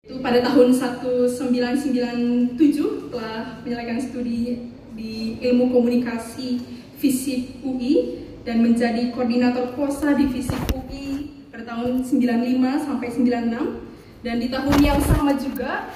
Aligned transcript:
Itu 0.00 0.16
pada 0.24 0.40
tahun 0.40 0.72
1997 0.72 2.56
telah 3.12 3.60
menyelesaikan 3.60 4.00
studi 4.00 4.72
di 4.96 5.36
ilmu 5.44 5.68
komunikasi 5.76 6.56
fisik 6.96 7.60
UI 7.60 8.24
dan 8.40 8.64
menjadi 8.64 9.12
koordinator 9.12 9.76
POSA 9.76 10.16
di 10.16 10.24
fisik 10.32 10.56
UI 10.72 11.28
pada 11.52 11.76
tahun 11.76 12.00
95 12.00 12.16
sampai 12.88 13.08
96 13.12 14.24
dan 14.24 14.36
di 14.40 14.48
tahun 14.48 14.76
yang 14.80 14.96
sama 15.04 15.36
juga 15.36 15.92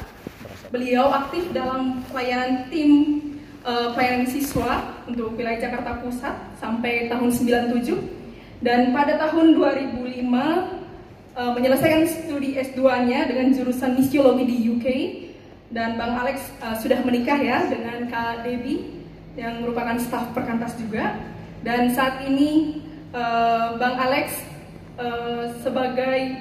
beliau 0.69 1.09
aktif 1.09 1.49
dalam 1.57 2.05
pelayanan 2.13 2.69
tim 2.69 3.25
uh, 3.65 3.97
pelayanan 3.97 4.29
siswa 4.29 5.01
untuk 5.09 5.33
wilayah 5.33 5.65
Jakarta 5.65 6.05
Pusat 6.05 6.61
sampai 6.61 7.09
tahun 7.09 7.33
97 7.33 8.61
dan 8.61 8.93
pada 8.93 9.17
tahun 9.17 9.57
2005 9.57 10.74
uh, 11.35 11.53
menyelesaikan 11.55 12.07
studi 12.07 12.57
S2-nya 12.59 13.29
dengan 13.29 13.53
jurusan 13.55 13.99
misiologi 13.99 14.45
di 14.47 14.57
UK 14.71 14.87
dan 15.75 15.99
Bang 15.99 16.15
Alex 16.15 16.55
uh, 16.63 16.79
sudah 16.79 17.03
menikah 17.03 17.39
ya 17.39 17.67
dengan 17.67 18.07
Kak 18.07 18.47
Devi 18.47 19.03
yang 19.35 19.67
merupakan 19.67 19.99
staf 19.99 20.31
perkantas 20.31 20.79
juga 20.79 21.19
dan 21.67 21.91
saat 21.91 22.23
ini 22.23 22.83
uh, 23.11 23.75
Bang 23.79 23.99
Alex 23.99 24.39
uh, 24.99 25.51
sebagai 25.63 26.39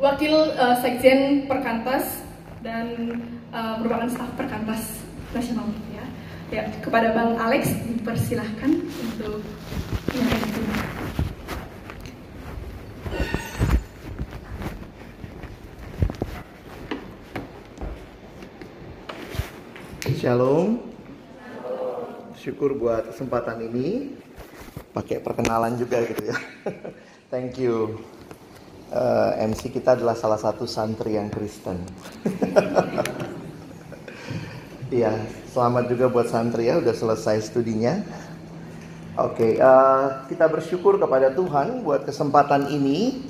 wakil 0.00 0.34
uh, 0.56 0.80
sekjen 0.80 1.46
perkantas 1.46 2.24
dan 2.64 3.14
uh, 3.52 3.78
merupakan 3.78 4.08
staf 4.08 4.30
perkantas 4.34 5.04
nasional 5.30 5.70
ya. 5.94 6.04
Ya 6.50 6.62
kepada 6.82 7.14
Bang 7.14 7.38
Alex 7.38 7.70
dipersilahkan 7.86 8.70
untuk 8.82 9.38
menyampaikan. 10.10 10.99
Shalom. 20.20 20.76
Syukur 22.36 22.76
buat 22.76 23.08
kesempatan 23.08 23.56
ini. 23.72 24.12
Pakai 24.92 25.16
perkenalan 25.16 25.80
juga 25.80 26.04
gitu 26.04 26.28
ya. 26.28 26.36
Thank 27.32 27.56
you. 27.56 27.96
Uh, 28.92 29.32
eh, 29.40 29.48
MC 29.48 29.72
kita 29.72 29.96
adalah 29.96 30.12
salah 30.12 30.36
satu 30.36 30.68
santri 30.68 31.16
yang 31.16 31.32
Kristen. 31.32 31.80
Iya, 34.90 35.14
selamat 35.54 35.86
juga 35.86 36.10
buat 36.10 36.26
santri 36.26 36.66
ya, 36.66 36.82
udah 36.82 36.90
selesai 36.90 37.46
studinya. 37.46 38.02
Oke, 39.14 39.54
okay, 39.54 39.62
uh, 39.62 39.70
eh, 39.70 40.06
kita 40.34 40.50
bersyukur 40.50 40.98
kepada 40.98 41.30
Tuhan 41.30 41.86
buat 41.86 42.02
kesempatan 42.02 42.74
ini 42.74 43.22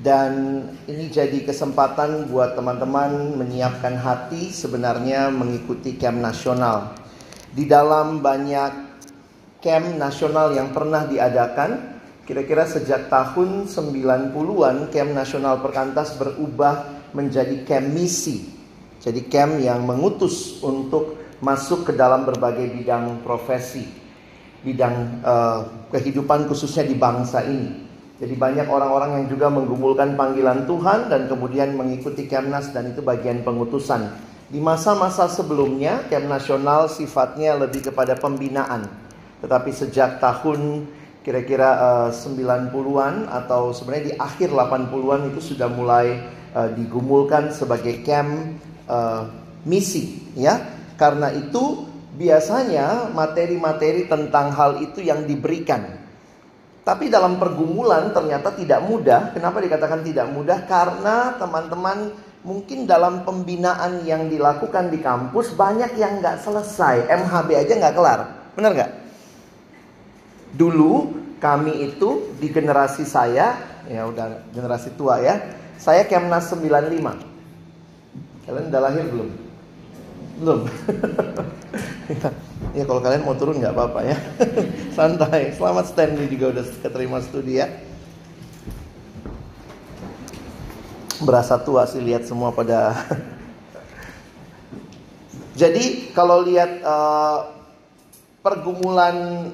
dan 0.00 0.64
ini 0.88 1.12
jadi 1.12 1.44
kesempatan 1.44 2.32
buat 2.32 2.56
teman-teman 2.56 3.36
menyiapkan 3.36 4.00
hati 4.00 4.48
sebenarnya 4.48 5.28
mengikuti 5.28 6.00
camp 6.00 6.24
nasional. 6.24 6.96
Di 7.52 7.68
dalam 7.68 8.24
banyak 8.24 8.72
camp 9.60 9.86
nasional 10.00 10.56
yang 10.56 10.72
pernah 10.72 11.04
diadakan, 11.04 12.00
kira-kira 12.24 12.64
sejak 12.64 13.12
tahun 13.12 13.68
90-an 13.68 14.88
camp 14.88 15.10
nasional 15.12 15.60
perkantas 15.60 16.16
berubah 16.16 17.04
menjadi 17.12 17.60
camp 17.68 17.92
misi. 17.92 18.56
Jadi 19.04 19.28
camp 19.28 19.60
yang 19.60 19.84
mengutus 19.84 20.64
untuk 20.64 21.20
masuk 21.44 21.88
ke 21.88 21.92
dalam 21.92 22.24
berbagai 22.24 22.72
bidang 22.72 23.20
profesi, 23.20 23.84
bidang 24.64 25.24
uh, 25.24 25.60
kehidupan 25.92 26.48
khususnya 26.48 26.88
di 26.88 26.96
bangsa 26.96 27.44
ini. 27.44 27.79
Jadi 28.20 28.36
banyak 28.36 28.68
orang-orang 28.68 29.24
yang 29.24 29.26
juga 29.32 29.48
menggumulkan 29.48 30.12
panggilan 30.12 30.68
Tuhan 30.68 31.08
dan 31.08 31.24
kemudian 31.24 31.72
mengikuti 31.72 32.28
Kemnas 32.28 32.68
dan 32.68 32.92
itu 32.92 33.00
bagian 33.00 33.40
pengutusan. 33.40 34.12
Di 34.52 34.60
masa-masa 34.60 35.24
sebelumnya 35.24 36.04
Kem 36.12 36.28
Nasional 36.28 36.92
sifatnya 36.92 37.56
lebih 37.56 37.88
kepada 37.88 38.20
pembinaan. 38.20 38.84
Tetapi 39.40 39.72
sejak 39.72 40.20
tahun 40.20 40.84
kira-kira 41.24 41.80
uh, 41.80 42.10
90-an 42.12 43.24
atau 43.24 43.72
sebenarnya 43.72 44.04
di 44.12 44.14
akhir 44.20 44.52
80-an 44.52 45.32
itu 45.32 45.40
sudah 45.56 45.68
mulai 45.72 46.20
uh, 46.52 46.68
digumulkan 46.76 47.56
sebagai 47.56 48.04
camp 48.04 48.60
uh, 48.84 49.32
misi 49.64 50.20
ya. 50.36 50.60
Karena 51.00 51.32
itu 51.32 51.88
biasanya 52.20 53.08
materi-materi 53.16 54.04
tentang 54.04 54.52
hal 54.52 54.84
itu 54.84 55.00
yang 55.00 55.24
diberikan 55.24 55.99
tapi 56.80 57.12
dalam 57.12 57.36
pergumulan 57.36 58.08
ternyata 58.16 58.56
tidak 58.56 58.80
mudah. 58.88 59.36
Kenapa 59.36 59.60
dikatakan 59.60 60.00
tidak 60.00 60.32
mudah? 60.32 60.64
Karena 60.64 61.36
teman-teman 61.36 62.16
mungkin 62.40 62.88
dalam 62.88 63.20
pembinaan 63.28 64.00
yang 64.08 64.32
dilakukan 64.32 64.88
di 64.88 65.04
kampus 65.04 65.52
banyak 65.52 65.92
yang 66.00 66.24
nggak 66.24 66.40
selesai. 66.40 67.04
MHB 67.04 67.48
aja 67.52 67.72
nggak 67.76 67.94
kelar. 67.94 68.20
Benar 68.56 68.70
nggak? 68.72 68.92
Dulu 70.56 70.92
kami 71.36 71.84
itu 71.84 72.32
di 72.40 72.48
generasi 72.48 73.04
saya, 73.04 73.60
ya 73.84 74.08
udah 74.08 74.48
generasi 74.50 74.96
tua 74.96 75.20
ya. 75.20 75.36
Saya 75.76 76.08
Kemnas 76.08 76.48
95. 76.48 78.48
Kalian 78.48 78.66
udah 78.72 78.80
lahir 78.80 79.04
belum? 79.04 79.28
Belum. 80.40 80.60
Ya 82.76 82.86
kalau 82.86 83.02
kalian 83.02 83.26
mau 83.26 83.34
turun 83.34 83.58
nggak 83.58 83.74
apa-apa 83.74 84.00
ya. 84.06 84.16
Santai. 84.96 85.50
Selamat 85.56 85.90
Stanley 85.90 86.30
juga 86.30 86.54
udah 86.54 86.64
keterima 86.84 87.18
studi 87.18 87.58
ya. 87.58 87.66
Berasa 91.20 91.58
tua 91.60 91.84
sih 91.90 91.98
lihat 91.98 92.28
semua 92.28 92.54
pada. 92.54 92.94
Jadi 95.60 96.14
kalau 96.16 96.40
lihat 96.46 96.80
uh, 96.80 97.52
pergumulan 98.40 99.50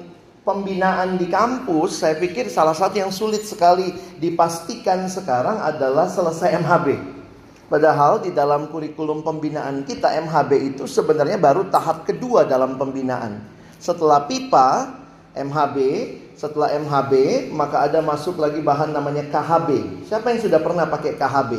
pembinaan 0.47 1.19
di 1.19 1.27
kampus, 1.27 1.99
saya 1.99 2.15
pikir 2.15 2.47
salah 2.47 2.71
satu 2.71 2.95
yang 2.95 3.11
sulit 3.11 3.43
sekali 3.43 3.91
dipastikan 4.15 5.03
sekarang 5.11 5.59
adalah 5.59 6.07
selesai 6.07 6.55
MHB. 6.63 7.16
Padahal 7.67 8.23
di 8.23 8.31
dalam 8.31 8.71
kurikulum 8.71 9.27
pembinaan 9.27 9.83
kita 9.83 10.15
MHB 10.23 10.51
itu 10.71 10.83
sebenarnya 10.87 11.35
baru 11.35 11.67
tahap 11.67 12.07
kedua 12.07 12.47
dalam 12.47 12.79
pembinaan. 12.79 13.43
Setelah 13.75 14.23
PIPA, 14.23 14.67
MHB, 15.35 15.77
setelah 16.39 16.71
MHB 16.79 17.11
maka 17.51 17.83
ada 17.83 17.99
masuk 17.99 18.39
lagi 18.39 18.63
bahan 18.63 18.95
namanya 18.95 19.27
KHB. 19.27 19.99
Siapa 20.07 20.31
yang 20.31 20.41
sudah 20.47 20.63
pernah 20.63 20.87
pakai 20.87 21.19
KHB? 21.19 21.51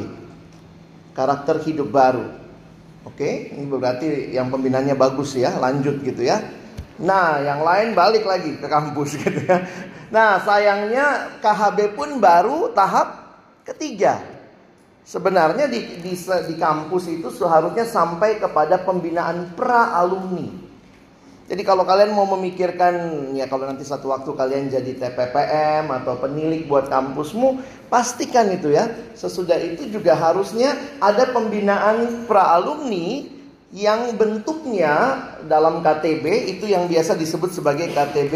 Karakter 1.12 1.60
hidup 1.68 1.92
baru. 1.92 2.24
Oke, 3.04 3.52
ini 3.52 3.68
berarti 3.68 4.32
yang 4.32 4.48
pembinaannya 4.48 4.96
bagus 4.96 5.36
ya, 5.36 5.60
lanjut 5.60 6.00
gitu 6.00 6.24
ya. 6.24 6.40
Nah, 6.98 7.36
yang 7.44 7.60
lain 7.60 7.92
balik 7.92 8.24
lagi 8.24 8.56
ke 8.56 8.64
kampus 8.64 9.16
gitu 9.22 9.44
ya. 9.44 9.60
Nah, 10.08 10.40
sayangnya 10.40 11.36
KHB 11.44 11.92
pun 11.92 12.16
baru 12.16 12.72
tahap 12.72 13.28
ketiga. 13.68 14.37
Sebenarnya 15.08 15.72
di, 15.72 16.04
di, 16.04 16.12
di 16.20 16.54
kampus 16.60 17.08
itu 17.08 17.32
seharusnya 17.32 17.88
sampai 17.88 18.36
kepada 18.36 18.76
pembinaan 18.84 19.56
pra 19.56 19.96
alumni. 19.96 20.52
Jadi 21.48 21.64
kalau 21.64 21.88
kalian 21.88 22.12
mau 22.12 22.28
memikirkan 22.36 22.92
ya 23.32 23.48
kalau 23.48 23.64
nanti 23.64 23.88
satu 23.88 24.12
waktu 24.12 24.28
kalian 24.36 24.68
jadi 24.68 25.00
TPPM 25.00 25.88
atau 25.88 26.20
penilik 26.20 26.68
buat 26.68 26.92
kampusmu, 26.92 27.56
pastikan 27.88 28.52
itu 28.52 28.68
ya. 28.68 28.84
Sesudah 29.16 29.56
itu 29.56 29.88
juga 29.88 30.12
harusnya 30.12 30.76
ada 31.00 31.32
pembinaan 31.32 32.28
pra 32.28 32.52
alumni 32.52 33.24
yang 33.72 34.12
bentuknya 34.12 35.24
dalam 35.48 35.80
KTB 35.80 36.52
itu 36.52 36.68
yang 36.68 36.84
biasa 36.84 37.16
disebut 37.16 37.56
sebagai 37.56 37.96
KTB 37.96 38.34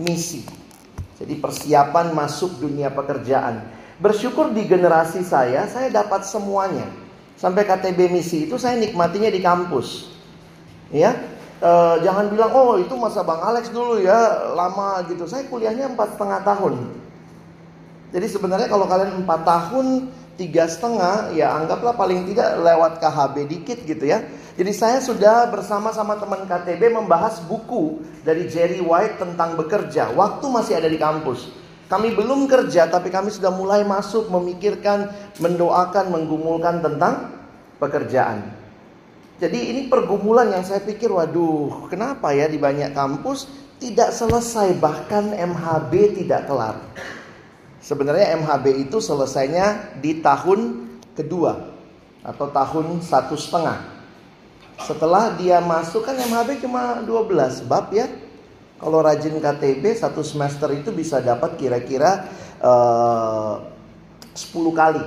misi. 0.00 0.48
Jadi 1.20 1.36
persiapan 1.36 2.16
masuk 2.16 2.56
dunia 2.56 2.88
pekerjaan. 2.88 3.79
Bersyukur 4.00 4.56
di 4.56 4.64
generasi 4.64 5.20
saya, 5.20 5.68
saya 5.68 5.92
dapat 5.92 6.24
semuanya. 6.24 6.88
Sampai 7.36 7.68
KTB 7.68 8.08
misi 8.08 8.48
itu 8.48 8.56
saya 8.56 8.80
nikmatinya 8.80 9.28
di 9.28 9.44
kampus. 9.44 10.08
Ya, 10.88 11.20
e, 11.60 11.70
jangan 12.00 12.32
bilang 12.32 12.52
oh 12.56 12.80
itu 12.80 12.96
masa 12.96 13.20
Bang 13.20 13.44
Alex 13.44 13.68
dulu 13.68 14.00
ya 14.00 14.52
lama 14.56 15.04
gitu. 15.04 15.28
Saya 15.28 15.44
kuliahnya 15.52 15.92
empat 15.92 16.16
setengah 16.16 16.40
tahun. 16.40 16.74
Jadi 18.10 18.26
sebenarnya 18.26 18.68
kalau 18.72 18.88
kalian 18.88 19.20
empat 19.20 19.40
tahun 19.44 20.08
tiga 20.40 20.64
setengah 20.64 21.36
ya 21.36 21.52
anggaplah 21.60 21.92
paling 21.92 22.24
tidak 22.32 22.56
lewat 22.56 23.04
KHB 23.04 23.36
dikit 23.52 23.78
gitu 23.84 24.04
ya. 24.08 24.24
Jadi 24.56 24.72
saya 24.72 24.98
sudah 25.04 25.48
bersama-sama 25.52 26.16
teman 26.16 26.48
KTB 26.48 26.88
membahas 26.96 27.44
buku 27.44 28.00
dari 28.24 28.48
Jerry 28.48 28.80
White 28.80 29.20
tentang 29.20 29.60
bekerja. 29.60 30.08
Waktu 30.16 30.46
masih 30.48 30.80
ada 30.80 30.88
di 30.88 30.96
kampus. 30.96 31.52
Kami 31.90 32.14
belum 32.14 32.46
kerja 32.46 32.86
tapi 32.86 33.10
kami 33.10 33.34
sudah 33.34 33.50
mulai 33.50 33.82
masuk 33.82 34.30
memikirkan, 34.30 35.10
mendoakan, 35.42 36.14
menggumulkan 36.14 36.78
tentang 36.78 37.34
pekerjaan. 37.82 38.46
Jadi 39.42 39.74
ini 39.74 39.80
pergumulan 39.90 40.54
yang 40.54 40.62
saya 40.62 40.84
pikir 40.84 41.10
waduh, 41.10 41.90
kenapa 41.90 42.30
ya 42.30 42.46
di 42.46 42.62
banyak 42.62 42.94
kampus 42.94 43.50
tidak 43.80 44.12
selesai 44.14 44.76
bahkan 44.78 45.32
MHB 45.34 46.22
tidak 46.22 46.46
kelar. 46.46 46.78
Sebenarnya 47.80 48.36
MHB 48.38 48.86
itu 48.86 49.00
selesainya 49.00 49.98
di 49.98 50.20
tahun 50.22 50.86
kedua. 51.16 51.72
atau 52.20 52.52
tahun 52.52 53.00
satu 53.00 53.32
setengah. 53.32 53.80
Setelah 54.84 55.32
dia 55.40 55.56
masuk 55.56 56.04
kan 56.04 56.12
MHB 56.20 56.60
cuma 56.60 57.00
12 57.00 57.64
bab 57.64 57.88
ya. 57.96 58.12
Kalau 58.80 59.04
rajin 59.04 59.36
KTB 59.36 59.84
satu 59.92 60.24
semester 60.24 60.72
itu 60.72 60.88
bisa 60.90 61.20
dapat 61.20 61.60
kira-kira 61.60 62.24
eh, 62.58 63.54
10 64.32 64.72
kali. 64.72 65.04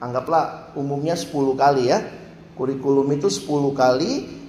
Anggaplah 0.00 0.74
umumnya 0.74 1.12
10 1.12 1.52
kali 1.52 1.92
ya. 1.92 2.00
Kurikulum 2.56 3.06
itu 3.12 3.28
10 3.28 3.76
kali. 3.76 4.40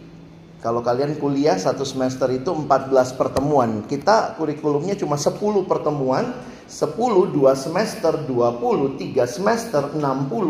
Kalau 0.63 0.79
kalian 0.79 1.19
kuliah 1.19 1.59
satu 1.59 1.83
semester 1.83 2.31
itu 2.31 2.55
14 2.55 3.19
pertemuan. 3.19 3.83
Kita 3.83 4.39
kurikulumnya 4.39 4.95
cuma 4.95 5.19
10 5.19 5.67
pertemuan 5.67 6.31
10, 6.73 6.95
2 7.35 7.53
semester, 7.53 8.23
20, 8.23 8.95
3 8.97 9.27
semester, 9.27 9.81
60, 9.93 9.99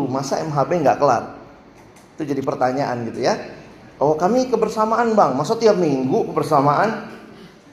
masa 0.05 0.39
MHB 0.45 0.71
nggak 0.85 0.97
kelar? 1.01 1.23
Itu 2.13 2.23
jadi 2.23 2.41
pertanyaan 2.45 3.09
gitu 3.09 3.25
ya. 3.25 3.33
Oh 3.97 4.13
kami 4.13 4.47
kebersamaan 4.47 5.17
bang, 5.17 5.33
masa 5.33 5.57
tiap 5.57 5.75
minggu 5.75 6.29
kebersamaan? 6.29 7.09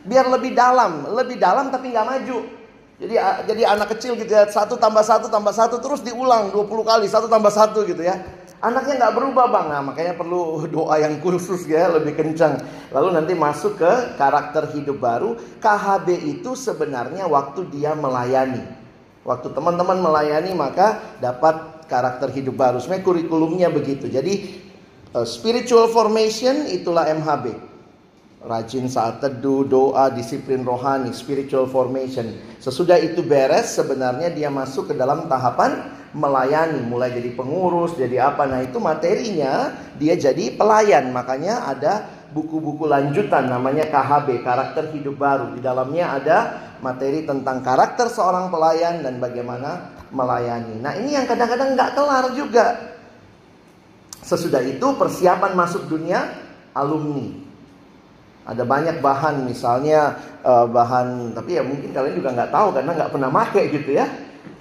Biar 0.05 0.27
lebih 0.33 0.57
dalam, 0.57 1.09
lebih 1.13 1.37
dalam 1.37 1.69
tapi 1.69 1.93
nggak 1.93 2.07
maju. 2.07 2.39
Jadi 3.01 3.17
jadi 3.49 3.63
anak 3.65 3.97
kecil 3.97 4.13
gitu 4.21 4.29
ya, 4.29 4.45
satu 4.45 4.77
tambah 4.77 5.01
satu 5.01 5.33
tambah 5.33 5.57
satu 5.57 5.81
terus 5.81 6.05
diulang 6.05 6.53
20 6.53 6.69
kali, 6.85 7.09
satu 7.09 7.33
tambah 7.33 7.49
satu 7.49 7.89
gitu 7.89 8.05
ya. 8.05 8.21
Anaknya 8.61 9.01
nggak 9.01 9.15
berubah 9.17 9.49
bang, 9.49 9.67
nah 9.73 9.81
makanya 9.81 10.21
perlu 10.21 10.61
doa 10.77 11.01
yang 11.01 11.17
khusus 11.25 11.65
ya 11.65 11.89
lebih 11.89 12.13
kencang. 12.13 12.61
Lalu 12.93 13.09
nanti 13.17 13.33
masuk 13.33 13.81
ke 13.81 14.21
karakter 14.21 14.69
hidup 14.77 15.01
baru. 15.01 15.41
KHB 15.65 16.29
itu 16.29 16.53
sebenarnya 16.53 17.25
waktu 17.25 17.65
dia 17.73 17.97
melayani. 17.97 18.61
Waktu 19.25 19.57
teman-teman 19.57 20.01
melayani 20.05 20.53
maka 20.53 21.01
dapat 21.25 21.89
karakter 21.89 22.29
hidup 22.37 22.61
baru. 22.61 22.85
Sebenarnya 22.85 23.05
kurikulumnya 23.05 23.69
begitu. 23.73 24.13
Jadi 24.13 24.61
uh, 25.17 25.25
spiritual 25.25 25.89
formation 25.89 26.69
itulah 26.69 27.09
MHB. 27.09 27.70
Rajin 28.41 28.89
saat 28.89 29.21
teduh, 29.21 29.69
doa, 29.69 30.09
disiplin 30.09 30.65
rohani, 30.65 31.13
spiritual 31.13 31.69
formation. 31.69 32.33
Sesudah 32.57 32.97
itu 32.97 33.21
beres, 33.21 33.77
sebenarnya 33.77 34.33
dia 34.33 34.49
masuk 34.49 34.89
ke 34.89 34.95
dalam 34.97 35.29
tahapan 35.29 35.93
melayani, 36.17 36.81
mulai 36.89 37.13
jadi 37.13 37.37
pengurus, 37.37 38.01
jadi 38.01 38.33
apa. 38.33 38.49
Nah, 38.49 38.65
itu 38.65 38.81
materinya 38.81 39.77
dia 40.01 40.17
jadi 40.17 40.57
pelayan. 40.57 41.13
Makanya 41.13 41.69
ada 41.69 42.09
buku-buku 42.33 42.89
lanjutan 42.89 43.45
namanya 43.45 43.93
KHB, 43.93 44.41
karakter 44.41 44.89
hidup 44.97 45.21
baru. 45.21 45.53
Di 45.53 45.61
dalamnya 45.61 46.17
ada 46.17 46.39
materi 46.81 47.29
tentang 47.29 47.61
karakter 47.61 48.09
seorang 48.09 48.49
pelayan 48.49 49.05
dan 49.05 49.21
bagaimana 49.21 50.01
melayani. 50.17 50.81
Nah, 50.81 50.97
ini 50.97 51.13
yang 51.13 51.29
kadang-kadang 51.29 51.77
nggak 51.77 51.93
kelar 51.93 52.25
juga. 52.33 52.67
Sesudah 54.25 54.65
itu 54.65 54.97
persiapan 54.97 55.53
masuk 55.53 55.93
dunia 55.93 56.25
alumni. 56.73 57.40
Ada 58.49 58.65
banyak 58.65 59.05
bahan 59.05 59.47
misalnya 59.47 60.17
uh, 60.43 60.65
bahan 60.67 61.37
tapi 61.37 61.61
ya 61.61 61.63
mungkin 61.63 61.93
kalian 61.93 62.17
juga 62.17 62.33
nggak 62.35 62.53
tahu 62.53 62.69
karena 62.73 62.91
nggak 62.97 63.13
pernah 63.13 63.31
make 63.31 63.63
gitu 63.71 63.91
ya. 63.95 64.07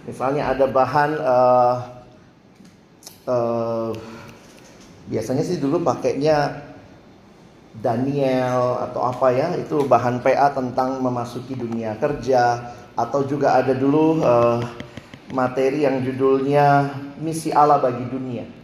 Misalnya 0.03 0.51
ada 0.51 0.65
bahan 0.67 1.11
uh, 1.21 1.75
uh, 3.29 3.91
biasanya 5.09 5.43
sih 5.45 5.57
dulu 5.57 5.81
pakainya 5.81 6.65
Daniel 7.79 8.81
atau 8.89 9.07
apa 9.07 9.31
ya 9.31 9.55
itu 9.55 9.85
bahan 9.87 10.19
PA 10.19 10.51
tentang 10.51 10.99
memasuki 10.99 11.55
dunia 11.55 11.95
kerja 11.95 12.73
atau 12.97 13.23
juga 13.23 13.55
ada 13.55 13.71
dulu 13.71 14.19
uh, 14.19 14.59
materi 15.31 15.85
yang 15.87 16.01
judulnya 16.03 16.91
misi 17.21 17.53
Allah 17.53 17.79
bagi 17.79 18.03
dunia. 18.09 18.58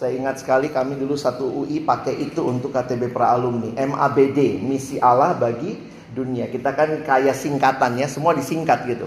Saya 0.00 0.16
ingat 0.16 0.40
sekali 0.40 0.72
kami 0.72 0.96
dulu 0.96 1.12
satu 1.12 1.44
UI 1.44 1.84
pakai 1.84 2.16
itu 2.24 2.40
untuk 2.40 2.72
KTB 2.72 3.12
pra 3.12 3.36
alumni. 3.36 3.68
MABD, 3.76 4.56
misi 4.56 4.96
Allah 4.96 5.36
bagi 5.36 5.76
dunia. 6.16 6.48
Kita 6.48 6.72
kan 6.72 7.04
kaya 7.04 7.36
singkatan 7.36 8.00
ya, 8.00 8.08
semua 8.08 8.32
disingkat 8.32 8.88
gitu. 8.88 9.04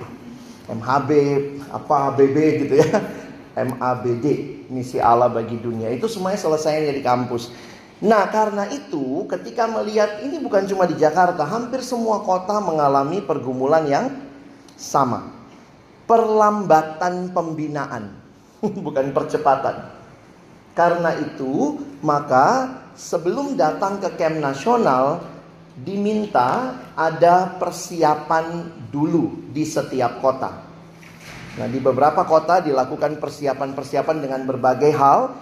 MHB, 0.69 1.09
apa 1.73 2.13
BB 2.13 2.37
gitu 2.61 2.73
ya. 2.77 2.93
MABD, 3.73 4.25
misi 4.69 5.01
Allah 5.01 5.33
bagi 5.33 5.57
dunia. 5.57 5.89
Itu 5.89 6.05
semuanya 6.05 6.37
selesainya 6.37 6.93
di 6.93 7.01
kampus. 7.01 7.49
Nah, 8.05 8.29
karena 8.29 8.69
itu 8.69 9.25
ketika 9.25 9.65
melihat 9.65 10.21
ini 10.21 10.37
bukan 10.45 10.69
cuma 10.69 10.85
di 10.85 10.93
Jakarta, 10.93 11.41
hampir 11.41 11.81
semua 11.81 12.21
kota 12.21 12.61
mengalami 12.61 13.17
pergumulan 13.25 13.89
yang 13.89 14.13
sama. 14.77 15.25
Perlambatan 16.05 17.33
pembinaan, 17.33 18.13
bukan 18.85 19.09
percepatan. 19.09 20.02
Karena 20.73 21.13
itu, 21.21 21.77
maka 22.01 22.81
sebelum 22.97 23.53
datang 23.53 24.01
ke 24.01 24.17
camp 24.17 24.41
nasional 24.41 25.21
diminta 25.73 26.77
ada 26.93 27.57
persiapan 27.57 28.69
dulu 28.93 29.49
di 29.53 29.65
setiap 29.65 30.21
kota. 30.21 30.49
Nah, 31.53 31.69
di 31.69 31.77
beberapa 31.77 32.25
kota 32.25 32.65
dilakukan 32.65 33.21
persiapan-persiapan 33.21 34.17
dengan 34.25 34.41
berbagai 34.49 34.89
hal 34.97 35.37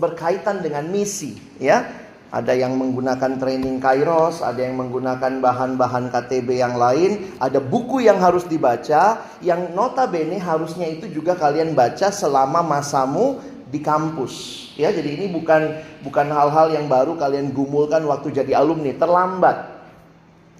berkaitan 0.00 0.64
dengan 0.64 0.88
misi, 0.88 1.36
ya. 1.60 2.08
Ada 2.30 2.54
yang 2.54 2.78
menggunakan 2.78 3.42
training 3.42 3.82
Kairos, 3.82 4.38
ada 4.38 4.62
yang 4.62 4.78
menggunakan 4.78 5.42
bahan-bahan 5.42 6.14
KTB 6.14 6.62
yang 6.62 6.78
lain, 6.78 7.34
ada 7.42 7.58
buku 7.58 8.06
yang 8.06 8.22
harus 8.22 8.46
dibaca, 8.46 9.18
yang 9.42 9.74
notabene 9.74 10.38
harusnya 10.38 10.86
itu 10.86 11.10
juga 11.10 11.34
kalian 11.34 11.74
baca 11.74 12.06
selama 12.14 12.62
masamu 12.62 13.42
di 13.70 13.78
kampus. 13.78 14.34
Ya, 14.74 14.90
jadi 14.90 15.14
ini 15.14 15.30
bukan 15.30 15.78
bukan 16.02 16.26
hal-hal 16.28 16.74
yang 16.74 16.90
baru 16.90 17.14
kalian 17.14 17.54
gumulkan 17.54 18.02
waktu 18.04 18.34
jadi 18.34 18.58
alumni, 18.58 18.90
terlambat. 18.98 19.80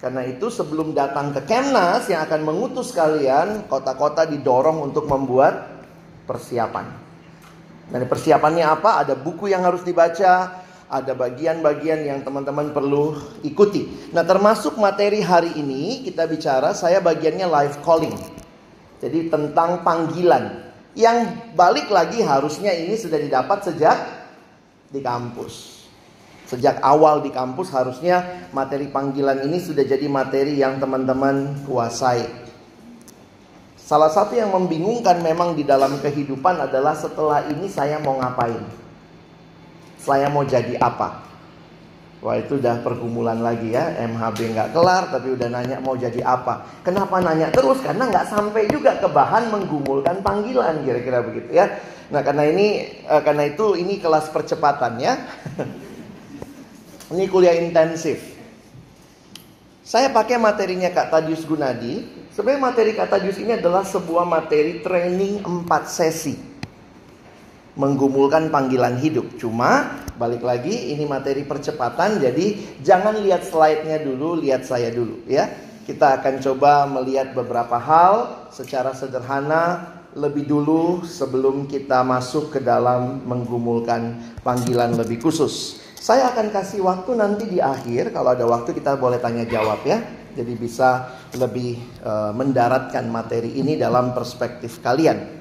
Karena 0.01 0.25
itu 0.25 0.49
sebelum 0.49 0.97
datang 0.97 1.29
ke 1.29 1.45
Kemnas 1.45 2.09
yang 2.09 2.25
akan 2.25 2.41
mengutus 2.41 2.89
kalian, 2.89 3.69
kota-kota 3.69 4.25
didorong 4.25 4.81
untuk 4.81 5.05
membuat 5.05 5.85
persiapan. 6.25 6.89
Dan 7.91 8.07
persiapannya 8.09 8.65
apa? 8.65 9.05
Ada 9.05 9.13
buku 9.13 9.51
yang 9.51 9.61
harus 9.61 9.85
dibaca, 9.85 10.63
ada 10.89 11.13
bagian-bagian 11.13 12.07
yang 12.07 12.19
teman-teman 12.25 12.73
perlu 12.73 13.19
ikuti. 13.45 14.11
Nah, 14.15 14.25
termasuk 14.25 14.79
materi 14.79 15.21
hari 15.21 15.53
ini 15.59 16.01
kita 16.01 16.25
bicara 16.25 16.73
saya 16.73 16.97
bagiannya 17.03 17.45
live 17.45 17.77
calling. 17.83 18.15
Jadi 19.03 19.29
tentang 19.29 19.85
panggilan. 19.85 20.70
Yang 20.91 21.39
balik 21.55 21.87
lagi 21.87 22.19
harusnya 22.19 22.75
ini 22.75 22.99
sudah 22.99 23.15
didapat 23.15 23.63
sejak 23.63 23.97
di 24.91 24.99
kampus. 24.99 25.87
Sejak 26.51 26.83
awal 26.83 27.23
di 27.23 27.31
kampus 27.31 27.71
harusnya 27.71 28.47
materi 28.51 28.91
panggilan 28.91 29.47
ini 29.47 29.55
sudah 29.63 29.87
jadi 29.87 30.03
materi 30.11 30.59
yang 30.59 30.83
teman-teman 30.83 31.63
kuasai. 31.63 32.27
Salah 33.79 34.11
satu 34.11 34.35
yang 34.35 34.51
membingungkan 34.51 35.23
memang 35.23 35.55
di 35.55 35.63
dalam 35.63 35.95
kehidupan 36.03 36.59
adalah 36.59 36.91
setelah 36.91 37.47
ini 37.47 37.71
saya 37.71 38.03
mau 38.03 38.19
ngapain? 38.19 38.67
Saya 39.95 40.27
mau 40.27 40.43
jadi 40.43 40.75
apa? 40.75 41.30
Wah 42.21 42.37
itu 42.37 42.61
udah 42.61 42.85
pergumulan 42.85 43.41
lagi 43.41 43.73
ya. 43.73 43.97
MHB 43.97 44.53
nggak 44.53 44.69
kelar 44.77 45.09
tapi 45.09 45.33
udah 45.33 45.49
nanya 45.49 45.81
mau 45.81 45.97
jadi 45.97 46.21
apa. 46.21 46.85
Kenapa 46.85 47.17
nanya 47.17 47.49
terus? 47.49 47.81
Karena 47.81 48.05
nggak 48.05 48.29
sampai 48.29 48.69
juga 48.69 48.93
ke 49.01 49.09
bahan 49.09 49.49
menggumulkan 49.49 50.21
panggilan 50.21 50.85
kira-kira 50.85 51.25
begitu 51.25 51.49
ya. 51.49 51.81
Nah 52.13 52.21
karena 52.21 52.45
ini 52.45 52.93
uh, 53.09 53.25
karena 53.25 53.49
itu 53.49 53.73
ini 53.73 53.97
kelas 53.97 54.29
percepatan 54.29 55.01
ya 55.01 55.17
Ini 57.11 57.25
kuliah 57.27 57.57
intensif. 57.57 58.37
Saya 59.81 60.13
pakai 60.13 60.37
materinya 60.37 60.93
Kak 60.93 61.11
Tadius 61.11 61.43
Gunadi. 61.43 62.05
Sebenarnya 62.31 62.61
materi 62.61 62.95
Kak 62.95 63.11
Tadius 63.11 63.41
ini 63.41 63.57
adalah 63.57 63.83
sebuah 63.83 64.23
materi 64.23 64.79
training 64.79 65.43
4 65.43 65.67
sesi 65.89 66.50
Menggumulkan 67.79 68.51
panggilan 68.51 68.99
hidup 68.99 69.39
Cuma 69.39 70.01
Balik 70.21 70.45
lagi, 70.45 70.93
ini 70.93 71.09
materi 71.09 71.41
percepatan, 71.41 72.21
jadi 72.21 72.77
jangan 72.85 73.17
lihat 73.25 73.41
slide-nya 73.41 74.05
dulu, 74.05 74.37
lihat 74.37 74.69
saya 74.69 74.93
dulu 74.93 75.25
ya. 75.25 75.49
Kita 75.81 76.21
akan 76.21 76.37
coba 76.37 76.85
melihat 76.85 77.33
beberapa 77.33 77.81
hal 77.81 78.45
secara 78.53 78.93
sederhana 78.93 79.97
lebih 80.13 80.45
dulu 80.45 81.01
sebelum 81.01 81.65
kita 81.65 82.05
masuk 82.05 82.53
ke 82.53 82.59
dalam 82.61 83.25
menggumulkan 83.25 84.21
panggilan 84.45 84.93
lebih 84.93 85.25
khusus. 85.25 85.81
Saya 85.97 86.29
akan 86.29 86.53
kasih 86.53 86.85
waktu 86.85 87.17
nanti 87.17 87.49
di 87.49 87.57
akhir, 87.57 88.13
kalau 88.13 88.37
ada 88.37 88.45
waktu 88.45 88.77
kita 88.77 89.01
boleh 89.01 89.17
tanya 89.17 89.41
jawab 89.49 89.81
ya. 89.89 90.05
Jadi 90.37 90.53
bisa 90.53 91.17
lebih 91.33 91.81
uh, 92.05 92.29
mendaratkan 92.29 93.09
materi 93.09 93.57
ini 93.57 93.73
dalam 93.73 94.13
perspektif 94.13 94.85
kalian. 94.85 95.40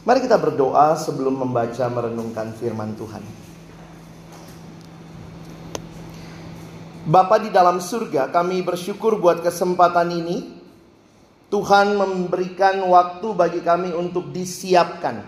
Mari 0.00 0.24
kita 0.24 0.40
berdoa 0.40 0.96
sebelum 0.96 1.44
membaca 1.44 1.84
merenungkan 1.92 2.56
firman 2.56 2.96
Tuhan. 2.96 3.20
Bapa 7.04 7.36
di 7.36 7.52
dalam 7.52 7.84
surga, 7.84 8.32
kami 8.32 8.64
bersyukur 8.64 9.20
buat 9.20 9.44
kesempatan 9.44 10.08
ini. 10.08 10.56
Tuhan 11.52 12.00
memberikan 12.00 12.80
waktu 12.88 13.28
bagi 13.36 13.60
kami 13.60 13.92
untuk 13.92 14.32
disiapkan. 14.32 15.20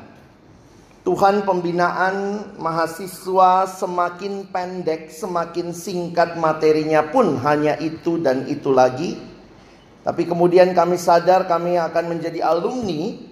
Tuhan 1.03 1.45
pembinaan 1.45 2.57
mahasiswa 2.57 3.67
semakin 3.67 4.49
pendek, 4.49 5.13
semakin 5.13 5.75
singkat 5.77 6.41
materinya 6.41 7.05
pun 7.13 7.37
hanya 7.45 7.77
itu 7.77 8.23
dan 8.23 8.49
itu 8.49 8.73
lagi. 8.73 9.21
Tapi 10.01 10.23
kemudian 10.25 10.73
kami 10.73 10.97
sadar 10.97 11.45
kami 11.45 11.77
akan 11.77 12.05
menjadi 12.17 12.41
alumni 12.47 13.32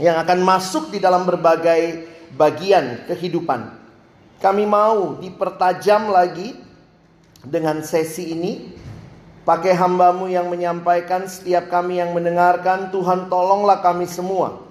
yang 0.00 0.16
akan 0.16 0.40
masuk 0.40 0.88
di 0.88 0.98
dalam 0.98 1.28
berbagai 1.28 2.08
bagian 2.32 3.04
kehidupan. 3.04 3.76
Kami 4.40 4.64
mau 4.64 5.20
dipertajam 5.20 6.08
lagi 6.08 6.56
dengan 7.44 7.84
sesi 7.84 8.32
ini. 8.32 8.52
Pakai 9.44 9.72
hambamu 9.76 10.28
yang 10.28 10.48
menyampaikan 10.48 11.24
setiap 11.28 11.68
kami 11.72 12.00
yang 12.00 12.12
mendengarkan 12.12 12.92
Tuhan 12.92 13.28
tolonglah 13.32 13.80
kami 13.80 14.04
semua 14.04 14.70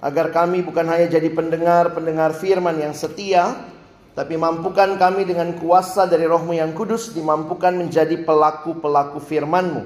agar 0.00 0.30
kami 0.30 0.62
bukan 0.62 0.86
hanya 0.86 1.10
jadi 1.18 1.26
pendengar-pendengar 1.32 2.36
firman 2.38 2.78
yang 2.78 2.94
setia, 2.94 3.58
tapi 4.14 4.38
mampukan 4.38 4.94
kami 4.96 5.26
dengan 5.26 5.56
kuasa 5.58 6.06
dari 6.06 6.24
rohmu 6.24 6.54
yang 6.54 6.72
kudus, 6.76 7.12
dimampukan 7.12 7.74
menjadi 7.74 8.22
pelaku-pelaku 8.22 9.18
firmanmu. 9.18 9.82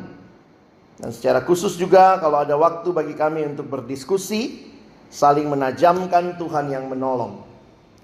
Dan 1.01 1.11
secara 1.17 1.41
khusus 1.41 1.81
juga 1.81 2.21
kalau 2.21 2.45
ada 2.45 2.55
waktu 2.61 2.93
bagi 2.93 3.17
kami 3.17 3.49
untuk 3.49 3.73
berdiskusi, 3.73 4.70
saling 5.11 5.51
menajamkan 5.51 6.39
Tuhan 6.39 6.71
yang 6.71 6.87
menolong. 6.87 7.43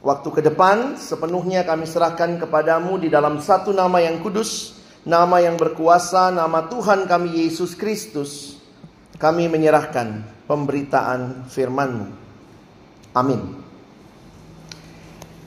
Waktu 0.03 0.29
ke 0.29 0.41
depan 0.45 0.99
sepenuhnya 1.01 1.63
kami 1.65 1.87
serahkan 1.89 2.37
kepadamu 2.43 3.01
di 3.01 3.09
dalam 3.09 3.41
satu 3.41 3.73
nama 3.73 4.03
yang 4.03 4.21
kudus, 4.21 4.77
nama 5.07 5.41
yang 5.41 5.55
berkuasa, 5.57 6.35
nama 6.35 6.67
Tuhan 6.67 7.07
kami 7.07 7.47
Yesus 7.47 7.79
Kristus. 7.79 8.61
Kami 9.17 9.49
menyerahkan 9.49 10.21
pemberitaan 10.45 11.49
firman-Mu. 11.49 12.07
Amin. 13.17 13.41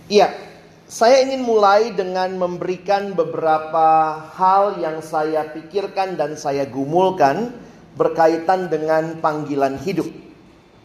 Iya, 0.09 0.33
saya 0.89 1.21
ingin 1.21 1.45
mulai 1.45 1.93
dengan 1.93 2.33
memberikan 2.33 3.13
beberapa 3.13 4.17
hal 4.33 4.81
yang 4.81 5.05
saya 5.05 5.45
pikirkan 5.53 6.17
dan 6.17 6.33
saya 6.33 6.65
gumulkan 6.65 7.53
berkaitan 7.93 8.73
dengan 8.73 9.21
panggilan 9.21 9.77
hidup. 9.77 10.09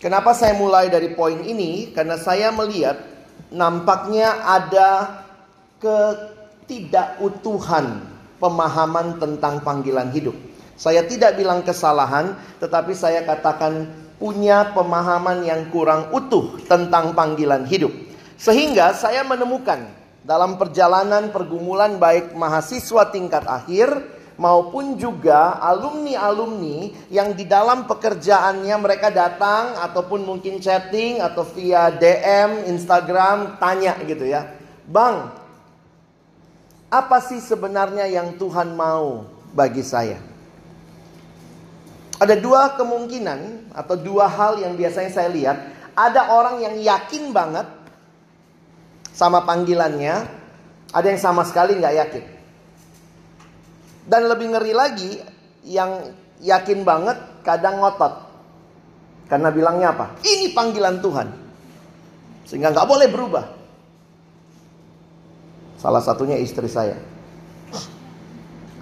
Kenapa 0.05 0.37
saya 0.37 0.53
mulai 0.53 0.93
dari 0.93 1.17
poin 1.17 1.41
ini? 1.41 1.89
Karena 1.97 2.21
saya 2.21 2.53
melihat 2.53 3.01
nampaknya 3.49 4.37
ada 4.45 5.25
ketidakutuhan 5.81 8.05
pemahaman 8.37 9.17
tentang 9.17 9.65
panggilan 9.65 10.13
hidup. 10.13 10.37
Saya 10.77 11.09
tidak 11.09 11.41
bilang 11.41 11.65
kesalahan, 11.65 12.37
tetapi 12.61 12.93
saya 12.93 13.25
katakan 13.25 13.89
punya 14.21 14.77
pemahaman 14.77 15.41
yang 15.41 15.73
kurang 15.73 16.13
utuh 16.13 16.53
tentang 16.69 17.17
panggilan 17.17 17.65
hidup. 17.65 17.97
Sehingga 18.37 18.93
saya 18.93 19.25
menemukan 19.25 19.89
dalam 20.21 20.61
perjalanan 20.61 21.33
pergumulan 21.33 21.97
baik 21.97 22.37
mahasiswa 22.37 23.09
tingkat 23.09 23.49
akhir 23.49 24.14
maupun 24.35 24.99
juga 24.99 25.63
alumni-alumni 25.63 26.91
yang 27.11 27.35
di 27.39 27.47
dalam 27.47 27.87
pekerjaannya 27.87 28.77
mereka 28.83 29.09
datang 29.15 29.79
ataupun 29.79 30.27
mungkin 30.27 30.59
chatting 30.59 31.23
atau 31.23 31.47
via 31.55 31.95
DM, 31.95 32.67
Instagram 32.75 33.63
tanya 33.63 33.95
gitu 34.03 34.27
ya. 34.27 34.51
Bang, 34.85 35.31
apa 36.91 37.19
sih 37.23 37.39
sebenarnya 37.39 38.11
yang 38.11 38.35
Tuhan 38.35 38.75
mau 38.75 39.27
bagi 39.55 39.87
saya? 39.87 40.19
Ada 42.19 42.39
dua 42.39 42.75
kemungkinan 42.79 43.71
atau 43.75 43.99
dua 43.99 44.31
hal 44.31 44.63
yang 44.63 44.79
biasanya 44.79 45.11
saya 45.11 45.31
lihat. 45.31 45.59
Ada 45.95 46.35
orang 46.35 46.59
yang 46.59 46.75
yakin 46.79 47.31
banget 47.31 47.71
sama 49.15 49.47
panggilannya, 49.47 50.27
ada 50.91 51.07
yang 51.07 51.23
sama 51.23 51.47
sekali 51.47 51.79
nggak 51.79 51.97
yakin. 52.03 52.34
Dan 54.05 54.29
lebih 54.29 54.53
ngeri 54.53 54.73
lagi, 54.77 55.13
yang 55.65 56.13
yakin 56.45 56.85
banget 56.85 57.17
kadang 57.41 57.81
ngotot. 57.81 58.13
Karena 59.29 59.49
bilangnya 59.49 59.97
apa? 59.97 60.21
Ini 60.21 60.53
panggilan 60.53 61.01
Tuhan. 61.01 61.29
Sehingga 62.45 62.69
nggak 62.73 62.89
boleh 62.89 63.09
berubah. 63.09 63.45
Salah 65.81 66.05
satunya 66.05 66.37
istri 66.37 66.69
saya. 66.69 66.97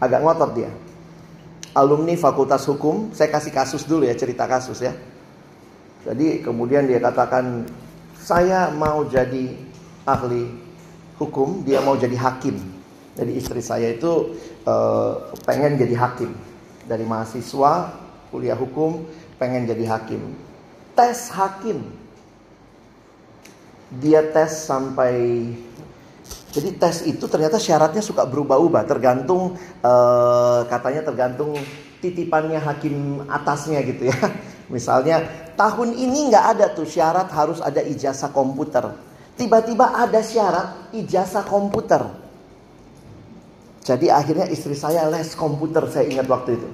Agak 0.02 0.18
ngotot 0.18 0.50
dia 0.58 0.70
alumni 1.76 2.14
Fakultas 2.16 2.64
Hukum. 2.68 3.12
Saya 3.16 3.32
kasih 3.32 3.52
kasus 3.52 3.82
dulu 3.84 4.04
ya, 4.04 4.14
cerita 4.16 4.44
kasus 4.44 4.80
ya. 4.80 4.92
Jadi 6.02 6.42
kemudian 6.42 6.84
dia 6.84 6.98
katakan, 6.98 7.66
saya 8.18 8.70
mau 8.74 9.06
jadi 9.06 9.54
ahli 10.02 10.50
hukum, 11.18 11.62
dia 11.62 11.78
mau 11.78 11.94
jadi 11.94 12.18
hakim. 12.18 12.58
Jadi 13.12 13.32
istri 13.36 13.60
saya 13.60 13.92
itu 13.92 14.36
uh, 14.64 15.32
pengen 15.44 15.76
jadi 15.76 15.92
hakim. 15.96 16.32
Dari 16.88 17.04
mahasiswa, 17.04 17.92
kuliah 18.32 18.56
hukum, 18.56 19.04
pengen 19.36 19.68
jadi 19.68 19.84
hakim. 19.92 20.32
Tes 20.96 21.28
hakim. 21.32 21.84
Dia 23.92 24.24
tes 24.32 24.64
sampai 24.64 25.52
jadi 26.52 26.68
tes 26.76 27.08
itu 27.08 27.24
ternyata 27.28 27.56
syaratnya 27.56 28.04
suka 28.04 28.28
berubah-ubah, 28.28 28.84
tergantung 28.84 29.56
uh, 29.80 30.60
katanya 30.68 31.00
tergantung 31.00 31.56
titipannya 32.04 32.60
hakim 32.60 33.24
atasnya 33.24 33.80
gitu 33.88 34.12
ya. 34.12 34.16
Misalnya 34.74 35.24
tahun 35.56 35.96
ini 35.96 36.28
nggak 36.28 36.44
ada 36.56 36.66
tuh 36.76 36.84
syarat 36.84 37.32
harus 37.32 37.60
ada 37.64 37.80
ijazah 37.80 38.32
komputer. 38.36 38.84
Tiba-tiba 39.36 39.96
ada 39.96 40.20
syarat 40.20 40.92
ijazah 40.92 41.44
komputer. 41.48 42.21
Jadi 43.82 44.06
akhirnya 44.06 44.46
istri 44.46 44.78
saya 44.78 45.10
les 45.10 45.34
komputer 45.34 45.82
saya 45.90 46.06
ingat 46.06 46.30
waktu 46.30 46.54
itu. 46.54 46.68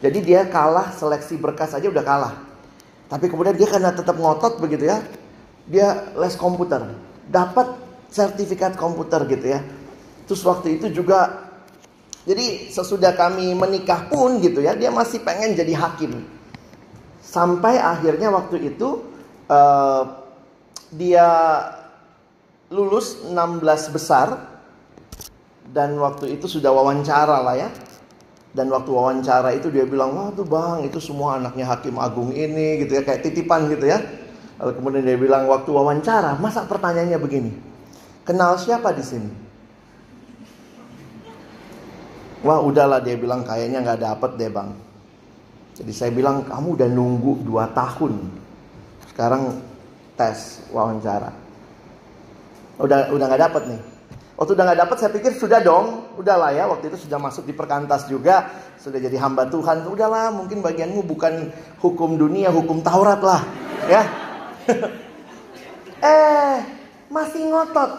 Jadi 0.00 0.18
dia 0.24 0.48
kalah 0.48 0.92
seleksi 0.96 1.36
berkas 1.36 1.76
aja 1.76 1.84
udah 1.88 2.04
kalah. 2.04 2.34
Tapi 3.08 3.28
kemudian 3.28 3.52
dia 3.56 3.68
karena 3.68 3.92
tetap 3.92 4.16
ngotot 4.16 4.60
begitu 4.60 4.88
ya. 4.88 5.04
Dia 5.68 6.12
les 6.16 6.34
komputer. 6.40 6.88
Dapat 7.28 7.76
sertifikat 8.08 8.80
komputer 8.80 9.28
gitu 9.28 9.44
ya. 9.44 9.60
Terus 10.24 10.40
waktu 10.44 10.80
itu 10.80 10.88
juga 10.88 11.44
jadi 12.24 12.72
sesudah 12.72 13.12
kami 13.12 13.52
menikah 13.52 14.08
pun 14.08 14.40
gitu 14.40 14.64
ya, 14.64 14.72
dia 14.72 14.88
masih 14.88 15.20
pengen 15.20 15.52
jadi 15.52 15.76
hakim. 15.76 16.24
Sampai 17.20 17.76
akhirnya 17.76 18.32
waktu 18.32 18.72
itu 18.72 19.04
uh, 19.52 20.24
dia 20.88 21.28
lulus 22.72 23.20
16 23.28 23.34
besar 23.92 24.53
dan 25.72 25.96
waktu 25.96 26.36
itu 26.36 26.50
sudah 26.50 26.74
wawancara 26.74 27.40
lah 27.40 27.56
ya. 27.56 27.70
Dan 28.54 28.70
waktu 28.70 28.86
wawancara 28.94 29.50
itu 29.58 29.66
dia 29.66 29.82
bilang, 29.82 30.14
wah 30.14 30.30
tuh 30.30 30.46
bang 30.46 30.86
itu 30.86 31.02
semua 31.02 31.42
anaknya 31.42 31.66
hakim 31.66 31.98
agung 31.98 32.30
ini 32.30 32.86
gitu 32.86 32.98
ya 32.98 33.02
kayak 33.02 33.26
titipan 33.26 33.66
gitu 33.66 33.90
ya. 33.90 33.98
Lalu 34.62 34.72
kemudian 34.78 35.02
dia 35.02 35.18
bilang 35.18 35.50
waktu 35.50 35.74
wawancara, 35.74 36.38
masa 36.38 36.62
pertanyaannya 36.62 37.18
begini, 37.18 37.50
Kenal 38.24 38.56
siapa 38.56 38.96
di 38.96 39.04
sini? 39.04 39.30
Wah 42.40 42.60
udahlah 42.60 43.04
dia 43.04 43.20
bilang 43.20 43.44
kayaknya 43.44 43.84
nggak 43.84 44.00
dapet 44.00 44.30
deh 44.40 44.48
bang. 44.48 44.72
Jadi 45.76 45.92
saya 45.92 46.10
bilang 46.12 46.40
kamu 46.48 46.76
udah 46.80 46.88
nunggu 46.88 47.44
2 47.44 47.76
tahun. 47.76 48.12
Sekarang 49.12 49.60
tes 50.16 50.64
wawancara. 50.72 51.36
Udah 52.80 53.12
udah 53.12 53.24
nggak 53.28 53.44
dapet 53.44 53.62
nih. 53.76 53.80
Waktu 54.34 54.50
udah 54.58 54.64
nggak 54.66 54.80
dapet 54.82 54.96
saya 54.98 55.10
pikir 55.14 55.32
sudah 55.38 55.62
dong, 55.62 56.10
udahlah 56.18 56.50
ya. 56.50 56.66
Waktu 56.66 56.90
itu 56.90 57.06
sudah 57.06 57.22
masuk 57.22 57.46
di 57.46 57.54
perkantas 57.54 58.10
juga, 58.10 58.50
sudah 58.82 58.98
jadi 58.98 59.14
hamba 59.22 59.46
Tuhan. 59.46 59.86
Udahlah, 59.86 60.34
mungkin 60.34 60.58
bagianmu 60.58 61.06
bukan 61.06 61.54
hukum 61.78 62.18
dunia, 62.18 62.50
hukum 62.50 62.82
Taurat 62.82 63.22
lah, 63.22 63.46
ya. 63.86 64.02
eh, 66.02 66.56
masih 67.14 67.46
ngotot. 67.46 67.90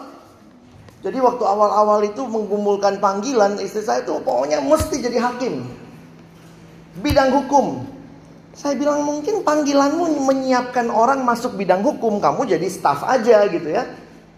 Jadi 1.00 1.22
waktu 1.24 1.44
awal-awal 1.46 2.04
itu 2.04 2.20
menggumulkan 2.28 3.00
panggilan 3.00 3.56
istri 3.62 3.84
saya 3.84 4.04
itu 4.04 4.16
pokoknya 4.20 4.60
mesti 4.60 5.00
jadi 5.00 5.16
hakim. 5.22 5.64
Bidang 7.00 7.32
hukum. 7.32 7.86
Saya 8.56 8.76
bilang 8.76 9.04
mungkin 9.04 9.44
panggilanmu 9.44 10.20
menyiapkan 10.24 10.88
orang 10.88 11.24
masuk 11.24 11.56
bidang 11.56 11.84
hukum, 11.84 12.20
kamu 12.20 12.48
jadi 12.48 12.68
staff 12.68 13.04
aja 13.04 13.44
gitu 13.48 13.68
ya. 13.68 13.84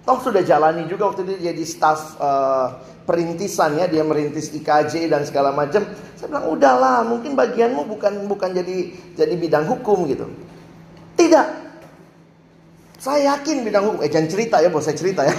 Toh 0.08 0.24
sudah 0.24 0.40
jalani 0.40 0.88
juga 0.88 1.12
waktu 1.12 1.28
itu 1.28 1.52
jadi 1.52 1.62
staff 1.68 2.16
uh, 2.16 2.80
perintisan 3.04 3.76
ya, 3.76 3.84
dia 3.84 4.00
merintis 4.00 4.48
IKJ 4.56 5.04
dan 5.12 5.28
segala 5.28 5.52
macam. 5.52 5.84
Saya 6.16 6.32
bilang 6.32 6.48
udahlah, 6.48 7.04
mungkin 7.04 7.36
bagianmu 7.36 7.84
bukan 7.84 8.24
bukan 8.24 8.56
jadi 8.56 8.88
jadi 9.12 9.34
bidang 9.36 9.68
hukum 9.68 10.08
gitu. 10.08 10.24
Tidak, 11.12 11.46
saya 12.98 13.36
yakin 13.36 13.68
bidang 13.68 13.84
hukum. 13.84 14.00
Eh 14.00 14.08
jangan 14.08 14.32
cerita 14.32 14.56
ya, 14.64 14.72
bos 14.72 14.88
saya 14.88 14.96
cerita 14.96 15.22
ya. 15.28 15.34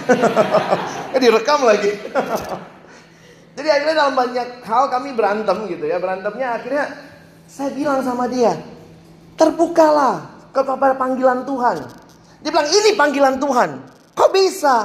eh 1.17 1.19
direkam 1.19 1.65
lagi. 1.65 1.91
Jadi 3.59 3.67
akhirnya 3.67 3.95
dalam 4.07 4.15
banyak 4.15 4.63
hal 4.63 4.87
kami 4.87 5.11
berantem 5.11 5.67
gitu 5.67 5.83
ya. 5.83 5.99
Berantemnya 5.99 6.55
akhirnya 6.55 6.95
saya 7.43 7.75
bilang 7.75 7.99
sama 7.99 8.31
dia, 8.31 8.55
terbukalah 9.35 10.47
kepada 10.55 10.95
panggilan 10.95 11.43
Tuhan. 11.43 11.83
Dia 12.39 12.49
bilang 12.55 12.69
ini 12.71 12.89
panggilan 12.95 13.35
Tuhan. 13.35 13.69
Kok 14.19 14.35
bisa? 14.35 14.75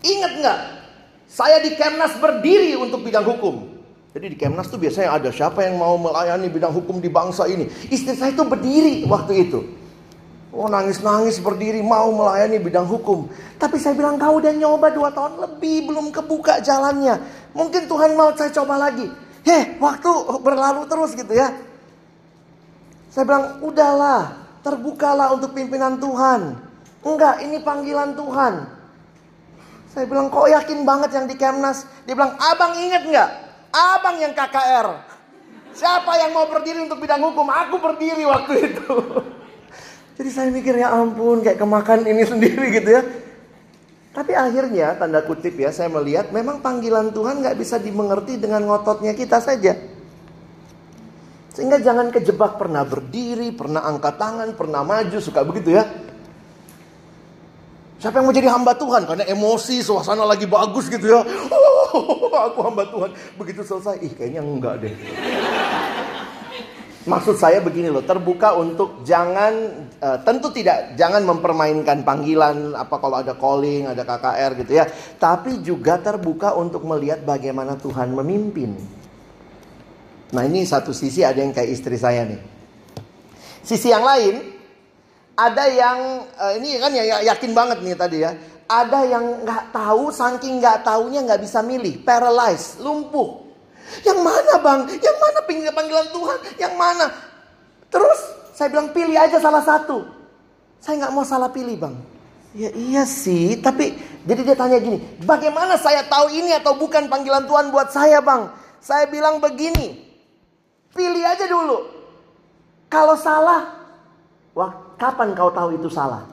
Ingat 0.00 0.32
nggak? 0.40 0.60
Saya 1.28 1.60
di 1.60 1.76
Kemnas 1.76 2.16
berdiri 2.16 2.72
untuk 2.80 3.04
bidang 3.04 3.28
hukum. 3.28 3.76
Jadi 4.16 4.32
di 4.32 4.36
Kemnas 4.40 4.72
tuh 4.72 4.80
biasanya 4.80 5.20
ada 5.20 5.28
siapa 5.28 5.60
yang 5.68 5.76
mau 5.76 6.00
melayani 6.00 6.48
bidang 6.48 6.72
hukum 6.72 6.96
di 6.96 7.12
bangsa 7.12 7.44
ini. 7.44 7.68
Istri 7.92 8.16
saya 8.16 8.32
itu 8.32 8.40
berdiri 8.40 9.04
waktu 9.04 9.44
itu. 9.44 9.60
Oh 10.48 10.64
nangis-nangis 10.64 11.44
berdiri 11.44 11.84
mau 11.84 12.08
melayani 12.08 12.56
bidang 12.56 12.88
hukum. 12.88 13.28
Tapi 13.60 13.76
saya 13.76 13.92
bilang 13.92 14.16
kau 14.16 14.40
udah 14.40 14.48
nyoba 14.56 14.88
dua 14.88 15.12
tahun 15.12 15.36
lebih 15.36 15.92
belum 15.92 16.08
kebuka 16.08 16.64
jalannya. 16.64 17.20
Mungkin 17.52 17.84
Tuhan 17.84 18.16
mau 18.16 18.32
saya 18.32 18.48
coba 18.56 18.80
lagi. 18.80 19.12
Heh 19.44 19.76
waktu 19.76 20.08
berlalu 20.40 20.88
terus 20.88 21.12
gitu 21.12 21.36
ya. 21.36 21.52
Saya 23.12 23.28
bilang 23.28 23.60
udahlah 23.60 24.40
terbukalah 24.64 25.36
untuk 25.36 25.52
pimpinan 25.52 26.00
Tuhan. 26.00 26.67
Enggak 27.08 27.40
ini 27.40 27.56
panggilan 27.64 28.12
Tuhan. 28.12 28.54
Saya 29.88 30.04
bilang 30.04 30.28
kok 30.28 30.44
yakin 30.44 30.84
banget 30.84 31.10
yang 31.16 31.24
di 31.24 31.36
Kemnas. 31.40 31.88
Dia 32.04 32.12
bilang 32.12 32.36
abang 32.36 32.76
inget 32.76 33.08
nggak? 33.08 33.30
Abang 33.72 34.20
yang 34.20 34.36
KKR. 34.36 34.88
Siapa 35.72 36.12
yang 36.20 36.36
mau 36.36 36.44
berdiri 36.52 36.84
untuk 36.84 37.00
bidang 37.00 37.24
hukum? 37.24 37.48
Aku 37.48 37.80
berdiri 37.80 38.28
waktu 38.28 38.76
itu. 38.76 38.92
Jadi 40.20 40.30
saya 40.34 40.48
mikir 40.52 40.74
ya 40.76 40.92
ampun 40.92 41.40
kayak 41.40 41.56
kemakan 41.56 42.04
ini 42.04 42.26
sendiri 42.32 42.74
gitu 42.76 42.90
ya. 42.92 43.02
Tapi 44.12 44.34
akhirnya 44.34 44.98
tanda 44.98 45.22
kutip 45.22 45.54
ya 45.54 45.70
saya 45.70 45.86
melihat 45.88 46.34
memang 46.34 46.58
panggilan 46.58 47.14
Tuhan 47.14 47.38
nggak 47.38 47.56
bisa 47.56 47.78
dimengerti 47.78 48.36
dengan 48.36 48.66
ngototnya 48.66 49.14
kita 49.14 49.38
saja. 49.38 49.78
Sehingga 51.54 51.78
jangan 51.78 52.10
kejebak 52.10 52.58
pernah 52.58 52.82
berdiri, 52.82 53.54
pernah 53.54 53.82
angkat 53.86 54.14
tangan, 54.18 54.54
pernah 54.58 54.82
maju, 54.82 55.18
suka 55.22 55.42
begitu 55.46 55.74
ya. 55.74 55.86
Siapa 57.98 58.22
yang 58.22 58.30
mau 58.30 58.34
jadi 58.34 58.46
hamba 58.46 58.78
Tuhan? 58.78 59.10
Karena 59.10 59.26
emosi, 59.26 59.82
suasana 59.82 60.22
lagi 60.22 60.46
bagus 60.46 60.86
gitu 60.86 61.02
ya. 61.02 61.18
Oh, 61.50 62.30
aku 62.46 62.62
hamba 62.62 62.86
Tuhan. 62.86 63.10
Begitu 63.34 63.66
selesai, 63.66 63.98
ih 63.98 64.14
kayaknya 64.14 64.38
enggak 64.38 64.86
deh. 64.86 64.94
Maksud 67.08 67.40
saya 67.40 67.58
begini 67.58 67.90
loh, 67.90 68.04
terbuka 68.04 68.54
untuk 68.54 69.02
jangan 69.02 69.50
uh, 69.98 70.18
tentu 70.22 70.52
tidak 70.52 70.92
jangan 70.94 71.24
mempermainkan 71.24 72.04
panggilan 72.04 72.76
apa 72.76 73.00
kalau 73.00 73.18
ada 73.18 73.34
calling, 73.34 73.88
ada 73.88 74.04
KKR 74.04 74.50
gitu 74.62 74.72
ya, 74.76 74.84
tapi 75.16 75.58
juga 75.64 75.96
terbuka 75.98 76.52
untuk 76.54 76.84
melihat 76.84 77.24
bagaimana 77.24 77.80
Tuhan 77.80 78.12
memimpin. 78.12 78.76
Nah, 80.36 80.42
ini 80.44 80.68
satu 80.68 80.92
sisi 80.92 81.24
ada 81.24 81.40
yang 81.40 81.56
kayak 81.56 81.72
istri 81.72 81.96
saya 81.96 82.28
nih. 82.28 82.40
Sisi 83.64 83.88
yang 83.88 84.04
lain 84.04 84.57
ada 85.38 85.64
yang 85.70 86.26
uh, 86.34 86.52
ini 86.58 86.82
kan 86.82 86.90
ya, 86.90 87.06
ya 87.06 87.16
yakin 87.30 87.54
banget 87.54 87.78
nih 87.78 87.94
tadi 87.94 88.18
ya. 88.26 88.34
Ada 88.68 89.06
yang 89.06 89.46
nggak 89.46 89.70
tahu, 89.70 90.10
saking 90.10 90.58
nggak 90.58 90.82
taunya 90.82 91.22
nggak 91.24 91.40
bisa 91.40 91.62
milih, 91.62 92.02
paralyzed, 92.02 92.82
lumpuh. 92.82 93.46
Yang 94.02 94.20
mana 94.20 94.54
bang? 94.60 94.80
Yang 94.98 95.16
mana 95.16 95.38
panggilan 95.72 96.08
Tuhan? 96.12 96.38
Yang 96.60 96.74
mana? 96.76 97.06
Terus 97.88 98.20
saya 98.52 98.68
bilang 98.68 98.92
pilih 98.92 99.16
aja 99.16 99.38
salah 99.40 99.64
satu. 99.64 100.04
Saya 100.82 101.06
nggak 101.06 101.14
mau 101.14 101.24
salah 101.24 101.48
pilih 101.48 101.78
bang. 101.78 101.94
Ya 102.52 102.74
iya 102.74 103.04
sih, 103.06 103.60
tapi 103.62 103.94
jadi 104.26 104.40
dia 104.42 104.56
tanya 104.56 104.80
gini, 104.80 104.98
bagaimana 105.22 105.76
saya 105.76 106.02
tahu 106.04 106.32
ini 106.32 106.50
atau 106.56 106.74
bukan 106.80 107.06
panggilan 107.06 107.44
Tuhan 107.44 107.70
buat 107.70 107.92
saya 107.92 108.24
bang? 108.24 108.50
Saya 108.80 109.04
bilang 109.06 109.38
begini, 109.38 110.00
pilih 110.96 111.24
aja 111.28 111.44
dulu. 111.44 111.78
Kalau 112.88 113.20
salah, 113.20 113.68
wah, 114.56 114.87
kapan 114.98 115.32
kau 115.32 115.48
tahu 115.54 115.78
itu 115.78 115.88
salah? 115.88 116.26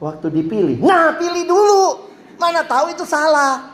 Waktu 0.00 0.28
dipilih. 0.30 0.84
Nah, 0.84 1.16
pilih 1.16 1.44
dulu. 1.44 1.84
Mana 2.40 2.64
tahu 2.64 2.92
itu 2.92 3.04
salah. 3.04 3.68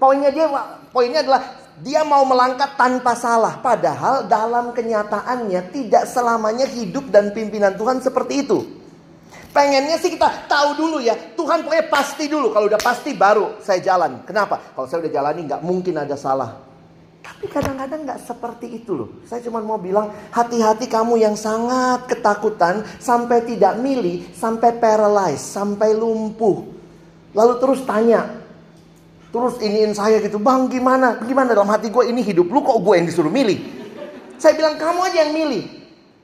Poinnya 0.00 0.32
dia, 0.32 0.48
poinnya 0.88 1.20
adalah 1.20 1.42
dia 1.84 2.00
mau 2.06 2.24
melangkah 2.24 2.72
tanpa 2.76 3.12
salah. 3.12 3.60
Padahal 3.60 4.24
dalam 4.24 4.72
kenyataannya 4.72 5.72
tidak 5.74 6.04
selamanya 6.08 6.64
hidup 6.64 7.12
dan 7.12 7.32
pimpinan 7.36 7.76
Tuhan 7.76 8.00
seperti 8.00 8.46
itu. 8.46 8.64
Pengennya 9.54 10.00
sih 10.02 10.10
kita 10.10 10.50
tahu 10.50 10.74
dulu 10.74 10.98
ya. 10.98 11.14
Tuhan 11.38 11.62
pokoknya 11.62 11.86
pasti 11.86 12.26
dulu. 12.26 12.50
Kalau 12.50 12.66
udah 12.66 12.80
pasti 12.82 13.14
baru 13.14 13.60
saya 13.62 13.78
jalan. 13.78 14.26
Kenapa? 14.26 14.58
Kalau 14.74 14.90
saya 14.90 15.06
udah 15.06 15.12
jalani 15.12 15.40
nggak 15.46 15.62
mungkin 15.62 15.94
ada 15.94 16.18
salah. 16.18 16.73
Tapi 17.24 17.48
kadang-kadang 17.48 18.04
nggak 18.04 18.20
seperti 18.20 18.84
itu 18.84 18.92
loh. 18.92 19.08
Saya 19.24 19.40
cuma 19.40 19.64
mau 19.64 19.80
bilang 19.80 20.12
hati-hati 20.28 20.84
kamu 20.84 21.24
yang 21.24 21.34
sangat 21.40 22.04
ketakutan 22.04 22.84
sampai 23.00 23.40
tidak 23.48 23.80
milih, 23.80 24.28
sampai 24.36 24.76
paralyzed, 24.76 25.48
sampai 25.48 25.96
lumpuh. 25.96 26.68
Lalu 27.32 27.54
terus 27.58 27.80
tanya, 27.88 28.44
Terus 29.34 29.58
iniin 29.58 29.90
saya 29.98 30.22
gitu, 30.22 30.38
bang 30.38 30.70
gimana? 30.70 31.18
Gimana 31.26 31.58
dalam 31.58 31.66
hati 31.66 31.90
gue 31.90 32.06
ini 32.06 32.22
hidup 32.22 32.46
lu 32.54 32.62
kok 32.62 32.78
gue 32.78 32.94
yang 33.02 33.06
disuruh 33.10 33.34
milih? 33.34 33.58
Saya 34.38 34.54
bilang 34.54 34.78
kamu 34.78 35.10
aja 35.10 35.26
yang 35.26 35.34
milih. 35.34 35.66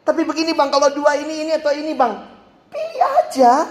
Tapi 0.07 0.23
begini 0.23 0.55
bang, 0.55 0.71
kalau 0.71 0.87
dua 0.95 1.19
ini, 1.19 1.43
ini 1.43 1.59
atau 1.59 1.75
ini 1.75 1.91
bang. 1.99 2.23
Pilih 2.71 3.03
aja. 3.03 3.67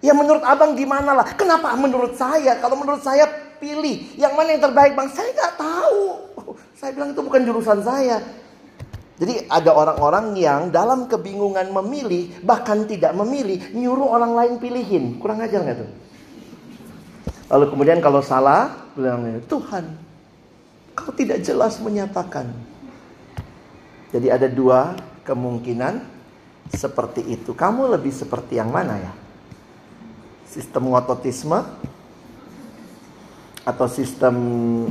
Ya 0.00 0.12
menurut 0.16 0.40
abang 0.40 0.72
gimana 0.72 1.12
lah? 1.12 1.36
Kenapa 1.36 1.76
menurut 1.76 2.16
saya? 2.16 2.56
Kalau 2.64 2.80
menurut 2.80 3.04
saya 3.04 3.28
pilih. 3.64 3.96
Yang 4.20 4.32
mana 4.36 4.48
yang 4.52 4.62
terbaik 4.68 4.92
bang? 4.92 5.08
Saya 5.08 5.32
nggak 5.32 5.54
tahu. 5.56 6.04
Saya 6.76 6.90
bilang 6.92 7.16
itu 7.16 7.24
bukan 7.24 7.42
jurusan 7.48 7.80
saya. 7.80 8.20
Jadi 9.14 9.48
ada 9.48 9.72
orang-orang 9.72 10.36
yang 10.36 10.68
dalam 10.68 11.08
kebingungan 11.08 11.72
memilih, 11.72 12.34
bahkan 12.44 12.84
tidak 12.84 13.14
memilih, 13.16 13.72
nyuruh 13.72 14.10
orang 14.10 14.36
lain 14.36 14.54
pilihin. 14.60 15.16
Kurang 15.16 15.40
ajar 15.40 15.64
nggak 15.64 15.78
tuh? 15.80 15.90
Lalu 17.48 17.64
kemudian 17.72 17.98
kalau 18.04 18.20
salah, 18.20 18.90
bilang 18.92 19.40
Tuhan, 19.48 19.96
kau 20.98 21.14
tidak 21.14 21.40
jelas 21.46 21.78
menyatakan. 21.78 22.50
Jadi 24.10 24.28
ada 24.28 24.50
dua 24.50 24.98
kemungkinan 25.22 26.02
seperti 26.74 27.22
itu. 27.22 27.54
Kamu 27.54 27.90
lebih 27.94 28.10
seperti 28.10 28.58
yang 28.58 28.74
mana 28.74 28.98
ya? 28.98 29.12
Sistem 30.50 30.90
ngototisme 30.90 31.62
atau 33.64 33.86
sistem 33.88 34.36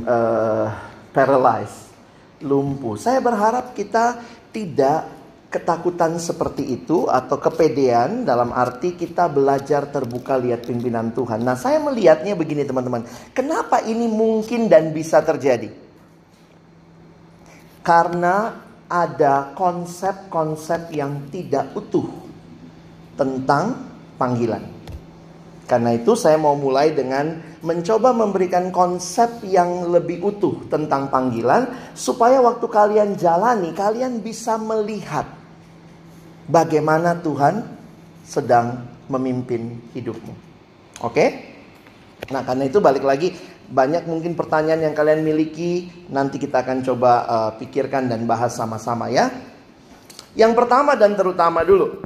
uh, 0.02 0.66
paralyzed, 1.14 1.94
lumpuh. 2.42 2.98
Saya 2.98 3.22
berharap 3.22 3.72
kita 3.72 4.18
tidak 4.50 5.06
ketakutan 5.54 6.18
seperti 6.18 6.66
itu 6.82 7.06
atau 7.06 7.38
kepedean 7.38 8.26
dalam 8.26 8.50
arti 8.50 8.98
kita 8.98 9.30
belajar 9.30 9.86
terbuka 9.86 10.34
lihat 10.34 10.66
pimpinan 10.66 11.14
Tuhan. 11.14 11.46
Nah, 11.46 11.54
saya 11.54 11.78
melihatnya 11.78 12.34
begini 12.34 12.66
teman-teman. 12.66 13.06
Kenapa 13.30 13.78
ini 13.86 14.10
mungkin 14.10 14.66
dan 14.66 14.90
bisa 14.90 15.22
terjadi? 15.22 15.70
Karena 17.86 18.58
ada 18.90 19.54
konsep-konsep 19.54 20.90
yang 20.90 21.30
tidak 21.30 21.70
utuh 21.78 22.10
tentang 23.14 23.78
panggilan. 24.18 24.62
Karena 25.64 25.96
itu 25.96 26.12
saya 26.12 26.36
mau 26.36 26.52
mulai 26.52 26.92
dengan 26.92 27.40
mencoba 27.64 28.12
memberikan 28.12 28.68
konsep 28.68 29.40
yang 29.48 29.88
lebih 29.88 30.20
utuh 30.20 30.68
tentang 30.68 31.08
panggilan 31.08 31.72
supaya 31.96 32.44
waktu 32.44 32.68
kalian 32.68 33.16
jalani 33.16 33.72
kalian 33.72 34.20
bisa 34.20 34.60
melihat 34.60 35.24
bagaimana 36.44 37.16
Tuhan 37.24 37.64
sedang 38.28 38.84
memimpin 39.08 39.80
hidupmu. 39.96 40.34
Oke? 41.00 41.56
Nah, 42.28 42.44
karena 42.44 42.68
itu 42.68 42.84
balik 42.84 43.04
lagi 43.04 43.32
banyak 43.64 44.04
mungkin 44.04 44.36
pertanyaan 44.36 44.92
yang 44.92 44.94
kalian 44.96 45.24
miliki 45.24 45.88
nanti 46.12 46.36
kita 46.36 46.60
akan 46.60 46.84
coba 46.84 47.12
uh, 47.24 47.50
pikirkan 47.56 48.12
dan 48.12 48.28
bahas 48.28 48.52
sama-sama 48.52 49.08
ya. 49.08 49.32
Yang 50.36 50.52
pertama 50.60 50.92
dan 50.92 51.16
terutama 51.16 51.64
dulu 51.64 52.03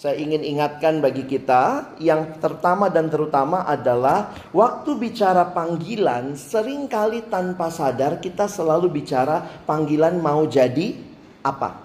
saya 0.00 0.16
ingin 0.16 0.40
ingatkan 0.40 1.04
bagi 1.04 1.28
kita 1.28 1.92
yang 2.00 2.40
pertama 2.40 2.88
dan 2.88 3.12
terutama 3.12 3.68
adalah 3.68 4.32
waktu 4.48 4.96
bicara 4.96 5.52
panggilan 5.52 6.40
sering 6.40 6.88
kali 6.88 7.28
tanpa 7.28 7.68
sadar 7.68 8.16
kita 8.16 8.48
selalu 8.48 8.88
bicara 8.88 9.44
panggilan 9.68 10.16
mau 10.16 10.48
jadi 10.48 10.96
apa. 11.44 11.84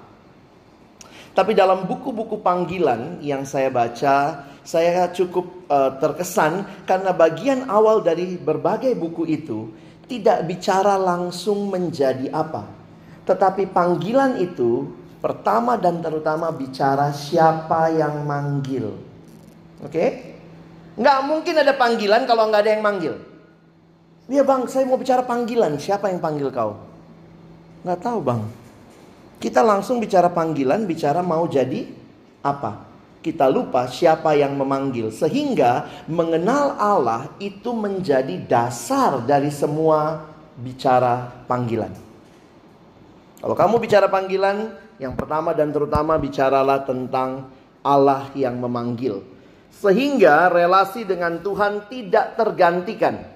Tapi 1.36 1.52
dalam 1.60 1.84
buku-buku 1.84 2.40
panggilan 2.40 3.20
yang 3.20 3.44
saya 3.44 3.68
baca, 3.68 4.48
saya 4.64 5.12
cukup 5.12 5.68
uh, 5.68 6.00
terkesan 6.00 6.88
karena 6.88 7.12
bagian 7.12 7.68
awal 7.68 8.00
dari 8.00 8.40
berbagai 8.40 8.96
buku 8.96 9.28
itu 9.28 9.76
tidak 10.08 10.48
bicara 10.48 10.96
langsung 10.96 11.68
menjadi 11.68 12.32
apa. 12.32 12.64
Tetapi 13.28 13.76
panggilan 13.76 14.40
itu 14.40 15.04
pertama 15.26 15.74
dan 15.74 16.06
terutama 16.06 16.54
bicara 16.54 17.10
siapa 17.10 17.90
yang 17.90 18.22
manggil. 18.30 18.94
Oke? 19.82 19.90
Okay? 19.90 20.10
Nggak 21.02 21.20
mungkin 21.26 21.56
ada 21.58 21.74
panggilan 21.74 22.30
kalau 22.30 22.46
nggak 22.46 22.62
ada 22.62 22.72
yang 22.78 22.86
manggil. 22.86 23.18
Iya 24.30 24.46
bang, 24.46 24.70
saya 24.70 24.86
mau 24.86 25.02
bicara 25.02 25.26
panggilan. 25.26 25.82
Siapa 25.82 26.14
yang 26.14 26.22
panggil 26.22 26.54
kau? 26.54 26.78
Nggak 27.82 28.00
tahu 28.06 28.20
bang. 28.22 28.42
Kita 29.42 29.66
langsung 29.66 29.98
bicara 29.98 30.30
panggilan, 30.30 30.86
bicara 30.86 31.26
mau 31.26 31.50
jadi 31.50 31.90
apa? 32.46 32.86
Kita 33.26 33.50
lupa 33.50 33.90
siapa 33.90 34.38
yang 34.38 34.54
memanggil, 34.54 35.10
sehingga 35.10 36.06
mengenal 36.06 36.78
Allah 36.78 37.34
itu 37.42 37.74
menjadi 37.74 38.38
dasar 38.46 39.26
dari 39.26 39.50
semua 39.50 40.22
bicara 40.54 41.34
panggilan. 41.50 41.90
Kalau 43.42 43.58
kamu 43.58 43.82
bicara 43.82 44.06
panggilan, 44.10 44.85
yang 44.96 45.14
pertama 45.20 45.52
dan 45.52 45.76
terutama 45.76 46.16
bicaralah 46.16 46.88
tentang 46.88 47.52
Allah 47.84 48.32
yang 48.34 48.56
memanggil, 48.58 49.22
sehingga 49.70 50.48
relasi 50.48 51.04
dengan 51.04 51.44
Tuhan 51.44 51.92
tidak 51.92 52.40
tergantikan. 52.40 53.36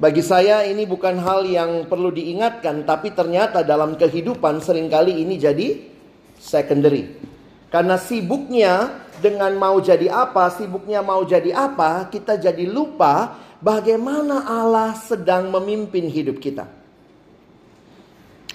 Bagi 0.00 0.24
saya 0.24 0.64
ini 0.64 0.88
bukan 0.88 1.20
hal 1.20 1.44
yang 1.44 1.84
perlu 1.84 2.08
diingatkan 2.08 2.88
Tapi 2.88 3.12
ternyata 3.12 3.60
dalam 3.60 4.00
kehidupan 4.00 4.64
sering 4.64 4.88
kali 4.88 5.20
ini 5.20 5.36
jadi 5.36 5.76
secondary. 6.40 7.20
Karena 7.68 8.00
sibuknya 8.00 9.04
dengan 9.20 9.52
mau 9.60 9.76
jadi 9.76 10.08
apa, 10.08 10.48
sibuknya 10.56 11.04
mau 11.04 11.20
jadi 11.28 11.52
apa 11.52 12.08
Kita 12.08 12.40
jadi 12.40 12.64
lupa 12.64 13.36
bagaimana 13.60 14.48
Allah 14.48 14.96
sedang 14.96 15.52
memimpin 15.52 16.08
hidup 16.08 16.40
kita 16.40 16.79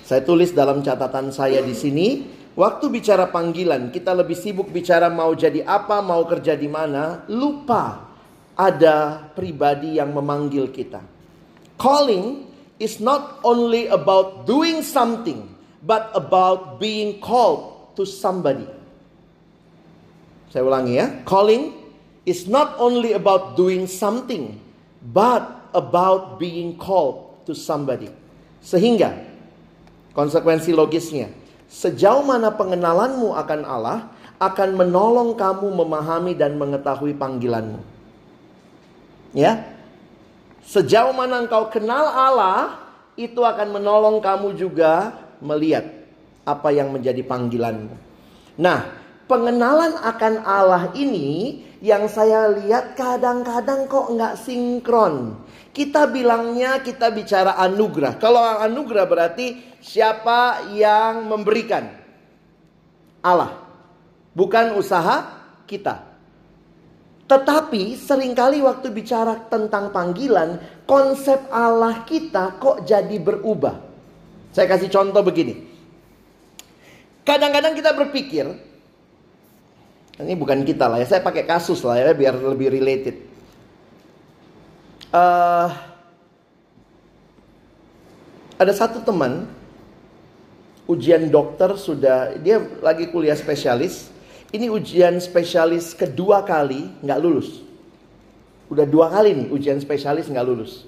Saya 0.05 0.21
tulis 0.21 0.53
dalam 0.53 0.85
catatan 0.85 1.33
saya 1.33 1.65
di 1.65 1.73
sini 1.73 2.07
Waktu 2.55 2.87
bicara 2.87 3.27
panggilan, 3.27 3.91
kita 3.91 4.15
lebih 4.15 4.39
sibuk 4.39 4.71
bicara 4.71 5.11
mau 5.11 5.35
jadi 5.35 5.67
apa, 5.67 5.99
mau 5.99 6.23
kerja 6.23 6.55
di 6.55 6.71
mana, 6.71 7.27
lupa 7.27 8.07
ada 8.55 9.27
pribadi 9.35 9.99
yang 9.99 10.15
memanggil 10.15 10.71
kita. 10.71 11.03
Calling 11.75 12.47
is 12.79 13.03
not 13.03 13.43
only 13.43 13.91
about 13.91 14.47
doing 14.47 14.79
something, 14.79 15.51
but 15.83 16.15
about 16.15 16.79
being 16.79 17.19
called 17.19 17.91
to 17.99 18.07
somebody. 18.07 18.63
Saya 20.47 20.63
ulangi 20.63 20.95
ya. 20.95 21.11
Calling 21.27 21.75
is 22.23 22.47
not 22.47 22.79
only 22.79 23.11
about 23.11 23.59
doing 23.59 23.83
something, 23.83 24.55
but 25.03 25.43
about 25.75 26.39
being 26.39 26.79
called 26.79 27.43
to 27.43 27.51
somebody. 27.51 28.07
Sehingga 28.63 29.34
konsekuensi 30.15 30.71
logisnya, 30.71 31.29
sejauh 31.69 32.23
mana 32.23 32.55
pengenalanmu 32.55 33.35
akan 33.35 33.61
Allah 33.67 33.99
akan 34.39 34.75
menolong 34.75 35.35
kamu 35.35 35.67
memahami 35.69 36.33
dan 36.35 36.55
mengetahui 36.59 37.15
panggilanmu. 37.15 37.79
Ya, 39.35 39.75
Sejauh 40.65 41.13
mana 41.13 41.45
engkau 41.45 41.69
kenal 41.69 42.09
Allah, 42.09 42.81
itu 43.13 43.37
akan 43.45 43.77
menolong 43.77 44.17
kamu 44.17 44.57
juga 44.57 45.13
melihat 45.37 45.85
apa 46.41 46.73
yang 46.73 46.89
menjadi 46.89 47.21
panggilanmu. 47.21 47.93
Nah, 48.57 48.89
pengenalan 49.29 49.93
akan 50.01 50.41
Allah 50.41 50.89
ini 50.97 51.61
yang 51.85 52.09
saya 52.09 52.49
lihat 52.49 52.97
kadang-kadang 52.97 53.85
kok 53.85 54.09
nggak 54.09 54.41
sinkron. 54.41 55.37
Kita 55.75 56.07
bilangnya 56.07 56.79
kita 56.79 57.11
bicara 57.11 57.59
anugerah. 57.59 58.15
Kalau 58.15 58.39
anugerah 58.39 59.03
berarti 59.03 59.75
siapa 59.83 60.71
yang 60.71 61.27
memberikan? 61.27 61.91
Allah. 63.19 63.59
Bukan 64.31 64.79
usaha 64.79 65.27
kita. 65.67 66.15
Tetapi 67.27 67.99
sering 67.99 68.31
kali 68.31 68.63
waktu 68.63 68.87
bicara 68.87 69.51
tentang 69.51 69.91
panggilan, 69.91 70.63
konsep 70.87 71.43
Allah 71.51 72.07
kita 72.07 72.55
kok 72.55 72.87
jadi 72.87 73.19
berubah. 73.19 73.75
Saya 74.55 74.71
kasih 74.71 74.87
contoh 74.87 75.27
begini. 75.27 75.59
Kadang-kadang 77.27 77.75
kita 77.75 77.91
berpikir, 77.91 78.47
ini 80.23 80.33
bukan 80.39 80.63
kita 80.63 80.87
lah 80.87 81.03
ya, 81.03 81.07
saya 81.09 81.19
pakai 81.25 81.43
kasus 81.43 81.83
lah 81.83 81.99
ya 81.99 82.15
biar 82.15 82.39
lebih 82.39 82.71
related. 82.71 83.34
Uh, 85.15 85.71
ada 88.59 88.75
satu 88.75 88.99
teman 88.99 89.47
ujian 90.91 91.31
dokter 91.31 91.71
sudah 91.79 92.35
dia 92.43 92.59
lagi 92.83 93.07
kuliah 93.07 93.39
spesialis 93.39 94.11
ini 94.51 94.67
ujian 94.67 95.19
spesialis 95.23 95.95
kedua 95.95 96.43
kali 96.43 96.87
nggak 97.03 97.19
lulus. 97.23 97.63
Udah 98.67 98.83
dua 98.83 99.11
kali 99.11 99.35
nih 99.35 99.47
ujian 99.51 99.79
spesialis 99.79 100.27
nggak 100.27 100.47
lulus. 100.47 100.83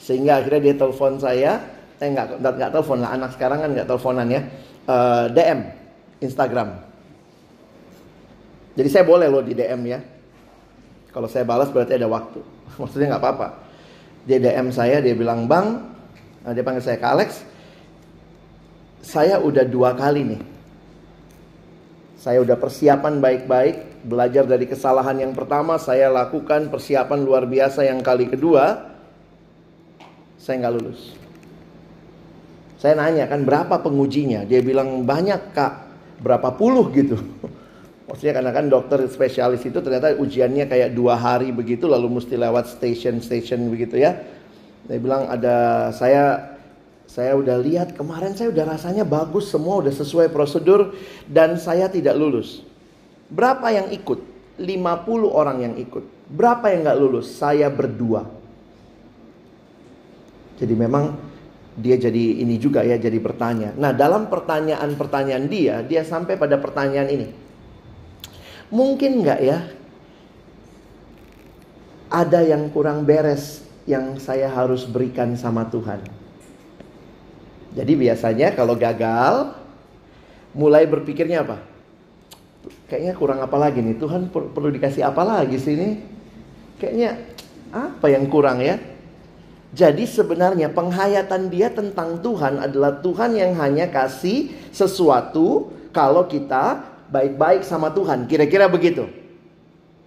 Sehingga 0.00 0.40
akhirnya 0.40 0.72
dia 0.72 0.74
telepon 0.76 1.16
saya, 1.16 1.60
eh 2.00 2.08
nggak 2.08 2.40
nggak 2.40 2.70
telepon 2.72 3.00
lah 3.00 3.16
anak 3.16 3.36
sekarang 3.36 3.58
kan 3.64 3.70
nggak 3.72 3.88
teleponan 3.88 4.28
ya, 4.28 4.40
uh, 4.88 4.92
eh, 4.92 5.26
DM 5.32 5.60
Instagram. 6.20 6.68
Jadi 8.74 8.88
saya 8.92 9.04
boleh 9.08 9.28
loh 9.32 9.40
di 9.40 9.56
DM 9.56 9.82
ya. 9.88 10.00
Kalau 11.14 11.30
saya 11.30 11.46
balas 11.46 11.70
berarti 11.70 11.94
ada 11.94 12.10
waktu. 12.10 12.53
Maksudnya 12.80 13.14
nggak 13.14 13.22
apa-apa. 13.22 13.48
Dia 14.24 14.40
DM 14.40 14.72
saya, 14.72 15.04
dia 15.04 15.12
bilang 15.12 15.44
bang, 15.44 15.84
nah, 16.42 16.52
dia 16.56 16.64
panggil 16.64 16.80
saya 16.80 16.96
ke 16.96 17.06
Alex. 17.06 17.30
Saya 19.04 19.36
udah 19.36 19.68
dua 19.68 19.92
kali 19.92 20.22
nih 20.24 20.54
saya 22.24 22.40
udah 22.40 22.56
persiapan 22.56 23.20
baik-baik, 23.20 24.00
belajar 24.08 24.48
dari 24.48 24.64
kesalahan 24.64 25.28
yang 25.28 25.36
pertama, 25.36 25.76
saya 25.76 26.08
lakukan 26.08 26.72
persiapan 26.72 27.20
luar 27.20 27.44
biasa 27.44 27.84
yang 27.84 28.00
kali 28.00 28.32
kedua, 28.32 28.80
saya 30.40 30.64
nggak 30.64 30.72
lulus. 30.72 31.12
Saya 32.80 32.96
nanya 32.96 33.28
kan 33.28 33.44
berapa 33.44 33.76
pengujinya? 33.76 34.48
Dia 34.48 34.64
bilang 34.64 35.04
banyak 35.04 35.52
kak, 35.52 35.74
berapa 36.24 36.48
puluh 36.56 36.88
gitu. 36.96 37.20
Maksudnya 38.04 38.36
karena 38.36 38.52
kan 38.52 38.68
dokter 38.68 39.00
spesialis 39.08 39.64
itu 39.64 39.80
ternyata 39.80 40.12
ujiannya 40.20 40.68
kayak 40.68 40.92
dua 40.92 41.16
hari 41.16 41.56
begitu 41.56 41.88
lalu 41.88 42.20
mesti 42.20 42.36
lewat 42.36 42.76
station-station 42.76 43.64
begitu 43.72 43.96
ya. 43.96 44.20
Dia 44.84 45.00
bilang 45.00 45.24
ada 45.32 45.88
saya 45.96 46.52
saya 47.08 47.32
udah 47.32 47.56
lihat 47.60 47.96
kemarin 47.96 48.36
saya 48.36 48.52
udah 48.52 48.76
rasanya 48.76 49.08
bagus 49.08 49.48
semua 49.48 49.80
udah 49.80 49.92
sesuai 49.92 50.28
prosedur 50.28 50.92
dan 51.24 51.56
saya 51.56 51.88
tidak 51.88 52.12
lulus. 52.20 52.60
Berapa 53.32 53.72
yang 53.72 53.88
ikut? 53.88 54.20
50 54.60 54.68
orang 55.24 55.58
yang 55.64 55.74
ikut. 55.80 56.04
Berapa 56.28 56.70
yang 56.70 56.84
nggak 56.84 57.00
lulus? 57.00 57.26
Saya 57.32 57.72
berdua. 57.72 58.28
Jadi 60.60 60.74
memang 60.76 61.16
dia 61.74 61.98
jadi 61.98 62.44
ini 62.44 62.60
juga 62.60 62.86
ya 62.86 63.00
jadi 63.00 63.18
bertanya. 63.18 63.74
Nah 63.74 63.90
dalam 63.90 64.30
pertanyaan-pertanyaan 64.30 65.44
dia, 65.50 65.82
dia 65.82 66.06
sampai 66.06 66.38
pada 66.38 66.60
pertanyaan 66.60 67.10
ini. 67.10 67.43
Mungkin 68.72 69.24
nggak 69.24 69.40
ya 69.44 69.58
ada 72.14 72.40
yang 72.46 72.70
kurang 72.70 73.02
beres 73.02 73.66
yang 73.84 74.16
saya 74.22 74.46
harus 74.46 74.86
berikan 74.86 75.34
sama 75.34 75.66
Tuhan? 75.68 76.00
Jadi 77.74 77.92
biasanya 77.98 78.54
kalau 78.54 78.78
gagal, 78.78 79.50
mulai 80.54 80.86
berpikirnya 80.86 81.42
apa? 81.42 81.58
Kayaknya 82.86 83.14
kurang 83.18 83.40
apa 83.42 83.56
lagi 83.58 83.82
nih? 83.82 83.98
Tuhan 83.98 84.30
perlu 84.30 84.70
dikasih 84.70 85.02
apa 85.02 85.26
lagi 85.26 85.58
sih 85.58 85.74
ini? 85.74 85.98
Kayaknya 86.78 87.18
apa 87.74 88.06
yang 88.06 88.30
kurang 88.30 88.62
ya? 88.62 88.78
Jadi 89.74 90.06
sebenarnya 90.06 90.70
penghayatan 90.70 91.50
dia 91.50 91.66
tentang 91.66 92.22
Tuhan 92.22 92.62
adalah 92.62 93.02
Tuhan 93.02 93.34
yang 93.34 93.58
hanya 93.58 93.90
kasih 93.90 94.54
sesuatu 94.70 95.74
kalau 95.90 96.30
kita 96.30 96.93
baik-baik 97.14 97.62
sama 97.62 97.94
Tuhan. 97.94 98.26
Kira-kira 98.26 98.66
begitu. 98.66 99.06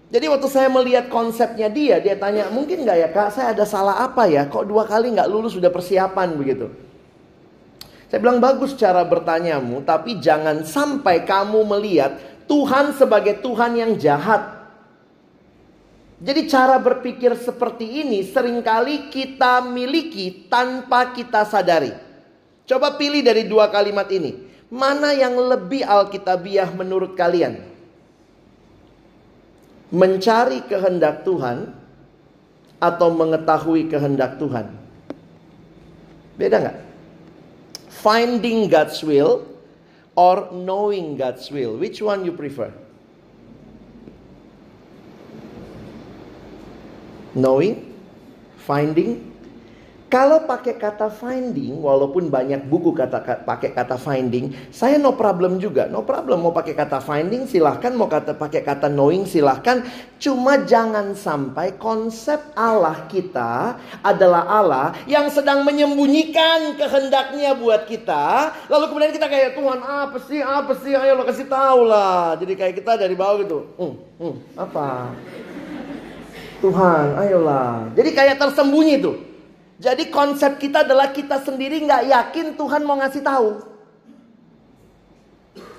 Jadi 0.07 0.27
waktu 0.31 0.47
saya 0.47 0.67
melihat 0.71 1.07
konsepnya 1.11 1.67
dia, 1.67 1.99
dia 1.99 2.15
tanya, 2.15 2.47
mungkin 2.51 2.83
nggak 2.83 2.97
ya 2.99 3.09
kak, 3.11 3.29
saya 3.31 3.51
ada 3.51 3.63
salah 3.67 4.03
apa 4.03 4.27
ya? 4.27 4.47
Kok 4.47 4.67
dua 4.67 4.87
kali 4.87 5.11
nggak 5.15 5.27
lulus 5.27 5.55
sudah 5.55 5.67
persiapan 5.71 6.35
begitu? 6.35 6.71
Saya 8.07 8.23
bilang 8.23 8.39
bagus 8.39 8.71
cara 8.79 9.03
bertanyamu, 9.03 9.83
tapi 9.83 10.15
jangan 10.23 10.63
sampai 10.63 11.27
kamu 11.27 11.59
melihat 11.67 12.15
Tuhan 12.47 12.95
sebagai 12.95 13.43
Tuhan 13.43 13.75
yang 13.75 13.91
jahat. 13.99 14.55
Jadi 16.23 16.47
cara 16.47 16.79
berpikir 16.79 17.35
seperti 17.35 18.07
ini 18.07 18.23
sering 18.23 18.63
kali 18.63 19.11
kita 19.11 19.59
miliki 19.59 20.47
tanpa 20.47 21.11
kita 21.11 21.43
sadari. 21.43 21.91
Coba 22.63 22.95
pilih 22.95 23.19
dari 23.21 23.43
dua 23.43 23.67
kalimat 23.67 24.07
ini. 24.07 24.46
Mana 24.67 25.15
yang 25.15 25.35
lebih 25.39 25.87
alkitabiah 25.87 26.67
menurut 26.75 27.15
kalian? 27.15 27.63
Mencari 29.87 30.67
kehendak 30.67 31.23
Tuhan 31.23 31.71
atau 32.77 33.07
mengetahui 33.15 33.87
kehendak 33.87 34.35
Tuhan? 34.35 34.67
Beda 36.35 36.59
nggak? 36.59 36.87
finding 38.07 38.69
God's 38.69 39.03
will 39.03 39.43
or 40.15 40.47
knowing 40.53 41.17
God's 41.17 41.51
will? 41.51 41.75
Which 41.75 42.01
one 42.01 42.23
you 42.23 42.31
prefer? 42.31 42.71
Knowing, 47.35 47.93
finding. 48.63 49.26
Kalau 50.07 50.47
pakai 50.47 50.79
kata 50.79 51.11
finding, 51.11 51.83
walaupun 51.83 52.31
banyak 52.31 52.63
buku 52.71 52.95
kata 52.95 53.43
pakai 53.43 53.75
kata 53.75 53.99
finding, 53.99 54.55
saya 54.71 54.95
no 54.95 55.11
problem 55.19 55.59
juga. 55.59 55.91
No 55.91 56.07
problem 56.07 56.47
mau 56.47 56.55
pakai 56.55 56.79
kata 56.79 57.03
finding 57.03 57.43
silahkan, 57.43 57.91
mau 57.91 58.07
kata 58.07 58.31
pakai 58.31 58.63
kata 58.63 58.87
knowing 58.87 59.27
silahkan. 59.27 59.83
Cuma 60.15 60.63
jangan 60.63 61.11
sampai 61.11 61.75
konsep 61.75 62.39
Allah 62.55 63.03
kita 63.11 63.75
adalah 63.99 64.47
Allah 64.47 64.87
yang 65.11 65.27
sedang 65.27 65.67
menyembunyikan 65.67 66.79
kehendaknya 66.79 67.51
buat 67.59 67.83
kita. 67.83 68.55
Lalu 68.71 68.87
kemudian 68.87 69.11
kita 69.11 69.27
kayak 69.27 69.59
Tuhan 69.59 69.83
apa 69.83 70.17
sih, 70.23 70.39
apa 70.39 70.71
sih, 70.79 70.95
ayo 70.95 71.19
lo 71.19 71.27
kasih 71.27 71.51
tahu 71.51 71.83
lah. 71.83 72.39
Jadi 72.39 72.55
kayak 72.55 72.79
kita 72.79 72.95
dari 72.95 73.11
bawah 73.11 73.43
gitu, 73.43 73.59
hmm, 73.75 73.93
hmm, 74.23 74.35
apa? 74.55 75.11
Tuhan, 76.63 77.05
ayolah. 77.27 77.91
Jadi 77.91 78.09
kayak 78.15 78.39
tersembunyi 78.39 79.03
tuh. 79.03 79.36
Jadi 79.77 80.09
konsep 80.09 80.57
kita 80.57 80.81
adalah 80.81 81.13
kita 81.13 81.37
sendiri 81.45 81.85
nggak 81.85 82.09
yakin 82.09 82.47
Tuhan 82.57 82.81
mau 82.81 82.97
ngasih 82.97 83.21
tahu. 83.21 83.77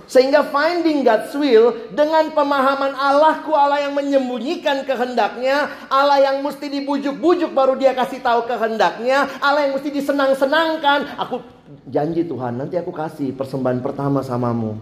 Sehingga 0.08 0.40
finding 0.48 1.04
God's 1.04 1.36
will 1.36 1.92
dengan 1.92 2.32
pemahaman 2.32 2.96
Allahku 2.96 3.52
Allah 3.52 3.84
yang 3.84 3.92
menyembunyikan 3.92 4.88
kehendaknya, 4.88 5.68
Allah 5.92 6.24
yang 6.24 6.40
mesti 6.40 6.64
dibujuk-bujuk 6.80 7.52
baru 7.52 7.76
dia 7.76 7.92
kasih 7.92 8.24
tahu 8.24 8.48
kehendaknya, 8.48 9.28
Allah 9.44 9.68
yang 9.68 9.76
mesti 9.76 9.92
disenang-senangkan. 9.92 11.12
Aku 11.28 11.44
janji 11.92 12.24
Tuhan, 12.24 12.56
nanti 12.56 12.80
aku 12.80 12.88
kasih 12.88 13.36
persembahan 13.36 13.84
pertama 13.84 14.24
samamu. 14.24 14.80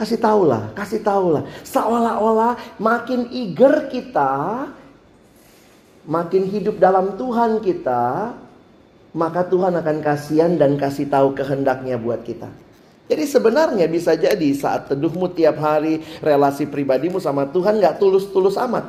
Kasih 0.00 0.16
tahulah, 0.16 0.72
kasih 0.72 1.04
tahulah. 1.04 1.44
Seolah-olah 1.68 2.56
makin 2.80 3.28
eager 3.28 3.92
kita 3.92 4.64
makin 6.06 6.48
hidup 6.50 6.78
dalam 6.82 7.14
Tuhan 7.14 7.62
kita, 7.62 8.34
maka 9.12 9.44
Tuhan 9.46 9.76
akan 9.76 9.96
kasihan 10.00 10.52
dan 10.56 10.80
kasih 10.80 11.06
tahu 11.06 11.36
kehendaknya 11.36 12.00
buat 12.00 12.24
kita. 12.24 12.48
Jadi 13.12 13.24
sebenarnya 13.28 13.86
bisa 13.92 14.16
jadi 14.16 14.48
saat 14.56 14.88
teduhmu 14.88 15.28
tiap 15.36 15.60
hari, 15.60 16.00
relasi 16.24 16.64
pribadimu 16.64 17.20
sama 17.20 17.44
Tuhan 17.50 17.76
gak 17.82 18.00
tulus-tulus 18.00 18.56
amat. 18.56 18.88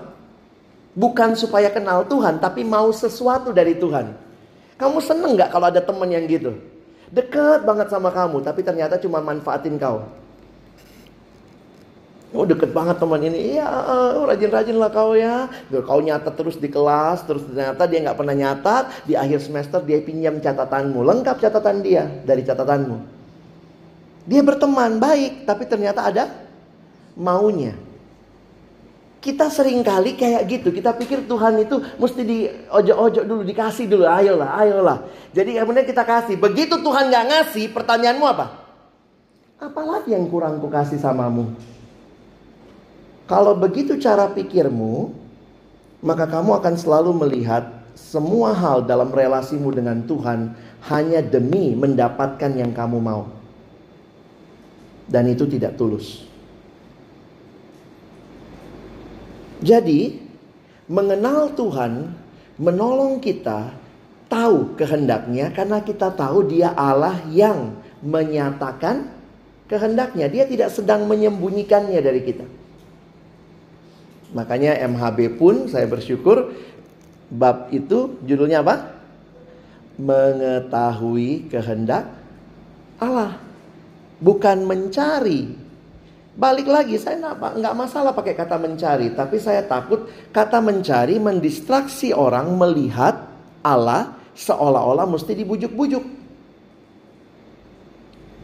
Bukan 0.95 1.35
supaya 1.35 1.73
kenal 1.73 2.05
Tuhan, 2.07 2.39
tapi 2.39 2.63
mau 2.63 2.93
sesuatu 2.93 3.51
dari 3.51 3.75
Tuhan. 3.75 4.15
Kamu 4.79 5.01
seneng 5.03 5.35
gak 5.35 5.51
kalau 5.51 5.67
ada 5.67 5.81
temen 5.83 6.07
yang 6.07 6.23
gitu? 6.29 6.55
Deket 7.11 7.67
banget 7.67 7.91
sama 7.91 8.13
kamu, 8.15 8.41
tapi 8.45 8.63
ternyata 8.63 8.95
cuma 9.01 9.19
manfaatin 9.19 9.75
kau. 9.75 10.07
Oh 12.33 12.49
deket 12.49 12.73
banget 12.73 12.97
teman 12.97 13.21
ini. 13.21 13.53
Iya 13.53 13.69
uh, 13.69 14.25
rajin-rajin 14.25 14.73
lah 14.73 14.89
kau 14.89 15.13
ya. 15.13 15.45
Kau 15.85 16.01
nyatat 16.01 16.33
terus 16.33 16.57
di 16.57 16.65
kelas. 16.65 17.29
Terus 17.29 17.45
ternyata 17.45 17.85
dia 17.85 18.01
nggak 18.01 18.17
pernah 18.17 18.33
nyatat. 18.33 19.05
Di 19.05 19.13
akhir 19.13 19.45
semester 19.45 19.85
dia 19.85 20.01
pinjam 20.01 20.41
catatanmu. 20.41 20.97
Lengkap 21.05 21.37
catatan 21.37 21.85
dia 21.85 22.09
dari 22.25 22.41
catatanmu. 22.41 22.97
Dia 24.25 24.41
berteman 24.41 24.97
baik. 24.97 25.45
Tapi 25.45 25.63
ternyata 25.69 26.09
ada 26.09 26.33
maunya. 27.13 27.77
Kita 29.21 29.53
sering 29.53 29.85
kali 29.85 30.17
kayak 30.17 30.41
gitu. 30.49 30.73
Kita 30.73 30.97
pikir 30.97 31.29
Tuhan 31.29 31.61
itu 31.61 31.79
mesti 32.01 32.21
di 32.25 32.49
ojo-ojo 32.49 33.21
dulu. 33.29 33.45
Dikasih 33.45 33.85
dulu. 33.85 34.09
Ayolah, 34.09 34.57
ayolah. 34.57 34.97
Jadi 35.37 35.53
kemudian 35.61 35.85
kita 35.85 36.01
kasih. 36.01 36.41
Begitu 36.41 36.81
Tuhan 36.81 37.13
nggak 37.13 37.25
ngasih. 37.29 37.69
Pertanyaanmu 37.77 38.25
apa? 38.25 38.45
Apalagi 39.61 40.17
yang 40.17 40.25
kurang 40.27 40.57
ku 40.59 40.67
kasih 40.67 40.97
samamu? 40.97 41.72
Kalau 43.23 43.55
begitu 43.55 43.95
cara 43.99 44.27
pikirmu, 44.27 45.15
maka 46.03 46.27
kamu 46.27 46.59
akan 46.59 46.75
selalu 46.75 47.11
melihat 47.15 47.83
semua 47.95 48.51
hal 48.51 48.83
dalam 48.83 49.07
relasimu 49.13 49.71
dengan 49.71 50.03
Tuhan 50.03 50.51
hanya 50.91 51.23
demi 51.23 51.71
mendapatkan 51.77 52.51
yang 52.51 52.75
kamu 52.75 52.99
mau. 52.99 53.31
Dan 55.07 55.31
itu 55.31 55.47
tidak 55.47 55.79
tulus. 55.79 56.27
Jadi, 59.63 60.19
mengenal 60.91 61.55
Tuhan 61.55 62.11
menolong 62.59 63.23
kita 63.23 63.71
tahu 64.27 64.75
kehendaknya 64.75 65.55
karena 65.55 65.79
kita 65.79 66.11
tahu 66.11 66.51
dia 66.51 66.75
Allah 66.75 67.23
yang 67.31 67.79
menyatakan 68.03 69.07
kehendaknya. 69.71 70.27
Dia 70.27 70.43
tidak 70.43 70.75
sedang 70.75 71.07
menyembunyikannya 71.07 71.99
dari 72.03 72.21
kita. 72.27 72.62
Makanya 74.33 74.81
MHB 74.89 75.37
pun 75.37 75.69
saya 75.69 75.85
bersyukur 75.85 76.51
bab 77.29 77.69
itu 77.69 78.17
judulnya 78.25 78.65
apa? 78.65 78.97
Mengetahui 80.01 81.53
kehendak 81.53 82.09
Allah. 82.97 83.37
Bukan 84.17 84.65
mencari. 84.65 85.53
Balik 86.33 86.65
lagi 86.65 86.97
saya 86.97 87.21
nggak 87.37 87.75
masalah 87.77 88.09
pakai 88.09 88.33
kata 88.33 88.57
mencari, 88.57 89.13
tapi 89.13 89.37
saya 89.37 89.61
takut 89.69 90.09
kata 90.33 90.57
mencari 90.65 91.21
mendistraksi 91.21 92.09
orang 92.09 92.57
melihat 92.57 93.29
Allah 93.61 94.17
seolah-olah 94.33 95.05
mesti 95.05 95.37
dibujuk-bujuk. 95.37 96.01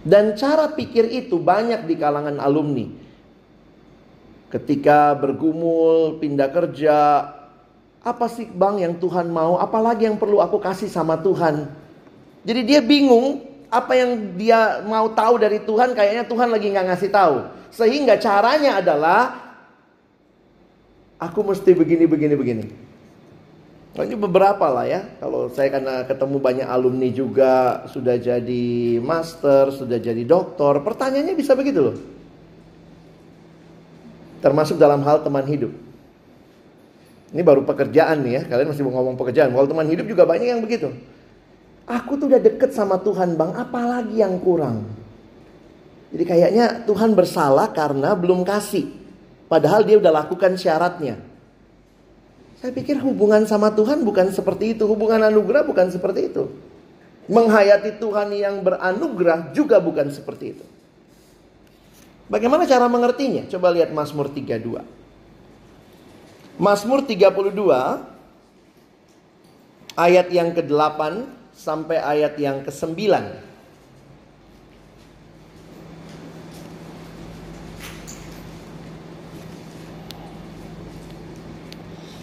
Dan 0.06 0.38
cara 0.38 0.70
pikir 0.70 1.10
itu 1.10 1.42
banyak 1.42 1.90
di 1.90 1.98
kalangan 1.98 2.38
alumni. 2.38 2.86
Ketika 4.50 5.14
bergumul, 5.14 6.18
pindah 6.18 6.50
kerja, 6.50 6.98
apa 8.02 8.26
sih 8.32 8.50
bang 8.50 8.82
yang 8.82 8.94
Tuhan 8.98 9.30
mau? 9.30 9.62
Apalagi 9.62 10.10
yang 10.10 10.18
perlu 10.18 10.42
aku 10.42 10.58
kasih 10.58 10.90
sama 10.90 11.22
Tuhan? 11.22 11.70
Jadi 12.42 12.62
dia 12.66 12.82
bingung 12.82 13.46
apa 13.70 13.94
yang 13.94 14.34
dia 14.34 14.82
mau 14.82 15.14
tahu 15.14 15.38
dari 15.38 15.62
Tuhan 15.62 15.94
kayaknya 15.94 16.26
Tuhan 16.26 16.50
lagi 16.50 16.66
nggak 16.74 16.88
ngasih 16.90 17.10
tahu. 17.14 17.36
Sehingga 17.70 18.18
caranya 18.18 18.82
adalah 18.82 19.22
aku 21.22 21.46
mesti 21.46 21.72
begini 21.78 22.10
begini 22.10 22.34
begini. 22.34 22.66
Nah, 23.94 24.06
ini 24.06 24.16
beberapa 24.18 24.66
lah 24.70 24.86
ya. 24.90 25.02
Kalau 25.20 25.52
saya 25.54 25.70
karena 25.70 26.08
ketemu 26.08 26.38
banyak 26.40 26.68
alumni 26.70 27.10
juga 27.14 27.84
sudah 27.92 28.16
jadi 28.18 28.98
master, 29.04 29.76
sudah 29.76 30.00
jadi 30.00 30.24
doktor, 30.26 30.82
pertanyaannya 30.82 31.36
bisa 31.36 31.54
begitu 31.54 31.80
loh. 31.84 31.98
Termasuk 34.40 34.80
dalam 34.80 35.04
hal 35.04 35.24
teman 35.24 35.44
hidup. 35.44 35.72
Ini 37.30 37.42
baru 37.46 37.62
pekerjaan 37.68 38.26
nih 38.26 38.34
ya. 38.40 38.42
Kalian 38.50 38.74
masih 38.74 38.84
mau 38.88 38.94
ngomong 39.00 39.20
pekerjaan. 39.20 39.54
Kalau 39.54 39.68
teman 39.70 39.86
hidup 39.86 40.06
juga 40.10 40.26
banyak 40.26 40.50
yang 40.50 40.62
begitu. 40.64 40.90
Aku 41.86 42.18
tuh 42.18 42.30
udah 42.30 42.42
deket 42.42 42.74
sama 42.74 42.98
Tuhan 43.02 43.38
bang. 43.38 43.54
Apalagi 43.54 44.22
yang 44.22 44.42
kurang. 44.42 44.88
Jadi 46.10 46.24
kayaknya 46.26 46.66
Tuhan 46.90 47.14
bersalah 47.14 47.70
karena 47.70 48.18
belum 48.18 48.42
kasih. 48.42 48.90
Padahal 49.46 49.86
dia 49.86 50.02
udah 50.02 50.26
lakukan 50.26 50.58
syaratnya. 50.58 51.22
Saya 52.60 52.74
pikir 52.74 52.98
hubungan 53.00 53.46
sama 53.46 53.72
Tuhan 53.72 54.02
bukan 54.02 54.34
seperti 54.34 54.74
itu. 54.74 54.90
Hubungan 54.90 55.22
anugerah 55.30 55.64
bukan 55.64 55.94
seperti 55.94 56.34
itu. 56.34 56.50
Menghayati 57.30 58.02
Tuhan 58.02 58.34
yang 58.34 58.66
beranugerah 58.66 59.54
juga 59.54 59.78
bukan 59.78 60.10
seperti 60.10 60.58
itu. 60.58 60.66
Bagaimana 62.30 62.70
cara 62.70 62.86
mengertinya? 62.86 63.50
Coba 63.50 63.74
lihat 63.74 63.90
Mazmur 63.90 64.30
32. 64.30 64.86
Mazmur 66.62 67.02
32 67.02 67.50
ayat 69.98 70.30
yang 70.30 70.54
ke-8 70.54 71.26
sampai 71.58 71.98
ayat 71.98 72.38
yang 72.38 72.62
ke-9. 72.62 73.02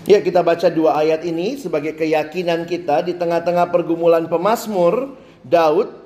Ya 0.07 0.23
kita 0.23 0.39
baca 0.39 0.71
dua 0.71 1.03
ayat 1.03 1.27
ini 1.27 1.59
sebagai 1.59 1.99
keyakinan 1.99 2.63
kita 2.71 3.03
di 3.03 3.19
tengah-tengah 3.19 3.75
pergumulan 3.75 4.31
pemazmur 4.31 5.19
Daud 5.43 6.06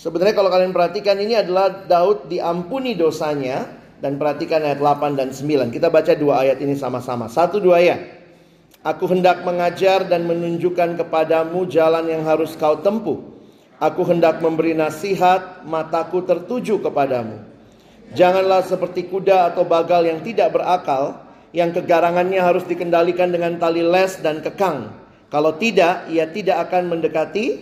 Sebenarnya 0.00 0.32
kalau 0.32 0.48
kalian 0.48 0.72
perhatikan 0.72 1.20
ini 1.20 1.36
adalah 1.36 1.84
Daud 1.84 2.32
diampuni 2.32 2.96
dosanya 2.96 3.68
dan 4.00 4.16
perhatikan 4.16 4.64
ayat 4.64 4.80
8 4.80 5.12
dan 5.12 5.28
9. 5.28 5.68
Kita 5.68 5.92
baca 5.92 6.16
dua 6.16 6.40
ayat 6.40 6.56
ini 6.64 6.72
sama-sama. 6.72 7.28
Satu 7.28 7.60
dua 7.60 7.84
ya. 7.84 8.00
Aku 8.80 9.04
hendak 9.12 9.44
mengajar 9.44 10.08
dan 10.08 10.24
menunjukkan 10.24 10.96
kepadamu 11.04 11.68
jalan 11.68 12.08
yang 12.08 12.24
harus 12.24 12.56
kau 12.56 12.80
tempuh. 12.80 13.20
Aku 13.76 14.08
hendak 14.08 14.40
memberi 14.40 14.72
nasihat, 14.72 15.68
mataku 15.68 16.24
tertuju 16.24 16.80
kepadamu. 16.80 17.44
Janganlah 18.16 18.64
seperti 18.64 19.04
kuda 19.04 19.52
atau 19.52 19.68
bagal 19.68 20.08
yang 20.08 20.24
tidak 20.24 20.56
berakal, 20.56 21.28
yang 21.52 21.76
kegarangannya 21.76 22.40
harus 22.40 22.64
dikendalikan 22.64 23.28
dengan 23.28 23.60
tali 23.60 23.84
les 23.84 24.16
dan 24.24 24.40
kekang. 24.40 24.96
Kalau 25.28 25.60
tidak, 25.60 26.08
ia 26.08 26.24
tidak 26.24 26.72
akan 26.72 26.88
mendekati 26.88 27.60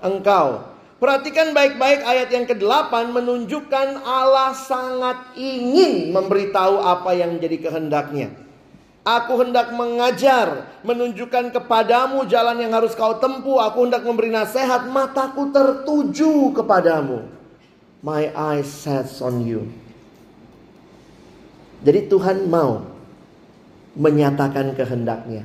engkau. 0.00 0.75
Perhatikan 0.96 1.52
baik-baik 1.52 2.00
ayat 2.08 2.28
yang 2.32 2.48
ke-8 2.48 3.12
menunjukkan 3.12 4.00
Allah 4.00 4.56
sangat 4.56 5.36
ingin 5.36 6.08
memberitahu 6.08 6.80
apa 6.80 7.12
yang 7.12 7.36
menjadi 7.36 7.68
kehendaknya. 7.68 8.32
Aku 9.06 9.38
hendak 9.38 9.70
mengajar, 9.76 10.66
menunjukkan 10.82 11.52
kepadamu 11.52 12.24
jalan 12.26 12.58
yang 12.58 12.72
harus 12.74 12.96
kau 12.96 13.20
tempuh. 13.20 13.60
Aku 13.68 13.86
hendak 13.86 14.02
memberi 14.02 14.32
nasihat, 14.32 14.88
mataku 14.88 15.52
tertuju 15.52 16.56
kepadamu. 16.56 17.28
My 18.00 18.32
eyes 18.32 18.66
sets 18.66 19.20
on 19.20 19.44
you. 19.44 19.68
Jadi 21.84 22.08
Tuhan 22.08 22.48
mau 22.48 22.82
menyatakan 23.94 24.72
kehendaknya. 24.72 25.44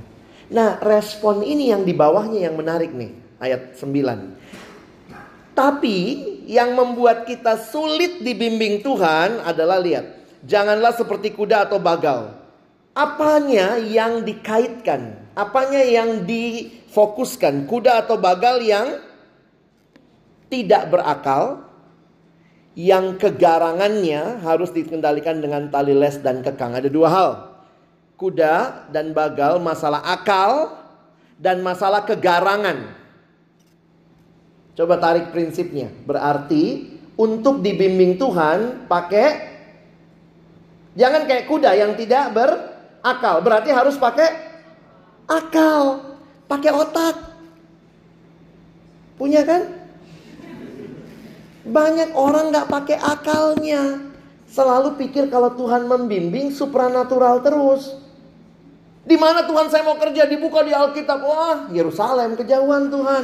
Nah, 0.50 0.80
respon 0.80 1.44
ini 1.44 1.70
yang 1.76 1.84
di 1.84 1.92
bawahnya 1.92 2.48
yang 2.50 2.56
menarik 2.56 2.96
nih, 2.96 3.14
ayat 3.38 3.78
9. 3.78 4.71
Tapi 5.62 5.98
yang 6.50 6.74
membuat 6.74 7.30
kita 7.30 7.62
sulit 7.70 8.26
dibimbing 8.26 8.82
Tuhan 8.82 9.46
adalah 9.46 9.78
lihat, 9.78 10.10
janganlah 10.42 10.90
seperti 10.98 11.38
kuda 11.38 11.70
atau 11.70 11.78
bagal 11.78 12.42
apanya 12.92 13.80
yang 13.80 14.24
dikaitkan, 14.24 15.16
apanya 15.36 15.84
yang 15.84 16.28
difokuskan, 16.28 17.68
kuda 17.68 18.08
atau 18.08 18.20
bagal 18.20 18.60
yang 18.64 19.00
tidak 20.52 20.92
berakal, 20.92 21.64
yang 22.76 23.16
kegarangannya 23.16 24.44
harus 24.44 24.72
dikendalikan 24.76 25.40
dengan 25.40 25.72
tali 25.72 25.96
les 25.96 26.20
dan 26.20 26.44
kekang. 26.44 26.76
Ada 26.76 26.92
dua 26.92 27.10
hal. 27.12 27.32
Kuda 28.20 28.88
dan 28.94 29.18
bagal 29.18 29.58
masalah 29.58 30.04
akal 30.06 30.78
dan 31.42 31.64
masalah 31.66 32.06
kegarangan. 32.06 33.01
Coba 34.76 34.96
tarik 34.98 35.36
prinsipnya. 35.36 35.92
Berarti 36.08 36.96
untuk 37.20 37.60
dibimbing 37.60 38.16
Tuhan 38.16 38.88
pakai 38.88 39.30
jangan 40.96 41.28
kayak 41.28 41.48
kuda 41.48 41.72
yang 41.76 41.92
tidak 42.00 42.32
ber 42.32 42.50
akal. 43.04 43.44
Berarti 43.44 43.70
harus 43.70 44.00
pakai 44.00 44.30
akal, 45.28 46.16
pakai 46.48 46.72
otak. 46.72 47.16
Punya 49.20 49.46
kan? 49.46 49.62
Banyak 51.62 52.18
orang 52.18 52.50
nggak 52.50 52.70
pakai 52.72 52.98
akalnya. 52.98 54.10
Selalu 54.52 55.00
pikir 55.00 55.32
kalau 55.32 55.54
Tuhan 55.56 55.88
membimbing 55.88 56.52
supranatural 56.52 57.40
terus. 57.40 57.96
Di 59.02 59.16
mana 59.18 59.46
Tuhan 59.46 59.70
saya 59.70 59.86
mau 59.86 59.96
kerja 59.96 60.26
dibuka 60.26 60.66
di 60.66 60.74
Alkitab. 60.74 61.20
Wah, 61.22 61.60
Yerusalem 61.70 62.36
kejauhan 62.36 62.90
Tuhan. 62.90 63.24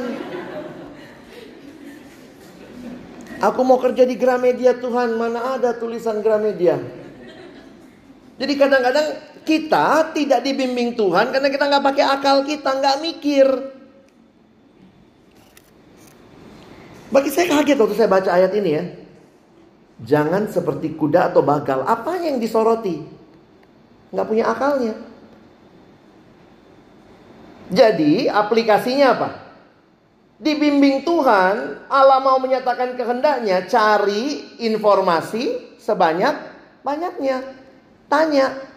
Aku 3.38 3.62
mau 3.62 3.78
kerja 3.78 4.02
di 4.02 4.18
Gramedia 4.18 4.74
Tuhan, 4.74 5.14
mana 5.14 5.54
ada 5.54 5.70
tulisan 5.78 6.18
Gramedia? 6.18 6.74
Jadi 8.38 8.52
kadang-kadang 8.58 9.06
kita 9.46 10.10
tidak 10.14 10.40
dibimbing 10.42 10.98
Tuhan 10.98 11.30
karena 11.30 11.48
kita 11.50 11.64
nggak 11.70 11.84
pakai 11.86 12.04
akal 12.06 12.36
kita, 12.42 12.70
nggak 12.82 12.96
mikir. 13.02 13.46
Bagi 17.08 17.30
saya 17.32 17.48
kaget 17.48 17.78
waktu 17.78 17.96
saya 17.96 18.10
baca 18.10 18.30
ayat 18.30 18.52
ini 18.58 18.70
ya. 18.74 18.84
Jangan 19.98 20.46
seperti 20.50 20.94
kuda 20.94 21.34
atau 21.34 21.42
bagal. 21.42 21.82
Apa 21.82 22.18
yang 22.22 22.38
disoroti? 22.38 23.02
Nggak 24.14 24.28
punya 24.28 24.44
akalnya. 24.50 24.94
Jadi 27.70 28.26
aplikasinya 28.26 29.06
apa? 29.14 29.47
Dibimbing 30.38 31.02
Tuhan, 31.02 31.82
Allah 31.90 32.22
mau 32.22 32.38
menyatakan 32.38 32.94
kehendaknya, 32.94 33.66
cari 33.66 34.54
informasi 34.62 35.74
sebanyak 35.82 36.34
banyaknya. 36.86 37.42
Tanya, 38.06 38.68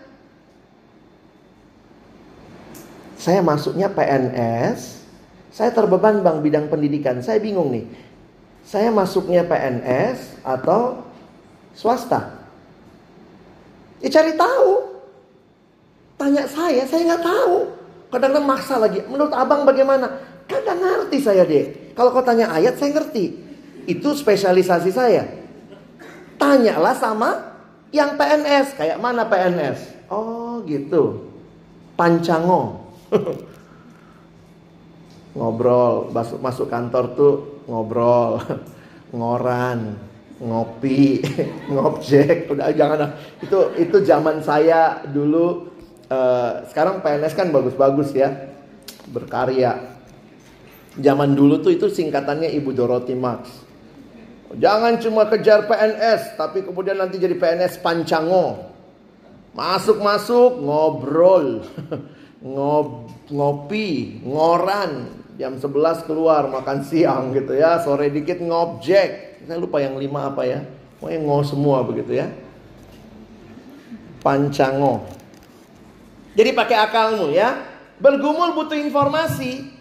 Saya 3.22 3.46
masuknya 3.46 3.86
PNS, 3.86 5.06
saya 5.54 5.70
terbeban 5.70 6.26
bang 6.26 6.42
bidang 6.42 6.66
pendidikan. 6.74 7.22
Saya 7.22 7.38
bingung 7.38 7.70
nih. 7.70 7.86
Saya 8.66 8.90
masuknya 8.90 9.46
PNS 9.46 10.42
atau 10.42 11.06
swasta? 11.78 12.42
Ya 14.02 14.10
cari 14.10 14.34
tahu. 14.34 14.90
Tanya 16.18 16.50
saya, 16.50 16.82
saya 16.90 17.14
nggak 17.14 17.22
tahu. 17.22 17.56
Kadang-kadang 18.10 18.48
maksa 18.50 18.82
lagi. 18.82 19.06
Menurut 19.06 19.38
abang 19.38 19.70
bagaimana? 19.70 20.18
Kadang 20.50 20.80
ngerti 20.82 21.18
saya 21.20 21.44
deh. 21.44 21.94
Kalau 21.98 22.14
kau 22.14 22.24
tanya 22.24 22.54
ayat, 22.54 22.80
saya 22.80 22.96
ngerti. 22.96 23.36
Itu 23.86 24.14
spesialisasi 24.14 24.92
saya. 24.94 25.24
Tanyalah 26.38 26.96
sama 26.98 27.30
yang 27.94 28.16
PNS. 28.16 28.78
Kayak 28.78 28.98
mana 29.02 29.28
PNS? 29.28 30.10
Oh 30.10 30.64
gitu. 30.66 31.30
Pancango. 31.98 32.94
ngobrol 35.32 36.12
masuk 36.12 36.40
masuk 36.44 36.68
kantor 36.68 37.06
tuh 37.16 37.34
ngobrol 37.68 38.44
ngoran 39.16 39.96
ngopi 40.42 41.24
ngobjek 41.72 42.52
udah 42.52 42.74
jangan 42.74 43.16
itu 43.40 43.60
itu 43.80 43.98
zaman 44.04 44.44
saya 44.44 45.06
dulu 45.08 45.72
uh, 46.12 46.66
sekarang 46.68 47.00
PNS 47.00 47.38
kan 47.38 47.54
bagus-bagus 47.54 48.12
ya 48.12 48.52
berkarya 49.08 49.91
zaman 51.00 51.38
dulu 51.38 51.62
tuh 51.64 51.72
itu 51.76 51.88
singkatannya 51.88 52.52
Ibu 52.58 52.72
Dorothy 52.76 53.16
Max 53.16 53.48
jangan 54.58 55.00
cuma 55.00 55.30
kejar 55.32 55.70
PNS 55.70 56.36
tapi 56.36 56.68
kemudian 56.68 57.00
nanti 57.00 57.22
jadi 57.22 57.38
PNS 57.38 57.80
pancango 57.80 58.68
masuk-masuk 59.56 60.60
ngobrol 60.60 61.64
ngob, 62.42 63.14
ngopi, 63.30 64.20
ngoran, 64.26 65.14
jam 65.38 65.58
11 65.58 66.10
keluar 66.10 66.50
makan 66.50 66.82
siang 66.82 67.32
gitu 67.38 67.54
ya, 67.56 67.80
sore 67.86 68.10
dikit 68.10 68.42
ngobjek. 68.42 69.42
Saya 69.46 69.58
lupa 69.58 69.82
yang 69.82 69.98
lima 69.98 70.30
apa 70.30 70.46
ya. 70.46 70.62
Pokoknya 71.02 71.18
ngo 71.26 71.38
semua 71.42 71.82
begitu 71.82 72.14
ya. 72.14 72.30
Pancango. 74.22 75.02
Jadi 76.38 76.54
pakai 76.54 76.78
akalmu 76.78 77.34
ya. 77.34 77.58
Bergumul 77.98 78.54
butuh 78.54 78.78
informasi. 78.78 79.81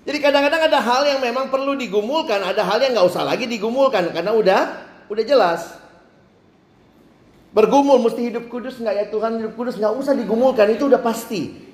Jadi 0.00 0.18
kadang-kadang 0.18 0.62
ada 0.64 0.80
hal 0.80 1.02
yang 1.04 1.20
memang 1.20 1.52
perlu 1.52 1.76
digumulkan, 1.76 2.40
ada 2.40 2.64
hal 2.64 2.80
yang 2.80 2.96
nggak 2.96 3.08
usah 3.08 3.24
lagi 3.24 3.44
digumulkan 3.44 4.08
karena 4.16 4.32
udah 4.32 4.60
udah 5.12 5.24
jelas. 5.24 5.76
Bergumul 7.50 8.00
mesti 8.00 8.30
hidup 8.30 8.46
kudus 8.46 8.78
nggak 8.78 8.94
ya 8.94 9.04
Tuhan 9.10 9.42
hidup 9.42 9.52
kudus 9.58 9.76
nggak 9.76 9.92
usah 9.92 10.16
digumulkan 10.16 10.72
itu 10.72 10.88
udah 10.88 11.02
pasti. 11.02 11.68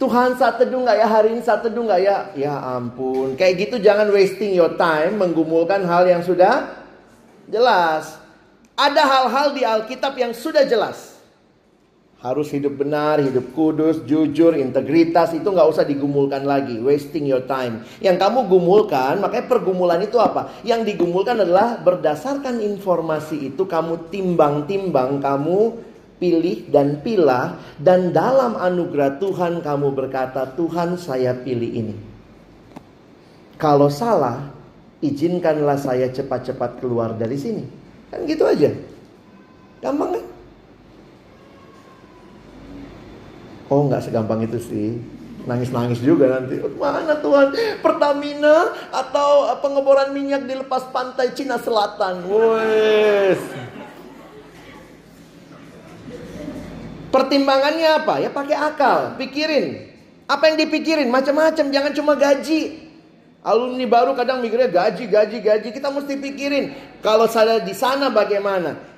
Tuhan 0.00 0.34
saat 0.34 0.58
teduh 0.58 0.82
nggak 0.82 0.98
ya 0.98 1.06
hari 1.06 1.28
ini 1.36 1.40
saat 1.44 1.62
teduh 1.62 1.84
nggak 1.86 2.00
ya? 2.02 2.16
Ya 2.34 2.54
ampun 2.58 3.38
kayak 3.38 3.68
gitu 3.68 3.76
jangan 3.78 4.10
wasting 4.10 4.56
your 4.56 4.74
time 4.74 5.20
menggumulkan 5.20 5.86
hal 5.86 6.02
yang 6.08 6.24
sudah 6.26 6.74
jelas. 7.46 8.18
Ada 8.74 9.04
hal-hal 9.04 9.54
di 9.54 9.62
Alkitab 9.62 10.16
yang 10.16 10.32
sudah 10.32 10.64
jelas. 10.64 11.11
Harus 12.22 12.54
hidup 12.54 12.78
benar, 12.78 13.18
hidup 13.18 13.50
kudus, 13.50 13.98
jujur, 14.06 14.54
integritas 14.54 15.34
itu 15.34 15.42
nggak 15.42 15.66
usah 15.66 15.82
digumulkan 15.82 16.46
lagi, 16.46 16.78
wasting 16.78 17.26
your 17.26 17.42
time. 17.50 17.82
Yang 17.98 18.22
kamu 18.22 18.46
gumulkan, 18.46 19.18
makanya 19.18 19.50
pergumulan 19.50 19.98
itu 19.98 20.22
apa? 20.22 20.54
Yang 20.62 20.94
digumulkan 20.94 21.42
adalah 21.42 21.82
berdasarkan 21.82 22.62
informasi 22.62 23.50
itu 23.50 23.66
kamu 23.66 24.06
timbang-timbang, 24.14 25.18
kamu 25.18 25.82
pilih 26.22 26.70
dan 26.70 27.02
pilah 27.02 27.58
dan 27.82 28.14
dalam 28.14 28.54
anugerah 28.54 29.18
Tuhan 29.18 29.58
kamu 29.58 29.90
berkata, 29.90 30.46
"Tuhan, 30.54 30.94
saya 30.94 31.34
pilih 31.34 31.70
ini." 31.74 31.96
Kalau 33.58 33.90
salah, 33.90 34.46
izinkanlah 35.02 35.74
saya 35.74 36.06
cepat-cepat 36.14 36.78
keluar 36.78 37.18
dari 37.18 37.34
sini. 37.34 37.66
Kan 38.14 38.30
gitu 38.30 38.46
aja. 38.46 38.70
Gampang 39.82 40.14
kan? 40.14 40.31
Oh 43.72 43.88
nggak 43.88 44.04
segampang 44.04 44.44
itu 44.44 44.60
sih 44.60 45.00
Nangis-nangis 45.48 46.04
juga 46.04 46.28
nanti 46.28 46.60
Mana 46.76 47.16
Tuhan 47.24 47.56
Pertamina 47.80 48.76
Atau 48.92 49.48
pengeboran 49.64 50.12
minyak 50.12 50.44
di 50.44 50.60
lepas 50.60 50.92
pantai 50.92 51.32
Cina 51.32 51.56
Selatan 51.56 52.28
Wes 52.28 53.40
Pertimbangannya 57.08 57.88
apa? 58.04 58.20
Ya 58.20 58.28
pakai 58.28 58.56
akal 58.60 59.16
Pikirin 59.16 59.88
Apa 60.28 60.52
yang 60.52 60.60
dipikirin? 60.60 61.08
Macam-macam 61.08 61.72
Jangan 61.72 61.92
cuma 61.96 62.12
gaji 62.12 62.92
Alumni 63.42 63.90
baru 63.90 64.14
kadang 64.14 64.38
mikirnya 64.38 64.70
gaji, 64.70 65.10
gaji, 65.10 65.42
gaji. 65.42 65.68
Kita 65.74 65.90
mesti 65.90 66.14
pikirin. 66.14 66.78
Kalau 67.02 67.26
saya 67.26 67.58
di 67.58 67.74
sana 67.74 68.06
bagaimana? 68.06 68.91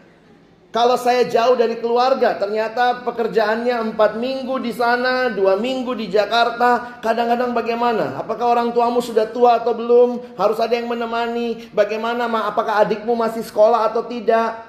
Kalau 0.75 0.99
saya 0.99 1.23
jauh 1.31 1.55
dari 1.55 1.79
keluarga, 1.79 2.35
ternyata 2.35 3.07
pekerjaannya 3.07 3.95
empat 3.95 4.19
minggu 4.19 4.59
di 4.59 4.75
sana, 4.75 5.31
dua 5.31 5.55
minggu 5.55 5.95
di 5.95 6.11
Jakarta. 6.11 6.99
Kadang-kadang 6.99 7.55
bagaimana? 7.55 8.19
Apakah 8.19 8.51
orang 8.51 8.75
tuamu 8.75 8.99
sudah 8.99 9.31
tua 9.31 9.63
atau 9.63 9.71
belum? 9.71 10.35
Harus 10.35 10.59
ada 10.59 10.75
yang 10.75 10.91
menemani. 10.91 11.71
Bagaimana? 11.71 12.27
Apakah 12.27 12.83
adikmu 12.83 13.15
masih 13.15 13.47
sekolah 13.47 13.87
atau 13.87 14.03
tidak? 14.03 14.67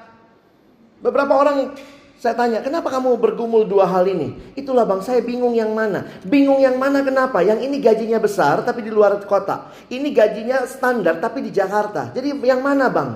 Beberapa 1.01 1.33
orang 1.41 1.73
Saya 2.15 2.31
tanya, 2.31 2.63
kenapa 2.63 2.87
kamu 2.89 3.19
bergumul 3.19 3.67
dua 3.67 3.85
hal 3.85 4.07
ini? 4.07 4.55
Itulah 4.55 4.87
bang, 4.87 5.03
saya 5.03 5.19
bingung 5.19 5.51
yang 5.51 5.75
mana. 5.75 6.07
Bingung 6.23 6.63
yang 6.63 6.79
mana 6.79 7.03
kenapa? 7.03 7.43
Yang 7.43 7.67
ini 7.67 7.77
gajinya 7.83 8.17
besar 8.23 8.63
tapi 8.63 8.81
di 8.81 8.89
luar 8.89 9.19
kota. 9.27 9.69
Ini 9.91 10.09
gajinya 10.15 10.63
standar 10.63 11.19
tapi 11.19 11.43
di 11.43 11.51
Jakarta. 11.51 12.15
Jadi 12.15 12.39
yang 12.39 12.63
mana 12.63 12.87
bang? 12.87 13.09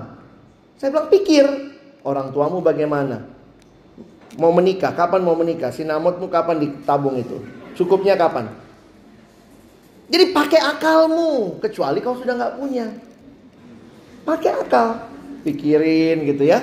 Saya 0.76 0.92
bilang 0.92 1.08
pikir, 1.08 1.48
orang 2.04 2.32
tuamu 2.32 2.64
bagaimana? 2.64 3.28
Mau 4.40 4.54
menikah, 4.56 4.94
kapan 4.94 5.26
mau 5.26 5.36
menikah? 5.36 5.74
Sinamotmu 5.74 6.30
kapan 6.32 6.62
ditabung 6.62 7.18
itu? 7.20 7.44
Cukupnya 7.76 8.16
kapan? 8.16 8.52
Jadi 10.10 10.34
pakai 10.34 10.62
akalmu, 10.64 11.62
kecuali 11.62 12.02
kau 12.02 12.18
sudah 12.18 12.34
nggak 12.34 12.56
punya. 12.58 12.88
Pakai 14.26 14.52
akal, 14.58 15.06
pikirin 15.46 16.26
gitu 16.26 16.50
ya. 16.50 16.62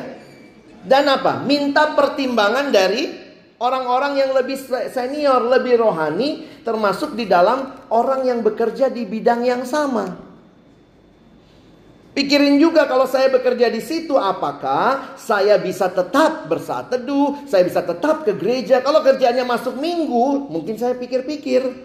Dan 0.87 1.07
apa? 1.11 1.43
Minta 1.43 1.95
pertimbangan 1.95 2.71
dari 2.71 3.11
orang-orang 3.59 4.19
yang 4.19 4.31
lebih 4.35 4.59
senior, 4.91 5.47
lebih 5.47 5.79
rohani, 5.79 6.47
termasuk 6.67 7.15
di 7.15 7.27
dalam 7.27 7.87
orang 7.91 8.27
yang 8.27 8.43
bekerja 8.43 8.91
di 8.91 9.07
bidang 9.07 9.47
yang 9.47 9.63
sama. 9.63 10.26
Pikirin 12.17 12.57
juga 12.57 12.89
kalau 12.89 13.05
saya 13.05 13.29
bekerja 13.29 13.69
di 13.69 13.85
situ 13.85 14.17
apakah 14.17 15.21
saya 15.21 15.61
bisa 15.61 15.85
tetap 15.93 16.49
bersaat 16.49 16.89
teduh, 16.89 17.45
saya 17.45 17.61
bisa 17.61 17.85
tetap 17.85 18.25
ke 18.25 18.33
gereja. 18.33 18.81
Kalau 18.81 19.05
kerjanya 19.05 19.45
masuk 19.45 19.77
minggu, 19.77 20.49
mungkin 20.49 20.81
saya 20.81 20.97
pikir-pikir. 20.97 21.77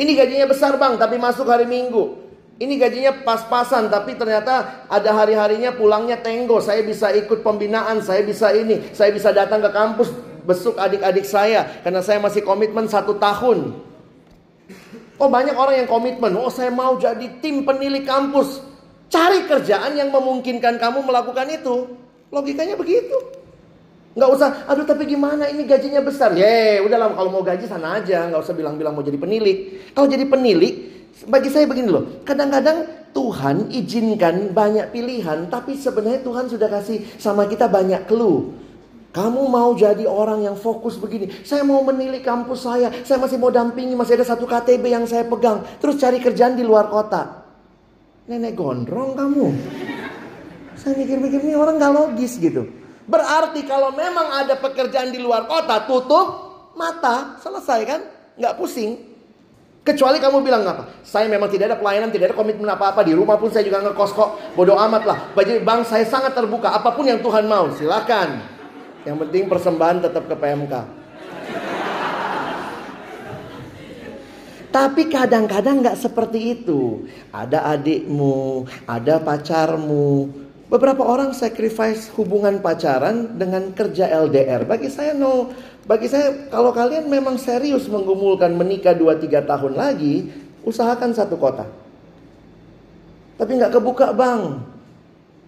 Ini 0.00 0.10
gajinya 0.16 0.48
besar 0.48 0.80
bang, 0.80 0.96
tapi 0.96 1.20
masuk 1.20 1.44
hari 1.44 1.68
minggu. 1.68 2.24
Ini 2.56 2.72
gajinya 2.80 3.20
pas-pasan 3.20 3.92
tapi 3.92 4.16
ternyata 4.16 4.88
ada 4.88 5.10
hari-harinya 5.12 5.76
pulangnya 5.76 6.16
tenggo. 6.24 6.64
Saya 6.64 6.80
bisa 6.80 7.12
ikut 7.12 7.44
pembinaan, 7.44 8.00
saya 8.00 8.24
bisa 8.24 8.48
ini, 8.56 8.80
saya 8.96 9.12
bisa 9.12 9.28
datang 9.28 9.60
ke 9.60 9.68
kampus 9.68 10.08
besuk 10.48 10.80
adik-adik 10.80 11.28
saya 11.28 11.84
karena 11.84 12.00
saya 12.00 12.16
masih 12.16 12.40
komitmen 12.40 12.88
satu 12.88 13.20
tahun. 13.20 13.76
Oh 15.20 15.28
banyak 15.28 15.52
orang 15.52 15.84
yang 15.84 15.90
komitmen, 15.92 16.32
oh 16.32 16.48
saya 16.48 16.72
mau 16.72 16.96
jadi 16.96 17.28
tim 17.44 17.68
penilik 17.68 18.08
kampus. 18.08 18.72
Cari 19.14 19.46
kerjaan 19.46 19.94
yang 19.94 20.10
memungkinkan 20.10 20.82
kamu 20.82 21.06
melakukan 21.06 21.46
itu. 21.46 21.86
Logikanya 22.34 22.74
begitu. 22.74 23.14
Nggak 24.18 24.30
usah, 24.34 24.50
aduh 24.66 24.82
tapi 24.82 25.06
gimana 25.06 25.46
ini 25.46 25.62
gajinya 25.62 26.02
besar. 26.02 26.34
Ye, 26.34 26.82
udahlah 26.82 27.14
kalau 27.14 27.30
mau 27.30 27.46
gaji 27.46 27.62
sana 27.70 28.02
aja, 28.02 28.26
nggak 28.26 28.42
usah 28.42 28.58
bilang-bilang 28.58 28.90
mau 28.90 29.06
jadi 29.06 29.14
penilik. 29.14 29.90
Kalau 29.94 30.10
jadi 30.10 30.26
penilik, 30.26 30.74
bagi 31.30 31.46
saya 31.46 31.70
begini 31.70 31.94
loh, 31.94 32.26
kadang-kadang 32.26 33.10
Tuhan 33.14 33.70
izinkan 33.70 34.50
banyak 34.50 34.90
pilihan, 34.90 35.46
tapi 35.46 35.78
sebenarnya 35.78 36.26
Tuhan 36.26 36.50
sudah 36.50 36.66
kasih 36.66 37.06
sama 37.14 37.46
kita 37.46 37.70
banyak 37.70 38.10
clue. 38.10 38.50
Kamu 39.14 39.46
mau 39.46 39.78
jadi 39.78 40.10
orang 40.10 40.42
yang 40.42 40.58
fokus 40.58 40.98
begini. 40.98 41.30
Saya 41.46 41.62
mau 41.62 41.86
menilik 41.86 42.18
kampus 42.18 42.66
saya. 42.66 42.90
Saya 43.06 43.22
masih 43.22 43.38
mau 43.38 43.46
dampingi. 43.46 43.94
Masih 43.94 44.18
ada 44.18 44.26
satu 44.26 44.42
KTB 44.42 44.90
yang 44.90 45.06
saya 45.06 45.22
pegang. 45.22 45.62
Terus 45.78 46.02
cari 46.02 46.18
kerjaan 46.18 46.58
di 46.58 46.66
luar 46.66 46.90
kota. 46.90 47.43
Nenek 48.24 48.56
gondrong 48.56 49.12
kamu. 49.12 49.46
Saya 50.80 50.96
mikir-mikir 50.96 51.44
ini 51.44 51.52
orang 51.52 51.76
gak 51.76 51.92
logis 51.92 52.40
gitu. 52.40 52.64
Berarti 53.04 53.68
kalau 53.68 53.92
memang 53.92 54.32
ada 54.32 54.56
pekerjaan 54.56 55.12
di 55.12 55.20
luar 55.20 55.44
kota. 55.44 55.84
Tutup 55.84 56.26
mata. 56.72 57.36
Selesai 57.44 57.80
kan? 57.84 58.00
Gak 58.40 58.56
pusing. 58.56 58.96
Kecuali 59.84 60.16
kamu 60.16 60.40
bilang 60.40 60.64
apa? 60.64 61.04
Saya 61.04 61.28
memang 61.28 61.52
tidak 61.52 61.68
ada 61.68 61.76
pelayanan, 61.76 62.08
tidak 62.08 62.32
ada 62.32 62.36
komitmen 62.40 62.64
apa-apa. 62.64 63.04
Di 63.04 63.12
rumah 63.12 63.36
pun 63.36 63.52
saya 63.52 63.68
juga 63.68 63.84
ngekos 63.84 64.16
kok. 64.16 64.56
Bodoh 64.56 64.80
amat 64.80 65.04
lah. 65.04 65.18
Bagi 65.36 65.60
bang 65.60 65.84
saya 65.84 66.08
sangat 66.08 66.32
terbuka. 66.32 66.72
Apa 66.72 66.96
pun 66.96 67.04
yang 67.04 67.20
Tuhan 67.20 67.44
mau, 67.44 67.68
silakan. 67.76 68.40
Yang 69.04 69.16
penting 69.28 69.52
persembahan 69.52 70.00
tetap 70.00 70.24
ke 70.24 70.32
PMK. 70.32 71.03
Tapi 74.74 75.06
kadang-kadang 75.06 75.86
nggak 75.86 76.02
seperti 76.02 76.58
itu. 76.58 77.06
Ada 77.30 77.78
adikmu, 77.78 78.66
ada 78.90 79.22
pacarmu. 79.22 80.26
Beberapa 80.66 81.06
orang 81.06 81.30
sacrifice 81.30 82.10
hubungan 82.18 82.58
pacaran 82.58 83.38
dengan 83.38 83.70
kerja 83.70 84.10
LDR. 84.10 84.66
Bagi 84.66 84.90
saya 84.90 85.14
no, 85.14 85.54
bagi 85.86 86.10
saya 86.10 86.50
kalau 86.50 86.74
kalian 86.74 87.06
memang 87.06 87.38
serius 87.38 87.86
menggumulkan 87.86 88.50
menikah 88.58 88.98
2-3 88.98 89.46
tahun 89.46 89.78
lagi, 89.78 90.34
usahakan 90.66 91.14
satu 91.14 91.38
kota. 91.38 91.70
Tapi 93.38 93.54
nggak 93.54 93.78
kebuka 93.78 94.10
bang. 94.10 94.58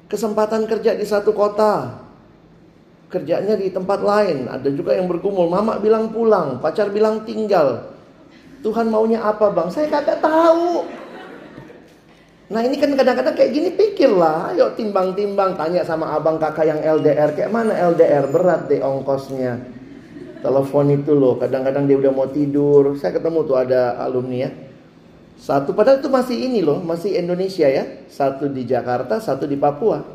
Kesempatan 0.07 0.71
kerja 0.71 0.95
di 0.95 1.03
satu 1.03 1.35
kota. 1.35 1.99
Kerjanya 3.11 3.59
di 3.59 3.75
tempat 3.75 4.07
lain. 4.07 4.47
Ada 4.47 4.71
juga 4.71 4.95
yang 4.95 5.11
bergumul. 5.11 5.51
Mama 5.51 5.83
bilang 5.83 6.15
pulang, 6.15 6.63
pacar 6.63 6.95
bilang 6.95 7.27
tinggal. 7.27 7.96
Tuhan 8.65 8.87
maunya 8.89 9.21
apa 9.21 9.53
bang? 9.53 9.69
Saya 9.69 9.91
kagak 9.91 10.23
tahu. 10.23 10.87
Nah 12.47 12.63
ini 12.63 12.79
kan 12.79 12.95
kadang-kadang 12.95 13.35
kayak 13.35 13.51
gini 13.53 13.69
pikirlah. 13.75 14.55
Ayo 14.55 14.73
timbang-timbang 14.79 15.59
tanya 15.59 15.83
sama 15.83 16.15
abang 16.15 16.39
kakak 16.39 16.69
yang 16.71 16.81
LDR. 16.81 17.35
Kayak 17.35 17.51
mana 17.51 17.75
LDR? 17.75 18.31
Berat 18.31 18.71
deh 18.71 18.81
ongkosnya 18.83 19.77
telepon 20.47 20.87
itu 20.95 21.13
loh 21.17 21.35
kadang-kadang 21.41 21.91
dia 21.91 21.99
udah 21.99 22.13
mau 22.15 22.29
tidur 22.31 22.95
saya 22.95 23.19
ketemu 23.19 23.39
tuh 23.43 23.57
ada 23.59 23.99
alumni 23.99 24.47
ya 24.47 24.51
satu 25.37 25.75
padahal 25.75 25.99
itu 25.99 26.09
masih 26.09 26.37
ini 26.39 26.61
loh 26.63 26.79
masih 26.81 27.19
Indonesia 27.19 27.67
ya 27.67 28.07
satu 28.07 28.47
di 28.47 28.63
Jakarta 28.63 29.19
satu 29.19 29.45
di 29.49 29.59
Papua 29.59 30.07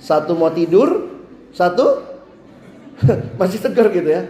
satu 0.00 0.32
mau 0.32 0.48
tidur 0.50 1.10
satu 1.52 2.00
masih 3.40 3.58
segar 3.60 3.92
gitu 3.92 4.08
ya 4.08 4.24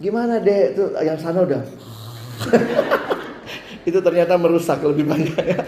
gimana 0.00 0.40
deh 0.40 0.74
itu 0.74 0.84
yang 1.04 1.20
sana 1.20 1.44
udah 1.44 1.62
itu 3.88 3.98
ternyata 4.00 4.34
merusak 4.40 4.80
lebih 4.80 5.06
banyak 5.06 5.36
ya 5.44 5.60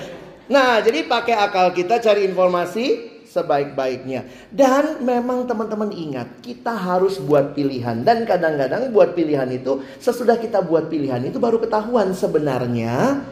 nah 0.48 0.80
jadi 0.80 1.04
pakai 1.04 1.36
akal 1.36 1.70
kita 1.76 2.00
cari 2.00 2.24
informasi 2.26 3.12
sebaik-baiknya. 3.32 4.28
Dan 4.52 5.00
memang 5.00 5.48
teman-teman 5.48 5.88
ingat, 5.88 6.44
kita 6.44 6.76
harus 6.76 7.16
buat 7.16 7.56
pilihan. 7.56 8.04
Dan 8.04 8.28
kadang-kadang 8.28 8.92
buat 8.92 9.16
pilihan 9.16 9.48
itu, 9.48 9.80
sesudah 9.96 10.36
kita 10.36 10.60
buat 10.60 10.92
pilihan 10.92 11.24
itu 11.24 11.40
baru 11.40 11.56
ketahuan 11.56 12.12
sebenarnya 12.12 13.24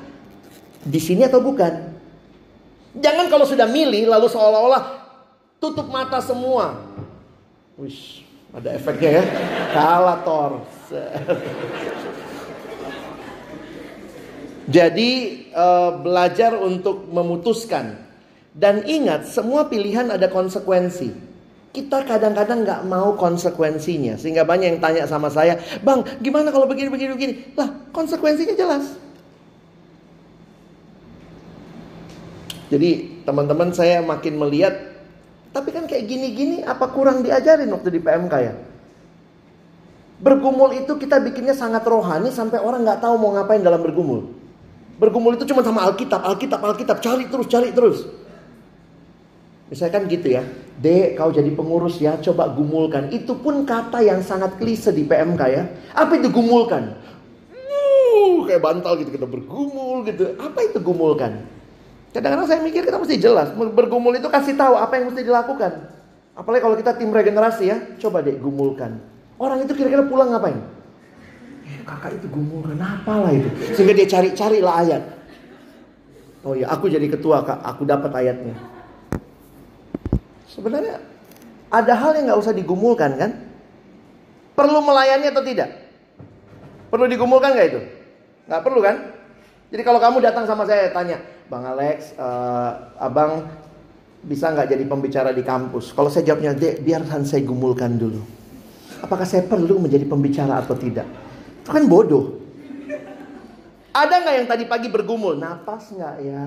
di 0.80 0.96
sini 0.96 1.28
atau 1.28 1.44
bukan. 1.44 1.92
Jangan 2.96 3.28
kalau 3.28 3.44
sudah 3.44 3.68
milih 3.68 4.08
lalu 4.08 4.26
seolah-olah 4.26 4.82
tutup 5.60 5.92
mata 5.92 6.18
semua. 6.24 6.80
Wish, 7.76 8.24
ada 8.56 8.74
efeknya 8.74 9.20
ya. 9.20 9.24
Kalah 9.76 10.18
Thor. 10.24 10.79
Jadi 14.70 15.10
uh, 15.50 15.98
belajar 15.98 16.54
untuk 16.54 17.10
memutuskan 17.10 18.10
dan 18.50 18.82
ingat, 18.86 19.30
semua 19.30 19.70
pilihan 19.70 20.10
ada 20.10 20.26
konsekuensi. 20.26 21.30
Kita 21.70 22.02
kadang-kadang 22.02 22.66
nggak 22.66 22.82
mau 22.86 23.14
konsekuensinya. 23.14 24.18
Sehingga 24.18 24.42
banyak 24.42 24.74
yang 24.74 24.80
tanya 24.82 25.06
sama 25.06 25.30
saya, 25.30 25.54
Bang, 25.86 26.02
gimana 26.18 26.50
kalau 26.50 26.66
begini, 26.66 26.90
begini, 26.90 27.14
begini? 27.14 27.34
Lah, 27.54 27.70
konsekuensinya 27.94 28.58
jelas. 28.58 28.98
Jadi 32.70 33.22
teman-teman 33.26 33.70
saya 33.74 34.02
makin 34.02 34.38
melihat, 34.38 34.74
tapi 35.50 35.74
kan 35.74 35.86
kayak 35.86 36.06
gini-gini 36.06 36.62
apa 36.62 36.90
kurang 36.90 37.22
diajarin 37.22 37.70
waktu 37.70 37.98
di 37.98 38.00
PMK 38.02 38.34
ya? 38.38 38.54
Bergumul 40.20 40.76
itu 40.76 40.92
kita 41.00 41.16
bikinnya 41.16 41.56
sangat 41.56 41.80
rohani 41.88 42.28
sampai 42.28 42.60
orang 42.60 42.84
nggak 42.84 43.00
tahu 43.00 43.16
mau 43.16 43.32
ngapain 43.32 43.64
dalam 43.64 43.80
bergumul. 43.80 44.36
Bergumul 45.00 45.40
itu 45.40 45.48
cuma 45.48 45.64
sama 45.64 45.88
Alkitab, 45.88 46.20
Alkitab, 46.20 46.60
Alkitab, 46.60 47.00
cari 47.00 47.24
terus, 47.24 47.46
cari 47.48 47.72
terus. 47.72 47.98
Misalkan 49.72 50.04
gitu 50.12 50.28
ya, 50.28 50.44
Dek 50.76 51.16
kau 51.16 51.32
jadi 51.32 51.48
pengurus 51.56 51.96
ya, 52.04 52.20
coba 52.20 52.52
gumulkan. 52.52 53.08
Itu 53.08 53.40
pun 53.40 53.64
kata 53.64 54.04
yang 54.04 54.20
sangat 54.20 54.60
klise 54.60 54.92
di 54.92 55.08
PMK 55.08 55.42
ya. 55.48 55.62
Apa 55.96 56.20
itu 56.20 56.28
gumulkan? 56.28 57.00
Uh, 57.56 58.44
kayak 58.44 58.60
bantal 58.60 59.00
gitu, 59.00 59.08
kita 59.08 59.24
bergumul 59.24 60.04
gitu. 60.04 60.36
Apa 60.36 60.68
itu 60.68 60.84
gumulkan? 60.84 61.48
Kadang-kadang 62.12 62.44
saya 62.44 62.60
mikir 62.60 62.84
kita 62.84 63.00
mesti 63.00 63.16
jelas. 63.16 63.54
Bergumul 63.56 64.18
itu 64.20 64.28
kasih 64.28 64.52
tahu 64.58 64.76
apa 64.76 65.00
yang 65.00 65.08
mesti 65.08 65.24
dilakukan. 65.24 65.72
Apalagi 66.36 66.60
kalau 66.60 66.76
kita 66.76 66.92
tim 66.98 67.08
regenerasi 67.08 67.64
ya, 67.72 67.76
coba 68.02 68.20
deh 68.20 68.36
gumulkan. 68.36 68.98
Orang 69.40 69.64
itu 69.64 69.72
kira-kira 69.72 70.04
pulang 70.04 70.28
ngapain? 70.28 70.60
Eh, 71.64 71.80
kakak 71.88 72.20
itu 72.20 72.28
gumulkan 72.28 72.76
apalah 72.76 73.32
itu. 73.32 73.48
Sehingga 73.72 73.96
dia 73.96 74.04
cari-cari 74.04 74.60
lah 74.60 74.84
ayat. 74.84 75.02
Oh 76.44 76.52
ya, 76.52 76.68
aku 76.68 76.92
jadi 76.92 77.08
ketua 77.08 77.40
kak, 77.40 77.56
aku 77.64 77.88
dapat 77.88 78.12
ayatnya. 78.20 78.52
Sebenarnya 80.44 81.00
ada 81.72 81.92
hal 81.96 82.20
yang 82.20 82.28
nggak 82.28 82.40
usah 82.44 82.52
digumulkan 82.52 83.16
kan? 83.16 83.30
Perlu 84.60 84.84
melayani 84.84 85.32
atau 85.32 85.40
tidak? 85.40 85.72
Perlu 86.92 87.08
digumulkan 87.08 87.56
nggak 87.56 87.68
itu? 87.72 87.80
Nggak 88.44 88.60
perlu 88.60 88.80
kan? 88.84 88.96
Jadi 89.72 89.82
kalau 89.86 90.00
kamu 90.04 90.20
datang 90.20 90.44
sama 90.44 90.68
saya 90.68 90.92
tanya, 90.92 91.16
Bang 91.48 91.64
Alex, 91.64 92.12
uh, 92.20 92.92
abang 93.00 93.48
bisa 94.20 94.52
nggak 94.52 94.68
jadi 94.68 94.84
pembicara 94.84 95.32
di 95.32 95.40
kampus? 95.40 95.96
Kalau 95.96 96.12
saya 96.12 96.28
jawabnya, 96.28 96.52
biarkan 96.58 97.24
saya 97.24 97.40
gumulkan 97.40 97.96
dulu. 97.96 98.39
Apakah 99.00 99.24
saya 99.24 99.44
perlu 99.48 99.80
menjadi 99.80 100.04
pembicara 100.04 100.60
atau 100.60 100.76
tidak? 100.76 101.08
Itu 101.64 101.70
kan 101.72 101.84
bodoh. 101.88 102.40
Ada 103.90 104.22
nggak 104.22 104.34
yang 104.38 104.46
tadi 104.46 104.64
pagi 104.70 104.86
bergumul? 104.86 105.34
Napas 105.34 105.90
nggak 105.90 106.16
ya? 106.22 106.46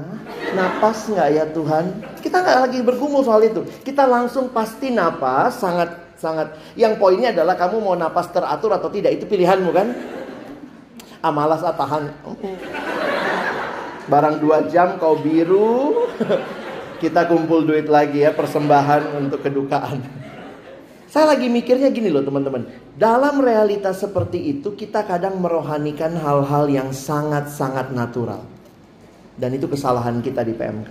Napas 0.56 1.12
nggak 1.12 1.30
ya 1.34 1.44
Tuhan? 1.52 1.86
Kita 2.24 2.40
nggak 2.40 2.58
lagi 2.70 2.80
bergumul 2.80 3.20
soal 3.20 3.44
itu. 3.44 3.68
Kita 3.84 4.08
langsung 4.08 4.48
pasti 4.56 4.96
napas, 4.96 5.60
sangat 5.60 6.16
sangat. 6.16 6.56
Yang 6.80 7.04
poinnya 7.04 7.36
adalah 7.36 7.60
kamu 7.60 7.84
mau 7.84 8.00
napas 8.00 8.32
teratur 8.32 8.72
atau 8.72 8.88
tidak 8.88 9.20
itu 9.20 9.28
pilihanmu 9.28 9.76
kan? 9.76 9.92
Ah 11.20 11.36
malas 11.36 11.60
ah 11.68 11.76
tahan. 11.76 12.16
Barang 14.08 14.40
dua 14.40 14.68
jam 14.72 14.96
kau 14.96 15.20
biru, 15.20 16.08
kita 17.04 17.28
kumpul 17.28 17.68
duit 17.68 17.92
lagi 17.92 18.24
ya 18.24 18.32
persembahan 18.32 19.20
untuk 19.20 19.44
kedukaan. 19.44 20.23
Saya 21.14 21.38
lagi 21.38 21.46
mikirnya 21.46 21.94
gini 21.94 22.10
loh 22.10 22.26
teman-teman. 22.26 22.66
Dalam 22.98 23.38
realitas 23.38 24.02
seperti 24.02 24.50
itu 24.50 24.74
kita 24.74 25.06
kadang 25.06 25.38
merohanikan 25.38 26.18
hal-hal 26.18 26.66
yang 26.66 26.90
sangat-sangat 26.90 27.94
natural. 27.94 28.42
Dan 29.38 29.54
itu 29.54 29.70
kesalahan 29.70 30.26
kita 30.26 30.42
di 30.42 30.58
PMK. 30.58 30.90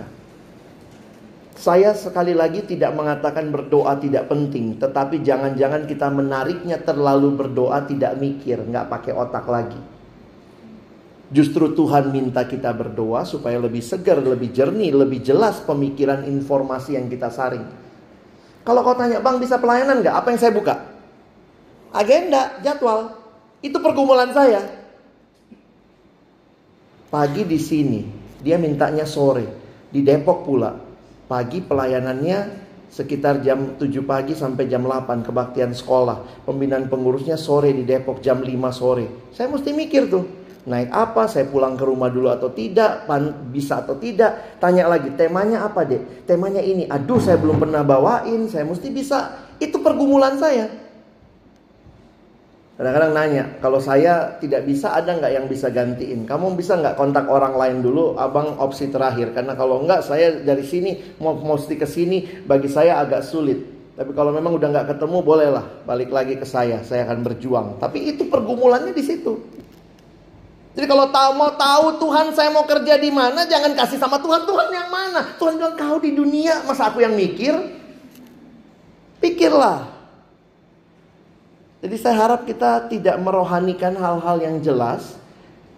Saya 1.59 1.91
sekali 1.91 2.31
lagi 2.31 2.63
tidak 2.63 2.95
mengatakan 2.95 3.51
berdoa 3.51 3.99
tidak 3.99 4.31
penting. 4.31 4.79
Tetapi 4.79 5.19
jangan-jangan 5.19 5.91
kita 5.91 6.07
menariknya 6.07 6.79
terlalu 6.79 7.35
berdoa 7.43 7.83
tidak 7.83 8.15
mikir. 8.15 8.63
Nggak 8.63 8.87
pakai 8.87 9.11
otak 9.11 9.43
lagi. 9.51 9.81
Justru 11.35 11.75
Tuhan 11.75 12.15
minta 12.15 12.47
kita 12.47 12.71
berdoa 12.71 13.27
supaya 13.27 13.59
lebih 13.59 13.83
segar, 13.83 14.23
lebih 14.23 14.55
jernih, 14.55 14.95
lebih 14.95 15.19
jelas 15.19 15.59
pemikiran 15.67 16.23
informasi 16.23 16.95
yang 16.95 17.11
kita 17.11 17.27
saring. 17.27 17.83
Kalau 18.63 18.79
kau 18.79 18.95
tanya, 18.95 19.19
bang 19.19 19.37
bisa 19.43 19.59
pelayanan 19.59 19.99
nggak? 19.99 20.15
Apa 20.15 20.27
yang 20.31 20.39
saya 20.39 20.55
buka? 20.55 20.75
Agenda, 21.91 22.59
jadwal. 22.63 23.19
Itu 23.59 23.79
pergumulan 23.83 24.31
saya. 24.31 24.63
Pagi 27.11 27.43
di 27.45 27.59
sini, 27.59 28.01
dia 28.39 28.55
mintanya 28.55 29.03
sore. 29.03 29.45
Di 29.91 30.01
Depok 30.01 30.47
pula. 30.47 30.73
Pagi 31.27 31.61
pelayanannya 31.61 32.63
sekitar 32.93 33.41
jam 33.41 33.77
7 33.77 33.89
pagi 34.05 34.33
sampai 34.37 34.69
jam 34.69 34.85
8 34.85 35.25
kebaktian 35.25 35.73
sekolah. 35.73 36.45
Pembinaan 36.47 36.87
pengurusnya 36.89 37.37
sore 37.37 37.73
di 37.73 37.83
Depok 37.85 38.21
jam 38.21 38.41
5 38.41 38.49
sore. 38.73 39.05
Saya 39.35 39.49
mesti 39.49 39.73
mikir 39.73 40.09
tuh 40.09 40.42
naik 40.63 40.89
apa, 40.95 41.27
saya 41.27 41.43
pulang 41.51 41.75
ke 41.75 41.83
rumah 41.83 42.07
dulu 42.07 42.31
atau 42.31 42.51
tidak, 42.51 43.03
bisa 43.51 43.83
atau 43.83 43.99
tidak. 43.99 44.59
Tanya 44.63 44.87
lagi, 44.87 45.11
temanya 45.13 45.67
apa 45.67 45.83
deh? 45.83 46.23
Temanya 46.23 46.63
ini, 46.63 46.87
aduh 46.87 47.19
saya 47.19 47.35
belum 47.35 47.59
pernah 47.59 47.83
bawain, 47.83 48.47
saya 48.47 48.63
mesti 48.63 48.87
bisa. 48.87 49.51
Itu 49.59 49.83
pergumulan 49.83 50.39
saya. 50.39 50.81
Kadang-kadang 52.73 53.13
nanya, 53.13 53.43
kalau 53.61 53.77
saya 53.77 54.41
tidak 54.41 54.65
bisa 54.65 54.97
ada 54.97 55.13
nggak 55.13 55.29
yang 55.29 55.45
bisa 55.45 55.69
gantiin? 55.69 56.25
Kamu 56.25 56.57
bisa 56.57 56.73
nggak 56.73 56.97
kontak 56.97 57.29
orang 57.29 57.53
lain 57.53 57.85
dulu, 57.85 58.17
abang 58.17 58.57
opsi 58.57 58.89
terakhir. 58.89 59.29
Karena 59.29 59.53
kalau 59.53 59.85
nggak, 59.85 60.01
saya 60.01 60.41
dari 60.41 60.65
sini 60.65 60.97
mau 61.21 61.37
mesti 61.37 61.77
ke 61.77 61.85
sini, 61.85 62.43
bagi 62.49 62.65
saya 62.65 62.97
agak 62.97 63.21
sulit. 63.21 63.61
Tapi 63.93 64.09
kalau 64.17 64.33
memang 64.33 64.57
udah 64.57 64.73
nggak 64.73 64.97
ketemu, 64.97 65.21
bolehlah 65.21 65.85
balik 65.85 66.09
lagi 66.09 66.33
ke 66.33 66.49
saya. 66.49 66.81
Saya 66.81 67.05
akan 67.05 67.21
berjuang. 67.21 67.67
Tapi 67.77 68.09
itu 68.09 68.25
pergumulannya 68.25 68.89
di 68.89 69.03
situ. 69.05 69.37
Jadi 70.73 70.85
kalau 70.89 71.05
tahu 71.13 71.31
mau 71.37 71.53
tahu 71.53 71.85
Tuhan 72.01 72.33
saya 72.33 72.49
mau 72.49 72.65
kerja 72.65 72.97
di 72.97 73.13
mana, 73.13 73.45
jangan 73.45 73.77
kasih 73.77 74.01
sama 74.01 74.17
Tuhan. 74.17 74.41
Tuhan 74.41 74.67
yang 74.73 74.89
mana? 74.89 75.37
Tuhan 75.37 75.53
bilang 75.61 75.77
kau 75.77 76.01
di 76.01 76.17
dunia, 76.17 76.65
masa 76.65 76.89
aku 76.89 77.05
yang 77.05 77.13
mikir? 77.13 77.53
Pikirlah. 79.21 79.93
Jadi 81.83 81.95
saya 81.99 82.15
harap 82.25 82.49
kita 82.49 82.89
tidak 82.89 83.21
merohanikan 83.21 83.93
hal-hal 83.93 84.41
yang 84.41 84.57
jelas, 84.65 85.13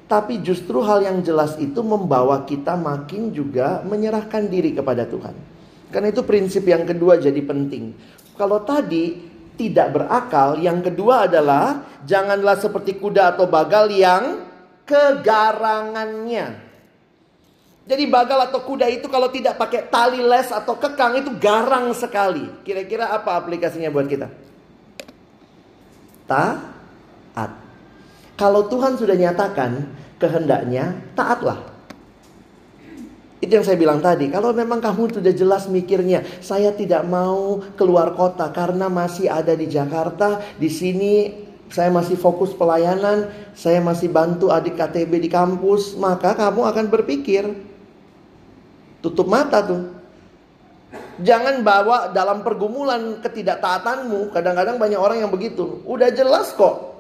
tapi 0.08 0.40
justru 0.40 0.80
hal 0.80 1.04
yang 1.04 1.20
jelas 1.20 1.60
itu 1.60 1.82
membawa 1.84 2.48
kita 2.48 2.78
makin 2.80 3.36
juga 3.36 3.84
menyerahkan 3.84 4.48
diri 4.48 4.72
kepada 4.72 5.04
Tuhan. 5.04 5.36
Karena 5.92 6.14
itu 6.14 6.24
prinsip 6.24 6.64
yang 6.64 6.88
kedua 6.88 7.20
jadi 7.20 7.42
penting. 7.44 7.92
Kalau 8.38 8.64
tadi 8.64 9.18
tidak 9.60 9.98
berakal, 9.98 10.62
yang 10.62 10.80
kedua 10.86 11.26
adalah 11.26 11.84
janganlah 12.06 12.56
seperti 12.62 12.96
kuda 13.02 13.36
atau 13.36 13.50
bagal 13.50 13.90
yang 13.90 14.45
kegarangannya. 14.86 16.66
Jadi 17.86 18.04
bagal 18.10 18.50
atau 18.50 18.66
kuda 18.66 18.90
itu 18.90 19.06
kalau 19.06 19.30
tidak 19.30 19.62
pakai 19.62 19.86
tali 19.94 20.18
les 20.18 20.50
atau 20.50 20.74
kekang 20.74 21.22
itu 21.22 21.30
garang 21.38 21.94
sekali. 21.94 22.50
Kira-kira 22.66 23.14
apa 23.14 23.38
aplikasinya 23.38 23.94
buat 23.94 24.10
kita? 24.10 24.26
Taat. 26.26 27.52
Kalau 28.36 28.66
Tuhan 28.66 28.98
sudah 28.98 29.14
nyatakan 29.14 29.86
kehendaknya, 30.18 30.98
taatlah. 31.14 31.62
Itu 33.38 33.62
yang 33.62 33.66
saya 33.68 33.78
bilang 33.78 34.02
tadi. 34.02 34.34
Kalau 34.34 34.50
memang 34.50 34.82
kamu 34.82 35.22
sudah 35.22 35.30
jelas 35.30 35.70
mikirnya, 35.70 36.26
saya 36.42 36.74
tidak 36.74 37.06
mau 37.06 37.62
keluar 37.78 38.18
kota 38.18 38.50
karena 38.50 38.90
masih 38.90 39.30
ada 39.30 39.54
di 39.54 39.70
Jakarta, 39.70 40.42
di 40.58 40.74
sini 40.74 41.45
saya 41.70 41.90
masih 41.90 42.16
fokus 42.16 42.54
pelayanan, 42.54 43.30
saya 43.58 43.82
masih 43.82 44.12
bantu 44.12 44.54
adik 44.54 44.78
KTB 44.78 45.18
di 45.18 45.30
kampus, 45.32 45.98
maka 45.98 46.38
kamu 46.38 46.62
akan 46.62 46.86
berpikir 46.88 47.50
tutup 49.02 49.26
mata 49.26 49.62
tuh. 49.66 49.82
Jangan 51.20 51.64
bawa 51.64 52.12
dalam 52.12 52.44
pergumulan 52.44 53.20
ketidaktaatanmu. 53.24 54.32
Kadang-kadang 54.32 54.76
banyak 54.80 55.00
orang 55.00 55.18
yang 55.24 55.32
begitu. 55.32 55.84
Udah 55.88 56.12
jelas 56.12 56.52
kok 56.56 56.96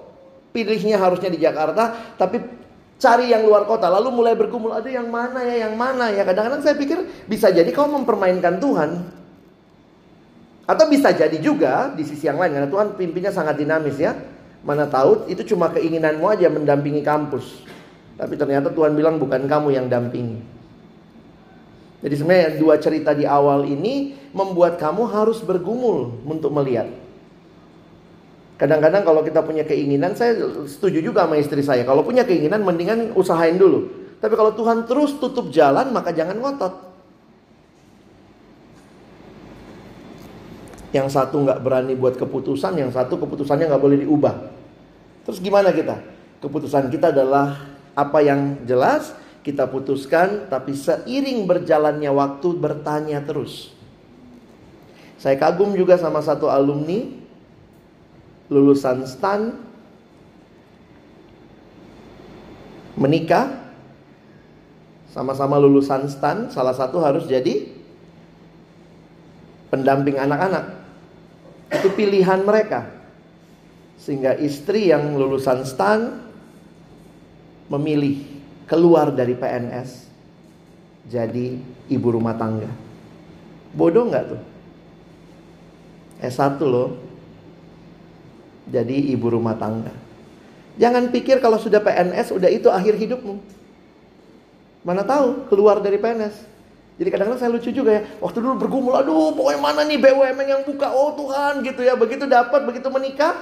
pilihnya 0.55 0.95
harusnya 0.95 1.27
di 1.27 1.39
Jakarta, 1.39 2.15
tapi 2.15 2.39
cari 2.95 3.31
yang 3.31 3.43
luar 3.43 3.67
kota. 3.67 3.91
Lalu 3.91 4.09
mulai 4.11 4.33
bergumul, 4.35 4.71
ada 4.71 4.87
yang 4.87 5.07
mana 5.11 5.43
ya, 5.43 5.67
yang 5.67 5.75
mana 5.75 6.11
ya. 6.11 6.23
Kadang-kadang 6.23 6.63
saya 6.63 6.75
pikir 6.79 7.27
bisa 7.27 7.51
jadi 7.51 7.67
kau 7.75 7.87
mempermainkan 7.91 8.59
Tuhan. 8.59 8.91
Atau 10.65 10.89
bisa 10.89 11.13
jadi 11.13 11.37
juga 11.37 11.93
di 11.93 12.01
sisi 12.01 12.25
yang 12.25 12.41
lain 12.41 12.57
karena 12.57 12.69
Tuhan 12.71 12.87
pimpinnya 12.97 13.29
sangat 13.29 13.59
dinamis 13.59 14.01
ya. 14.01 14.17
Mana 14.65 14.89
tahu 14.89 15.29
itu 15.29 15.45
cuma 15.53 15.69
keinginanmu 15.69 16.25
aja 16.25 16.49
mendampingi 16.49 17.05
kampus. 17.05 17.61
Tapi 18.17 18.33
ternyata 18.33 18.73
Tuhan 18.73 18.97
bilang 18.97 19.21
bukan 19.21 19.45
kamu 19.45 19.77
yang 19.77 19.85
dampingi. 19.85 20.41
Jadi 22.01 22.15
sebenarnya 22.17 22.49
dua 22.57 22.81
cerita 22.81 23.13
di 23.13 23.29
awal 23.29 23.69
ini 23.69 24.17
membuat 24.33 24.81
kamu 24.81 25.05
harus 25.09 25.41
bergumul 25.45 26.17
untuk 26.25 26.49
melihat. 26.49 26.89
Kadang-kadang 28.55 29.03
kalau 29.03 29.21
kita 29.21 29.43
punya 29.43 29.67
keinginan, 29.67 30.15
saya 30.15 30.31
setuju 30.63 31.03
juga 31.03 31.27
sama 31.27 31.35
istri 31.35 31.59
saya. 31.59 31.83
Kalau 31.83 32.07
punya 32.07 32.23
keinginan, 32.23 32.63
mendingan 32.63 33.11
usahain 33.11 33.59
dulu. 33.59 33.91
Tapi 34.23 34.31
kalau 34.31 34.55
Tuhan 34.55 34.87
terus 34.87 35.19
tutup 35.19 35.51
jalan, 35.51 35.91
maka 35.91 36.15
jangan 36.15 36.39
ngotot. 36.39 36.73
Yang 40.95 41.07
satu 41.11 41.43
nggak 41.43 41.59
berani 41.59 41.99
buat 41.99 42.15
keputusan, 42.15 42.79
yang 42.79 42.95
satu 42.95 43.19
keputusannya 43.19 43.67
nggak 43.67 43.83
boleh 43.83 44.07
diubah. 44.07 44.54
Terus 45.25 45.41
gimana 45.41 45.73
kita? 45.73 45.99
Keputusan 46.39 46.93
kita 46.93 47.09
adalah 47.09 47.65
apa 47.97 48.21
yang 48.21 48.61
jelas 48.69 49.17
kita 49.41 49.65
putuskan, 49.69 50.49
tapi 50.49 50.77
seiring 50.77 51.45
berjalannya 51.49 52.09
waktu 52.13 52.47
bertanya 52.57 53.21
terus. 53.25 53.73
Saya 55.17 55.37
kagum 55.41 55.73
juga 55.73 55.97
sama 55.97 56.21
satu 56.21 56.49
alumni 56.49 57.09
lulusan 58.49 59.09
STAN 59.09 59.57
menikah 62.93 63.65
sama-sama 65.15 65.55
lulusan 65.55 66.11
STAN, 66.11 66.51
salah 66.51 66.75
satu 66.75 66.99
harus 66.99 67.23
jadi 67.23 67.71
pendamping 69.71 70.19
anak-anak. 70.19 70.75
Itu 71.71 71.95
pilihan 71.95 72.43
mereka. 72.43 72.91
Sehingga 73.99 74.37
istri 74.37 74.91
yang 74.93 75.15
lulusan 75.15 75.65
STAN 75.65 76.21
memilih 77.71 78.21
keluar 78.69 79.09
dari 79.09 79.33
PNS 79.33 80.05
jadi 81.09 81.57
ibu 81.89 82.07
rumah 82.09 82.37
tangga. 82.37 82.69
Bodoh 83.73 84.09
nggak 84.09 84.25
tuh? 84.29 84.41
S1 86.21 86.61
loh. 86.65 86.89
Jadi 88.65 89.13
ibu 89.13 89.29
rumah 89.29 89.53
tangga. 89.57 89.93
Jangan 90.75 91.13
pikir 91.13 91.39
kalau 91.39 91.61
sudah 91.61 91.79
PNS 91.79 92.33
udah 92.33 92.49
itu 92.49 92.67
akhir 92.69 92.97
hidupmu. 92.97 93.37
Mana 94.85 95.01
tahu 95.05 95.49
keluar 95.49 95.81
dari 95.81 95.97
PNS 95.97 96.55
jadi 96.95 97.09
kadang-kadang 97.11 97.41
saya 97.43 97.51
lucu 97.51 97.69
juga 97.75 97.91
ya. 97.91 98.01
Waktu 98.23 98.39
dulu 98.39 98.55
bergumul, 98.55 98.95
aduh 98.95 99.35
pokoknya 99.35 99.59
mana 99.59 99.81
nih 99.83 99.99
BUMN 99.99 100.47
yang 100.47 100.63
buka. 100.63 100.95
Oh 100.95 101.11
Tuhan 101.11 101.59
gitu 101.67 101.83
ya. 101.83 101.99
Begitu 101.99 102.23
dapat, 102.23 102.63
begitu 102.63 102.87
menikah. 102.87 103.35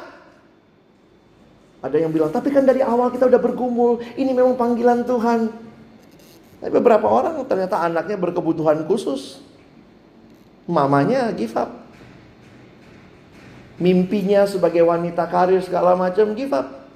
Ada 1.84 1.99
yang 1.99 2.15
bilang, 2.15 2.31
tapi 2.31 2.47
kan 2.47 2.63
dari 2.63 2.79
awal 2.79 3.11
kita 3.11 3.27
udah 3.27 3.43
bergumul. 3.43 3.99
Ini 4.15 4.31
memang 4.31 4.55
panggilan 4.55 5.03
Tuhan. 5.03 5.51
Tapi 6.63 6.71
beberapa 6.71 7.11
orang 7.11 7.43
ternyata 7.43 7.84
anaknya 7.84 8.15
berkebutuhan 8.15 8.88
khusus. 8.88 9.43
mamanya 10.63 11.27
give 11.36 11.51
up. 11.59 11.67
Mimpinya 13.84 14.47
sebagai 14.47 14.79
wanita 14.88 15.27
karir 15.27 15.59
segala 15.59 15.91
macam 15.91 16.31
give 16.31 16.55
up. 16.55 16.88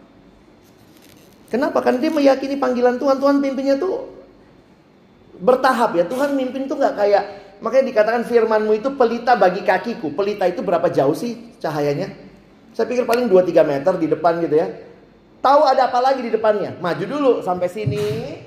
Kenapa? 1.51 1.83
Karena 1.83 1.99
dia 1.99 2.07
meyakini 2.07 2.55
panggilan 2.55 2.95
Tuhan. 2.95 3.19
Tuhan 3.19 3.43
pimpinnya 3.43 3.75
tuh 3.75 4.07
bertahap 5.35 5.99
ya. 5.99 6.07
Tuhan 6.07 6.31
mimpin 6.31 6.71
tuh 6.71 6.79
nggak 6.79 6.95
kayak 6.95 7.23
makanya 7.59 7.85
dikatakan 7.91 8.23
firmanmu 8.23 8.71
itu 8.71 8.95
pelita 8.95 9.35
bagi 9.35 9.67
kakiku. 9.67 10.15
Pelita 10.15 10.47
itu 10.47 10.63
berapa 10.63 10.87
jauh 10.87 11.11
sih 11.11 11.55
cahayanya? 11.59 12.26
Saya 12.77 12.85
pikir 12.93 13.09
paling 13.09 13.25
2-3 13.25 13.65
meter 13.65 13.93
di 13.97 14.05
depan 14.05 14.37
gitu 14.37 14.53
ya. 14.53 14.69
Tahu 15.41 15.65
ada 15.65 15.89
apa 15.89 15.97
lagi 15.97 16.21
di 16.21 16.29
depannya? 16.29 16.77
Maju 16.77 17.03
dulu 17.09 17.31
sampai 17.41 17.65
sini, 17.65 18.37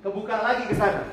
kebuka 0.00 0.40
lagi 0.40 0.64
ke 0.64 0.72
sana. 0.72 1.04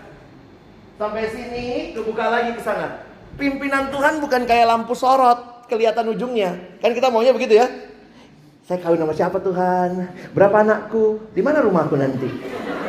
Sampai 0.95 1.27
sini, 1.27 1.91
kebuka 1.91 2.31
lagi 2.31 2.55
ke 2.55 2.63
sana. 2.63 3.03
Pimpinan 3.35 3.91
Tuhan 3.91 4.23
bukan 4.23 4.47
kayak 4.47 4.63
lampu 4.63 4.95
sorot, 4.95 5.67
kelihatan 5.67 6.07
ujungnya. 6.07 6.55
Kan 6.79 6.95
kita 6.95 7.11
maunya 7.11 7.35
begitu 7.35 7.59
ya. 7.59 7.67
Saya 8.63 8.79
kawin 8.79 9.03
sama 9.03 9.11
siapa 9.11 9.43
Tuhan? 9.43 10.07
Berapa 10.31 10.63
anakku? 10.63 11.19
Di 11.35 11.43
mana 11.43 11.59
rumahku 11.59 11.99
nanti? 11.99 12.31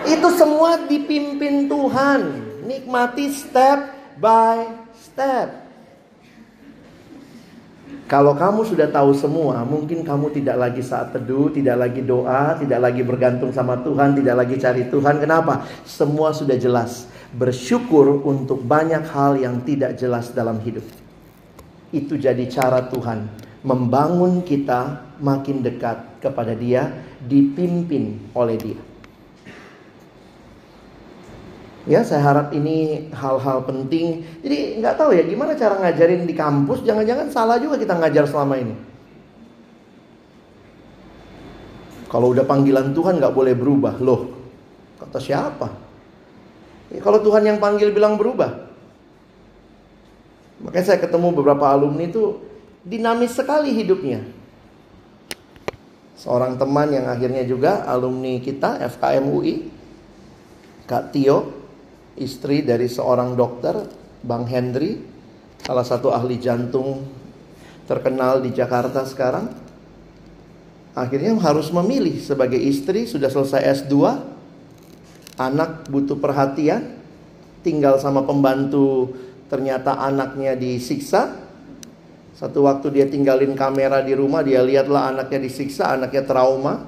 Itu 0.07 0.39
semua 0.39 0.87
dipimpin 0.87 1.67
Tuhan. 1.67 2.47
Nikmati 2.63 3.27
step 3.35 3.91
by 4.23 4.71
step. 4.95 5.68
Kalau 8.09 8.33
kamu 8.33 8.65
sudah 8.65 8.89
tahu 8.89 9.13
semua, 9.13 9.61
mungkin 9.69 10.01
kamu 10.01 10.33
tidak 10.33 10.57
lagi 10.57 10.81
saat 10.81 11.13
teduh, 11.13 11.53
tidak 11.53 11.77
lagi 11.77 12.01
doa, 12.01 12.57
tidak 12.57 12.81
lagi 12.81 13.05
bergantung 13.05 13.53
sama 13.53 13.85
Tuhan, 13.85 14.17
tidak 14.17 14.33
lagi 14.33 14.57
cari 14.57 14.89
Tuhan. 14.89 15.21
Kenapa? 15.21 15.69
Semua 15.85 16.33
sudah 16.33 16.57
jelas. 16.57 17.05
Bersyukur 17.37 18.25
untuk 18.25 18.65
banyak 18.65 19.05
hal 19.13 19.37
yang 19.37 19.61
tidak 19.61 20.01
jelas 20.01 20.33
dalam 20.33 20.57
hidup. 20.65 20.89
Itu 21.93 22.17
jadi 22.17 22.49
cara 22.49 22.89
Tuhan 22.89 23.29
membangun 23.61 24.41
kita 24.41 25.13
makin 25.21 25.61
dekat 25.61 26.25
kepada 26.25 26.57
Dia, 26.57 26.89
dipimpin 27.21 28.33
oleh 28.33 28.57
Dia. 28.57 28.88
Ya, 31.89 32.05
saya 32.05 32.21
harap 32.21 32.53
ini 32.53 33.09
hal-hal 33.17 33.65
penting. 33.65 34.21
Jadi 34.45 34.77
nggak 34.77 35.01
tahu 35.01 35.17
ya 35.17 35.25
gimana 35.25 35.57
cara 35.57 35.81
ngajarin 35.81 36.29
di 36.29 36.37
kampus. 36.37 36.85
Jangan-jangan 36.85 37.33
salah 37.33 37.57
juga 37.57 37.81
kita 37.81 37.97
ngajar 37.97 38.29
selama 38.29 38.61
ini. 38.61 38.77
Kalau 42.13 42.37
udah 42.37 42.45
panggilan 42.45 42.93
Tuhan 42.93 43.17
nggak 43.17 43.33
boleh 43.33 43.57
berubah. 43.57 43.97
Loh, 44.05 44.37
kata 45.01 45.17
siapa? 45.17 45.73
Ya, 46.93 47.01
kalau 47.01 47.25
Tuhan 47.25 47.49
yang 47.49 47.57
panggil 47.57 47.89
bilang 47.89 48.21
berubah. 48.21 48.69
Makanya 50.61 50.93
saya 50.93 51.01
ketemu 51.01 51.33
beberapa 51.41 51.73
alumni 51.73 52.05
itu 52.05 52.37
dinamis 52.85 53.33
sekali 53.33 53.73
hidupnya. 53.73 54.29
Seorang 56.21 56.61
teman 56.61 56.93
yang 56.93 57.09
akhirnya 57.09 57.49
juga 57.49 57.89
alumni 57.89 58.43
kita 58.45 58.77
FKM 58.93 59.25
UI, 59.25 59.71
Kak 60.85 61.15
Tio, 61.15 61.58
istri 62.19 62.67
dari 62.67 62.91
seorang 62.91 63.39
dokter, 63.39 63.79
Bang 64.23 64.45
Hendry, 64.51 64.99
salah 65.63 65.87
satu 65.87 66.11
ahli 66.11 66.39
jantung 66.43 67.07
terkenal 67.89 68.45
di 68.45 68.53
Jakarta 68.53 69.07
sekarang. 69.09 69.49
Akhirnya 70.99 71.33
harus 71.39 71.71
memilih 71.71 72.19
sebagai 72.19 72.59
istri 72.59 73.07
sudah 73.07 73.31
selesai 73.31 73.87
S2, 73.87 73.95
anak 75.39 75.87
butuh 75.87 76.19
perhatian, 76.19 76.99
tinggal 77.63 77.97
sama 78.03 78.27
pembantu 78.27 79.15
ternyata 79.47 79.97
anaknya 79.97 80.59
disiksa. 80.59 81.39
Satu 82.35 82.67
waktu 82.67 82.95
dia 82.95 83.07
tinggalin 83.07 83.55
kamera 83.59 83.99
di 84.03 84.15
rumah, 84.15 84.47
dia 84.47 84.63
lihatlah 84.63 85.11
anaknya 85.11 85.43
disiksa, 85.43 85.95
anaknya 85.95 86.23
trauma. 86.23 86.87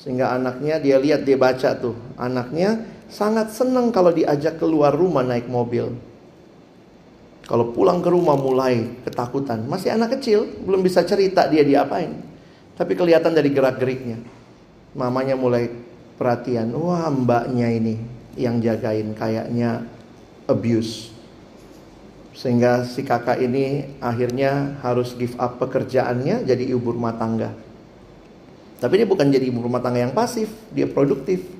Sehingga 0.00 0.32
anaknya 0.32 0.80
dia 0.80 0.96
lihat 0.96 1.28
dia 1.28 1.36
baca 1.36 1.76
tuh, 1.76 1.92
anaknya 2.16 2.80
sangat 3.10 3.52
senang 3.52 3.90
kalau 3.90 4.14
diajak 4.14 4.56
keluar 4.62 4.94
rumah 4.94 5.26
naik 5.26 5.50
mobil. 5.50 5.90
Kalau 7.50 7.74
pulang 7.74 7.98
ke 7.98 8.06
rumah 8.06 8.38
mulai 8.38 9.02
ketakutan. 9.02 9.66
Masih 9.66 9.90
anak 9.90 10.14
kecil, 10.14 10.46
belum 10.62 10.86
bisa 10.86 11.02
cerita 11.02 11.50
dia 11.50 11.66
diapain. 11.66 12.14
Tapi 12.78 12.94
kelihatan 12.94 13.34
dari 13.34 13.50
gerak-geriknya. 13.50 14.22
Mamanya 14.94 15.34
mulai 15.34 15.66
perhatian. 16.14 16.70
Wah 16.78 17.10
mbaknya 17.10 17.66
ini 17.74 17.98
yang 18.38 18.62
jagain 18.62 19.18
kayaknya 19.18 19.82
abuse. 20.46 21.10
Sehingga 22.38 22.86
si 22.86 23.02
kakak 23.02 23.42
ini 23.42 23.98
akhirnya 23.98 24.78
harus 24.86 25.18
give 25.18 25.34
up 25.36 25.58
pekerjaannya 25.58 26.46
jadi 26.46 26.64
ibu 26.70 26.94
rumah 26.94 27.18
tangga. 27.18 27.50
Tapi 28.80 28.94
dia 28.96 29.04
bukan 29.10 29.28
jadi 29.28 29.50
ibu 29.50 29.60
rumah 29.60 29.82
tangga 29.82 30.06
yang 30.06 30.14
pasif, 30.14 30.48
dia 30.72 30.88
produktif 30.88 31.59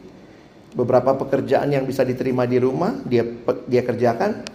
beberapa 0.70 1.18
pekerjaan 1.18 1.70
yang 1.74 1.82
bisa 1.82 2.06
diterima 2.06 2.46
di 2.46 2.62
rumah 2.62 2.94
dia 3.02 3.26
dia 3.66 3.82
kerjakan 3.82 4.46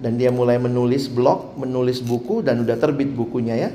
dan 0.00 0.16
dia 0.16 0.32
mulai 0.32 0.56
menulis 0.56 1.12
blog, 1.12 1.60
menulis 1.60 2.00
buku 2.00 2.40
dan 2.40 2.64
udah 2.64 2.80
terbit 2.80 3.12
bukunya 3.12 3.68
ya. 3.68 3.70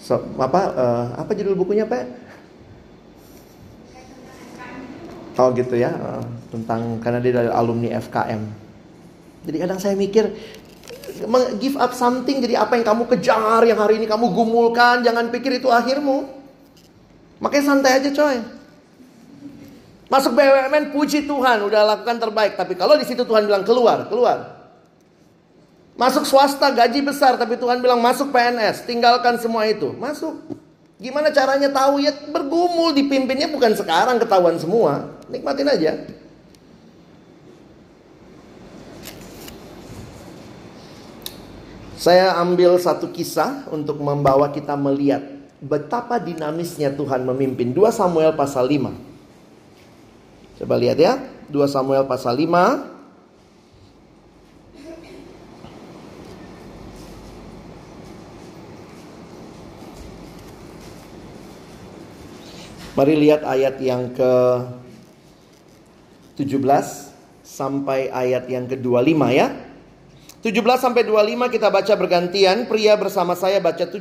So, 0.00 0.16
apa 0.40 0.60
uh, 0.72 1.06
apa 1.20 1.36
judul 1.36 1.52
bukunya, 1.52 1.84
Pak? 1.84 2.24
Oh 5.36 5.52
gitu 5.52 5.76
ya, 5.76 5.92
uh, 5.92 6.24
tentang 6.48 6.96
karena 7.04 7.20
dia 7.20 7.44
dari 7.44 7.50
alumni 7.52 7.92
FKM. 8.00 8.42
Jadi 9.44 9.56
kadang 9.60 9.76
saya 9.76 9.92
mikir 9.92 10.32
give 11.60 11.76
up 11.76 11.92
something 11.92 12.40
jadi 12.40 12.64
apa 12.64 12.80
yang 12.80 12.88
kamu 12.88 13.04
kejar 13.08 13.62
yang 13.68 13.78
hari 13.78 14.00
ini 14.00 14.08
kamu 14.08 14.32
gumulkan 14.32 15.04
jangan 15.04 15.28
pikir 15.28 15.60
itu 15.60 15.68
akhirmu. 15.68 16.24
Makanya 17.36 17.64
santai 17.68 18.00
aja 18.00 18.08
coy. 18.16 18.40
Masuk 20.06 20.38
BUMN 20.38 20.94
puji 20.94 21.26
Tuhan 21.26 21.66
udah 21.66 21.82
lakukan 21.82 22.22
terbaik. 22.22 22.54
Tapi 22.54 22.78
kalau 22.78 22.94
di 22.94 23.02
situ 23.02 23.26
Tuhan 23.26 23.42
bilang 23.42 23.66
keluar, 23.66 24.06
keluar. 24.06 24.54
Masuk 25.96 26.28
swasta 26.28 26.70
gaji 26.70 27.00
besar 27.02 27.40
tapi 27.40 27.56
Tuhan 27.56 27.80
bilang 27.80 27.98
masuk 27.98 28.28
PNS, 28.28 28.84
tinggalkan 28.84 29.40
semua 29.40 29.64
itu. 29.66 29.96
Masuk. 29.96 30.44
Gimana 30.96 31.28
caranya 31.32 31.68
tahu 31.72 32.00
ya 32.00 32.12
bergumul 32.32 32.92
dipimpinnya 32.92 33.48
bukan 33.48 33.72
sekarang 33.74 34.20
ketahuan 34.20 34.60
semua. 34.60 35.16
Nikmatin 35.26 35.68
aja. 35.68 35.92
Saya 41.96 42.38
ambil 42.38 42.78
satu 42.78 43.10
kisah 43.10 43.66
untuk 43.72 43.98
membawa 43.98 44.52
kita 44.52 44.78
melihat 44.78 45.24
betapa 45.58 46.20
dinamisnya 46.20 46.94
Tuhan 46.94 47.24
memimpin. 47.24 47.72
2 47.72 47.88
Samuel 47.90 48.36
pasal 48.36 48.68
5. 48.68 49.15
Coba 50.56 50.80
lihat 50.80 50.96
ya, 50.96 51.20
2 51.52 51.68
Samuel 51.68 52.08
pasal 52.08 52.40
5. 52.40 52.96
Mari 62.96 63.14
lihat 63.20 63.44
ayat 63.44 63.76
yang 63.84 64.08
ke 64.16 64.32
17 66.40 66.56
sampai 67.44 68.08
ayat 68.08 68.48
yang 68.48 68.64
ke-25 68.64 69.20
ya. 69.36 69.52
17 70.40 70.56
sampai 70.80 71.04
25 71.04 71.52
kita 71.52 71.68
baca 71.68 71.92
bergantian, 72.00 72.64
pria 72.64 72.96
bersama 72.96 73.36
saya 73.36 73.60
baca 73.60 73.84
17, 73.84 74.00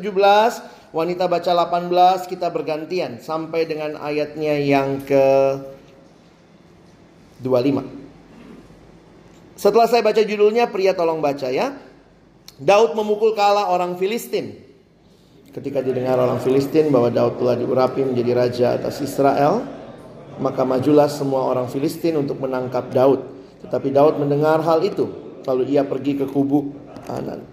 wanita 0.95 1.27
baca 1.27 1.51
18, 1.51 2.31
kita 2.31 2.47
bergantian 2.47 3.19
sampai 3.19 3.67
dengan 3.67 3.99
ayatnya 3.99 4.55
yang 4.63 5.03
ke 5.03 5.27
25. 7.45 7.85
Setelah 9.55 9.87
saya 9.87 10.01
baca 10.01 10.19
judulnya, 10.25 10.67
pria 10.67 10.97
tolong 10.97 11.21
baca 11.21 11.47
ya. 11.53 11.77
Daud 12.57 12.97
memukul 12.97 13.37
kalah 13.37 13.69
orang 13.69 13.95
Filistin. 14.01 14.57
Ketika 15.53 15.79
didengar 15.79 16.19
orang 16.19 16.41
Filistin 16.43 16.91
bahwa 16.91 17.07
Daud 17.13 17.39
telah 17.39 17.55
diurapi 17.55 18.03
menjadi 18.03 18.31
raja 18.35 18.67
atas 18.75 18.99
Israel, 18.99 19.63
maka 20.41 20.67
majulah 20.67 21.07
semua 21.07 21.47
orang 21.47 21.71
Filistin 21.71 22.19
untuk 22.19 22.43
menangkap 22.43 22.91
Daud. 22.91 23.23
Tetapi 23.63 23.87
Daud 23.95 24.19
mendengar 24.19 24.59
hal 24.59 24.83
itu, 24.83 25.07
lalu 25.47 25.71
ia 25.71 25.87
pergi 25.87 26.19
ke 26.19 26.27
kubu 26.27 26.75
Anan. 27.07 27.47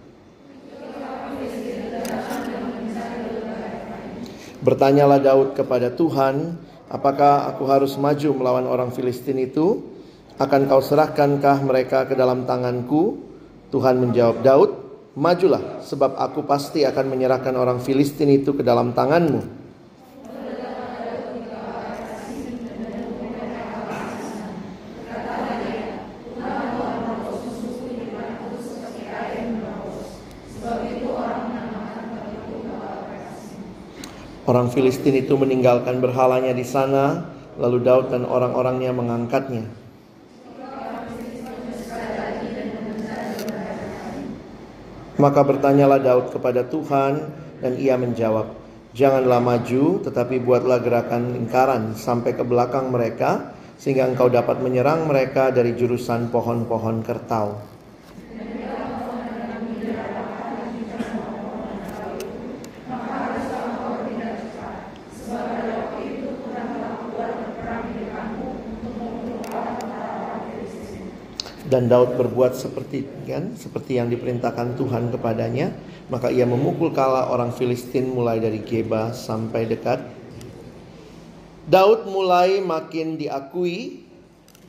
Bertanyalah 4.63 5.19
Daud 5.19 5.59
kepada 5.59 5.91
Tuhan, 5.91 6.55
Apakah 6.93 7.49
aku 7.49 7.65
harus 7.73 7.97
maju 7.97 8.37
melawan 8.37 8.69
orang 8.69 8.93
Filistin 8.93 9.41
itu? 9.41 9.81
Akan 10.37 10.69
kau 10.69 10.85
serahkankah 10.85 11.65
mereka 11.65 12.05
ke 12.05 12.13
dalam 12.13 12.45
tanganku? 12.45 13.33
Tuhan 13.73 13.97
menjawab 13.97 14.45
Daud, 14.45 14.71
Majulah, 15.13 15.81
sebab 15.85 16.17
aku 16.17 16.45
pasti 16.49 16.89
akan 16.89 17.13
menyerahkan 17.13 17.53
orang 17.53 17.81
Filistin 17.81 18.33
itu 18.33 18.53
ke 18.53 18.65
dalam 18.65 18.93
tanganmu. 18.93 19.62
Orang 34.53 34.69
Filistin 34.69 35.17
itu 35.17 35.33
meninggalkan 35.41 36.05
berhalanya 36.05 36.53
di 36.53 36.61
sana, 36.61 37.25
lalu 37.57 37.89
Daud 37.89 38.13
dan 38.13 38.29
orang-orangnya 38.29 38.93
mengangkatnya. 38.93 39.65
Maka 45.17 45.41
bertanyalah 45.41 46.05
Daud 46.05 46.37
kepada 46.37 46.69
Tuhan 46.69 47.33
dan 47.65 47.81
ia 47.81 47.97
menjawab, 47.97 48.53
Janganlah 48.93 49.41
maju, 49.41 50.05
tetapi 50.05 50.45
buatlah 50.45 50.85
gerakan 50.85 51.33
lingkaran 51.33 51.97
sampai 51.97 52.37
ke 52.37 52.45
belakang 52.45 52.93
mereka, 52.93 53.57
sehingga 53.81 54.05
engkau 54.05 54.29
dapat 54.29 54.61
menyerang 54.61 55.09
mereka 55.09 55.49
dari 55.49 55.73
jurusan 55.73 56.29
pohon-pohon 56.29 57.01
kertau. 57.01 57.72
Dan 71.73 71.89
Daud 71.89 72.21
berbuat 72.21 72.53
seperti 72.53 73.25
kan, 73.25 73.57
seperti 73.57 73.97
yang 73.97 74.13
diperintahkan 74.13 74.77
Tuhan 74.77 75.09
kepadanya. 75.09 75.73
Maka 76.13 76.29
ia 76.29 76.45
memukul 76.45 76.93
kala 76.93 77.33
orang 77.33 77.49
Filistin 77.57 78.13
mulai 78.13 78.37
dari 78.45 78.61
Geba 78.61 79.17
sampai 79.17 79.65
dekat. 79.65 80.05
Daud 81.65 82.05
mulai 82.13 82.61
makin 82.61 83.17
diakui 83.17 84.05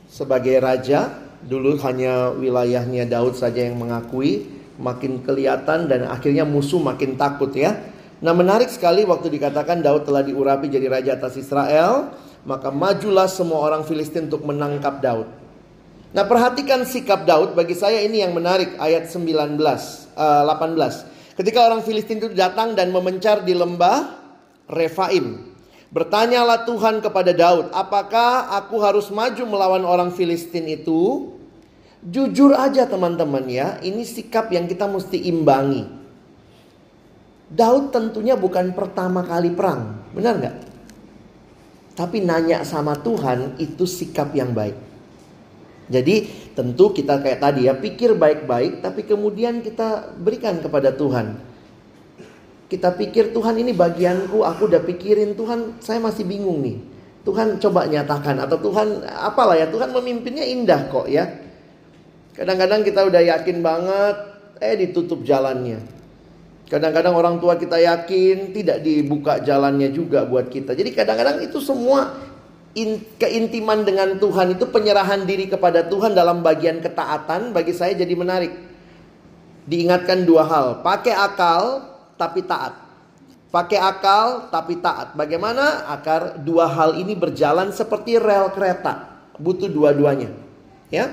sebagai 0.08 0.56
raja. 0.64 1.12
Dulu 1.44 1.76
hanya 1.84 2.32
wilayahnya 2.32 3.04
Daud 3.04 3.36
saja 3.36 3.68
yang 3.68 3.76
mengakui. 3.76 4.48
Makin 4.80 5.20
kelihatan 5.28 5.92
dan 5.92 6.08
akhirnya 6.08 6.48
musuh 6.48 6.80
makin 6.80 7.20
takut 7.20 7.52
ya. 7.52 7.84
Nah 8.24 8.32
menarik 8.32 8.72
sekali 8.72 9.04
waktu 9.04 9.28
dikatakan 9.28 9.84
Daud 9.84 10.08
telah 10.08 10.24
diurapi 10.24 10.72
jadi 10.72 10.88
raja 10.88 11.20
atas 11.20 11.36
Israel. 11.36 12.16
Maka 12.48 12.72
majulah 12.72 13.28
semua 13.28 13.60
orang 13.60 13.84
Filistin 13.84 14.32
untuk 14.32 14.48
menangkap 14.48 15.04
Daud. 15.04 15.43
Nah 16.14 16.22
perhatikan 16.22 16.86
sikap 16.86 17.26
Daud 17.26 17.58
bagi 17.58 17.74
saya 17.74 17.98
ini 18.06 18.22
yang 18.22 18.30
menarik 18.38 18.78
ayat 18.78 19.10
19 19.10 19.58
uh, 19.58 20.42
18. 20.46 21.34
Ketika 21.34 21.66
orang 21.66 21.82
Filistin 21.82 22.22
itu 22.22 22.30
datang 22.30 22.78
dan 22.78 22.94
memencar 22.94 23.42
di 23.42 23.50
lembah 23.50 24.22
Refaim. 24.70 25.50
Bertanyalah 25.90 26.62
Tuhan 26.66 27.02
kepada 27.02 27.34
Daud, 27.34 27.74
apakah 27.74 28.54
aku 28.54 28.78
harus 28.82 29.10
maju 29.10 29.42
melawan 29.42 29.82
orang 29.82 30.10
Filistin 30.14 30.70
itu? 30.70 31.34
Jujur 32.02 32.54
aja 32.54 32.86
teman-teman 32.86 33.46
ya, 33.50 33.78
ini 33.82 34.06
sikap 34.06 34.50
yang 34.54 34.70
kita 34.70 34.86
mesti 34.86 35.18
imbangi. 35.30 35.86
Daud 37.50 37.90
tentunya 37.90 38.34
bukan 38.34 38.74
pertama 38.74 39.22
kali 39.22 39.54
perang, 39.54 40.02
benar 40.14 40.34
nggak? 40.38 40.56
Tapi 41.94 42.22
nanya 42.26 42.66
sama 42.66 42.98
Tuhan 42.98 43.58
itu 43.62 43.86
sikap 43.86 44.34
yang 44.34 44.50
baik. 44.50 44.93
Jadi 45.84 46.24
tentu 46.56 46.96
kita 46.96 47.20
kayak 47.20 47.40
tadi 47.44 47.68
ya 47.68 47.76
pikir 47.76 48.16
baik-baik 48.16 48.80
tapi 48.80 49.04
kemudian 49.04 49.60
kita 49.60 50.16
berikan 50.16 50.60
kepada 50.64 50.96
Tuhan. 50.96 51.36
Kita 52.64 52.96
pikir 52.96 53.36
Tuhan 53.36 53.60
ini 53.60 53.76
bagianku, 53.76 54.40
aku 54.40 54.66
udah 54.72 54.80
pikirin 54.80 55.36
Tuhan 55.36 55.78
saya 55.84 56.00
masih 56.00 56.24
bingung 56.24 56.64
nih. 56.64 56.80
Tuhan 57.24 57.60
coba 57.60 57.88
nyatakan 57.88 58.36
atau 58.40 58.60
Tuhan 58.60 59.04
apalah 59.04 59.56
ya 59.56 59.68
Tuhan 59.68 59.92
memimpinnya 59.92 60.44
indah 60.44 60.88
kok 60.88 61.08
ya. 61.08 61.28
Kadang-kadang 62.34 62.84
kita 62.84 63.04
udah 63.04 63.22
yakin 63.22 63.60
banget 63.60 64.16
eh 64.60 64.76
ditutup 64.80 65.20
jalannya. 65.24 65.80
Kadang-kadang 66.64 67.12
orang 67.12 67.36
tua 67.38 67.60
kita 67.60 67.76
yakin 67.76 68.56
tidak 68.56 68.80
dibuka 68.80 69.36
jalannya 69.44 69.92
juga 69.92 70.24
buat 70.24 70.48
kita. 70.48 70.72
Jadi 70.72 70.96
kadang-kadang 70.96 71.44
itu 71.44 71.60
semua 71.60 72.16
in, 72.74 73.00
keintiman 73.16 73.86
dengan 73.86 74.18
Tuhan 74.18 74.58
itu 74.58 74.66
penyerahan 74.68 75.22
diri 75.24 75.46
kepada 75.46 75.86
Tuhan 75.86 76.12
dalam 76.12 76.42
bagian 76.42 76.82
ketaatan 76.82 77.54
bagi 77.54 77.72
saya 77.72 77.94
jadi 77.94 78.14
menarik. 78.14 78.52
Diingatkan 79.64 80.28
dua 80.28 80.44
hal, 80.44 80.66
pakai 80.84 81.14
akal 81.16 81.88
tapi 82.20 82.44
taat. 82.44 82.76
Pakai 83.48 83.78
akal 83.78 84.50
tapi 84.50 84.82
taat. 84.82 85.14
Bagaimana 85.14 85.88
akar 85.88 86.42
dua 86.42 86.68
hal 86.68 86.98
ini 86.98 87.14
berjalan 87.14 87.70
seperti 87.70 88.18
rel 88.18 88.50
kereta. 88.52 89.14
Butuh 89.38 89.70
dua-duanya. 89.70 90.34
Ya. 90.90 91.10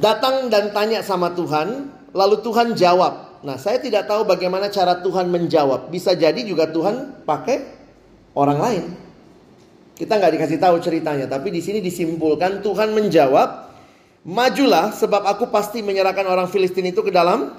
Datang 0.00 0.50
dan 0.50 0.74
tanya 0.74 1.00
sama 1.06 1.32
Tuhan, 1.32 1.92
lalu 2.12 2.40
Tuhan 2.42 2.74
jawab. 2.74 3.40
Nah, 3.46 3.54
saya 3.54 3.78
tidak 3.78 4.10
tahu 4.10 4.26
bagaimana 4.26 4.66
cara 4.68 4.98
Tuhan 4.98 5.30
menjawab. 5.30 5.94
Bisa 5.94 6.18
jadi 6.18 6.42
juga 6.42 6.66
Tuhan 6.66 7.22
pakai 7.22 7.62
orang 8.34 8.58
lain. 8.58 8.84
Kita 9.98 10.14
nggak 10.14 10.38
dikasih 10.38 10.62
tahu 10.62 10.78
ceritanya, 10.78 11.26
tapi 11.26 11.50
di 11.50 11.58
sini 11.58 11.82
disimpulkan 11.82 12.62
Tuhan 12.62 12.94
menjawab, 12.94 13.66
"Majulah 14.22 14.94
sebab 14.94 15.26
aku 15.26 15.50
pasti 15.50 15.82
menyerahkan 15.82 16.22
orang 16.22 16.46
Filistin 16.46 16.86
itu 16.86 17.02
ke 17.02 17.10
dalam 17.10 17.50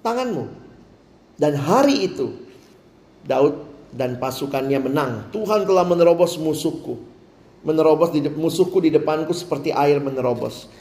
tanganmu." 0.00 0.48
Dan 1.36 1.52
hari 1.52 2.08
itu 2.08 2.32
Daud 3.28 3.68
dan 3.92 4.16
pasukannya 4.16 4.80
menang. 4.80 5.28
Tuhan 5.36 5.68
telah 5.68 5.84
menerobos 5.84 6.40
musuhku. 6.40 6.96
Menerobos 7.60 8.08
di 8.08 8.24
musuhku 8.24 8.80
di 8.80 8.88
depanku 8.88 9.36
seperti 9.36 9.68
air 9.70 10.00
menerobos. 10.00 10.72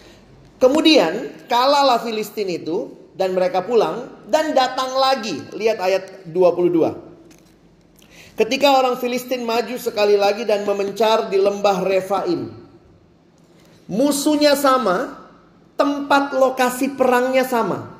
Kemudian 0.63 1.43
kalalah 1.51 1.99
Filistin 1.99 2.47
itu 2.47 2.87
dan 3.19 3.35
mereka 3.35 3.67
pulang 3.67 4.23
dan 4.31 4.55
datang 4.55 4.95
lagi. 4.95 5.43
Lihat 5.59 5.77
ayat 5.77 6.03
22. 6.31 7.10
Ketika 8.35 8.79
orang 8.79 8.95
Filistin 8.97 9.43
maju 9.43 9.75
sekali 9.75 10.15
lagi 10.15 10.47
dan 10.47 10.63
memencar 10.63 11.27
di 11.27 11.37
lembah 11.37 11.83
Refaim. 11.83 12.47
Musuhnya 13.91 14.55
sama, 14.55 15.19
tempat 15.75 16.31
lokasi 16.35 16.95
perangnya 16.95 17.43
sama. 17.43 17.91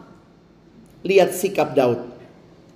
Lihat 1.04 1.36
sikap 1.36 1.76
Daud. 1.76 2.00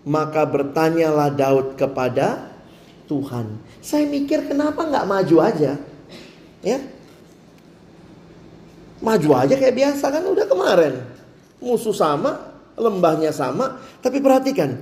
Maka 0.05 0.45
bertanyalah 0.45 1.31
Daud 1.33 1.79
kepada 1.79 2.53
Tuhan. 3.07 3.57
Saya 3.81 4.05
mikir 4.05 4.45
kenapa 4.45 4.85
nggak 4.85 5.07
maju 5.07 5.37
aja? 5.41 5.79
Ya, 6.65 6.77
maju 9.05 9.29
aja 9.37 9.53
kayak 9.53 9.75
biasa 9.75 10.05
kan 10.09 10.23
udah 10.25 10.45
kemarin. 10.49 10.93
Musuh 11.61 11.93
sama, 11.93 12.53
lembahnya 12.73 13.29
sama. 13.29 13.81
Tapi 14.01 14.17
perhatikan, 14.21 14.81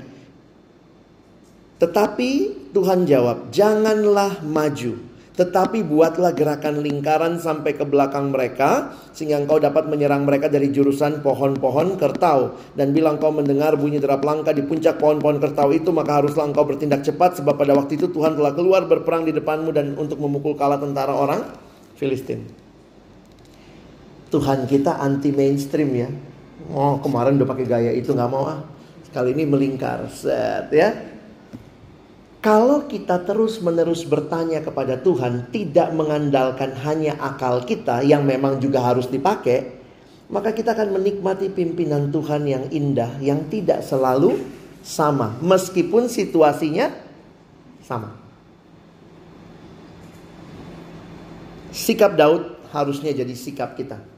tetapi 1.84 2.32
Tuhan 2.72 3.04
jawab, 3.04 3.52
"Janganlah 3.52 4.40
maju, 4.48 4.96
tetapi 5.36 5.84
buatlah 5.84 6.32
gerakan 6.32 6.80
lingkaran 6.80 7.44
sampai 7.44 7.76
ke 7.76 7.84
belakang 7.84 8.32
mereka 8.32 8.96
sehingga 9.12 9.44
engkau 9.44 9.60
dapat 9.60 9.92
menyerang 9.92 10.24
mereka 10.24 10.48
dari 10.48 10.72
jurusan 10.72 11.20
pohon-pohon 11.20 12.00
kertau 12.00 12.56
dan 12.80 12.96
bila 12.96 13.20
engkau 13.20 13.36
mendengar 13.36 13.76
bunyi 13.76 14.00
derap 14.00 14.24
langkah 14.24 14.56
di 14.56 14.64
puncak 14.64 14.96
pohon-pohon 14.96 15.44
kertau 15.44 15.76
itu 15.76 15.92
maka 15.92 16.24
haruslah 16.24 16.48
engkau 16.48 16.64
bertindak 16.64 17.04
cepat 17.04 17.44
sebab 17.44 17.60
pada 17.60 17.76
waktu 17.76 18.00
itu 18.00 18.08
Tuhan 18.08 18.40
telah 18.40 18.56
keluar 18.56 18.88
berperang 18.88 19.28
di 19.28 19.36
depanmu 19.36 19.76
dan 19.76 20.00
untuk 20.00 20.24
memukul 20.24 20.56
kalah 20.56 20.80
tentara 20.80 21.12
orang 21.12 21.44
Filistin." 22.00 22.48
Tuhan 24.32 24.66
kita 24.72 25.04
anti 25.04 25.36
mainstream 25.36 25.92
ya. 25.94 26.10
Oh 26.72 26.96
kemarin 27.04 27.36
udah 27.38 27.50
pakai 27.50 27.68
gaya 27.68 27.92
itu 27.92 28.16
nggak 28.16 28.32
mau 28.32 28.48
ah. 28.48 28.64
Kali 29.14 29.30
ini 29.30 29.46
melingkar, 29.46 30.10
set 30.10 30.74
ya. 30.74 31.13
Kalau 32.44 32.92
kita 32.92 33.24
terus-menerus 33.24 34.04
bertanya 34.04 34.60
kepada 34.60 35.00
Tuhan, 35.00 35.48
tidak 35.56 35.96
mengandalkan 35.96 36.76
hanya 36.84 37.16
akal 37.16 37.64
kita 37.64 38.04
yang 38.04 38.28
memang 38.28 38.60
juga 38.60 38.84
harus 38.84 39.08
dipakai, 39.08 39.80
maka 40.28 40.52
kita 40.52 40.76
akan 40.76 41.00
menikmati 41.00 41.48
pimpinan 41.48 42.12
Tuhan 42.12 42.44
yang 42.44 42.68
indah, 42.68 43.16
yang 43.24 43.48
tidak 43.48 43.80
selalu 43.88 44.44
sama, 44.84 45.40
meskipun 45.40 46.12
situasinya 46.12 46.92
sama. 47.80 48.12
Sikap 51.72 52.20
Daud 52.20 52.60
harusnya 52.76 53.16
jadi 53.16 53.32
sikap 53.40 53.80
kita. 53.80 54.13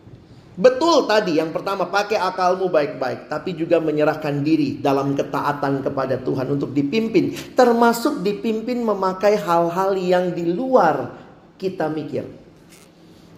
Betul 0.56 1.04
tadi 1.04 1.36
yang 1.36 1.52
pertama 1.52 1.92
pakai 1.92 2.16
akalmu 2.16 2.72
baik-baik 2.72 3.28
tapi 3.28 3.60
juga 3.60 3.84
menyerahkan 3.84 4.40
diri 4.40 4.80
dalam 4.80 5.12
ketaatan 5.12 5.84
kepada 5.84 6.16
Tuhan 6.24 6.48
untuk 6.48 6.72
dipimpin 6.72 7.36
termasuk 7.60 8.24
dipimpin 8.24 8.80
memakai 8.80 9.36
hal-hal 9.36 10.00
yang 10.00 10.32
di 10.32 10.48
luar 10.48 11.12
kita 11.60 11.92
mikir. 11.92 12.24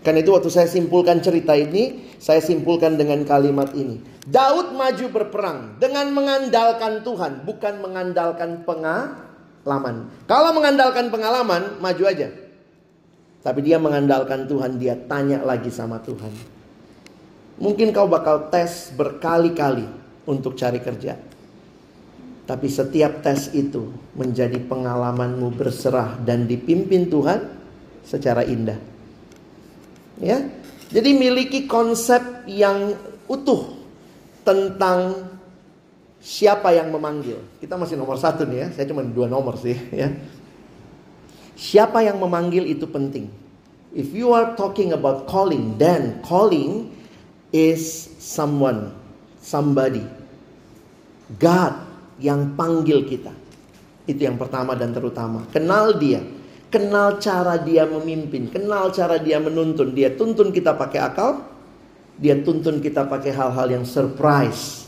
Karena 0.05 0.21
itu 0.21 0.29
waktu 0.29 0.49
saya 0.53 0.69
simpulkan 0.69 1.17
cerita 1.17 1.57
ini 1.57 2.05
saya 2.21 2.37
simpulkan 2.37 3.01
dengan 3.01 3.25
kalimat 3.25 3.73
ini. 3.73 3.97
Daud 4.29 4.77
maju 4.77 5.05
berperang 5.09 5.81
dengan 5.81 6.13
mengandalkan 6.13 7.01
Tuhan 7.01 7.49
bukan 7.49 7.81
mengandalkan 7.81 8.61
pengalaman. 8.61 10.13
Kalau 10.29 10.53
mengandalkan 10.53 11.09
pengalaman 11.09 11.81
maju 11.81 12.03
aja. 12.05 12.29
Tapi 13.41 13.59
dia 13.65 13.81
mengandalkan 13.81 14.45
Tuhan 14.45 14.77
dia 14.77 14.93
tanya 15.09 15.41
lagi 15.41 15.73
sama 15.73 15.97
Tuhan. 16.03 16.56
Mungkin 17.57 17.89
kau 17.89 18.05
bakal 18.05 18.53
tes 18.53 18.93
berkali-kali 18.93 19.85
untuk 20.29 20.53
cari 20.53 20.77
kerja. 20.77 21.17
Tapi 22.47 22.67
setiap 22.71 23.25
tes 23.25 23.51
itu 23.51 23.91
menjadi 24.15 24.55
pengalamanmu 24.61 25.51
berserah 25.57 26.15
dan 26.21 26.47
dipimpin 26.47 27.11
Tuhan 27.11 27.43
secara 28.07 28.45
indah. 28.45 28.79
Ya. 30.21 30.47
Jadi 30.87 31.11
miliki 31.11 31.67
konsep 31.67 32.47
yang 32.47 32.95
utuh 33.27 33.75
tentang 34.47 35.27
siapa 36.23 36.71
yang 36.71 36.87
memanggil. 36.87 37.43
Kita 37.59 37.75
masih 37.75 37.99
nomor 37.99 38.15
satu 38.15 38.47
nih 38.47 38.57
ya. 38.63 38.67
Saya 38.71 38.85
cuma 38.87 39.03
dua 39.03 39.27
nomor 39.27 39.59
sih 39.59 39.75
ya. 39.91 40.07
Siapa 41.57 42.05
yang 42.05 42.21
memanggil 42.21 42.63
itu 42.69 42.87
penting. 42.87 43.27
If 43.91 44.13
you 44.15 44.31
are 44.31 44.55
talking 44.55 44.93
about 44.95 45.27
calling, 45.27 45.75
then 45.81 46.21
calling 46.23 46.95
is 47.51 48.11
someone, 48.19 48.91
somebody. 49.39 50.03
God 51.35 51.75
yang 52.23 52.55
panggil 52.55 53.03
kita. 53.03 53.31
Itu 54.07 54.23
yang 54.23 54.39
pertama 54.39 54.73
dan 54.73 54.95
terutama. 54.95 55.43
Kenal 55.51 55.99
dia. 55.99 56.23
Kenal 56.67 57.19
cara 57.19 57.59
dia 57.59 57.83
memimpin. 57.87 58.47
Kenal 58.51 58.91
cara 58.95 59.19
dia 59.19 59.39
menuntun. 59.39 59.91
Dia 59.91 60.15
tuntun 60.15 60.51
kita 60.55 60.75
pakai 60.75 60.99
akal. 61.03 61.43
Dia 62.17 62.39
tuntun 62.41 62.79
kita 62.79 63.05
pakai 63.05 63.35
hal-hal 63.35 63.67
yang 63.67 63.85
surprise. 63.85 64.87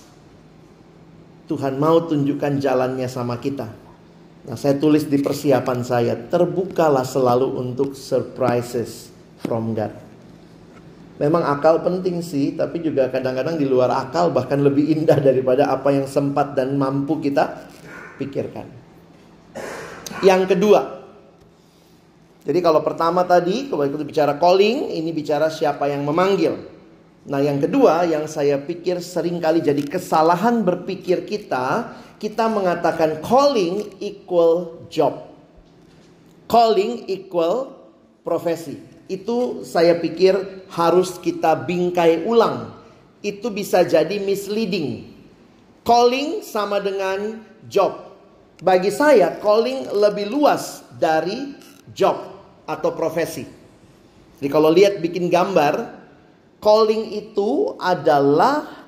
Tuhan 1.51 1.78
mau 1.78 2.03
tunjukkan 2.07 2.62
jalannya 2.62 3.07
sama 3.12 3.38
kita. 3.38 3.68
Nah 4.47 4.55
saya 4.55 4.80
tulis 4.80 5.05
di 5.05 5.20
persiapan 5.20 5.80
saya. 5.84 6.14
Terbukalah 6.16 7.03
selalu 7.03 7.60
untuk 7.60 7.93
surprises 7.93 9.12
from 9.43 9.76
God. 9.76 10.09
Memang 11.20 11.43
akal 11.43 11.84
penting 11.84 12.24
sih, 12.24 12.55
tapi 12.55 12.80
juga 12.80 13.11
kadang-kadang 13.11 13.59
di 13.59 13.67
luar 13.67 13.91
akal 13.91 14.32
bahkan 14.32 14.63
lebih 14.63 14.88
indah 14.88 15.20
daripada 15.20 15.67
apa 15.67 15.91
yang 15.91 16.07
sempat 16.07 16.55
dan 16.55 16.80
mampu 16.80 17.20
kita 17.20 17.67
pikirkan. 18.15 18.63
Yang 20.24 20.55
kedua, 20.55 21.03
jadi 22.47 22.59
kalau 22.63 22.80
pertama 22.80 23.28
tadi, 23.28 23.67
kalau 23.67 23.84
itu 23.84 23.99
bicara 23.99 24.39
calling, 24.39 24.95
ini 24.95 25.11
bicara 25.11 25.51
siapa 25.51 25.91
yang 25.91 26.07
memanggil. 26.07 26.55
Nah 27.28 27.43
yang 27.43 27.59
kedua 27.59 28.07
yang 28.07 28.24
saya 28.32 28.55
pikir 28.55 29.03
sering 29.03 29.43
kali 29.43 29.59
jadi 29.59 29.84
kesalahan 29.84 30.63
berpikir 30.63 31.28
kita, 31.28 31.99
kita 32.15 32.47
mengatakan 32.47 33.20
calling 33.20 33.91
equal 33.99 34.88
job. 34.88 35.28
Calling 36.47 37.11
equal 37.11 37.76
profesi 38.24 38.89
itu 39.10 39.66
saya 39.66 39.97
pikir 39.97 40.64
harus 40.70 41.18
kita 41.18 41.57
bingkai 41.57 42.24
ulang. 42.30 42.78
Itu 43.26 43.49
bisa 43.49 43.82
jadi 43.82 44.22
misleading. 44.22 45.10
Calling 45.82 46.45
sama 46.45 46.78
dengan 46.78 47.41
job. 47.66 48.14
Bagi 48.62 48.93
saya 48.93 49.41
calling 49.41 49.89
lebih 49.89 50.30
luas 50.30 50.86
dari 51.01 51.57
job 51.89 52.22
atau 52.70 52.93
profesi. 52.93 53.43
Jadi 54.38 54.47
kalau 54.47 54.70
lihat 54.70 55.01
bikin 55.01 55.28
gambar, 55.28 55.99
calling 56.62 57.18
itu 57.18 57.74
adalah 57.82 58.88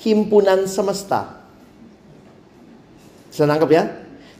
himpunan 0.00 0.70
semesta. 0.70 1.42
Saya 3.34 3.50
nangkep 3.50 3.70
ya? 3.74 3.84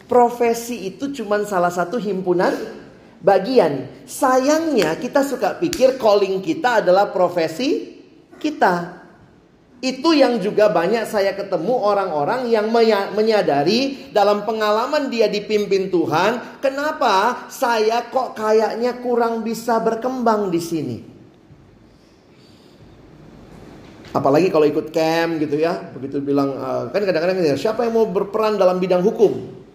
Profesi 0.07 0.87
itu 0.87 1.11
cuma 1.11 1.43
salah 1.43 1.73
satu 1.73 1.99
himpunan 1.99 2.84
bagian. 3.25 4.05
Sayangnya 4.05 5.01
kita 5.01 5.25
suka 5.25 5.57
pikir 5.57 5.97
calling 5.97 6.45
kita 6.45 6.85
adalah 6.85 7.09
profesi 7.09 7.97
kita. 8.37 9.01
Itu 9.85 10.17
yang 10.17 10.41
juga 10.41 10.73
banyak 10.73 11.05
saya 11.05 11.37
ketemu 11.37 11.77
orang-orang 11.77 12.49
yang 12.49 12.73
menyadari 13.13 14.09
dalam 14.17 14.49
pengalaman 14.49 15.13
dia 15.13 15.29
dipimpin 15.29 15.93
Tuhan, 15.93 16.61
kenapa 16.65 17.45
saya 17.53 18.09
kok 18.09 18.33
kayaknya 18.33 18.97
kurang 19.05 19.45
bisa 19.45 19.77
berkembang 19.85 20.49
di 20.49 20.61
sini. 20.61 20.97
Apalagi 24.17 24.49
kalau 24.49 24.65
ikut 24.65 24.89
camp 24.89 25.37
gitu 25.43 25.61
ya, 25.61 25.77
begitu 25.93 26.17
bilang 26.23 26.57
eh, 26.57 26.83
kan 26.89 27.05
kadang-kadang 27.05 27.45
siapa 27.61 27.85
yang 27.85 27.93
mau 27.93 28.09
berperan 28.09 28.57
dalam 28.57 28.81
bidang 28.81 29.05
hukum? 29.05 29.33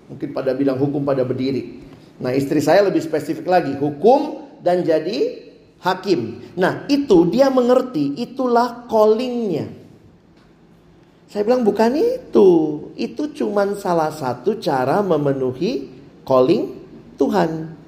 Mungkin 0.09 0.33
pada 0.33 0.57
bidang 0.57 0.79
hukum 0.81 1.05
pada 1.05 1.21
berdiri. 1.21 1.88
Nah 2.19 2.35
istri 2.35 2.59
saya 2.59 2.87
lebih 2.87 2.99
spesifik 2.99 3.47
lagi. 3.47 3.73
Hukum 3.79 4.51
dan 4.59 4.83
jadi 4.83 5.49
hakim. 5.79 6.43
Nah 6.59 6.83
itu 6.91 7.27
dia 7.31 7.47
mengerti. 7.47 8.19
Itulah 8.19 8.85
callingnya. 8.91 9.71
Saya 11.31 11.45
bilang 11.47 11.63
bukan 11.63 11.95
itu. 11.95 12.49
Itu 12.99 13.31
cuma 13.31 13.63
salah 13.79 14.11
satu 14.11 14.59
cara 14.59 14.99
memenuhi 14.99 15.87
calling 16.27 16.75
Tuhan. 17.15 17.79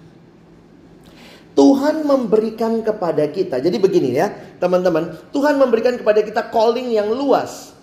Tuhan 1.52 2.08
memberikan 2.08 2.80
kepada 2.80 3.28
kita. 3.28 3.60
Jadi 3.60 3.76
begini 3.76 4.16
ya, 4.16 4.32
teman-teman. 4.56 5.12
Tuhan 5.36 5.60
memberikan 5.60 6.00
kepada 6.00 6.24
kita 6.24 6.48
calling 6.48 6.96
yang 6.96 7.12
luas. 7.12 7.76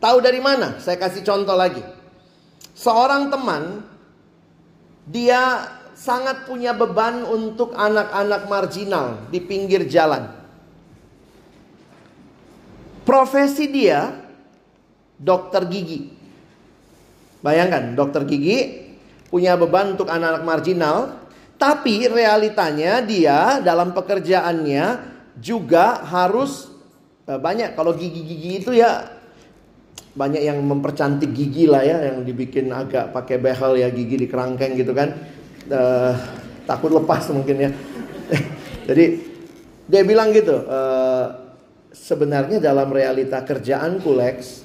Tahu 0.00 0.24
dari 0.24 0.40
mana? 0.40 0.80
Saya 0.80 0.96
kasih 0.96 1.20
contoh 1.20 1.52
lagi. 1.52 1.84
Seorang 2.72 3.28
teman 3.28 3.84
dia 5.04 5.68
sangat 5.94 6.48
punya 6.48 6.74
beban 6.74 7.22
untuk 7.24 7.72
anak-anak 7.76 8.50
marginal 8.50 9.06
di 9.30 9.38
pinggir 9.38 9.86
jalan. 9.86 10.26
Profesi 13.04 13.68
dia 13.70 14.16
dokter 15.20 15.68
gigi. 15.70 16.10
Bayangkan, 17.44 17.92
dokter 17.92 18.24
gigi 18.24 18.88
punya 19.28 19.54
beban 19.60 19.94
untuk 19.94 20.08
anak-anak 20.08 20.44
marginal, 20.46 20.96
tapi 21.60 22.08
realitanya 22.08 23.04
dia 23.04 23.60
dalam 23.60 23.92
pekerjaannya 23.94 24.84
juga 25.38 26.02
harus 26.06 26.70
eh, 27.28 27.38
banyak 27.38 27.74
kalau 27.78 27.94
gigi-gigi 27.94 28.64
itu 28.64 28.70
ya 28.74 29.13
banyak 30.14 30.42
yang 30.46 30.62
mempercantik 30.62 31.34
gigi 31.34 31.66
lah 31.66 31.82
ya 31.82 32.14
yang 32.14 32.22
dibikin 32.22 32.70
agak 32.70 33.10
pakai 33.10 33.42
behel 33.42 33.74
ya 33.74 33.90
gigi 33.90 34.14
di 34.14 34.26
kerangkeng 34.30 34.78
gitu 34.78 34.94
kan. 34.94 35.10
Uh, 35.66 36.14
takut 36.64 36.94
lepas 36.94 37.26
mungkin 37.34 37.68
ya. 37.68 37.70
Jadi 38.88 39.04
dia 39.90 40.02
bilang 40.06 40.30
gitu 40.30 40.54
uh, 40.64 41.26
sebenarnya 41.90 42.62
dalam 42.62 42.88
realita 42.88 43.42
kerjaan 43.42 44.00
Kulex 44.00 44.64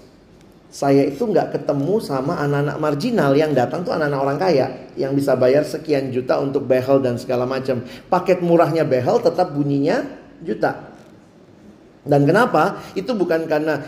saya 0.70 1.02
itu 1.10 1.26
nggak 1.26 1.58
ketemu 1.58 1.98
sama 1.98 2.38
anak-anak 2.46 2.78
marginal. 2.78 3.34
Yang 3.34 3.58
datang 3.58 3.82
tuh 3.82 3.98
anak-anak 3.98 4.22
orang 4.22 4.38
kaya 4.38 4.68
yang 4.94 5.18
bisa 5.18 5.34
bayar 5.34 5.66
sekian 5.66 6.14
juta 6.14 6.38
untuk 6.38 6.70
behel 6.70 7.02
dan 7.02 7.18
segala 7.18 7.50
macam. 7.50 7.82
Paket 8.06 8.46
murahnya 8.46 8.86
behel 8.86 9.18
tetap 9.18 9.50
bunyinya 9.50 10.06
juta. 10.46 10.94
Dan 12.06 12.22
kenapa? 12.30 12.86
Itu 12.94 13.18
bukan 13.18 13.50
karena 13.50 13.82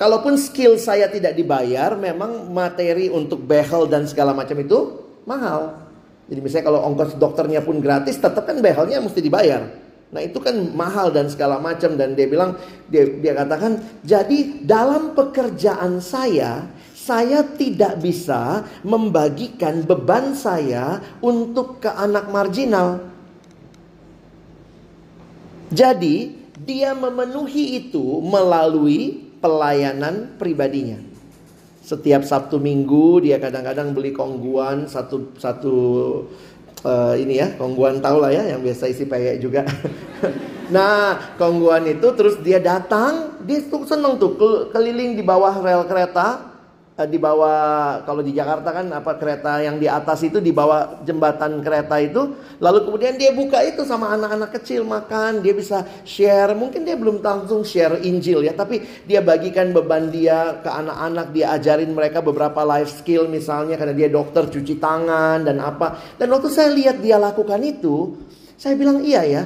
Kalaupun 0.00 0.40
skill 0.40 0.80
saya 0.80 1.12
tidak 1.12 1.36
dibayar, 1.36 1.92
memang 1.92 2.48
materi 2.48 3.12
untuk 3.12 3.44
behel 3.44 3.84
dan 3.84 4.08
segala 4.08 4.32
macam 4.32 4.56
itu 4.56 4.96
mahal. 5.28 5.76
Jadi 6.24 6.40
misalnya 6.40 6.72
kalau 6.72 6.80
ongkos 6.88 7.20
dokternya 7.20 7.60
pun 7.60 7.84
gratis, 7.84 8.16
tetap 8.16 8.48
kan 8.48 8.64
behelnya 8.64 8.96
mesti 9.04 9.20
dibayar. 9.20 9.60
Nah 10.08 10.24
itu 10.24 10.40
kan 10.40 10.56
mahal 10.72 11.12
dan 11.12 11.28
segala 11.28 11.60
macam 11.60 12.00
dan 12.00 12.16
dia 12.16 12.26
bilang 12.26 12.56
dia 12.90 13.06
dia 13.06 13.30
katakan 13.30 13.78
jadi 14.02 14.66
dalam 14.66 15.14
pekerjaan 15.14 16.02
saya 16.02 16.66
saya 16.98 17.46
tidak 17.46 18.02
bisa 18.02 18.66
membagikan 18.82 19.86
beban 19.86 20.34
saya 20.34 20.98
untuk 21.22 21.78
ke 21.78 21.92
anak 21.92 22.26
marginal. 22.32 23.06
Jadi 25.70 26.34
dia 26.58 26.96
memenuhi 26.96 27.78
itu 27.86 28.18
melalui 28.24 29.29
pelayanan 29.40 30.36
pribadinya. 30.36 31.00
Setiap 31.80 32.22
Sabtu 32.22 32.60
Minggu 32.60 33.24
dia 33.24 33.40
kadang-kadang 33.40 33.96
beli 33.96 34.14
kongguan 34.14 34.86
satu 34.86 35.34
satu 35.40 35.76
uh, 36.84 37.14
ini 37.16 37.40
ya 37.40 37.56
kongguan 37.56 37.98
tahu 37.98 38.22
lah 38.22 38.30
ya 38.30 38.54
yang 38.54 38.60
biasa 38.62 38.86
isi 38.92 39.08
peyek 39.08 39.42
juga. 39.42 39.64
nah 40.74 41.34
kongguan 41.34 41.88
itu 41.90 42.14
terus 42.14 42.38
dia 42.44 42.62
datang 42.62 43.42
dia 43.42 43.58
tuh 43.66 43.82
seneng 43.88 44.20
tuh 44.20 44.38
keliling 44.70 45.18
di 45.18 45.24
bawah 45.24 45.58
rel 45.58 45.82
kereta 45.88 46.49
di 47.06 47.20
bawah 47.20 48.02
kalau 48.04 48.20
di 48.20 48.34
Jakarta 48.34 48.72
kan 48.72 48.86
apa 48.92 49.16
kereta 49.16 49.60
yang 49.60 49.80
di 49.80 49.88
atas 49.88 50.24
itu 50.24 50.40
di 50.40 50.50
bawah 50.50 51.00
jembatan 51.04 51.60
kereta 51.64 52.00
itu 52.00 52.36
lalu 52.58 52.88
kemudian 52.88 53.14
dia 53.16 53.32
buka 53.32 53.62
itu 53.64 53.84
sama 53.84 54.12
anak-anak 54.12 54.50
kecil 54.60 54.84
makan 54.84 55.40
dia 55.40 55.54
bisa 55.54 55.86
share. 56.02 56.52
Mungkin 56.52 56.84
dia 56.84 56.98
belum 56.98 57.22
langsung 57.22 57.62
share 57.62 58.00
Injil 58.04 58.44
ya 58.44 58.52
tapi 58.52 58.82
dia 59.06 59.24
bagikan 59.24 59.70
beban 59.70 60.10
dia 60.12 60.60
ke 60.60 60.68
anak-anak 60.68 61.26
dia 61.32 61.46
ajarin 61.56 61.92
mereka 61.94 62.20
beberapa 62.20 62.60
life 62.66 62.90
skill 62.90 63.30
misalnya 63.30 63.78
karena 63.80 63.94
dia 63.96 64.08
dokter 64.10 64.50
cuci 64.50 64.76
tangan 64.76 65.46
dan 65.46 65.62
apa. 65.62 66.16
Dan 66.20 66.32
waktu 66.34 66.48
saya 66.50 66.72
lihat 66.74 66.98
dia 66.98 67.16
lakukan 67.16 67.60
itu 67.62 68.18
saya 68.60 68.76
bilang 68.76 69.00
iya 69.00 69.24
ya 69.24 69.42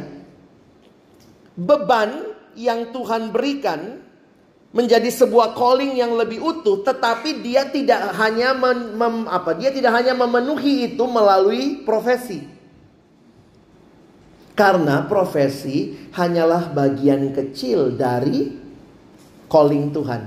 beban 1.55 2.35
yang 2.59 2.91
Tuhan 2.91 3.31
berikan 3.31 3.94
menjadi 4.75 5.07
sebuah 5.07 5.55
calling 5.55 5.95
yang 5.95 6.19
lebih 6.19 6.43
utuh, 6.43 6.83
tetapi 6.83 7.39
dia 7.47 7.71
tidak 7.71 8.11
hanya 8.19 8.51
mem, 8.59 8.99
mem, 8.99 9.17
apa? 9.31 9.55
Dia 9.55 9.71
tidak 9.71 9.95
hanya 9.95 10.19
memenuhi 10.19 10.93
itu 10.93 11.05
melalui 11.07 11.87
profesi. 11.87 12.43
Karena 14.59 15.07
profesi 15.07 15.95
hanyalah 16.11 16.75
bagian 16.75 17.31
kecil 17.31 17.95
dari 17.95 18.51
calling 19.47 19.95
Tuhan. 19.95 20.23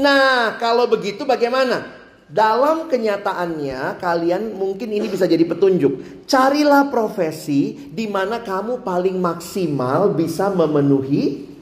Nah, 0.00 0.56
kalau 0.56 0.88
begitu 0.88 1.28
bagaimana? 1.28 2.00
Dalam 2.24 2.88
kenyataannya, 2.88 4.00
kalian 4.00 4.56
mungkin 4.56 4.88
ini 4.88 5.12
bisa 5.12 5.28
jadi 5.28 5.44
petunjuk. 5.44 6.24
Carilah 6.24 6.88
profesi 6.88 7.92
di 7.92 8.08
mana 8.08 8.40
kamu 8.40 8.80
paling 8.80 9.20
maksimal 9.20 10.16
bisa 10.16 10.48
memenuhi 10.48 11.53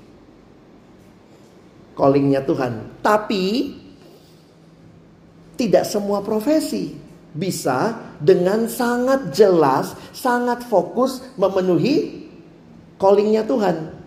callingnya 1.96 2.44
Tuhan. 2.44 3.02
Tapi 3.04 3.76
tidak 5.56 5.84
semua 5.86 6.24
profesi 6.24 6.92
bisa 7.32 7.96
dengan 8.20 8.68
sangat 8.68 9.32
jelas, 9.32 9.96
sangat 10.12 10.64
fokus 10.68 11.24
memenuhi 11.40 12.28
callingnya 13.00 13.44
Tuhan. 13.48 14.04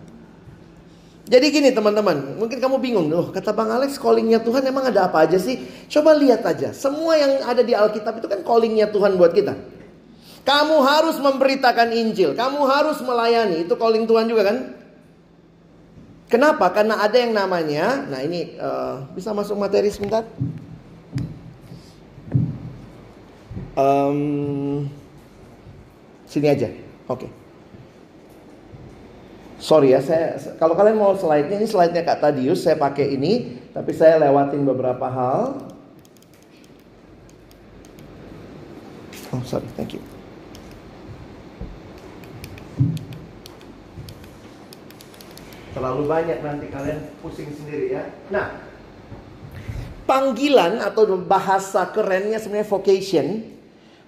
Jadi 1.26 1.46
gini 1.50 1.74
teman-teman, 1.74 2.38
mungkin 2.38 2.62
kamu 2.62 2.78
bingung, 2.78 3.10
oh 3.10 3.34
kata 3.34 3.50
Bang 3.50 3.66
Alex 3.66 3.98
callingnya 3.98 4.38
Tuhan 4.46 4.62
emang 4.62 4.94
ada 4.94 5.10
apa 5.10 5.26
aja 5.26 5.42
sih? 5.42 5.58
Coba 5.90 6.14
lihat 6.14 6.46
aja, 6.46 6.70
semua 6.70 7.18
yang 7.18 7.42
ada 7.42 7.66
di 7.66 7.74
Alkitab 7.74 8.22
itu 8.22 8.30
kan 8.30 8.46
callingnya 8.46 8.86
Tuhan 8.94 9.18
buat 9.18 9.34
kita. 9.34 9.58
Kamu 10.46 10.78
harus 10.86 11.18
memberitakan 11.18 11.90
Injil, 11.90 12.38
kamu 12.38 12.62
harus 12.70 13.02
melayani, 13.02 13.66
itu 13.66 13.74
calling 13.74 14.06
Tuhan 14.06 14.30
juga 14.30 14.46
kan? 14.46 14.75
Kenapa? 16.26 16.74
Karena 16.74 16.98
ada 16.98 17.14
yang 17.14 17.30
namanya, 17.30 18.02
nah 18.10 18.18
ini 18.18 18.58
uh, 18.58 19.06
bisa 19.14 19.30
masuk 19.30 19.54
materi 19.54 19.94
sebentar. 19.94 20.26
Um, 23.78 24.90
sini 26.26 26.50
aja, 26.50 26.66
oke. 27.06 27.28
Okay. 27.28 27.30
Sorry 29.62 29.94
ya, 29.94 30.02
saya 30.02 30.36
kalau 30.58 30.74
kalian 30.74 30.98
mau 30.98 31.14
slide-nya 31.14 31.62
ini 31.62 31.68
slide-nya 31.70 32.02
Kak 32.02 32.20
Tadius, 32.20 32.66
saya 32.66 32.74
pakai 32.74 33.14
ini, 33.14 33.62
tapi 33.70 33.94
saya 33.94 34.18
lewatin 34.18 34.66
beberapa 34.66 35.06
hal. 35.06 35.62
Oh 39.30 39.42
sorry, 39.46 39.68
thank 39.78 39.94
you. 39.94 40.15
Terlalu 45.76 46.08
banyak 46.08 46.38
nanti 46.40 46.72
kalian 46.72 47.04
pusing 47.20 47.52
sendiri 47.52 47.92
ya. 47.92 48.08
Nah, 48.32 48.48
panggilan 50.08 50.80
atau 50.80 51.04
bahasa 51.20 51.84
kerennya 51.92 52.40
sebenarnya 52.40 52.64
vocation. 52.64 53.44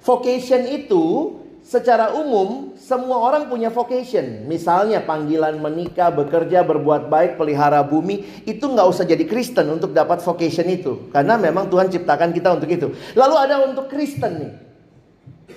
Vocation 0.01 0.64
itu 0.64 1.37
secara 1.61 2.16
umum 2.16 2.73
semua 2.81 3.21
orang 3.21 3.53
punya 3.53 3.69
vocation. 3.69 4.49
Misalnya 4.49 5.05
panggilan 5.05 5.61
menikah, 5.61 6.09
bekerja, 6.09 6.64
berbuat 6.64 7.12
baik, 7.12 7.37
pelihara 7.37 7.85
bumi. 7.85 8.49
Itu 8.49 8.73
nggak 8.73 8.89
usah 8.89 9.05
jadi 9.05 9.29
Kristen 9.29 9.69
untuk 9.69 9.93
dapat 9.93 10.25
vocation 10.25 10.64
itu. 10.73 11.12
Karena 11.12 11.37
memang 11.37 11.69
Tuhan 11.69 11.93
ciptakan 11.93 12.33
kita 12.33 12.57
untuk 12.57 12.73
itu. 12.73 12.97
Lalu 13.12 13.35
ada 13.37 13.61
untuk 13.69 13.93
Kristen 13.93 14.33
nih. 14.41 14.53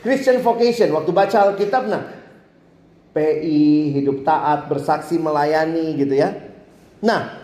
Christian 0.03 0.43
vocation. 0.43 0.91
Waktu 0.91 1.11
baca 1.15 1.37
Alkitab, 1.55 1.87
nah 1.87 2.20
PI, 3.11 3.91
hidup 3.99 4.23
taat, 4.23 4.71
bersaksi 4.71 5.19
melayani 5.19 5.99
gitu 5.99 6.15
ya. 6.15 6.31
Nah, 7.03 7.41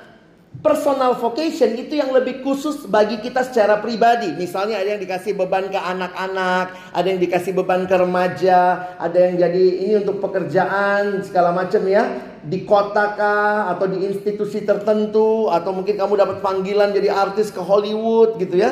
personal 0.63 1.19
vocation 1.19 1.75
itu 1.77 1.99
yang 1.99 2.09
lebih 2.15 2.41
khusus 2.41 2.87
bagi 2.87 3.19
kita 3.19 3.45
secara 3.45 3.77
pribadi. 3.83 4.33
Misalnya 4.33 4.79
ada 4.81 4.95
yang 4.95 5.01
dikasih 5.03 5.35
beban 5.35 5.69
ke 5.69 5.77
anak-anak, 5.77 6.65
ada 6.95 7.07
yang 7.07 7.19
dikasih 7.19 7.51
beban 7.53 7.85
ke 7.85 7.95
remaja, 7.99 8.95
ada 8.97 9.17
yang 9.17 9.35
jadi 9.37 9.63
ini 9.85 9.93
untuk 10.01 10.23
pekerjaan 10.23 11.21
segala 11.21 11.51
macam 11.51 11.83
ya. 11.85 12.15
Di 12.47 12.63
kota 12.63 13.11
kah 13.19 13.67
atau 13.75 13.91
di 13.91 14.07
institusi 14.07 14.63
tertentu 14.63 15.51
atau 15.51 15.75
mungkin 15.75 15.99
kamu 15.99 16.15
dapat 16.15 16.37
panggilan 16.39 16.95
jadi 16.95 17.11
artis 17.11 17.51
ke 17.51 17.59
Hollywood 17.59 18.39
gitu 18.39 18.55
ya. 18.55 18.71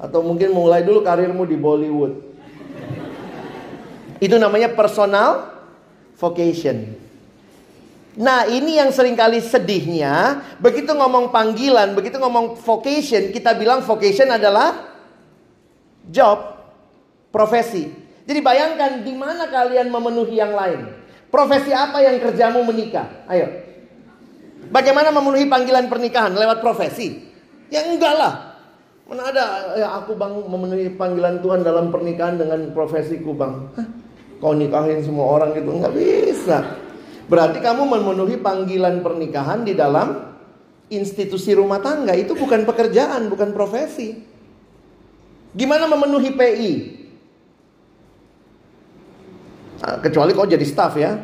Atau 0.00 0.24
mungkin 0.24 0.52
mulai 0.52 0.80
dulu 0.80 1.04
karirmu 1.04 1.44
di 1.44 1.56
Bollywood. 1.56 2.24
Itu 4.16 4.40
namanya 4.40 4.72
personal 4.72 5.55
vocation. 6.16 6.96
Nah 8.16 8.48
ini 8.48 8.80
yang 8.80 8.88
sering 8.96 9.12
kali 9.12 9.44
sedihnya 9.44 10.40
Begitu 10.56 10.88
ngomong 10.88 11.28
panggilan 11.28 11.92
Begitu 11.92 12.16
ngomong 12.16 12.56
vocation 12.64 13.28
Kita 13.28 13.52
bilang 13.52 13.84
vocation 13.84 14.32
adalah 14.32 14.96
Job 16.08 16.56
Profesi. 17.28 17.84
Jadi 18.24 18.40
bayangkan 18.40 19.04
di 19.04 19.12
mana 19.12 19.44
kalian 19.52 19.92
memenuhi 19.92 20.40
yang 20.40 20.56
lain. 20.56 20.88
Profesi 21.28 21.68
apa 21.68 22.00
yang 22.00 22.16
kerjamu 22.16 22.64
menikah? 22.64 23.28
Ayo. 23.28 23.60
Bagaimana 24.72 25.12
memenuhi 25.12 25.44
panggilan 25.44 25.86
pernikahan? 25.86 26.32
Lewat 26.32 26.64
profesi? 26.64 27.28
Ya 27.68 27.84
enggak 27.84 28.14
lah. 28.16 28.34
Mana 29.04 29.30
ada 29.30 29.44
ya 29.78 30.00
aku 30.00 30.16
bang 30.16 30.32
memenuhi 30.32 30.96
panggilan 30.96 31.44
Tuhan 31.44 31.60
dalam 31.60 31.92
pernikahan 31.92 32.40
dengan 32.40 32.72
profesiku 32.72 33.36
bang. 33.36 33.54
Hah? 33.78 33.86
Kau 34.40 34.52
nikahin 34.52 35.00
semua 35.00 35.26
orang 35.32 35.56
gitu 35.56 35.70
nggak 35.72 35.94
bisa. 35.96 36.58
Berarti 37.26 37.58
kamu 37.58 37.82
memenuhi 37.90 38.38
panggilan 38.38 39.02
pernikahan 39.02 39.66
di 39.66 39.74
dalam 39.74 40.36
institusi 40.86 41.50
rumah 41.58 41.82
tangga 41.82 42.14
itu 42.14 42.38
bukan 42.38 42.62
pekerjaan, 42.62 43.26
bukan 43.26 43.50
profesi. 43.50 44.14
Gimana 45.56 45.90
memenuhi 45.90 46.30
PI? 46.36 46.72
Nah, 49.82 49.96
kecuali 50.00 50.30
kau 50.32 50.46
jadi 50.46 50.62
staff 50.62 50.94
ya. 50.96 51.16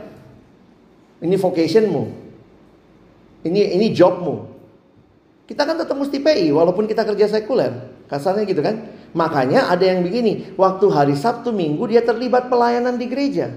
Ini 1.23 1.37
vocationmu. 1.39 2.03
Ini 3.47 3.79
ini 3.79 3.87
jobmu. 3.95 4.51
Kita 5.47 5.63
kan 5.63 5.79
tetap 5.79 5.95
mesti 5.95 6.19
PI 6.19 6.51
walaupun 6.51 6.91
kita 6.91 7.07
kerja 7.07 7.31
sekuler. 7.31 7.93
Kasarnya 8.11 8.43
gitu 8.49 8.65
kan. 8.65 8.92
Makanya 9.13 9.69
ada 9.69 9.85
yang 9.85 10.01
begini, 10.01 10.57
waktu 10.57 10.89
hari 10.89 11.13
Sabtu 11.13 11.53
Minggu 11.53 11.85
dia 11.85 12.01
terlibat 12.01 12.49
pelayanan 12.49 12.97
di 12.97 13.07
gereja. 13.09 13.53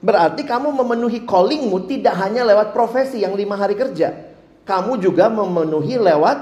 Berarti 0.00 0.48
kamu 0.48 0.72
memenuhi 0.80 1.28
callingmu 1.28 1.84
tidak 1.84 2.16
hanya 2.16 2.48
lewat 2.48 2.72
profesi 2.72 3.20
yang 3.20 3.36
lima 3.36 3.52
hari 3.60 3.76
kerja. 3.76 4.16
Kamu 4.64 4.96
juga 4.96 5.28
memenuhi 5.28 6.00
lewat 6.00 6.38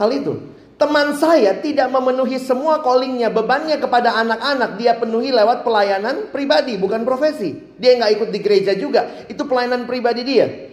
hal 0.00 0.08
itu. 0.08 0.40
Teman 0.80 1.12
saya 1.20 1.60
tidak 1.60 1.92
memenuhi 1.92 2.40
semua 2.40 2.80
callingnya, 2.80 3.28
bebannya 3.28 3.76
kepada 3.76 4.16
anak-anak. 4.16 4.80
Dia 4.80 4.96
penuhi 4.96 5.28
lewat 5.28 5.60
pelayanan 5.60 6.32
pribadi, 6.32 6.80
bukan 6.80 7.04
profesi. 7.04 7.52
Dia 7.76 8.00
nggak 8.00 8.12
ikut 8.16 8.28
di 8.32 8.40
gereja 8.40 8.72
juga. 8.72 9.28
Itu 9.28 9.44
pelayanan 9.44 9.84
pribadi 9.84 10.24
dia. 10.24 10.69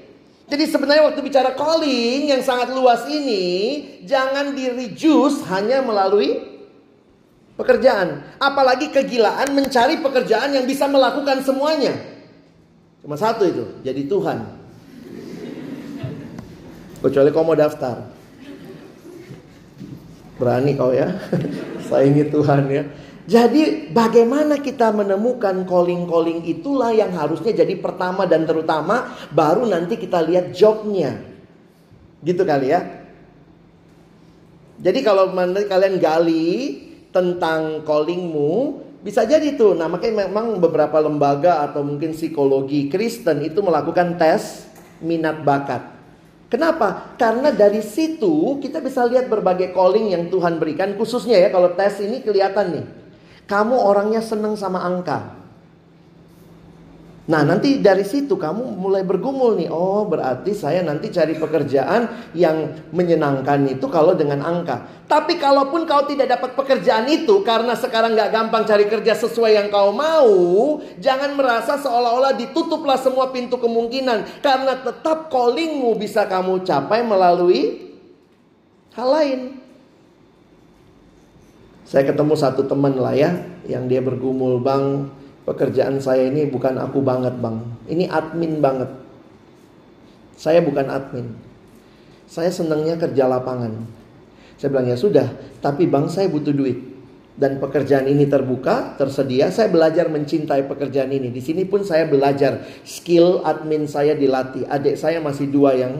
Jadi 0.48 0.64
sebenarnya 0.64 1.04
waktu 1.12 1.20
bicara 1.20 1.52
calling 1.60 2.32
yang 2.32 2.40
sangat 2.40 2.72
luas 2.72 3.04
ini 3.12 3.44
jangan 4.08 4.56
di 4.56 4.72
reduce 4.72 5.44
hanya 5.52 5.84
melalui 5.84 6.40
pekerjaan. 7.60 8.24
Apalagi 8.40 8.88
kegilaan 8.88 9.52
mencari 9.52 10.00
pekerjaan 10.00 10.56
yang 10.56 10.64
bisa 10.64 10.88
melakukan 10.88 11.44
semuanya. 11.44 12.00
Cuma 13.04 13.20
satu 13.20 13.44
itu, 13.44 13.64
jadi 13.84 14.08
Tuhan. 14.08 14.38
Kecuali 17.04 17.30
kau 17.36 17.44
mau 17.44 17.58
daftar. 17.58 18.08
Berani 20.40 20.80
kau 20.80 20.96
ya. 20.96 21.12
Saingi 21.92 22.24
Tuhan 22.32 22.72
ya. 22.72 22.84
Jadi 23.28 23.92
bagaimana 23.92 24.56
kita 24.64 24.96
menemukan 24.96 25.68
calling-calling 25.68 26.48
itulah 26.48 26.96
yang 26.96 27.12
harusnya 27.12 27.52
jadi 27.52 27.76
pertama 27.76 28.24
dan 28.24 28.48
terutama 28.48 29.20
baru 29.36 29.68
nanti 29.68 30.00
kita 30.00 30.24
lihat 30.24 30.56
jobnya. 30.56 31.20
Gitu 32.24 32.48
kali 32.48 32.72
ya. 32.72 32.88
Jadi 34.80 35.00
kalau 35.04 35.36
nanti 35.36 35.68
kalian 35.68 36.00
gali 36.00 36.80
tentang 37.12 37.84
callingmu 37.84 38.80
bisa 39.04 39.28
jadi 39.28 39.60
tuh. 39.60 39.76
Nah 39.76 39.92
makanya 39.92 40.32
memang 40.32 40.64
beberapa 40.64 40.96
lembaga 41.04 41.68
atau 41.68 41.84
mungkin 41.84 42.16
psikologi 42.16 42.88
Kristen 42.88 43.44
itu 43.44 43.60
melakukan 43.60 44.16
tes 44.16 44.72
minat 45.04 45.44
bakat. 45.44 45.84
Kenapa? 46.48 47.20
Karena 47.20 47.52
dari 47.52 47.84
situ 47.84 48.56
kita 48.64 48.80
bisa 48.80 49.04
lihat 49.04 49.28
berbagai 49.28 49.76
calling 49.76 50.16
yang 50.16 50.32
Tuhan 50.32 50.64
berikan 50.64 50.96
khususnya 50.96 51.36
ya 51.44 51.52
kalau 51.52 51.76
tes 51.76 52.00
ini 52.00 52.24
kelihatan 52.24 52.72
nih. 52.72 52.97
Kamu 53.48 53.76
orangnya 53.80 54.20
seneng 54.20 54.60
sama 54.60 54.84
angka. 54.84 55.38
Nah, 57.28 57.44
nanti 57.44 57.84
dari 57.84 58.08
situ 58.08 58.40
kamu 58.40 58.80
mulai 58.80 59.04
bergumul 59.04 59.60
nih. 59.60 59.68
Oh, 59.68 60.08
berarti 60.08 60.56
saya 60.56 60.80
nanti 60.80 61.12
cari 61.12 61.36
pekerjaan 61.36 62.32
yang 62.32 62.88
menyenangkan 62.96 63.68
itu 63.68 63.84
kalau 63.92 64.16
dengan 64.16 64.40
angka. 64.40 65.04
Tapi 65.12 65.36
kalaupun 65.36 65.84
kau 65.84 66.08
tidak 66.08 66.40
dapat 66.40 66.56
pekerjaan 66.56 67.04
itu 67.12 67.44
karena 67.44 67.76
sekarang 67.76 68.16
nggak 68.16 68.32
gampang 68.32 68.64
cari 68.64 68.88
kerja 68.88 69.12
sesuai 69.12 69.60
yang 69.60 69.68
kau 69.68 69.92
mau, 69.92 70.32
jangan 71.04 71.36
merasa 71.36 71.76
seolah-olah 71.76 72.32
ditutuplah 72.40 72.96
semua 72.96 73.28
pintu 73.36 73.60
kemungkinan 73.60 74.40
karena 74.40 74.80
tetap 74.80 75.28
callingmu 75.28 76.00
bisa 76.00 76.24
kamu 76.32 76.64
capai 76.64 77.04
melalui 77.04 77.92
hal 78.96 79.08
lain. 79.12 79.67
Saya 81.88 82.04
ketemu 82.04 82.36
satu 82.36 82.68
teman 82.68 83.00
lah 83.00 83.16
ya 83.16 83.32
yang 83.64 83.88
dia 83.88 84.04
bergumul, 84.04 84.60
"Bang, 84.60 85.08
Pekerjaan 85.48 86.04
saya 86.04 86.28
ini 86.28 86.44
bukan 86.44 86.76
aku 86.76 87.00
banget 87.00 87.40
bang. 87.40 87.64
Ini 87.88 88.12
admin 88.12 88.60
banget. 88.60 88.92
Saya 90.36 90.60
bukan 90.60 90.92
admin. 90.92 91.40
Saya 92.28 92.52
senangnya 92.52 93.00
kerja 93.00 93.32
lapangan. 93.32 93.72
Saya 94.60 94.76
bilang 94.76 94.92
ya 94.92 95.00
sudah, 95.00 95.24
tapi 95.64 95.88
bang 95.88 96.12
saya 96.12 96.28
butuh 96.28 96.52
duit. 96.52 97.00
Dan 97.40 97.64
pekerjaan 97.64 98.12
ini 98.12 98.28
terbuka, 98.28 99.00
tersedia. 99.00 99.48
Saya 99.48 99.72
belajar 99.72 100.12
mencintai 100.12 100.68
pekerjaan 100.68 101.16
ini. 101.16 101.32
Di 101.32 101.40
sini 101.40 101.64
pun 101.64 101.88
saya 101.88 102.04
belajar 102.12 102.68
skill 102.84 103.40
admin 103.48 103.88
saya 103.88 104.20
dilatih. 104.20 104.68
Adik 104.68 105.00
saya 105.00 105.24
masih 105.24 105.48
dua 105.48 105.80
yang 105.80 105.96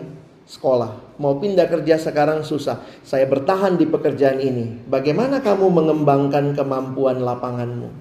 sekolah. 0.48 1.20
Mau 1.20 1.38
pindah 1.38 1.68
kerja 1.68 2.00
sekarang 2.00 2.42
susah. 2.42 2.80
Saya 3.04 3.28
bertahan 3.28 3.76
di 3.76 3.84
pekerjaan 3.86 4.40
ini. 4.40 4.88
Bagaimana 4.88 5.44
kamu 5.44 5.68
mengembangkan 5.68 6.56
kemampuan 6.56 7.20
lapanganmu? 7.20 7.92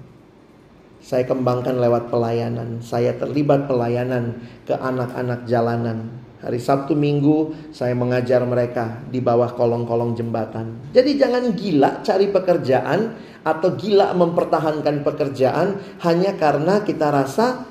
Saya 1.03 1.27
kembangkan 1.27 1.77
lewat 1.77 2.09
pelayanan. 2.09 2.79
Saya 2.79 3.13
terlibat 3.19 3.67
pelayanan 3.67 4.39
ke 4.63 4.73
anak-anak 4.73 5.45
jalanan. 5.45 6.23
Hari 6.37 6.61
Sabtu 6.61 6.93
Minggu 6.93 7.53
saya 7.73 7.97
mengajar 7.97 8.45
mereka 8.45 9.03
di 9.09 9.19
bawah 9.19 9.51
kolong-kolong 9.57 10.13
jembatan. 10.13 10.93
Jadi 10.93 11.17
jangan 11.17 11.51
gila 11.51 12.05
cari 12.05 12.29
pekerjaan 12.29 12.99
atau 13.41 13.73
gila 13.73 14.13
mempertahankan 14.13 15.01
pekerjaan 15.01 15.81
hanya 16.05 16.37
karena 16.37 16.85
kita 16.85 17.09
rasa 17.09 17.65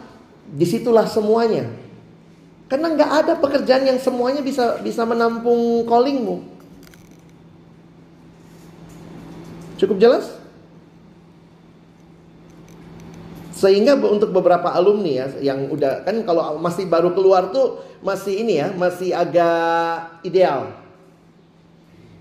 di 0.51 0.67
situlah 0.67 1.07
semuanya. 1.07 1.86
Karena 2.67 2.91
nggak 2.99 3.11
ada 3.23 3.33
pekerjaan 3.39 3.87
yang 3.87 3.99
semuanya 4.03 4.43
bisa 4.43 4.83
bisa 4.83 5.07
menampung 5.07 5.87
callingmu. 5.87 6.43
Cukup 9.79 9.97
jelas? 10.03 10.35
Sehingga 13.57 13.97
untuk 13.97 14.35
beberapa 14.37 14.69
alumni 14.75 15.25
ya 15.25 15.27
yang 15.55 15.73
udah 15.73 16.05
kan 16.05 16.21
kalau 16.27 16.61
masih 16.61 16.85
baru 16.91 17.17
keluar 17.17 17.55
tuh 17.55 17.81
masih 18.05 18.45
ini 18.45 18.61
ya, 18.61 18.75
masih 18.75 19.15
agak 19.15 20.21
ideal. 20.27 20.75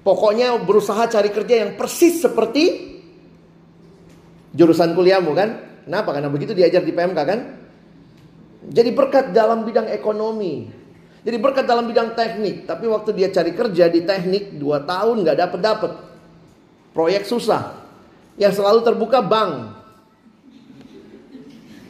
Pokoknya 0.06 0.54
berusaha 0.62 1.10
cari 1.10 1.34
kerja 1.34 1.66
yang 1.66 1.72
persis 1.74 2.22
seperti 2.22 2.94
jurusan 4.54 4.94
kuliahmu 4.94 5.34
kan? 5.34 5.50
Kenapa? 5.90 6.14
Karena 6.14 6.30
begitu 6.30 6.54
diajar 6.54 6.86
di 6.86 6.94
PMK 6.94 7.20
kan? 7.26 7.40
Jadi 8.70 8.90
berkat 8.94 9.30
dalam 9.30 9.62
bidang 9.62 9.90
ekonomi. 9.90 10.70
Jadi 11.26 11.38
berkat 11.42 11.66
dalam 11.66 11.90
bidang 11.90 12.14
teknik. 12.14 12.66
Tapi 12.66 12.86
waktu 12.86 13.10
dia 13.14 13.30
cari 13.30 13.52
kerja 13.54 13.90
di 13.90 14.02
teknik 14.06 14.58
2 14.58 14.90
tahun 14.90 15.16
nggak 15.26 15.38
dapet 15.38 15.60
dapet. 15.62 15.92
Proyek 16.94 17.26
susah. 17.26 17.82
Yang 18.38 18.62
selalu 18.62 18.80
terbuka 18.86 19.22
bank. 19.26 19.54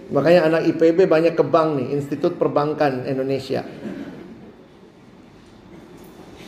Makanya 0.06 0.48
anak 0.48 0.62
IPB 0.70 1.10
banyak 1.10 1.34
ke 1.34 1.42
bank 1.42 1.82
nih, 1.82 1.88
Institut 1.98 2.38
Perbankan 2.38 3.10
Indonesia. 3.10 3.66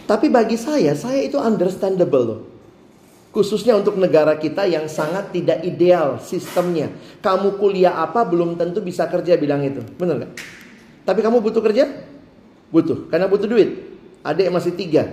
Tapi 0.07 0.31
bagi 0.31 0.55
saya, 0.55 0.95
saya 0.95 1.19
itu 1.25 1.35
understandable 1.35 2.23
loh. 2.23 2.41
Khususnya 3.35 3.77
untuk 3.77 3.99
negara 3.99 4.33
kita 4.39 4.65
yang 4.65 4.89
sangat 4.89 5.29
tidak 5.35 5.61
ideal 5.61 6.17
sistemnya. 6.17 6.89
Kamu 7.21 7.59
kuliah 7.61 8.01
apa 8.01 8.25
belum 8.25 8.57
tentu 8.57 8.81
bisa 8.81 9.05
kerja 9.05 9.37
bidang 9.37 9.61
itu. 9.67 9.81
Benar 9.99 10.25
gak? 10.25 10.31
Tapi 11.05 11.19
kamu 11.21 11.43
butuh 11.43 11.61
kerja? 11.61 11.85
Butuh. 12.73 13.11
Karena 13.11 13.29
butuh 13.29 13.45
duit. 13.45 13.93
Adik 14.25 14.49
masih 14.49 14.73
tiga. 14.73 15.07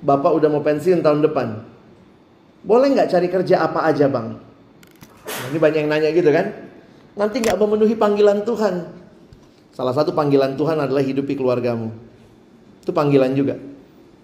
Bapak 0.00 0.32
udah 0.32 0.48
mau 0.48 0.62
pensiun 0.62 1.02
tahun 1.04 1.20
depan. 1.26 1.66
Boleh 2.64 2.92
nggak 2.92 3.08
cari 3.12 3.28
kerja 3.28 3.64
apa 3.64 3.88
aja 3.88 4.08
bang? 4.08 4.36
Nah, 5.24 5.44
ini 5.52 5.58
banyak 5.60 5.80
yang 5.84 5.90
nanya 5.92 6.08
gitu 6.12 6.28
kan? 6.28 6.70
nanti 7.18 7.42
nggak 7.42 7.58
memenuhi 7.58 7.94
panggilan 7.98 8.46
Tuhan. 8.48 8.88
Salah 9.76 9.94
satu 9.94 10.16
panggilan 10.16 10.56
Tuhan 10.56 10.80
adalah 10.80 11.04
hidupi 11.04 11.36
keluargamu. 11.36 11.92
Itu 12.80 12.96
panggilan 12.96 13.36
juga. 13.36 13.60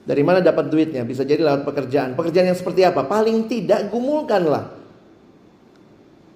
Dari 0.07 0.23
mana 0.23 0.39
dapat 0.39 0.71
duitnya? 0.71 1.03
Bisa 1.03 1.27
jadi 1.27 1.43
lewat 1.43 1.67
pekerjaan. 1.67 2.15
Pekerjaan 2.15 2.47
yang 2.47 2.59
seperti 2.59 2.87
apa? 2.87 3.03
Paling 3.03 3.51
tidak 3.51 3.91
gumulkanlah. 3.91 4.71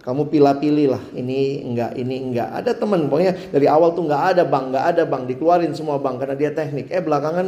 Kamu 0.02 0.26
pilih-pilih 0.26 0.86
lah. 0.90 1.02
Ini 1.14 1.62
enggak, 1.70 1.94
ini 1.94 2.16
enggak. 2.18 2.50
Ada 2.50 2.74
teman, 2.74 3.06
pokoknya 3.06 3.54
dari 3.54 3.70
awal 3.70 3.94
tuh 3.94 4.10
enggak 4.10 4.34
ada 4.34 4.42
bang, 4.42 4.64
enggak 4.74 4.84
ada 4.90 5.02
bang. 5.06 5.22
Dikeluarin 5.28 5.72
semua 5.76 6.02
bang 6.02 6.18
karena 6.18 6.34
dia 6.34 6.50
teknik. 6.50 6.90
Eh 6.90 6.98
belakangan 6.98 7.46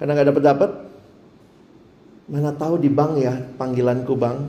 karena 0.00 0.10
enggak 0.16 0.28
dapat 0.32 0.42
dapat. 0.46 0.70
Mana 2.32 2.50
tahu 2.56 2.80
di 2.80 2.88
bank 2.88 3.12
ya 3.20 3.34
panggilanku 3.60 4.16
bang. 4.16 4.40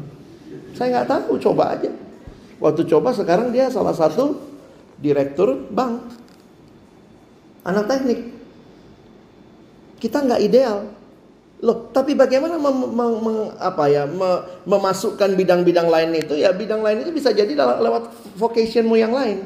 Saya 0.71 1.03
nggak 1.03 1.09
tahu, 1.09 1.41
coba 1.41 1.75
aja. 1.75 1.91
Waktu 2.63 2.85
coba 2.85 3.11
sekarang 3.11 3.51
dia 3.51 3.67
salah 3.67 3.97
satu 3.97 4.37
direktur 5.01 5.67
bank. 5.73 6.05
Anak 7.65 7.91
teknik. 7.91 8.36
Kita 9.97 10.21
nggak 10.21 10.41
ideal. 10.41 10.87
Loh, 11.57 11.89
tapi 11.89 12.13
bagaimana 12.13 12.61
mem, 12.61 12.93
mem, 12.93 13.13
mem, 13.17 13.37
apa 13.57 13.89
ya, 13.89 14.05
me, 14.05 14.45
memasukkan 14.69 15.33
bidang-bidang 15.33 15.89
lain 15.89 16.13
itu? 16.13 16.37
Ya 16.37 16.53
bidang 16.53 16.85
lain 16.85 17.01
itu 17.01 17.09
bisa 17.09 17.33
jadi 17.33 17.49
lewat 17.57 18.13
vocationmu 18.37 18.93
yang 18.93 19.09
lain. 19.09 19.41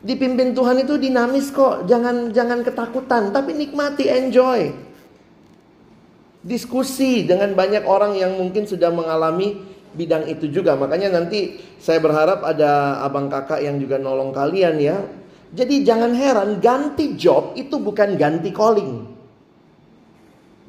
Dipimpin 0.00 0.56
Tuhan 0.56 0.80
itu 0.80 0.96
dinamis 0.96 1.52
kok, 1.52 1.84
jangan 1.84 2.32
jangan 2.32 2.64
ketakutan, 2.64 3.28
tapi 3.28 3.52
nikmati, 3.52 4.08
enjoy. 4.08 4.72
Diskusi 6.40 7.28
dengan 7.28 7.52
banyak 7.52 7.84
orang 7.84 8.16
yang 8.16 8.32
mungkin 8.40 8.64
sudah 8.64 8.88
mengalami 8.88 9.60
bidang 9.92 10.24
itu 10.32 10.48
juga. 10.48 10.80
Makanya 10.80 11.12
nanti 11.12 11.60
saya 11.76 12.00
berharap 12.00 12.40
ada 12.40 13.04
abang 13.04 13.28
kakak 13.28 13.60
yang 13.60 13.76
juga 13.76 14.00
nolong 14.00 14.32
kalian 14.32 14.80
ya. 14.80 14.96
Jadi 15.52 15.84
jangan 15.84 16.16
heran 16.16 16.62
ganti 16.62 17.18
job 17.20 17.52
itu 17.58 17.76
bukan 17.76 18.16
ganti 18.16 18.54
calling. 18.54 19.09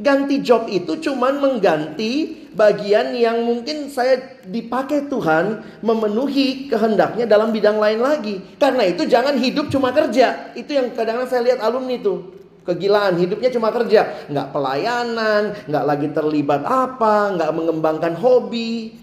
Ganti 0.02 0.42
job 0.42 0.66
itu 0.66 0.98
cuman 0.98 1.38
mengganti 1.38 2.42
bagian 2.58 3.14
yang 3.14 3.46
mungkin 3.46 3.88
saya 3.94 4.42
dipakai 4.50 5.06
Tuhan 5.08 5.62
memenuhi 5.86 6.68
kehendaknya 6.74 7.30
dalam 7.30 7.54
bidang 7.54 7.78
lain 7.78 8.02
lagi. 8.02 8.42
Karena 8.58 8.90
itu 8.90 9.06
jangan 9.06 9.38
hidup 9.38 9.70
cuma 9.70 9.94
kerja. 9.94 10.52
Itu 10.58 10.74
yang 10.74 10.90
kadang-kadang 10.98 11.30
saya 11.30 11.42
lihat 11.46 11.60
alumni 11.62 12.02
itu 12.02 12.42
kegilaan 12.62 13.18
hidupnya 13.18 13.50
cuma 13.50 13.74
kerja 13.74 14.30
nggak 14.30 14.54
pelayanan 14.54 15.58
nggak 15.66 15.82
lagi 15.82 16.14
terlibat 16.14 16.62
apa 16.62 17.34
nggak 17.34 17.50
mengembangkan 17.58 18.14
hobi 18.14 19.02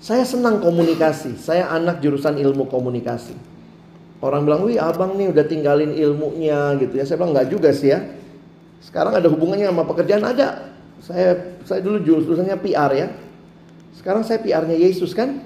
saya 0.00 0.24
senang 0.24 0.64
komunikasi. 0.64 1.36
Saya 1.36 1.68
anak 1.68 2.00
jurusan 2.00 2.40
ilmu 2.40 2.72
komunikasi. 2.72 3.36
Orang 4.24 4.48
bilang, 4.48 4.64
wih 4.64 4.80
abang 4.80 5.12
nih 5.16 5.28
udah 5.28 5.44
tinggalin 5.44 5.92
ilmunya 5.92 6.76
gitu 6.80 6.96
ya. 6.96 7.04
Saya 7.04 7.20
bilang 7.20 7.36
nggak 7.36 7.48
juga 7.52 7.68
sih 7.76 7.92
ya. 7.92 8.00
Sekarang 8.80 9.12
ada 9.12 9.28
hubungannya 9.28 9.68
sama 9.68 9.84
pekerjaan 9.84 10.24
ada. 10.24 10.72
Saya 11.04 11.56
saya 11.68 11.80
dulu 11.84 12.00
jurusannya 12.00 12.56
PR 12.60 12.90
ya. 12.96 13.08
Sekarang 13.96 14.24
saya 14.24 14.40
PR-nya 14.40 14.76
Yesus 14.76 15.12
kan. 15.12 15.44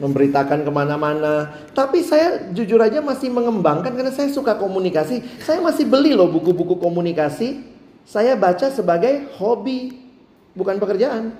Memberitakan 0.00 0.66
ke 0.66 0.70
mana-mana. 0.72 1.52
Tapi 1.76 2.02
saya 2.02 2.50
jujur 2.50 2.80
aja 2.82 2.98
masih 2.98 3.30
mengembangkan 3.30 3.94
karena 3.94 4.10
saya 4.10 4.32
suka 4.32 4.58
komunikasi. 4.58 5.22
Saya 5.44 5.62
masih 5.62 5.86
beli 5.86 6.16
loh 6.16 6.26
buku-buku 6.32 6.80
komunikasi. 6.80 7.62
Saya 8.02 8.34
baca 8.34 8.66
sebagai 8.66 9.30
hobi, 9.38 9.94
bukan 10.58 10.82
pekerjaan. 10.82 11.38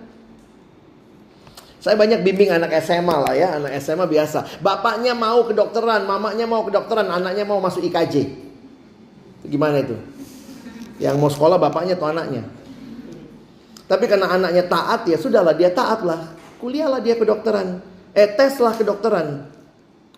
Saya 1.83 1.99
banyak 1.99 2.23
bimbing 2.23 2.55
anak 2.55 2.79
SMA 2.79 3.16
lah 3.19 3.35
ya, 3.35 3.59
anak 3.59 3.74
SMA 3.83 4.07
biasa. 4.07 4.62
Bapaknya 4.62 5.19
mau 5.19 5.43
kedokteran, 5.43 6.07
mamanya 6.07 6.47
mau 6.47 6.62
kedokteran, 6.62 7.11
anaknya 7.11 7.43
mau 7.43 7.59
masuk 7.59 7.83
IKJ. 7.83 8.31
Gimana 9.51 9.83
itu? 9.83 9.99
Yang 11.01 11.16
mau 11.16 11.31
sekolah 11.32 11.56
bapaknya 11.56 11.97
atau 11.97 12.09
anaknya? 12.10 12.44
Tapi 13.86 14.05
karena 14.09 14.32
anaknya 14.32 14.64
taat 14.69 15.05
ya 15.05 15.20
sudahlah 15.20 15.52
dia 15.52 15.69
taat 15.69 16.01
lah. 16.05 16.32
Kuliahlah 16.56 17.05
dia 17.05 17.16
kedokteran. 17.16 17.85
Eh 18.16 18.28
teslah 18.32 18.73
kedokteran. 18.73 19.48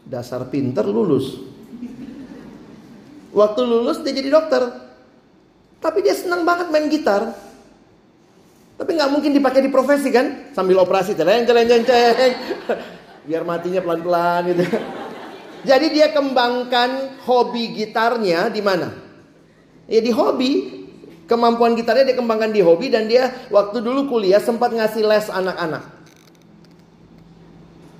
Dasar 0.06 0.46
pinter 0.46 0.86
lulus. 0.86 1.42
Waktu 3.34 3.60
lulus 3.66 3.98
dia 4.06 4.14
jadi 4.14 4.30
dokter. 4.30 4.62
Tapi 5.82 5.98
dia 6.00 6.14
senang 6.14 6.46
banget 6.46 6.70
main 6.70 6.86
gitar. 6.86 7.34
Tapi 8.74 8.90
nggak 8.94 9.10
mungkin 9.10 9.30
dipakai 9.34 9.62
di 9.62 9.70
profesi 9.70 10.10
kan? 10.10 10.50
Sambil 10.54 10.82
operasi, 10.82 11.14
celeng, 11.14 11.46
celeng, 11.46 11.66
celeng, 11.66 11.84
celeng. 11.86 12.34
biar 13.26 13.42
matinya 13.42 13.80
pelan-pelan 13.80 14.42
gitu. 14.52 14.64
Jadi 15.68 15.86
dia 15.96 16.12
kembangkan 16.12 17.20
hobi 17.24 17.72
gitarnya 17.72 18.52
di 18.52 18.60
mana? 18.60 19.03
Ya 19.88 20.00
di 20.00 20.12
hobi. 20.12 20.82
Kemampuan 21.24 21.72
gitarnya 21.72 22.12
dia 22.12 22.16
kembangkan 22.20 22.52
di 22.52 22.60
hobi 22.60 22.92
dan 22.92 23.08
dia 23.08 23.32
waktu 23.48 23.80
dulu 23.80 24.12
kuliah 24.12 24.44
sempat 24.44 24.76
ngasih 24.76 25.08
les 25.08 25.26
anak-anak. 25.32 25.84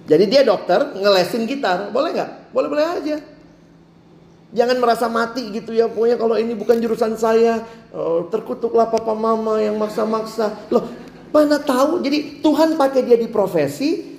Jadi 0.05 0.25
dia 0.29 0.45
dokter 0.45 0.93
ngelesin 0.93 1.49
gitar, 1.49 1.89
boleh 1.89 2.13
nggak? 2.13 2.53
Boleh-boleh 2.53 2.85
aja. 2.85 3.17
Jangan 4.53 4.77
merasa 4.77 5.09
mati 5.09 5.49
gitu 5.57 5.73
ya. 5.73 5.89
Pokoknya 5.89 6.21
kalau 6.21 6.37
ini 6.37 6.53
bukan 6.53 6.77
jurusan 6.77 7.17
saya, 7.17 7.65
oh, 7.97 8.29
terkutuklah 8.29 8.93
papa 8.93 9.17
mama 9.17 9.57
yang 9.57 9.81
maksa-maksa. 9.81 10.69
Loh, 10.69 10.85
mana 11.33 11.57
tahu? 11.57 12.05
Jadi 12.05 12.45
Tuhan 12.45 12.77
pakai 12.77 13.09
dia 13.09 13.17
di 13.17 13.33
profesi, 13.33 14.15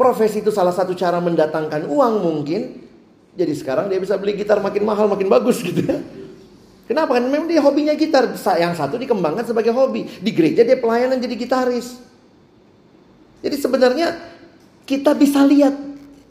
Profesi 0.00 0.40
itu 0.40 0.48
salah 0.48 0.72
satu 0.72 0.96
cara 0.96 1.20
mendatangkan 1.20 1.84
uang 1.84 2.24
mungkin. 2.24 2.88
Jadi 3.36 3.52
sekarang 3.52 3.92
dia 3.92 4.00
bisa 4.00 4.16
beli 4.16 4.32
gitar 4.32 4.56
makin 4.56 4.88
mahal, 4.88 5.04
makin 5.12 5.28
bagus 5.28 5.60
gitu 5.60 5.76
ya. 5.84 6.00
Kenapa 6.90 7.14
kan? 7.14 7.30
Memang 7.30 7.46
dia 7.46 7.62
hobinya 7.62 7.94
gitar. 7.94 8.26
Yang 8.58 8.74
satu 8.74 8.98
dikembangkan 8.98 9.46
sebagai 9.46 9.70
hobi. 9.70 10.10
Di 10.10 10.34
gereja 10.34 10.66
dia 10.66 10.74
pelayanan 10.74 11.22
jadi 11.22 11.38
gitaris. 11.38 12.02
Jadi 13.46 13.54
sebenarnya 13.54 14.18
kita 14.90 15.14
bisa 15.14 15.46
lihat 15.46 15.70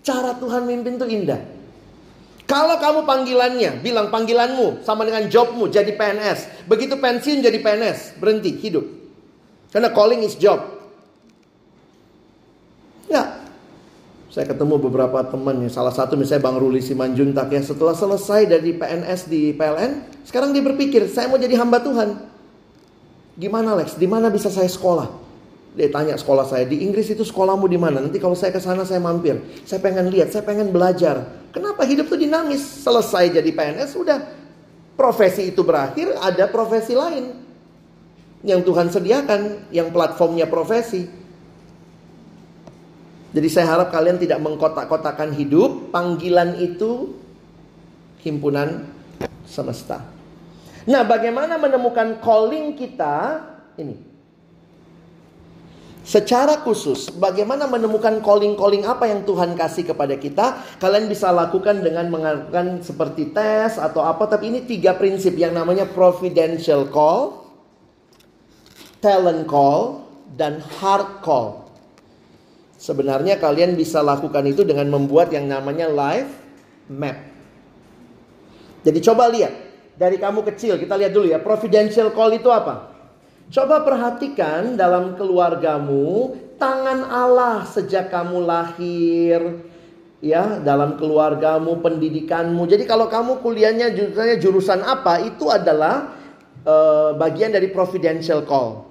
cara 0.03 0.35
Tuhan 0.35 0.67
mimpin 0.67 0.99
itu 0.99 1.07
indah. 1.07 1.39
Kalau 2.43 2.75
kamu 2.75 3.07
panggilannya, 3.07 3.79
bilang 3.79 4.11
panggilanmu 4.11 4.83
sama 4.83 5.07
dengan 5.07 5.31
jobmu 5.31 5.71
jadi 5.71 5.95
PNS. 5.95 6.67
Begitu 6.67 6.99
pensiun 6.99 7.39
jadi 7.39 7.55
PNS, 7.55 8.19
berhenti 8.19 8.51
hidup. 8.59 8.83
Karena 9.71 9.93
calling 9.95 10.27
is 10.27 10.35
job. 10.35 10.59
Enggak. 13.07 13.47
Saya 14.33 14.49
ketemu 14.49 14.81
beberapa 14.81 15.23
teman 15.29 15.61
ya, 15.61 15.69
salah 15.69 15.93
satu 15.93 16.17
misalnya 16.17 16.41
Bang 16.41 16.57
Ruli 16.57 16.81
Simanjuntak 16.81 17.53
ya, 17.53 17.61
setelah 17.61 17.93
selesai 17.93 18.49
dari 18.49 18.73
PNS 18.73 19.29
di 19.29 19.53
PLN, 19.53 20.08
sekarang 20.27 20.55
dia 20.55 20.63
berpikir, 20.63 21.07
saya 21.07 21.27
mau 21.27 21.39
jadi 21.39 21.55
hamba 21.59 21.79
Tuhan. 21.83 22.19
Gimana 23.39 23.79
Lex? 23.79 23.95
Di 23.95 24.07
mana 24.07 24.27
bisa 24.27 24.51
saya 24.51 24.67
sekolah? 24.67 25.07
Dia 25.77 25.87
tanya 25.93 26.17
sekolah 26.17 26.49
saya, 26.49 26.65
di 26.65 26.81
Inggris 26.81 27.07
itu 27.13 27.21
sekolahmu 27.21 27.69
di 27.69 27.77
mana? 27.77 28.01
Nanti 28.01 28.17
kalau 28.17 28.33
saya 28.33 28.49
ke 28.51 28.59
sana 28.59 28.83
saya 28.83 28.99
mampir. 28.99 29.39
Saya 29.63 29.79
pengen 29.79 30.09
lihat, 30.09 30.33
saya 30.33 30.41
pengen 30.43 30.73
belajar. 30.73 31.45
Kenapa 31.55 31.85
hidup 31.85 32.09
tuh 32.09 32.19
dinamis? 32.19 32.59
Selesai 32.59 33.31
jadi 33.31 33.49
PNS, 33.53 33.95
udah 33.95 34.19
profesi 34.99 35.53
itu 35.53 35.63
berakhir, 35.63 36.11
ada 36.19 36.49
profesi 36.51 36.97
lain 36.97 37.31
yang 38.43 38.63
Tuhan 38.63 38.91
sediakan, 38.91 39.71
yang 39.71 39.91
platformnya 39.91 40.47
profesi. 40.47 41.07
Jadi 43.29 43.47
saya 43.51 43.77
harap 43.77 43.93
kalian 43.93 44.17
tidak 44.17 44.41
mengkotak-kotakan 44.41 45.37
hidup. 45.37 45.93
Panggilan 45.93 46.57
itu 46.57 47.13
himpunan 48.25 48.89
semesta. 49.49 50.05
Nah, 50.85 51.01
bagaimana 51.01 51.57
menemukan 51.57 52.21
calling 52.21 52.77
kita? 52.77 53.41
Ini. 53.75 54.09
Secara 56.09 56.65
khusus, 56.65 57.13
bagaimana 57.13 57.69
menemukan 57.69 58.25
calling-calling 58.25 58.81
apa 58.81 59.05
yang 59.05 59.21
Tuhan 59.29 59.53
kasih 59.53 59.93
kepada 59.93 60.17
kita? 60.17 60.57
Kalian 60.81 61.05
bisa 61.05 61.29
lakukan 61.29 61.85
dengan 61.85 62.09
mengatakan 62.09 62.81
seperti 62.81 63.29
tes 63.29 63.77
atau 63.77 64.01
apa. 64.01 64.25
Tapi 64.25 64.49
ini 64.49 64.59
tiga 64.65 64.97
prinsip 64.97 65.37
yang 65.37 65.53
namanya 65.53 65.85
providential 65.85 66.89
call, 66.89 67.45
talent 69.05 69.45
call, 69.45 70.09
dan 70.33 70.57
heart 70.81 71.21
call. 71.21 71.69
Sebenarnya 72.81 73.37
kalian 73.37 73.77
bisa 73.77 74.01
lakukan 74.01 74.49
itu 74.49 74.65
dengan 74.65 74.89
membuat 74.89 75.29
yang 75.29 75.45
namanya 75.45 75.85
live 75.85 76.31
map. 76.89 77.28
Jadi 78.83 78.99
coba 79.03 79.27
lihat 79.27 79.53
dari 79.99 80.15
kamu 80.15 80.47
kecil 80.53 80.79
kita 80.79 80.95
lihat 80.95 81.11
dulu 81.11 81.27
ya 81.27 81.39
providential 81.43 82.11
call 82.15 82.31
itu 82.35 82.47
apa? 82.47 82.95
Coba 83.49 83.81
perhatikan 83.81 84.77
dalam 84.77 85.17
keluargamu 85.17 86.37
tangan 86.61 87.01
Allah 87.09 87.65
sejak 87.65 88.13
kamu 88.13 88.45
lahir 88.45 89.39
ya 90.19 90.59
dalam 90.61 90.99
keluargamu 90.99 91.79
pendidikanmu. 91.79 92.67
Jadi 92.69 92.83
kalau 92.85 93.07
kamu 93.07 93.41
kuliahnya 93.41 93.95
jurusan 94.37 94.83
apa 94.83 95.23
itu 95.23 95.47
adalah 95.49 96.13
uh, 96.67 97.15
bagian 97.15 97.55
dari 97.55 97.71
providential 97.71 98.43
call. 98.43 98.88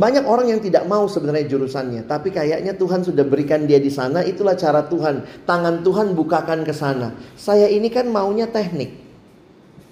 Banyak 0.00 0.24
orang 0.24 0.48
yang 0.48 0.64
tidak 0.64 0.88
mau 0.88 1.04
sebenarnya 1.04 1.44
jurusannya, 1.44 2.08
tapi 2.08 2.32
kayaknya 2.32 2.72
Tuhan 2.72 3.04
sudah 3.04 3.20
berikan 3.20 3.68
dia 3.68 3.76
di 3.76 3.92
sana, 3.92 4.24
itulah 4.24 4.56
cara 4.56 4.88
Tuhan. 4.88 5.44
Tangan 5.44 5.84
Tuhan 5.84 6.16
bukakan 6.16 6.64
ke 6.64 6.72
sana. 6.72 7.12
Saya 7.36 7.68
ini 7.68 7.92
kan 7.92 8.08
maunya 8.08 8.48
teknik. 8.48 8.96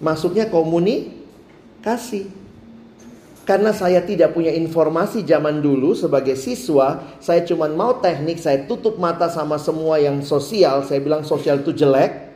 Masuknya 0.01 0.48
komunikasi. 0.48 2.24
Karena 3.44 3.76
saya 3.76 4.01
tidak 4.01 4.32
punya 4.32 4.48
informasi 4.48 5.28
zaman 5.28 5.60
dulu 5.60 5.93
sebagai 5.93 6.40
siswa, 6.40 7.05
saya 7.20 7.44
cuma 7.44 7.68
mau 7.68 8.01
teknik, 8.01 8.40
saya 8.40 8.64
tutup 8.64 8.97
mata 8.97 9.28
sama 9.28 9.60
semua 9.60 10.01
yang 10.01 10.24
sosial. 10.24 10.89
Saya 10.89 11.05
bilang 11.05 11.20
sosial 11.20 11.60
itu 11.60 11.76
jelek, 11.76 12.32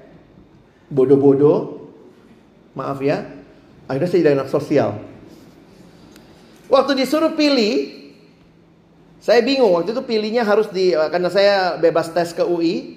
bodoh-bodoh. 0.93 1.89
Maaf 2.77 3.01
ya. 3.01 3.25
Akhirnya 3.89 4.09
saya 4.13 4.21
jadi 4.21 4.37
anak 4.37 4.53
sosial. 4.53 5.12
Waktu 6.73 7.05
disuruh 7.05 7.37
pilih, 7.37 7.93
saya 9.21 9.45
bingung. 9.45 9.77
Waktu 9.77 9.93
itu 9.93 10.01
pilihnya 10.09 10.41
harus 10.41 10.73
di 10.73 10.97
karena 10.97 11.29
saya 11.29 11.77
bebas 11.77 12.09
tes 12.17 12.33
ke 12.33 12.41
UI, 12.41 12.97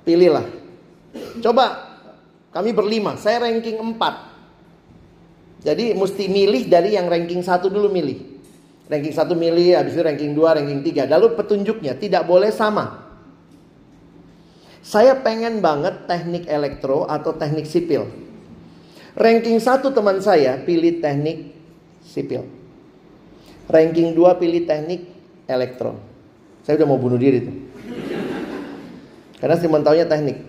pilihlah. 0.00 0.48
Coba 1.44 1.92
kami 2.56 2.72
berlima, 2.72 3.20
saya 3.20 3.44
ranking 3.44 3.76
4. 3.76 5.60
Jadi 5.60 5.92
mesti 5.92 6.24
milih 6.24 6.72
dari 6.72 6.96
yang 6.96 7.04
ranking 7.12 7.44
1 7.44 7.68
dulu 7.68 7.92
milih. 7.92 8.40
Ranking 8.88 9.12
1 9.12 9.28
milih, 9.36 9.76
habis 9.76 9.92
itu 9.92 10.00
ranking 10.00 10.32
2, 10.32 10.56
ranking 10.56 10.80
3. 10.80 11.04
Lalu 11.04 11.36
petunjuknya 11.36 12.00
tidak 12.00 12.24
boleh 12.24 12.48
sama. 12.48 13.12
Saya 14.80 15.20
pengen 15.20 15.60
banget 15.60 16.08
teknik 16.08 16.48
elektro 16.48 17.04
atau 17.04 17.36
teknik 17.36 17.68
sipil. 17.68 18.08
Ranking 19.12 19.60
1 19.60 19.84
teman 19.92 20.16
saya 20.24 20.56
pilih 20.64 21.04
teknik 21.04 21.52
sipil. 22.00 22.59
Ranking 23.70 24.18
2 24.18 24.42
pilih 24.42 24.66
teknik 24.66 25.06
elektro. 25.46 25.94
Saya 26.66 26.82
udah 26.82 26.88
mau 26.90 26.98
bunuh 26.98 27.16
diri 27.16 27.38
tuh. 27.46 27.56
Karena 29.38 29.56
cuma 29.62 29.78
taunya 29.80 30.04
teknik. 30.10 30.42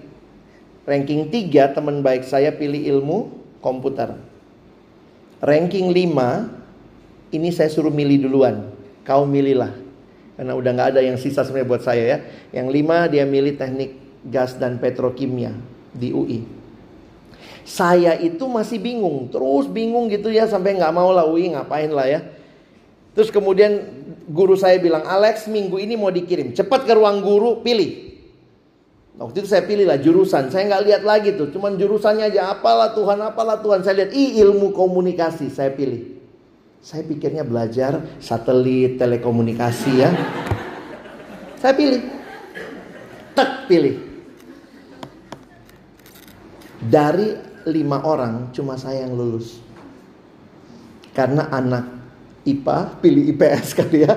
Ranking 0.90 1.30
3 1.30 1.78
teman 1.78 2.02
baik 2.02 2.26
saya 2.26 2.50
pilih 2.50 2.82
ilmu 2.98 3.30
komputer. 3.62 4.18
Ranking 5.38 5.94
5 5.94 7.38
ini 7.38 7.50
saya 7.54 7.70
suruh 7.70 7.94
milih 7.94 8.26
duluan. 8.26 8.74
Kau 9.06 9.30
milihlah. 9.30 9.78
Karena 10.36 10.58
udah 10.58 10.72
nggak 10.74 10.90
ada 10.98 11.02
yang 11.06 11.22
sisa 11.22 11.46
sebenarnya 11.46 11.70
buat 11.70 11.84
saya 11.86 12.04
ya. 12.04 12.18
Yang 12.50 12.68
5 12.82 13.14
dia 13.14 13.24
milih 13.30 13.54
teknik 13.56 13.92
gas 14.26 14.58
dan 14.58 14.82
petrokimia 14.82 15.54
di 15.94 16.10
UI. 16.10 16.42
Saya 17.62 18.18
itu 18.18 18.50
masih 18.50 18.82
bingung, 18.82 19.30
terus 19.30 19.70
bingung 19.70 20.10
gitu 20.10 20.34
ya 20.34 20.50
sampai 20.50 20.82
nggak 20.82 20.94
mau 20.94 21.14
lah 21.14 21.30
UI 21.30 21.54
ngapain 21.54 21.94
lah 21.94 22.10
ya. 22.10 22.41
Terus 23.12 23.28
kemudian 23.28 23.72
guru 24.32 24.56
saya 24.56 24.80
bilang, 24.80 25.04
Alex 25.04 25.52
minggu 25.52 25.76
ini 25.76 26.00
mau 26.00 26.08
dikirim. 26.08 26.56
Cepat 26.56 26.88
ke 26.88 26.94
ruang 26.96 27.20
guru, 27.20 27.60
pilih. 27.60 28.12
Waktu 29.20 29.44
itu 29.44 29.48
saya 29.52 29.68
pilih 29.68 29.86
lah 29.86 30.00
jurusan. 30.00 30.50
Saya 30.50 30.72
nggak 30.72 30.84
lihat 30.88 31.04
lagi 31.04 31.36
tuh. 31.36 31.52
Cuman 31.52 31.76
jurusannya 31.76 32.32
aja. 32.32 32.56
Apalah 32.56 32.96
Tuhan, 32.96 33.20
apalah 33.20 33.60
Tuhan. 33.60 33.84
Saya 33.84 34.04
lihat, 34.04 34.12
ih 34.16 34.40
ilmu 34.42 34.72
komunikasi. 34.72 35.52
Saya 35.52 35.76
pilih. 35.76 36.18
Saya 36.82 37.06
pikirnya 37.06 37.46
belajar 37.46 38.02
satelit, 38.18 38.98
telekomunikasi 38.98 39.92
ya. 40.02 40.10
Saya 41.62 41.78
pilih. 41.78 42.02
Tek 43.38 43.70
pilih. 43.70 43.96
Dari 46.82 47.38
lima 47.70 48.02
orang 48.02 48.50
cuma 48.56 48.74
saya 48.80 49.06
yang 49.06 49.14
lulus. 49.14 49.62
Karena 51.14 51.46
anak 51.54 52.01
IPA, 52.46 52.78
pilih 53.02 53.24
IPS 53.36 53.68
kali 53.80 54.06
ya. 54.06 54.14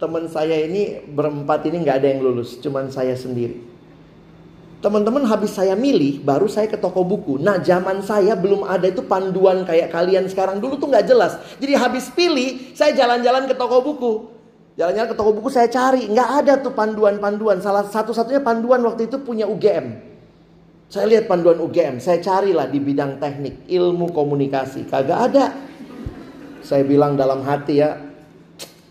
Teman 0.00 0.28
saya 0.32 0.56
ini 0.64 1.04
berempat 1.04 1.68
ini 1.68 1.84
nggak 1.84 1.96
ada 2.00 2.08
yang 2.08 2.20
lulus, 2.24 2.56
cuman 2.56 2.88
saya 2.88 3.12
sendiri. 3.12 3.70
Teman-teman 4.80 5.28
habis 5.28 5.52
saya 5.52 5.76
milih, 5.76 6.24
baru 6.24 6.48
saya 6.48 6.64
ke 6.64 6.80
toko 6.80 7.04
buku. 7.04 7.36
Nah 7.36 7.60
zaman 7.60 8.00
saya 8.00 8.32
belum 8.32 8.64
ada 8.64 8.88
itu 8.88 9.04
panduan 9.04 9.68
kayak 9.68 9.92
kalian 9.92 10.24
sekarang. 10.24 10.56
Dulu 10.56 10.80
tuh 10.80 10.88
nggak 10.88 11.04
jelas. 11.04 11.36
Jadi 11.60 11.76
habis 11.76 12.08
pilih, 12.08 12.72
saya 12.72 12.96
jalan-jalan 12.96 13.44
ke 13.44 13.52
toko 13.52 13.84
buku. 13.84 14.12
Jalan-jalan 14.80 15.12
ke 15.12 15.16
toko 15.20 15.36
buku 15.36 15.52
saya 15.52 15.68
cari. 15.68 16.08
Nggak 16.08 16.30
ada 16.32 16.52
tuh 16.64 16.72
panduan-panduan. 16.72 17.60
Salah 17.60 17.84
satu-satunya 17.84 18.40
panduan 18.40 18.80
waktu 18.80 19.04
itu 19.04 19.20
punya 19.20 19.44
UGM. 19.44 20.00
Saya 20.88 21.12
lihat 21.12 21.28
panduan 21.28 21.60
UGM. 21.60 22.00
Saya 22.00 22.24
carilah 22.24 22.64
di 22.64 22.80
bidang 22.80 23.20
teknik, 23.20 23.68
ilmu 23.68 24.16
komunikasi. 24.16 24.88
Kagak 24.88 25.20
ada. 25.28 25.44
Saya 26.60 26.84
bilang 26.84 27.16
dalam 27.16 27.42
hati 27.42 27.80
ya, 27.80 28.10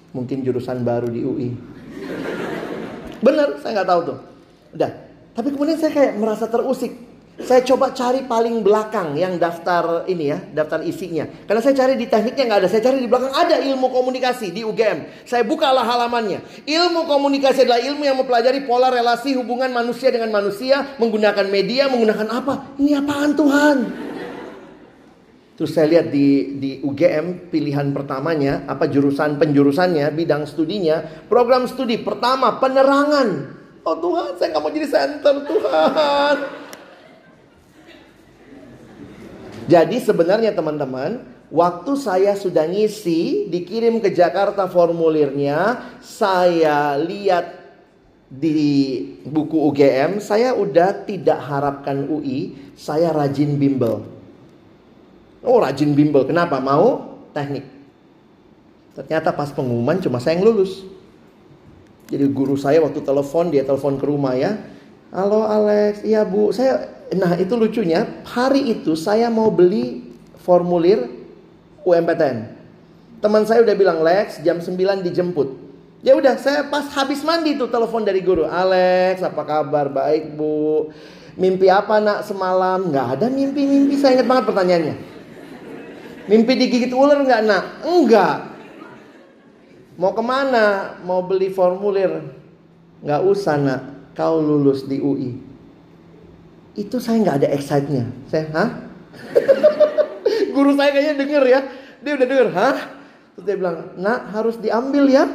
Mungkin 0.10 0.42
jurusan 0.42 0.82
baru 0.82 1.06
di 1.06 1.22
UI. 1.22 1.50
Bener, 3.22 3.62
saya 3.62 3.82
nggak 3.82 3.90
tahu 3.90 4.02
tuh. 4.10 4.18
Udah. 4.74 4.92
Tapi 5.38 5.48
kemudian 5.54 5.78
saya 5.78 5.92
kayak 5.94 6.14
merasa 6.18 6.50
terusik. 6.50 7.08
Saya 7.40 7.64
coba 7.64 7.96
cari 7.96 8.28
paling 8.28 8.60
belakang 8.60 9.16
yang 9.16 9.40
daftar 9.40 10.04
ini 10.12 10.28
ya, 10.28 10.44
daftar 10.52 10.84
isinya. 10.84 11.24
Karena 11.48 11.64
saya 11.64 11.72
cari 11.72 11.96
di 11.96 12.04
tekniknya 12.04 12.52
nggak 12.52 12.60
ada, 12.68 12.68
saya 12.68 12.84
cari 12.84 13.00
di 13.00 13.08
belakang 13.08 13.32
ada 13.32 13.64
ilmu 13.64 13.88
komunikasi 13.96 14.52
di 14.52 14.68
UGM. 14.68 15.24
Saya 15.24 15.48
bukalah 15.48 15.88
halamannya. 15.88 16.68
Ilmu 16.68 17.08
komunikasi 17.08 17.64
adalah 17.64 17.80
ilmu 17.80 18.04
yang 18.04 18.20
mempelajari 18.20 18.68
pola 18.68 18.92
relasi 18.92 19.40
hubungan 19.40 19.72
manusia 19.72 20.12
dengan 20.12 20.36
manusia, 20.36 21.00
menggunakan 21.00 21.48
media, 21.48 21.88
menggunakan 21.88 22.28
apa? 22.28 22.76
Ini 22.76 23.00
apaan 23.00 23.32
Tuhan? 23.32 23.78
Terus 25.60 25.76
saya 25.76 25.92
lihat 25.92 26.08
di 26.08 26.56
di 26.56 26.72
UGM 26.80 27.52
pilihan 27.52 27.92
pertamanya 27.92 28.64
apa 28.64 28.88
jurusan 28.88 29.36
penjurusannya, 29.36 30.08
bidang 30.16 30.48
studinya, 30.48 31.04
program 31.28 31.68
studi 31.68 32.00
pertama 32.00 32.64
penerangan. 32.64 33.60
Oh 33.84 34.00
Tuhan, 34.00 34.40
saya 34.40 34.56
nggak 34.56 34.64
mau 34.64 34.72
jadi 34.72 34.88
center 34.88 35.36
Tuhan. 35.44 36.38
Jadi 39.68 39.98
sebenarnya 40.00 40.56
teman-teman, 40.56 41.28
waktu 41.52 41.92
saya 42.00 42.40
sudah 42.40 42.64
ngisi, 42.64 43.52
dikirim 43.52 44.00
ke 44.00 44.16
Jakarta 44.16 44.72
formulirnya, 44.72 45.92
saya 46.00 46.96
lihat 46.96 47.60
di 48.32 49.04
buku 49.28 49.60
UGM, 49.76 50.24
saya 50.24 50.56
udah 50.56 51.04
tidak 51.04 51.44
harapkan 51.44 52.08
UI, 52.08 52.56
saya 52.80 53.12
rajin 53.12 53.60
bimbel. 53.60 54.19
Oh 55.40 55.60
rajin 55.64 55.96
bimbel, 55.96 56.28
kenapa? 56.28 56.60
Mau 56.60 57.20
teknik. 57.32 57.64
Ternyata 58.96 59.32
pas 59.32 59.52
pengumuman 59.56 60.00
cuma 60.04 60.20
saya 60.20 60.36
yang 60.36 60.52
lulus. 60.52 60.84
Jadi 62.10 62.26
guru 62.34 62.60
saya 62.60 62.84
waktu 62.84 63.00
telepon, 63.00 63.54
dia 63.54 63.64
telepon 63.64 63.96
ke 63.96 64.06
rumah 64.10 64.36
ya. 64.36 64.60
Halo 65.10 65.46
Alex, 65.46 66.06
iya 66.06 66.22
bu, 66.28 66.54
saya 66.54 67.00
Nah 67.10 67.34
itu 67.42 67.58
lucunya, 67.58 68.06
hari 68.22 68.70
itu 68.70 68.94
saya 68.94 69.34
mau 69.34 69.50
beli 69.50 70.14
formulir 70.46 71.10
UMPTN. 71.82 72.54
Teman 73.18 73.44
saya 73.50 73.66
udah 73.66 73.76
bilang, 73.76 74.06
Lex 74.06 74.46
jam 74.46 74.62
9 74.62 75.02
dijemput. 75.02 75.58
Ya 76.06 76.16
udah, 76.16 76.38
saya 76.40 76.64
pas 76.70 76.86
habis 76.96 77.26
mandi 77.26 77.58
tuh 77.58 77.68
telepon 77.68 78.06
dari 78.06 78.22
guru. 78.22 78.46
Alex, 78.46 79.26
apa 79.26 79.42
kabar? 79.44 79.90
Baik 79.90 80.38
bu. 80.38 80.94
Mimpi 81.36 81.68
apa 81.68 82.00
nak 82.00 82.24
semalam? 82.24 82.88
Nggak 82.88 83.08
ada 83.20 83.28
mimpi-mimpi. 83.28 84.00
Saya 84.00 84.22
ingat 84.22 84.28
banget 84.30 84.46
pertanyaannya. 84.48 84.96
Mimpi 86.30 86.54
digigit 86.54 86.94
ular 86.94 87.26
nggak 87.26 87.42
nak? 87.50 87.64
Enggak. 87.82 88.54
Mau 89.98 90.14
ke 90.14 90.22
mana? 90.22 90.96
Mau 91.02 91.26
beli 91.26 91.50
formulir? 91.50 92.30
Nggak 93.02 93.22
usah 93.26 93.58
nak. 93.58 93.82
Kau 94.14 94.38
lulus 94.38 94.86
di 94.86 95.02
UI 95.02 95.50
itu 96.80 96.96
saya 97.04 97.20
nggak 97.20 97.38
ada 97.44 97.48
excite-nya. 97.52 98.08
Saya, 98.32 98.48
hah? 98.56 98.70
Guru 100.56 100.72
saya 100.80 100.96
kayaknya 100.96 101.16
denger 101.20 101.44
ya. 101.44 101.60
Dia 102.00 102.12
udah 102.16 102.28
denger, 102.28 102.48
hah? 102.56 102.76
Terus 103.36 103.44
dia 103.44 103.56
bilang, 103.60 103.78
nak 104.00 104.32
harus 104.32 104.56
diambil 104.56 105.12
ya. 105.12 105.28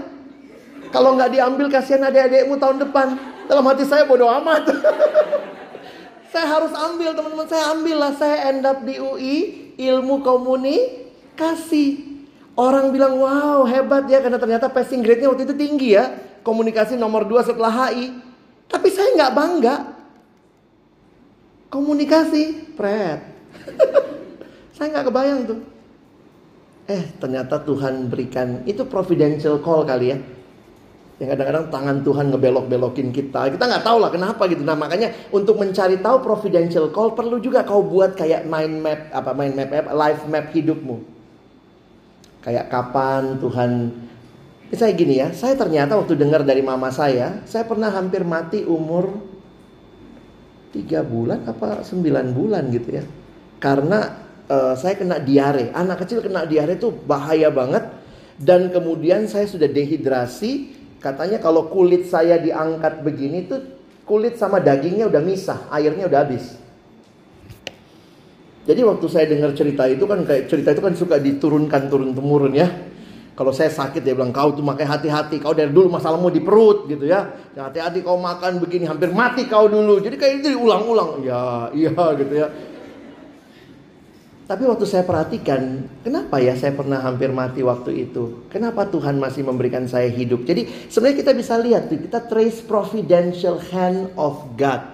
Kalau 0.89 1.21
nggak 1.21 1.37
diambil 1.37 1.69
kasihan 1.69 2.09
adik-adikmu 2.09 2.57
tahun 2.57 2.81
depan. 2.81 3.19
Dalam 3.45 3.65
hati 3.69 3.85
saya 3.85 4.09
bodoh 4.09 4.33
amat. 4.41 4.65
saya 6.35 6.51
harus 6.51 6.75
ambil 6.75 7.15
teman-teman. 7.15 7.47
Saya 7.47 7.65
ambil 7.71 7.97
lah. 8.03 8.13
Saya 8.19 8.51
end 8.51 8.67
up 8.67 8.83
di 8.83 8.99
UI 8.99 9.37
ilmu 9.79 10.27
komunikasi. 10.27 12.11
Orang 12.59 12.91
bilang 12.91 13.23
wow 13.23 13.63
hebat 13.67 14.11
ya 14.11 14.19
karena 14.19 14.39
ternyata 14.39 14.67
passing 14.67 15.03
grade-nya 15.03 15.31
waktu 15.31 15.47
itu 15.47 15.55
tinggi 15.55 15.95
ya. 15.95 16.11
Komunikasi 16.43 16.99
nomor 16.99 17.23
2 17.23 17.55
setelah 17.55 17.71
HI. 17.71 18.19
Tapi 18.67 18.89
saya 18.91 19.15
nggak 19.15 19.33
bangga. 19.33 19.77
Komunikasi, 21.71 22.75
pret. 22.75 23.23
Saya 24.75 24.91
nggak 24.91 25.07
kebayang 25.11 25.41
tuh. 25.47 25.59
Eh, 26.87 27.03
ternyata 27.19 27.59
Tuhan 27.63 28.11
berikan 28.11 28.63
itu 28.67 28.87
providential 28.87 29.59
call 29.59 29.83
kali 29.83 30.15
ya. 30.15 30.19
Yang 31.23 31.29
kadang-kadang 31.39 31.67
tangan 31.71 31.97
Tuhan 32.03 32.27
ngebelok-belokin 32.35 33.09
kita. 33.15 33.55
Kita 33.55 33.65
nggak 33.71 33.85
tahu 33.87 33.99
lah 34.03 34.11
kenapa 34.11 34.51
gitu. 34.51 34.67
Nah 34.67 34.75
makanya 34.75 35.15
untuk 35.31 35.63
mencari 35.63 36.03
tahu 36.03 36.19
providential 36.21 36.91
call 36.91 37.15
perlu 37.15 37.39
juga 37.39 37.63
kau 37.63 37.87
buat 37.87 38.19
kayak 38.19 38.51
mind 38.51 38.75
map 38.83 39.01
apa 39.15 39.31
mind 39.31 39.55
map, 39.55 39.71
map 39.71 39.87
life 39.95 40.23
map 40.27 40.51
hidupmu. 40.51 40.97
Kayak 42.43 42.67
kapan 42.69 43.39
Tuhan 43.39 43.71
saya 44.75 44.91
gini 44.91 45.23
ya, 45.23 45.31
saya 45.31 45.55
ternyata 45.55 45.95
waktu 45.95 46.19
dengar 46.19 46.43
dari 46.43 46.59
mama 46.59 46.91
saya, 46.91 47.47
saya 47.47 47.63
pernah 47.63 47.95
hampir 47.95 48.27
mati 48.27 48.67
umur 48.67 49.35
tiga 50.75 51.07
bulan 51.07 51.47
apa 51.47 51.87
sembilan 51.87 52.35
bulan 52.35 52.67
gitu 52.75 52.99
ya 52.99 53.05
karena 53.63 54.27
uh, 54.51 54.75
saya 54.75 54.99
kena 54.99 55.23
diare 55.23 55.71
anak 55.71 56.03
kecil 56.03 56.19
kena 56.19 56.43
diare 56.51 56.75
itu 56.75 56.91
bahaya 56.91 57.55
banget 57.55 57.87
dan 58.43 58.75
kemudian 58.75 59.31
saya 59.31 59.47
sudah 59.47 59.71
dehidrasi 59.71 60.83
katanya 61.05 61.37
kalau 61.37 61.69
kulit 61.69 62.09
saya 62.09 62.41
diangkat 62.41 63.05
begini 63.05 63.45
tuh 63.45 63.61
kulit 64.09 64.41
sama 64.41 64.65
dagingnya 64.65 65.13
udah 65.13 65.21
misah 65.21 65.69
airnya 65.69 66.09
udah 66.09 66.21
habis 66.25 66.57
jadi 68.65 68.81
waktu 68.89 69.07
saya 69.13 69.29
dengar 69.29 69.53
cerita 69.53 69.85
itu 69.85 70.09
kan 70.09 70.25
kayak 70.25 70.49
cerita 70.49 70.73
itu 70.73 70.81
kan 70.81 70.97
suka 70.97 71.21
diturunkan 71.21 71.93
turun 71.93 72.17
temurun 72.17 72.57
ya 72.57 72.73
kalau 73.35 73.51
saya 73.51 73.67
sakit 73.67 73.99
dia 74.07 74.15
bilang 74.15 74.31
kau 74.31 74.55
tuh 74.55 74.63
makanya 74.63 74.95
hati-hati 74.95 75.43
kau 75.43 75.51
dari 75.51 75.75
dulu 75.75 75.99
masalahmu 75.99 76.31
di 76.31 76.39
perut 76.39 76.87
gitu 76.87 77.03
ya. 77.03 77.35
Hati-hati 77.59 78.07
kau 78.07 78.15
makan 78.15 78.63
begini 78.63 78.87
hampir 78.87 79.11
mati 79.11 79.51
kau 79.51 79.67
dulu. 79.67 79.99
Jadi 79.99 80.15
kayak 80.15 80.35
itu 80.39 80.55
diulang-ulang. 80.55 81.19
Ya, 81.27 81.67
iya 81.75 81.99
gitu 82.15 82.31
ya. 82.31 82.47
Tapi 84.45 84.69
waktu 84.69 84.85
saya 84.85 85.09
perhatikan, 85.09 85.89
kenapa 86.05 86.37
ya 86.37 86.53
saya 86.53 86.77
pernah 86.77 87.01
hampir 87.01 87.33
mati 87.33 87.65
waktu 87.65 88.05
itu? 88.05 88.45
Kenapa 88.53 88.85
Tuhan 88.85 89.17
masih 89.17 89.41
memberikan 89.41 89.89
saya 89.89 90.13
hidup? 90.13 90.45
Jadi 90.45 90.69
sebenarnya 90.93 91.17
kita 91.25 91.33
bisa 91.33 91.57
lihat, 91.57 91.89
kita 91.89 92.29
trace 92.29 92.61
providential 92.61 93.57
hand 93.73 94.13
of 94.21 94.45
God. 94.61 94.85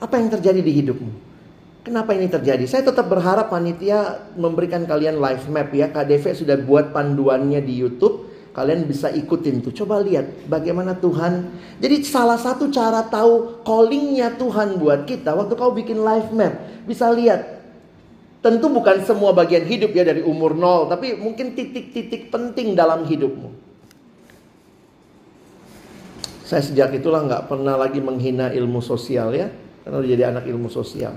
Apa 0.00 0.16
yang 0.16 0.32
terjadi 0.32 0.64
di 0.64 0.72
hidupmu? 0.80 1.12
Kenapa 1.84 2.16
ini 2.16 2.32
terjadi? 2.32 2.64
Saya 2.64 2.88
tetap 2.88 3.12
berharap 3.12 3.52
panitia 3.52 4.32
memberikan 4.40 4.88
kalian 4.88 5.20
live 5.20 5.44
map 5.52 5.68
ya. 5.76 5.92
KDV 5.92 6.24
sudah 6.32 6.56
buat 6.56 6.96
panduannya 6.96 7.60
di 7.60 7.76
YouTube. 7.76 8.32
Kalian 8.56 8.88
bisa 8.88 9.12
ikutin 9.12 9.60
tuh. 9.60 9.76
Coba 9.76 10.00
lihat 10.00 10.48
bagaimana 10.48 10.96
Tuhan. 10.96 11.52
Jadi 11.84 12.00
salah 12.00 12.40
satu 12.40 12.72
cara 12.72 13.04
tahu 13.04 13.60
callingnya 13.60 14.40
Tuhan 14.40 14.80
buat 14.80 15.04
kita. 15.04 15.36
Waktu 15.36 15.52
kau 15.52 15.76
bikin 15.76 16.00
live 16.00 16.32
map. 16.32 16.56
Bisa 16.88 17.12
lihat. 17.12 17.63
Tentu 18.44 18.68
bukan 18.68 19.00
semua 19.08 19.32
bagian 19.32 19.64
hidup 19.64 19.96
ya 19.96 20.04
dari 20.04 20.20
umur 20.20 20.52
nol. 20.52 20.84
Tapi 20.84 21.16
mungkin 21.16 21.56
titik-titik 21.56 22.28
penting 22.28 22.76
dalam 22.76 23.08
hidupmu. 23.08 23.48
Saya 26.44 26.60
sejak 26.60 26.92
itulah 26.92 27.24
nggak 27.24 27.48
pernah 27.48 27.80
lagi 27.80 28.04
menghina 28.04 28.52
ilmu 28.52 28.84
sosial 28.84 29.32
ya. 29.32 29.48
Karena 29.80 29.96
udah 29.96 30.10
jadi 30.12 30.24
anak 30.28 30.44
ilmu 30.44 30.68
sosial. 30.68 31.16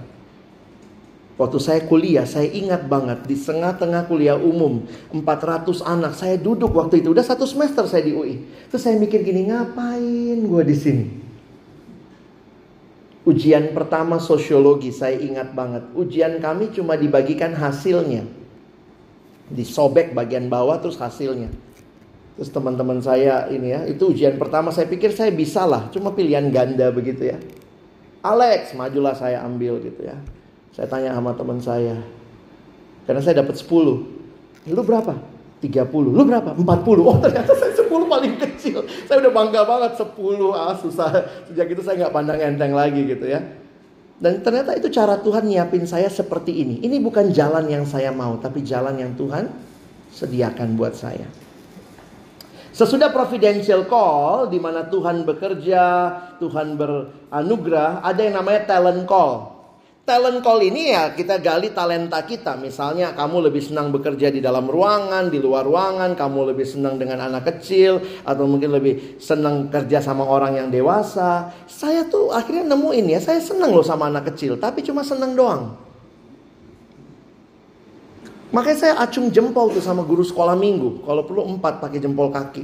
Waktu 1.36 1.60
saya 1.60 1.84
kuliah, 1.84 2.24
saya 2.24 2.48
ingat 2.48 2.88
banget 2.88 3.28
di 3.28 3.36
tengah-tengah 3.36 4.10
kuliah 4.10 4.40
umum 4.40 4.88
400 5.14 5.86
anak, 5.86 6.18
saya 6.18 6.40
duduk 6.40 6.74
waktu 6.74 7.04
itu 7.04 7.14
udah 7.14 7.22
satu 7.22 7.46
semester 7.46 7.86
saya 7.86 8.08
di 8.08 8.16
UI. 8.16 8.42
Terus 8.72 8.82
saya 8.82 8.98
mikir 8.98 9.22
gini, 9.22 9.52
ngapain 9.52 10.40
gue 10.42 10.64
di 10.66 10.74
sini? 10.80 11.27
Ujian 13.28 13.76
pertama 13.76 14.24
sosiologi, 14.24 14.96
saya 14.96 15.20
ingat 15.20 15.52
banget. 15.52 15.84
Ujian 16.00 16.40
kami 16.40 16.72
cuma 16.72 16.96
dibagikan 16.96 17.52
hasilnya. 17.52 18.24
Disobek 19.52 20.16
bagian 20.16 20.48
bawah 20.48 20.80
terus 20.80 20.96
hasilnya. 20.96 21.52
Terus 22.40 22.54
teman-teman 22.56 23.04
saya 23.04 23.52
ini 23.52 23.76
ya, 23.76 23.84
itu 23.84 24.16
ujian 24.16 24.40
pertama 24.40 24.72
saya 24.72 24.88
pikir 24.88 25.12
saya 25.12 25.34
bisa 25.34 25.68
lah, 25.68 25.92
cuma 25.92 26.16
pilihan 26.16 26.48
ganda 26.54 26.88
begitu 26.88 27.28
ya. 27.34 27.38
Alex, 28.24 28.72
majulah 28.78 29.12
saya 29.12 29.44
ambil 29.44 29.84
gitu 29.84 30.08
ya. 30.08 30.16
Saya 30.72 30.88
tanya 30.88 31.12
sama 31.12 31.36
teman 31.36 31.60
saya. 31.60 32.00
Karena 33.10 33.20
saya 33.20 33.44
dapat 33.44 33.60
10. 33.60 34.72
Lu 34.72 34.82
berapa? 34.88 35.18
30. 35.60 36.16
Lu 36.16 36.24
berapa? 36.24 36.54
40. 36.54 36.64
Oh 37.02 37.18
ternyata 37.20 37.52
saya 37.58 37.74
10 37.74 37.90
paling 37.90 38.34
kecil. 38.68 38.84
Saya 39.08 39.24
udah 39.24 39.34
bangga 39.34 39.62
banget 39.64 39.92
10. 39.96 40.12
Ah 40.52 40.76
susah. 40.76 41.10
Sejak 41.48 41.68
itu 41.72 41.82
saya 41.82 42.06
nggak 42.06 42.14
pandang 42.14 42.40
enteng 42.44 42.76
lagi 42.76 43.08
gitu 43.08 43.24
ya. 43.24 43.40
Dan 44.18 44.42
ternyata 44.42 44.74
itu 44.74 44.90
cara 44.90 45.22
Tuhan 45.22 45.46
nyiapin 45.46 45.86
saya 45.86 46.10
seperti 46.10 46.66
ini. 46.66 46.82
Ini 46.82 46.98
bukan 47.00 47.30
jalan 47.30 47.70
yang 47.70 47.86
saya 47.86 48.10
mau, 48.10 48.36
tapi 48.42 48.66
jalan 48.66 48.98
yang 48.98 49.14
Tuhan 49.14 49.46
sediakan 50.10 50.74
buat 50.74 50.98
saya. 50.98 51.30
Sesudah 52.74 53.10
providential 53.10 53.90
call 53.90 54.54
di 54.54 54.62
mana 54.62 54.86
Tuhan 54.86 55.26
bekerja, 55.26 55.86
Tuhan 56.38 56.78
beranugerah, 56.78 58.06
ada 58.06 58.22
yang 58.22 58.38
namanya 58.38 58.70
talent 58.70 59.06
call. 59.10 59.57
Talent 60.08 60.40
call 60.40 60.64
ini 60.64 60.96
ya 60.96 61.12
kita 61.12 61.44
gali 61.44 61.76
talenta 61.76 62.24
kita. 62.24 62.56
Misalnya 62.56 63.12
kamu 63.12 63.52
lebih 63.52 63.60
senang 63.60 63.92
bekerja 63.92 64.32
di 64.32 64.40
dalam 64.40 64.64
ruangan, 64.64 65.28
di 65.28 65.44
luar 65.44 65.68
ruangan, 65.68 66.16
kamu 66.16 66.56
lebih 66.56 66.64
senang 66.64 66.96
dengan 66.96 67.28
anak 67.28 67.44
kecil 67.52 68.00
atau 68.24 68.48
mungkin 68.48 68.72
lebih 68.72 69.20
senang 69.20 69.68
kerja 69.68 70.00
sama 70.00 70.24
orang 70.24 70.64
yang 70.64 70.68
dewasa. 70.72 71.52
Saya 71.68 72.08
tuh 72.08 72.32
akhirnya 72.32 72.72
nemuin 72.72 73.06
ya, 73.12 73.20
saya 73.20 73.44
senang 73.44 73.76
loh 73.76 73.84
sama 73.84 74.08
anak 74.08 74.32
kecil, 74.32 74.56
tapi 74.56 74.80
cuma 74.80 75.04
senang 75.04 75.36
doang. 75.36 75.76
Makanya 78.56 78.80
saya 78.80 78.94
acung 79.04 79.28
jempol 79.28 79.76
tuh 79.76 79.84
sama 79.84 80.08
guru 80.08 80.24
sekolah 80.24 80.56
minggu. 80.56 81.04
Kalau 81.04 81.28
perlu 81.28 81.44
empat 81.52 81.84
pakai 81.84 82.00
jempol 82.00 82.32
kaki. 82.32 82.64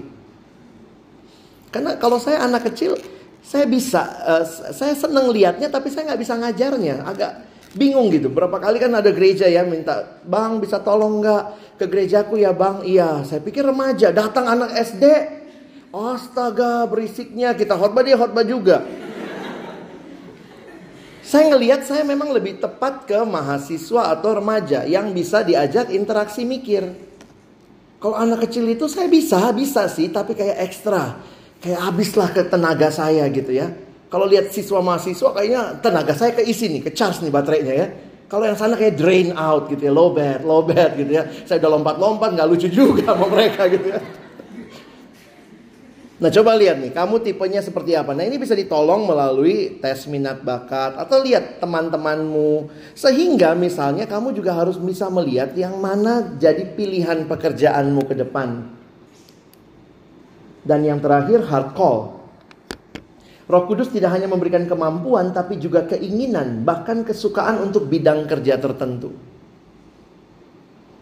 Karena 1.76 2.00
kalau 2.00 2.24
saya 2.24 2.40
anak 2.40 2.72
kecil, 2.72 2.96
saya 3.44 3.68
bisa, 3.68 4.02
uh, 4.24 4.46
saya 4.72 4.96
seneng 4.96 5.28
liatnya 5.30 5.68
tapi 5.68 5.92
saya 5.92 6.16
nggak 6.16 6.22
bisa 6.24 6.34
ngajarnya. 6.40 6.96
Agak 7.04 7.32
bingung 7.76 8.08
gitu. 8.10 8.32
Berapa 8.32 8.58
kali 8.58 8.80
kan 8.80 8.96
ada 8.96 9.12
gereja 9.12 9.46
ya 9.52 9.68
minta, 9.68 10.24
bang 10.24 10.64
bisa 10.64 10.80
tolong 10.80 11.20
nggak 11.20 11.78
ke 11.78 11.86
gerejaku 11.92 12.40
ya 12.40 12.56
bang? 12.56 12.82
Iya, 12.88 13.28
saya 13.28 13.44
pikir 13.44 13.68
remaja. 13.68 14.16
Datang 14.16 14.48
anak 14.48 14.72
SD, 14.80 15.04
astaga 15.92 16.88
berisiknya 16.88 17.52
kita 17.54 17.76
khotbah 17.76 18.02
dia 18.02 18.16
khotbah 18.16 18.46
juga. 18.48 18.82
Saya 21.24 21.56
ngelihat 21.56 21.88
saya 21.88 22.04
memang 22.04 22.36
lebih 22.36 22.62
tepat 22.62 23.10
ke 23.10 23.20
mahasiswa 23.26 24.12
atau 24.12 24.38
remaja 24.38 24.86
yang 24.86 25.12
bisa 25.16 25.42
diajak 25.42 25.90
interaksi 25.90 26.44
mikir. 26.44 26.84
Kalau 27.98 28.20
anak 28.20 28.46
kecil 28.46 28.68
itu 28.68 28.92
saya 28.92 29.08
bisa, 29.08 29.40
bisa 29.56 29.88
sih, 29.88 30.12
tapi 30.12 30.36
kayak 30.36 30.60
ekstra 30.68 31.33
kayak 31.64 31.80
habislah 31.80 32.30
ke 32.36 32.44
tenaga 32.44 32.92
saya 32.92 33.24
gitu 33.32 33.56
ya. 33.56 33.72
Kalau 34.12 34.28
lihat 34.28 34.52
siswa 34.52 34.84
mahasiswa 34.84 35.32
kayaknya 35.32 35.80
tenaga 35.80 36.14
saya 36.14 36.36
keisi 36.36 36.70
nih, 36.70 36.82
ke 36.86 36.92
charge 36.92 37.24
nih 37.24 37.32
baterainya 37.32 37.74
ya. 37.74 37.88
Kalau 38.28 38.44
yang 38.46 38.60
sana 38.60 38.76
kayak 38.76 39.00
drain 39.00 39.32
out 39.34 39.72
gitu 39.72 39.90
ya, 39.90 39.94
low 39.96 40.12
bed, 40.12 40.44
low 40.44 40.62
bed 40.62 41.00
gitu 41.00 41.12
ya. 41.18 41.24
Saya 41.48 41.64
udah 41.64 41.72
lompat-lompat 41.80 42.30
nggak 42.36 42.48
lucu 42.52 42.68
juga 42.68 43.16
sama 43.16 43.32
mereka 43.32 43.66
gitu 43.72 43.88
ya. 43.96 44.00
Nah 46.24 46.30
coba 46.30 46.56
lihat 46.56 46.78
nih, 46.80 46.92
kamu 46.94 47.26
tipenya 47.26 47.60
seperti 47.60 47.98
apa. 47.98 48.14
Nah 48.14 48.24
ini 48.24 48.38
bisa 48.38 48.54
ditolong 48.54 49.10
melalui 49.10 49.82
tes 49.82 50.06
minat 50.08 50.46
bakat 50.46 50.96
atau 50.96 51.20
lihat 51.20 51.58
teman-temanmu. 51.58 52.70
Sehingga 52.94 53.58
misalnya 53.58 54.06
kamu 54.06 54.32
juga 54.36 54.54
harus 54.54 54.78
bisa 54.78 55.10
melihat 55.10 55.52
yang 55.58 55.78
mana 55.82 56.38
jadi 56.38 56.70
pilihan 56.78 57.26
pekerjaanmu 57.26 58.08
ke 58.08 58.14
depan. 58.14 58.83
Dan 60.64 60.88
yang 60.88 61.04
terakhir 61.04 61.44
hard 61.44 61.76
call. 61.76 62.24
Roh 63.44 63.64
Kudus 63.68 63.92
tidak 63.92 64.16
hanya 64.16 64.32
memberikan 64.32 64.64
kemampuan 64.64 65.36
tapi 65.36 65.60
juga 65.60 65.84
keinginan 65.84 66.64
bahkan 66.64 67.04
kesukaan 67.04 67.60
untuk 67.60 67.92
bidang 67.92 68.24
kerja 68.24 68.56
tertentu. 68.56 69.12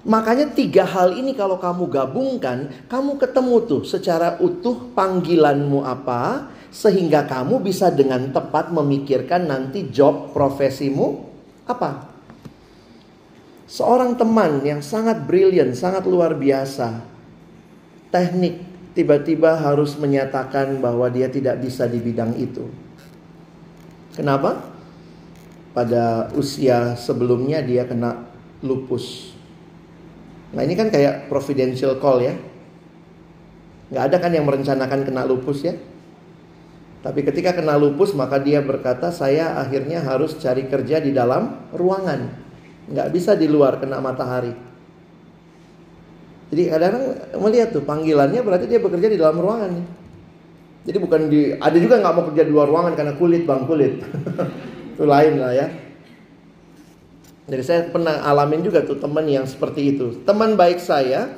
Makanya 0.02 0.50
tiga 0.58 0.82
hal 0.82 1.14
ini 1.14 1.38
kalau 1.38 1.62
kamu 1.62 1.86
gabungkan, 1.86 2.74
kamu 2.90 3.22
ketemu 3.22 3.56
tuh 3.70 3.84
secara 3.86 4.42
utuh 4.42 4.90
panggilanmu 4.98 5.86
apa, 5.86 6.50
sehingga 6.74 7.30
kamu 7.30 7.62
bisa 7.62 7.94
dengan 7.94 8.34
tepat 8.34 8.74
memikirkan 8.74 9.46
nanti 9.46 9.94
job 9.94 10.34
profesimu 10.34 11.22
apa. 11.70 12.10
Seorang 13.70 14.18
teman 14.18 14.66
yang 14.66 14.82
sangat 14.82 15.22
brilian, 15.22 15.78
sangat 15.78 16.10
luar 16.10 16.34
biasa, 16.34 17.06
teknik, 18.10 18.71
tiba-tiba 18.92 19.56
harus 19.56 19.96
menyatakan 19.96 20.80
bahwa 20.84 21.08
dia 21.08 21.32
tidak 21.32 21.64
bisa 21.64 21.88
di 21.88 22.00
bidang 22.00 22.36
itu. 22.36 22.68
Kenapa? 24.12 24.60
Pada 25.72 26.28
usia 26.36 27.00
sebelumnya 27.00 27.64
dia 27.64 27.88
kena 27.88 28.28
lupus. 28.60 29.32
Nah 30.52 30.68
ini 30.68 30.76
kan 30.76 30.92
kayak 30.92 31.32
providential 31.32 31.96
call 32.04 32.20
ya. 32.20 32.36
Nggak 33.92 34.04
ada 34.12 34.18
kan 34.20 34.32
yang 34.36 34.44
merencanakan 34.44 35.08
kena 35.08 35.24
lupus 35.24 35.64
ya. 35.64 35.76
Tapi 37.02 37.24
ketika 37.24 37.56
kena 37.56 37.80
lupus 37.80 38.12
maka 38.14 38.38
dia 38.38 38.60
berkata 38.60 39.10
saya 39.10 39.58
akhirnya 39.58 40.04
harus 40.04 40.36
cari 40.38 40.68
kerja 40.68 41.00
di 41.00 41.16
dalam 41.16 41.72
ruangan. 41.72 42.36
Nggak 42.92 43.10
bisa 43.16 43.40
di 43.40 43.48
luar 43.48 43.80
kena 43.80 44.04
matahari. 44.04 44.71
Jadi 46.52 46.68
kadang-kadang 46.68 47.06
melihat 47.40 47.72
tuh 47.72 47.84
panggilannya 47.88 48.44
berarti 48.44 48.68
dia 48.68 48.84
bekerja 48.84 49.08
di 49.08 49.16
dalam 49.16 49.40
ruangan. 49.40 49.72
Jadi 50.84 50.98
bukan 51.00 51.22
di 51.32 51.56
ada 51.56 51.78
juga 51.80 52.04
nggak 52.04 52.14
mau 52.14 52.26
kerja 52.28 52.44
di 52.44 52.52
luar 52.52 52.68
ruangan 52.68 52.94
karena 53.00 53.14
kulit 53.16 53.48
bang 53.48 53.64
kulit. 53.64 54.04
itu 54.94 55.06
lain 55.08 55.40
lah 55.40 55.56
ya. 55.56 55.68
Jadi 57.48 57.64
saya 57.64 57.82
pernah 57.88 58.20
alamin 58.28 58.68
juga 58.68 58.84
tuh 58.84 59.00
teman 59.00 59.24
yang 59.32 59.48
seperti 59.48 59.96
itu. 59.96 60.20
Teman 60.28 60.60
baik 60.60 60.84
saya 60.84 61.32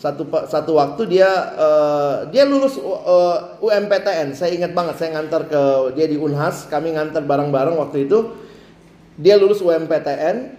satu 0.00 0.24
satu 0.48 0.80
waktu 0.80 1.02
dia 1.12 1.28
uh, 1.60 2.16
dia 2.32 2.48
lulus 2.48 2.76
uh, 2.80 3.00
eh, 3.04 3.38
UMPTN. 3.64 4.36
Saya 4.36 4.52
ingat 4.52 4.72
banget 4.76 5.00
saya 5.00 5.16
ngantar 5.16 5.48
ke 5.48 5.62
dia 5.96 6.08
di 6.08 6.20
Unhas, 6.20 6.68
kami 6.68 6.92
ngantar 6.96 7.24
bareng-bareng 7.24 7.76
waktu 7.76 8.04
itu. 8.04 8.36
Dia 9.20 9.36
lulus 9.40 9.60
UMPTN 9.60 10.56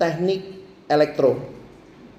teknik 0.00 0.40
elektro. 0.88 1.61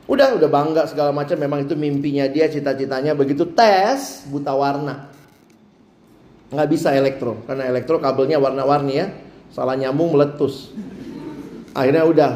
Udah, 0.03 0.35
udah 0.35 0.49
bangga 0.51 0.83
segala 0.89 1.15
macam. 1.15 1.39
Memang 1.39 1.63
itu 1.63 1.75
mimpinya 1.79 2.27
dia, 2.27 2.51
cita-citanya. 2.51 3.15
Begitu 3.15 3.47
tes, 3.55 4.27
buta 4.27 4.51
warna. 4.51 5.07
Nggak 6.51 6.69
bisa 6.69 6.91
elektro. 6.91 7.39
Karena 7.47 7.71
elektro 7.71 7.97
kabelnya 8.03 8.37
warna-warni 8.37 8.93
ya. 8.99 9.07
Salah 9.55 9.79
nyambung 9.79 10.11
meletus. 10.11 10.75
Akhirnya 11.71 12.03
udah 12.03 12.31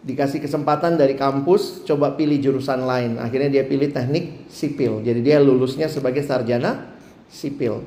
dikasih 0.00 0.40
kesempatan 0.40 0.96
dari 0.96 1.12
kampus 1.12 1.84
coba 1.84 2.14
pilih 2.14 2.40
jurusan 2.40 2.86
lain. 2.86 3.20
Akhirnya 3.20 3.60
dia 3.60 3.64
pilih 3.66 3.90
teknik 3.90 4.48
sipil. 4.48 5.04
Jadi 5.04 5.20
dia 5.20 5.42
lulusnya 5.42 5.90
sebagai 5.90 6.24
sarjana 6.24 6.94
sipil. 7.28 7.84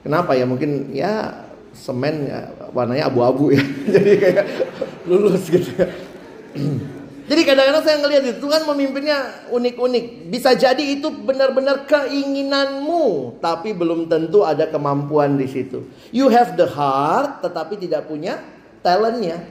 Kenapa 0.00 0.32
ya? 0.34 0.48
Mungkin 0.48 0.96
ya 0.96 1.44
semen 1.76 2.26
ya, 2.26 2.50
warnanya 2.72 3.12
abu-abu 3.12 3.52
ya. 3.52 3.62
Jadi 3.94 4.12
kayak 4.16 4.46
lulus 5.06 5.44
gitu 5.52 5.70
ya. 5.76 5.86
Jadi 7.30 7.46
kadang-kadang 7.46 7.84
saya 7.86 8.02
ngelihat 8.02 8.22
itu 8.26 8.38
Tuhan 8.42 8.66
memimpinnya 8.66 9.46
unik-unik. 9.54 10.34
Bisa 10.34 10.50
jadi 10.58 10.82
itu 10.82 11.14
benar-benar 11.14 11.86
keinginanmu, 11.86 13.38
tapi 13.38 13.70
belum 13.70 14.10
tentu 14.10 14.42
ada 14.42 14.66
kemampuan 14.66 15.38
di 15.38 15.46
situ. 15.46 15.86
You 16.10 16.26
have 16.26 16.58
the 16.58 16.66
heart, 16.66 17.38
tetapi 17.46 17.78
tidak 17.78 18.10
punya 18.10 18.42
talentnya. 18.82 19.46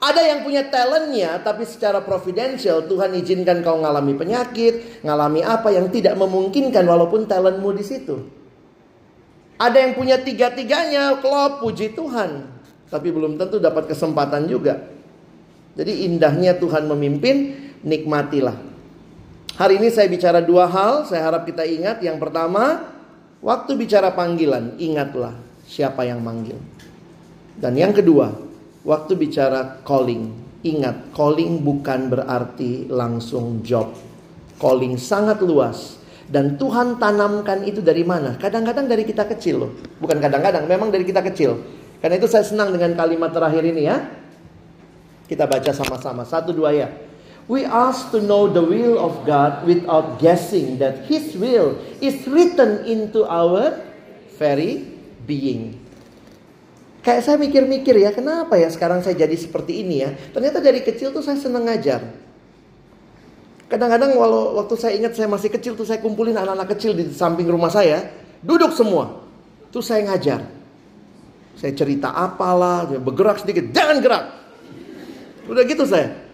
Ada 0.00 0.32
yang 0.32 0.48
punya 0.48 0.64
talentnya, 0.72 1.44
tapi 1.44 1.68
secara 1.68 2.00
providential 2.00 2.88
Tuhan 2.88 3.12
izinkan 3.20 3.60
kau 3.60 3.84
ngalami 3.84 4.16
penyakit, 4.16 5.04
ngalami 5.04 5.44
apa 5.44 5.76
yang 5.76 5.92
tidak 5.92 6.16
memungkinkan 6.16 6.88
walaupun 6.88 7.28
talentmu 7.28 7.68
di 7.76 7.84
situ. 7.84 8.16
Ada 9.60 9.76
yang 9.76 9.92
punya 9.92 10.24
tiga-tiganya, 10.24 11.20
klop, 11.20 11.60
puji 11.60 11.92
Tuhan. 11.92 12.48
Tapi 12.88 13.08
belum 13.12 13.36
tentu 13.36 13.60
dapat 13.60 13.92
kesempatan 13.92 14.48
juga. 14.48 14.93
Jadi 15.74 16.06
indahnya 16.06 16.54
Tuhan 16.54 16.86
memimpin, 16.86 17.54
nikmatilah. 17.82 18.54
Hari 19.54 19.78
ini 19.78 19.90
saya 19.90 20.10
bicara 20.10 20.42
dua 20.42 20.66
hal, 20.66 21.06
saya 21.06 21.30
harap 21.30 21.46
kita 21.46 21.62
ingat. 21.66 22.02
Yang 22.02 22.18
pertama, 22.22 22.90
waktu 23.38 23.78
bicara 23.78 24.10
panggilan, 24.14 24.74
ingatlah 24.78 25.34
siapa 25.66 26.06
yang 26.06 26.22
manggil. 26.22 26.58
Dan 27.54 27.78
yang 27.78 27.94
kedua, 27.94 28.34
waktu 28.82 29.14
bicara 29.14 29.82
calling, 29.86 30.30
ingat 30.66 31.14
calling 31.14 31.62
bukan 31.62 32.10
berarti 32.10 32.90
langsung 32.90 33.62
job. 33.62 33.94
Calling 34.58 34.98
sangat 34.98 35.38
luas. 35.42 36.02
Dan 36.24 36.56
Tuhan 36.56 36.96
tanamkan 36.96 37.68
itu 37.68 37.84
dari 37.84 38.00
mana? 38.02 38.34
Kadang-kadang 38.40 38.88
dari 38.88 39.04
kita 39.04 39.28
kecil 39.28 39.60
loh. 39.60 39.70
Bukan 40.00 40.18
kadang-kadang, 40.18 40.64
memang 40.66 40.88
dari 40.88 41.04
kita 41.04 41.20
kecil. 41.20 41.60
Karena 42.00 42.16
itu 42.16 42.26
saya 42.26 42.42
senang 42.42 42.72
dengan 42.72 42.96
kalimat 42.96 43.30
terakhir 43.30 43.60
ini 43.60 43.86
ya. 43.86 44.23
Kita 45.24 45.48
baca 45.48 45.72
sama-sama. 45.72 46.28
Satu 46.28 46.52
dua 46.52 46.70
ya. 46.76 46.88
We 47.44 47.68
ask 47.68 48.08
to 48.16 48.24
know 48.24 48.48
the 48.48 48.64
will 48.64 48.96
of 48.96 49.28
God 49.28 49.68
without 49.68 50.16
guessing 50.16 50.80
that 50.80 51.04
His 51.04 51.36
will 51.36 51.76
is 52.00 52.24
written 52.24 52.88
into 52.88 53.28
our 53.28 53.84
very 54.40 54.80
being. 55.28 55.76
Kayak 57.04 57.20
saya 57.20 57.36
mikir-mikir 57.36 58.00
ya, 58.00 58.16
kenapa 58.16 58.56
ya 58.56 58.72
sekarang 58.72 59.04
saya 59.04 59.12
jadi 59.12 59.36
seperti 59.36 59.84
ini 59.84 60.08
ya? 60.08 60.16
Ternyata 60.32 60.64
dari 60.64 60.80
kecil 60.80 61.12
tuh 61.12 61.20
saya 61.20 61.36
seneng 61.36 61.68
ngajar. 61.68 62.00
Kadang-kadang 63.68 64.16
walau 64.16 64.56
waktu 64.56 64.74
saya 64.80 64.92
ingat 64.96 65.12
saya 65.12 65.28
masih 65.28 65.52
kecil 65.52 65.76
tuh 65.76 65.84
saya 65.84 66.00
kumpulin 66.00 66.32
anak-anak 66.32 66.72
kecil 66.76 66.96
di 66.96 67.12
samping 67.12 67.44
rumah 67.44 67.68
saya, 67.68 68.08
duduk 68.40 68.72
semua. 68.72 69.20
Tuh 69.68 69.84
saya 69.84 70.00
ngajar. 70.08 70.48
Saya 71.60 71.76
cerita 71.76 72.08
apalah, 72.08 72.88
bergerak 72.88 73.44
sedikit, 73.44 73.68
jangan 73.68 74.00
gerak. 74.00 74.24
Udah 75.48 75.62
gitu 75.68 75.84
saya. 75.84 76.24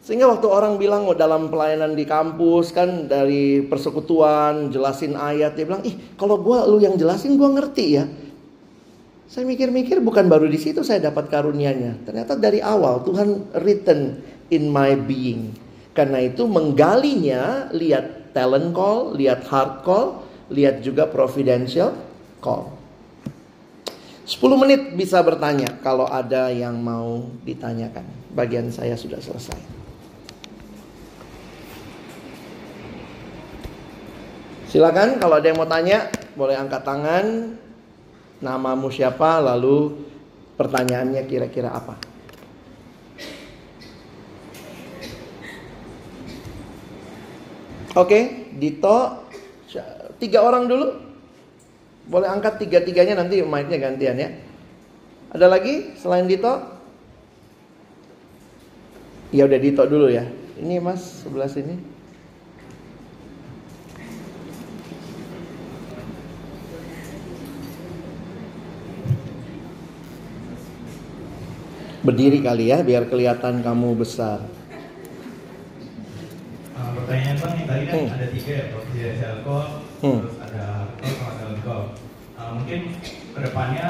Sehingga 0.00 0.24
waktu 0.24 0.48
orang 0.48 0.80
bilang 0.80 1.04
oh, 1.04 1.12
dalam 1.12 1.52
pelayanan 1.52 1.92
di 1.92 2.08
kampus 2.08 2.72
kan 2.72 3.04
dari 3.04 3.60
persekutuan 3.60 4.72
jelasin 4.72 5.12
ayat 5.12 5.52
dia 5.52 5.68
bilang 5.68 5.84
ih 5.84 6.16
kalau 6.16 6.40
gue 6.40 6.56
lu 6.64 6.80
yang 6.80 6.96
jelasin 6.96 7.36
gue 7.36 7.44
ngerti 7.44 7.86
ya. 7.92 8.08
Saya 9.28 9.44
mikir-mikir 9.44 10.00
bukan 10.00 10.24
baru 10.24 10.48
di 10.48 10.56
situ 10.56 10.80
saya 10.80 11.12
dapat 11.12 11.28
karunianya. 11.28 12.00
Ternyata 12.08 12.40
dari 12.40 12.64
awal 12.64 13.04
Tuhan 13.04 13.52
written 13.60 14.24
in 14.48 14.72
my 14.72 14.96
being. 14.96 15.52
Karena 15.92 16.24
itu 16.24 16.48
menggalinya 16.48 17.68
lihat 17.76 18.32
talent 18.32 18.72
call, 18.72 19.12
lihat 19.12 19.44
heart 19.44 19.84
call, 19.84 20.24
lihat 20.48 20.80
juga 20.80 21.04
providential 21.04 21.92
call. 22.40 22.77
10 24.28 24.60
menit 24.60 24.92
bisa 24.92 25.24
bertanya 25.24 25.80
kalau 25.80 26.04
ada 26.04 26.52
yang 26.52 26.76
mau 26.76 27.32
ditanyakan. 27.48 28.04
Bagian 28.36 28.68
saya 28.68 28.92
sudah 28.92 29.16
selesai. 29.24 29.56
Silakan 34.68 35.16
kalau 35.16 35.40
ada 35.40 35.48
yang 35.48 35.56
mau 35.56 35.64
tanya, 35.64 36.12
boleh 36.36 36.60
angkat 36.60 36.84
tangan 36.84 37.56
namamu 38.44 38.92
siapa, 38.92 39.40
lalu 39.40 39.96
pertanyaannya 40.60 41.24
kira-kira 41.24 41.72
apa. 41.72 41.96
Oke, 47.96 48.52
Dito, 48.52 49.24
tiga 50.20 50.44
orang 50.44 50.68
dulu. 50.68 51.07
Boleh 52.08 52.28
angkat 52.32 52.56
tiga-tiganya 52.64 53.20
nanti 53.20 53.44
mic 53.44 53.68
gantian 53.68 54.16
ya. 54.16 54.32
Ada 55.28 55.44
lagi 55.44 55.92
selain 56.00 56.24
Dito? 56.24 56.56
Ya 59.28 59.44
udah 59.44 59.60
Dito 59.60 59.84
dulu 59.84 60.08
ya. 60.08 60.24
Ini 60.56 60.80
Mas 60.80 61.20
sebelah 61.20 61.52
sini. 61.52 61.76
Berdiri 72.08 72.40
kali 72.40 72.72
ya 72.72 72.80
biar 72.80 73.04
kelihatan 73.04 73.60
kamu 73.60 74.00
besar. 74.00 74.40
Uh, 76.72 76.90
pertanyaan 76.96 77.36
bang 77.36 77.52
yang 77.52 77.68
tadi 77.68 77.84
kan 77.84 77.98
hmm. 78.00 78.16
ada 78.16 78.26
tiga 78.32 78.52
ya, 78.54 78.64
presidensial 78.72 79.36
call, 79.44 79.66
hmm. 80.00 80.20
terus 80.24 80.36
ada 80.40 80.64
call 80.98 81.12
sama 81.14 81.32
talent 81.38 81.60
call. 81.64 81.82
Uh, 82.38 82.50
mungkin 82.54 82.80
ke 83.34 83.38
depannya 83.42 83.86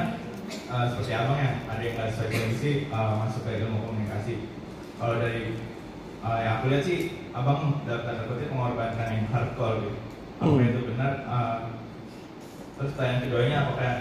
uh, 0.72 0.85
seperti 0.89 1.12
abang 1.12 1.39
ya, 1.40 1.51
ada 1.68 1.82
yang 1.85 1.94
nggak 2.01 2.09
sesuai 2.12 2.28
kondisi 2.32 2.70
uh, 2.89 3.12
masuk 3.20 3.43
ke 3.44 3.51
ilmu 3.64 3.78
komunikasi. 3.85 4.35
Kalau 4.97 5.14
dari 5.20 5.56
uh, 6.24 6.39
yang 6.40 6.52
aku 6.60 6.64
lihat 6.72 6.85
sih, 6.85 6.98
abang 7.32 7.85
dalam 7.85 8.02
tanda 8.05 8.22
kutip 8.28 8.48
mengorbankan 8.52 9.09
yang 9.12 9.26
hard 9.32 9.51
call 9.56 9.80
gitu. 9.85 9.98
Apakah 10.39 10.62
hmm. 10.62 10.70
itu 10.72 10.80
benar? 10.94 11.12
Uh, 11.26 11.59
terus 12.78 12.94
pertanyaan 12.94 13.22
keduanya 13.26 13.56
apakah 13.66 13.93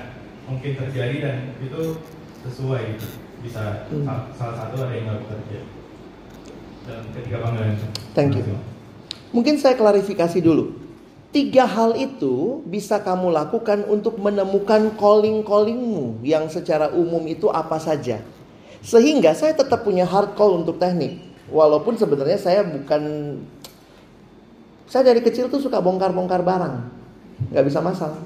mungkin 0.45 0.71
terjadi 0.77 1.15
dan 1.19 1.37
itu 1.59 1.81
sesuai 2.45 2.81
gitu? 2.93 3.09
bisa 3.41 3.85
hmm. 3.89 4.05
salah 4.33 4.55
satu 4.65 4.75
ada 4.81 4.93
yang 4.97 5.05
nggak 5.09 5.19
bekerja 5.25 5.59
dan 6.87 6.99
ketika 7.13 7.37
panggilan 7.43 7.77
thank 8.17 8.33
you 8.33 8.57
mungkin 9.29 9.55
saya 9.61 9.77
klarifikasi 9.77 10.39
dulu 10.41 10.73
tiga 11.37 11.69
hal 11.69 11.93
itu 11.93 12.65
bisa 12.65 12.97
kamu 12.97 13.29
lakukan 13.29 13.85
untuk 13.85 14.17
menemukan 14.17 14.89
calling 14.97 15.45
callingmu 15.45 16.17
yang 16.25 16.49
secara 16.49 16.89
umum 16.89 17.21
itu 17.29 17.45
apa 17.53 17.77
saja 17.77 18.25
sehingga 18.81 19.37
saya 19.37 19.53
tetap 19.53 19.85
punya 19.85 20.01
hard 20.01 20.33
call 20.33 20.57
untuk 20.57 20.81
teknik 20.81 21.21
walaupun 21.53 21.93
sebenarnya 21.93 22.41
saya 22.41 22.65
bukan 22.65 23.37
saya 24.89 25.13
dari 25.13 25.21
kecil 25.21 25.45
tuh 25.45 25.61
suka 25.61 25.77
bongkar-bongkar 25.77 26.41
barang 26.41 26.75
nggak 27.53 27.65
bisa 27.69 27.85
masalah 27.85 28.17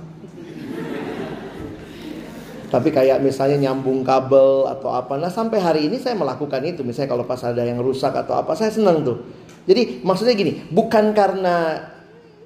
tapi 2.72 2.96
kayak 2.96 3.20
misalnya 3.20 3.68
nyambung 3.68 4.00
kabel 4.00 4.64
atau 4.64 4.96
apa. 4.96 5.20
Nah 5.20 5.28
sampai 5.28 5.60
hari 5.60 5.92
ini 5.92 6.00
saya 6.00 6.16
melakukan 6.16 6.64
itu. 6.64 6.88
Misalnya 6.88 7.12
kalau 7.12 7.28
pas 7.28 7.44
ada 7.44 7.68
yang 7.68 7.84
rusak 7.84 8.16
atau 8.16 8.40
apa, 8.40 8.56
saya 8.56 8.72
senang 8.72 9.04
tuh. 9.04 9.28
Jadi 9.68 10.00
maksudnya 10.08 10.32
gini, 10.32 10.64
bukan 10.72 11.12
karena 11.12 11.84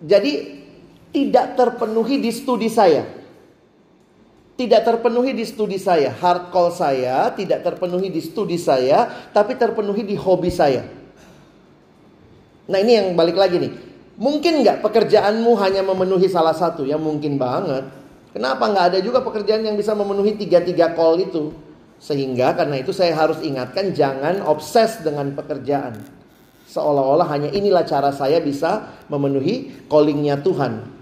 jadi 0.01 0.54
tidak 1.15 1.55
terpenuhi 1.55 2.19
di 2.19 2.27
studi 2.35 2.67
saya. 2.67 3.07
Tidak 4.59 4.81
terpenuhi 4.83 5.31
di 5.31 5.47
studi 5.47 5.79
saya. 5.79 6.11
Hard 6.11 6.51
call 6.51 6.75
saya 6.75 7.31
tidak 7.31 7.63
terpenuhi 7.63 8.11
di 8.11 8.19
studi 8.19 8.59
saya, 8.59 9.07
tapi 9.31 9.55
terpenuhi 9.55 10.03
di 10.03 10.19
hobi 10.19 10.51
saya. 10.51 10.83
Nah 12.67 12.77
ini 12.83 12.99
yang 12.99 13.07
balik 13.15 13.39
lagi 13.39 13.63
nih. 13.63 13.71
Mungkin 14.19 14.63
nggak 14.63 14.83
pekerjaanmu 14.83 15.55
hanya 15.59 15.83
memenuhi 15.87 16.27
salah 16.27 16.55
satu? 16.55 16.83
Ya 16.83 16.99
mungkin 16.99 17.39
banget. 17.39 17.87
Kenapa 18.35 18.67
nggak 18.67 18.85
ada 18.91 18.99
juga 18.99 19.23
pekerjaan 19.23 19.63
yang 19.63 19.79
bisa 19.79 19.95
memenuhi 19.95 20.35
tiga-tiga 20.35 20.91
call 20.91 21.23
itu? 21.23 21.55
Sehingga 21.99 22.51
karena 22.59 22.79
itu 22.79 22.91
saya 22.91 23.15
harus 23.15 23.39
ingatkan 23.39 23.95
jangan 23.95 24.43
obses 24.43 24.99
dengan 24.99 25.31
pekerjaan. 25.31 25.95
Seolah-olah 26.67 27.27
hanya 27.31 27.49
inilah 27.55 27.87
cara 27.87 28.11
saya 28.11 28.43
bisa 28.43 28.87
memenuhi 29.07 29.87
callingnya 29.87 30.39
Tuhan. 30.43 30.94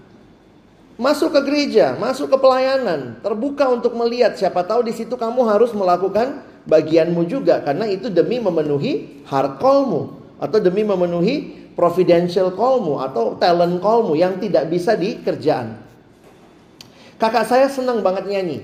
Masuk 0.94 1.34
ke 1.34 1.40
gereja, 1.42 1.98
masuk 1.98 2.30
ke 2.30 2.38
pelayanan, 2.38 3.18
terbuka 3.18 3.66
untuk 3.66 3.98
melihat 3.98 4.38
siapa 4.38 4.62
tahu 4.62 4.86
di 4.86 4.94
situ 4.94 5.18
kamu 5.18 5.42
harus 5.42 5.74
melakukan 5.74 6.46
bagianmu 6.70 7.26
juga 7.26 7.58
karena 7.66 7.90
itu 7.90 8.06
demi 8.06 8.38
memenuhi 8.38 9.26
hard 9.26 9.58
callmu 9.58 10.22
atau 10.38 10.58
demi 10.62 10.86
memenuhi 10.86 11.66
providential 11.74 12.54
callmu 12.54 13.02
atau 13.02 13.34
talent 13.34 13.82
callmu 13.82 14.14
yang 14.14 14.38
tidak 14.38 14.70
bisa 14.70 14.94
di 14.94 15.18
kerjaan. 15.18 15.82
Kakak 17.18 17.46
saya 17.46 17.66
senang 17.66 17.98
banget 17.98 18.30
nyanyi. 18.30 18.58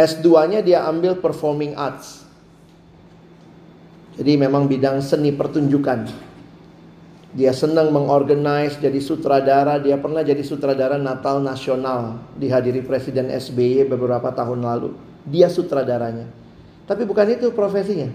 S2-nya 0.00 0.64
dia 0.64 0.88
ambil 0.88 1.20
performing 1.20 1.76
arts. 1.76 2.24
Jadi 4.16 4.32
memang 4.40 4.64
bidang 4.64 5.04
seni 5.04 5.30
pertunjukan. 5.30 6.32
Dia 7.34 7.50
senang 7.50 7.90
mengorganize 7.90 8.78
jadi 8.78 9.02
sutradara. 9.02 9.82
Dia 9.82 9.98
pernah 9.98 10.22
jadi 10.22 10.38
sutradara 10.46 10.94
Natal 11.02 11.42
Nasional. 11.42 12.22
Dihadiri 12.38 12.86
Presiden 12.86 13.26
SBY 13.26 13.90
beberapa 13.90 14.30
tahun 14.30 14.62
lalu. 14.62 14.94
Dia 15.26 15.50
sutradaranya. 15.50 16.30
Tapi 16.86 17.02
bukan 17.02 17.26
itu 17.34 17.50
profesinya. 17.50 18.06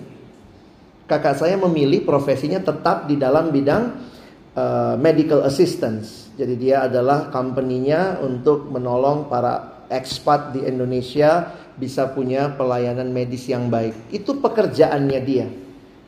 Kakak 1.04 1.36
saya 1.36 1.60
memilih 1.60 2.08
profesinya 2.08 2.64
tetap 2.64 3.12
di 3.12 3.20
dalam 3.20 3.52
bidang 3.52 3.84
uh, 4.56 4.96
medical 4.96 5.44
assistance. 5.44 6.32
Jadi 6.40 6.56
dia 6.56 6.88
adalah 6.88 7.28
company-nya 7.28 8.24
untuk 8.24 8.72
menolong 8.72 9.28
para 9.28 9.84
ekspat 9.92 10.56
di 10.56 10.64
Indonesia 10.64 11.60
bisa 11.76 12.08
punya 12.14 12.56
pelayanan 12.56 13.12
medis 13.12 13.50
yang 13.52 13.68
baik. 13.68 14.16
Itu 14.16 14.40
pekerjaannya 14.40 15.20
dia. 15.28 15.48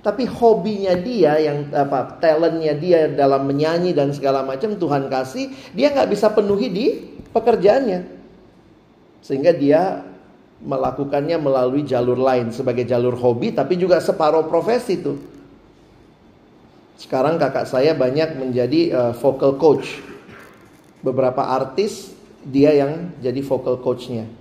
Tapi 0.02 0.26
hobinya 0.26 0.98
dia 0.98 1.38
yang 1.38 1.69
apa 1.69 2.18
talentnya 2.18 2.73
dia 2.73 3.06
dalam 3.06 3.45
menyanyi 3.45 3.94
dan 3.94 4.10
segala 4.10 4.41
macam 4.41 4.73
Tuhan 4.73 5.06
kasih 5.14 5.53
dia 5.78 5.94
nggak 5.94 6.10
bisa 6.10 6.34
penuhi 6.34 6.68
di 6.73 6.86
pekerjaannya. 7.30 8.02
Sehingga 9.22 9.53
dia 9.53 10.02
melakukannya 10.61 11.38
melalui 11.38 11.86
jalur 11.86 12.18
lain 12.18 12.49
sebagai 12.49 12.86
jalur 12.86 13.14
hobi 13.14 13.53
tapi 13.53 13.78
juga 13.78 14.02
separuh 14.02 14.49
profesi 14.49 14.98
tuh. 14.98 15.22
Sekarang 16.98 17.38
kakak 17.38 17.69
saya 17.69 17.94
banyak 17.94 18.41
menjadi 18.41 18.82
uh, 18.94 19.14
vocal 19.14 19.57
coach. 19.61 20.02
Beberapa 21.06 21.45
artis 21.45 22.14
dia 22.41 22.73
yang 22.73 23.14
jadi 23.22 23.41
vocal 23.45 23.78
coachnya. 23.82 24.41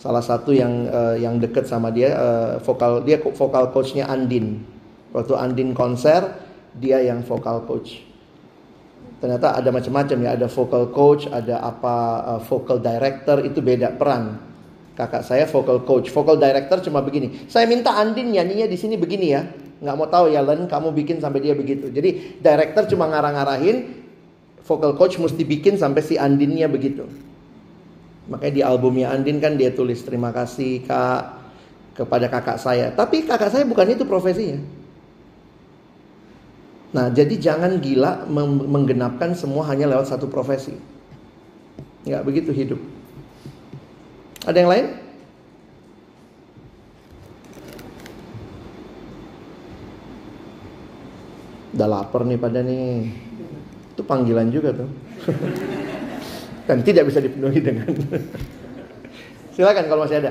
Salah 0.00 0.24
satu 0.24 0.56
yang 0.56 0.88
uh, 0.88 1.12
yang 1.12 1.36
deket 1.36 1.68
sama 1.68 1.92
dia 1.92 2.16
uh, 2.16 2.56
vokal 2.64 3.04
dia 3.04 3.20
vokal 3.20 3.68
coachnya 3.68 4.08
Andin. 4.08 4.64
Waktu 5.12 5.36
Andin 5.36 5.76
konser 5.76 6.40
dia 6.72 7.04
yang 7.04 7.20
vokal 7.20 7.68
coach. 7.68 8.00
Ternyata 9.20 9.52
ada 9.52 9.68
macam-macam 9.68 10.16
ya, 10.24 10.30
ada 10.32 10.48
vocal 10.48 10.88
coach, 10.96 11.28
ada 11.28 11.60
apa 11.60 11.96
uh, 12.24 12.40
vocal 12.40 12.80
director 12.80 13.44
itu 13.44 13.60
beda 13.60 13.92
peran. 14.00 14.40
Kakak 14.96 15.20
saya 15.20 15.44
vocal 15.44 15.84
coach, 15.84 16.08
vocal 16.08 16.40
director 16.40 16.80
cuma 16.80 17.04
begini. 17.04 17.44
Saya 17.44 17.68
minta 17.68 17.92
Andin 18.00 18.32
nyanyinya 18.32 18.64
di 18.64 18.80
sini 18.80 18.96
begini 18.96 19.26
ya. 19.28 19.44
Nggak 19.84 19.96
mau 20.00 20.08
tahu 20.08 20.32
ya 20.32 20.40
Len, 20.40 20.64
kamu 20.64 20.96
bikin 20.96 21.20
sampai 21.20 21.44
dia 21.44 21.52
begitu. 21.52 21.92
Jadi 21.92 22.40
director 22.40 22.88
cuma 22.88 23.12
ngarang-ngarahin, 23.12 24.00
vocal 24.64 24.96
coach 24.96 25.20
mesti 25.20 25.44
bikin 25.44 25.76
sampai 25.76 26.00
si 26.00 26.16
Andinnya 26.16 26.72
begitu. 26.72 27.04
Makanya 28.28 28.52
di 28.52 28.62
albumnya 28.66 29.14
Andin 29.14 29.40
kan 29.40 29.56
dia 29.56 29.72
tulis 29.72 30.04
terima 30.04 30.34
kasih 30.34 30.84
kak 30.84 31.40
kepada 31.96 32.28
kakak 32.28 32.58
saya. 32.60 32.92
Tapi 32.92 33.24
kakak 33.24 33.48
saya 33.54 33.64
bukan 33.64 33.96
itu 33.96 34.04
profesinya. 34.04 34.60
Nah 36.90 37.06
jadi 37.08 37.38
jangan 37.38 37.78
gila 37.78 38.26
menggenapkan 38.66 39.32
semua 39.38 39.64
hanya 39.70 39.86
lewat 39.86 40.10
satu 40.10 40.26
profesi. 40.26 40.74
Nggak 42.04 42.24
begitu 42.26 42.50
hidup. 42.50 42.80
Ada 44.44 44.58
yang 44.64 44.70
lain? 44.72 44.86
Udah 51.76 51.86
lapar 51.86 52.26
nih 52.26 52.38
pada 52.40 52.60
nih. 52.66 53.14
Itu 53.94 54.02
panggilan 54.02 54.50
juga 54.50 54.74
tuh. 54.74 54.90
Dan 56.70 56.86
tidak 56.86 57.10
bisa 57.10 57.18
dipenuhi 57.18 57.58
dengan 57.58 57.90
Silakan 59.58 59.90
kalau 59.90 60.06
masih 60.06 60.22
ada. 60.22 60.30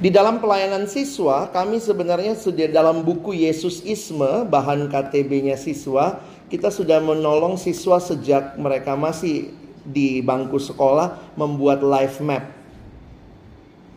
Di 0.00 0.12
dalam 0.12 0.44
pelayanan 0.44 0.84
siswa, 0.84 1.48
kami 1.48 1.80
sebenarnya 1.80 2.36
sudah 2.36 2.68
dalam 2.68 3.00
buku 3.00 3.32
Yesus 3.32 3.80
Isme, 3.80 4.44
bahan 4.44 4.92
KTB-nya 4.92 5.56
siswa, 5.56 6.20
kita 6.52 6.68
sudah 6.68 7.00
menolong 7.00 7.56
siswa 7.56 7.96
sejak 7.96 8.60
mereka 8.60 8.92
masih 8.92 9.56
di 9.84 10.20
bangku 10.20 10.60
sekolah 10.60 11.36
membuat 11.36 11.80
life 11.84 12.20
map. 12.20 12.58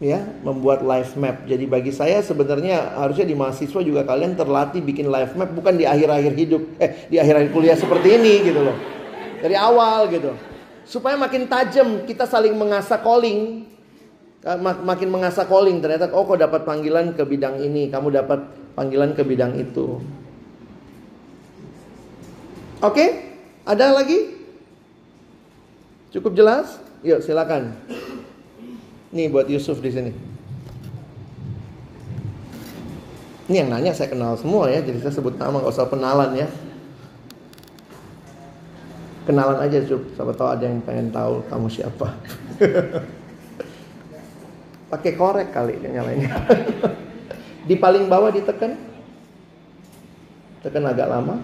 Ya, 0.03 0.19
membuat 0.43 0.84
life 0.84 1.15
map. 1.15 1.47
Jadi 1.47 1.64
bagi 1.64 1.95
saya 1.95 2.19
sebenarnya 2.19 2.99
harusnya 2.99 3.23
di 3.23 3.35
mahasiswa 3.39 3.80
juga 3.80 4.03
kalian 4.03 4.35
terlatih 4.35 4.84
bikin 4.84 5.07
life 5.07 5.31
map 5.39 5.55
bukan 5.55 5.80
di 5.80 5.88
akhir-akhir 5.88 6.34
hidup, 6.35 6.61
eh 6.76 7.07
di 7.07 7.15
akhir-akhir 7.15 7.55
kuliah 7.55 7.77
seperti 7.80 8.19
ini 8.19 8.51
gitu 8.51 8.60
loh. 8.68 8.76
Dari 9.39 9.55
awal 9.55 10.11
gitu. 10.11 10.35
Supaya 10.84 11.15
makin 11.15 11.47
tajam 11.47 12.03
kita 12.03 12.27
saling 12.27 12.51
mengasah 12.51 12.99
calling, 12.99 13.64
Mak 14.43 14.84
makin 14.84 15.07
mengasah 15.07 15.47
calling 15.47 15.80
ternyata 15.80 16.11
oh 16.11 16.27
kok 16.27 16.35
dapat 16.35 16.68
panggilan 16.68 17.15
ke 17.15 17.23
bidang 17.23 17.64
ini, 17.64 17.88
kamu 17.88 18.11
dapat 18.11 18.43
panggilan 18.76 19.15
ke 19.15 19.23
bidang 19.23 19.55
itu. 19.55 20.03
Oke? 22.84 23.31
Ada 23.64 23.95
lagi? 23.95 24.43
Cukup 26.14 26.38
jelas? 26.38 26.77
Yuk 27.02 27.26
silakan. 27.26 27.73
Nih 29.10 29.34
buat 29.34 29.49
Yusuf 29.49 29.81
di 29.81 29.90
sini. 29.90 30.14
Ini 33.49 33.65
yang 33.65 33.73
nanya 33.73 33.91
saya 33.91 34.14
kenal 34.14 34.38
semua 34.40 34.72
ya, 34.72 34.80
jadi 34.80 35.03
saya 35.03 35.19
sebut 35.19 35.35
nama 35.35 35.60
gak 35.60 35.73
usah 35.73 35.90
penalan 35.90 36.31
ya. 36.38 36.48
Kenalan 39.27 39.60
aja 39.60 39.84
cukup, 39.84 40.15
siapa 40.15 40.31
tahu 40.38 40.49
ada 40.53 40.65
yang 40.69 40.80
pengen 40.85 41.11
tahu 41.11 41.44
kamu 41.52 41.68
siapa. 41.68 42.07
Pakai 44.94 45.11
korek 45.18 45.49
kali 45.52 45.81
nyalainnya. 45.81 46.31
di 47.68 47.76
paling 47.76 48.07
bawah 48.07 48.31
ditekan. 48.31 48.80
Tekan 50.64 50.88
agak 50.88 51.11
lama. 51.11 51.35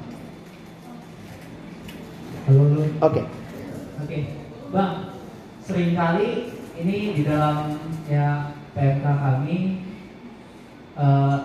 Oke. 2.47 2.55
Okay. 2.55 3.25
Oke. 3.99 4.07
Okay. 4.07 4.38
Bang, 4.69 5.17
sering 5.65 5.97
kali 5.97 6.53
ini 6.77 7.17
di 7.17 7.21
dalam 7.25 7.73
ya 8.05 8.53
PMK 8.77 9.01
kami 9.01 9.81
uh, 10.93 11.41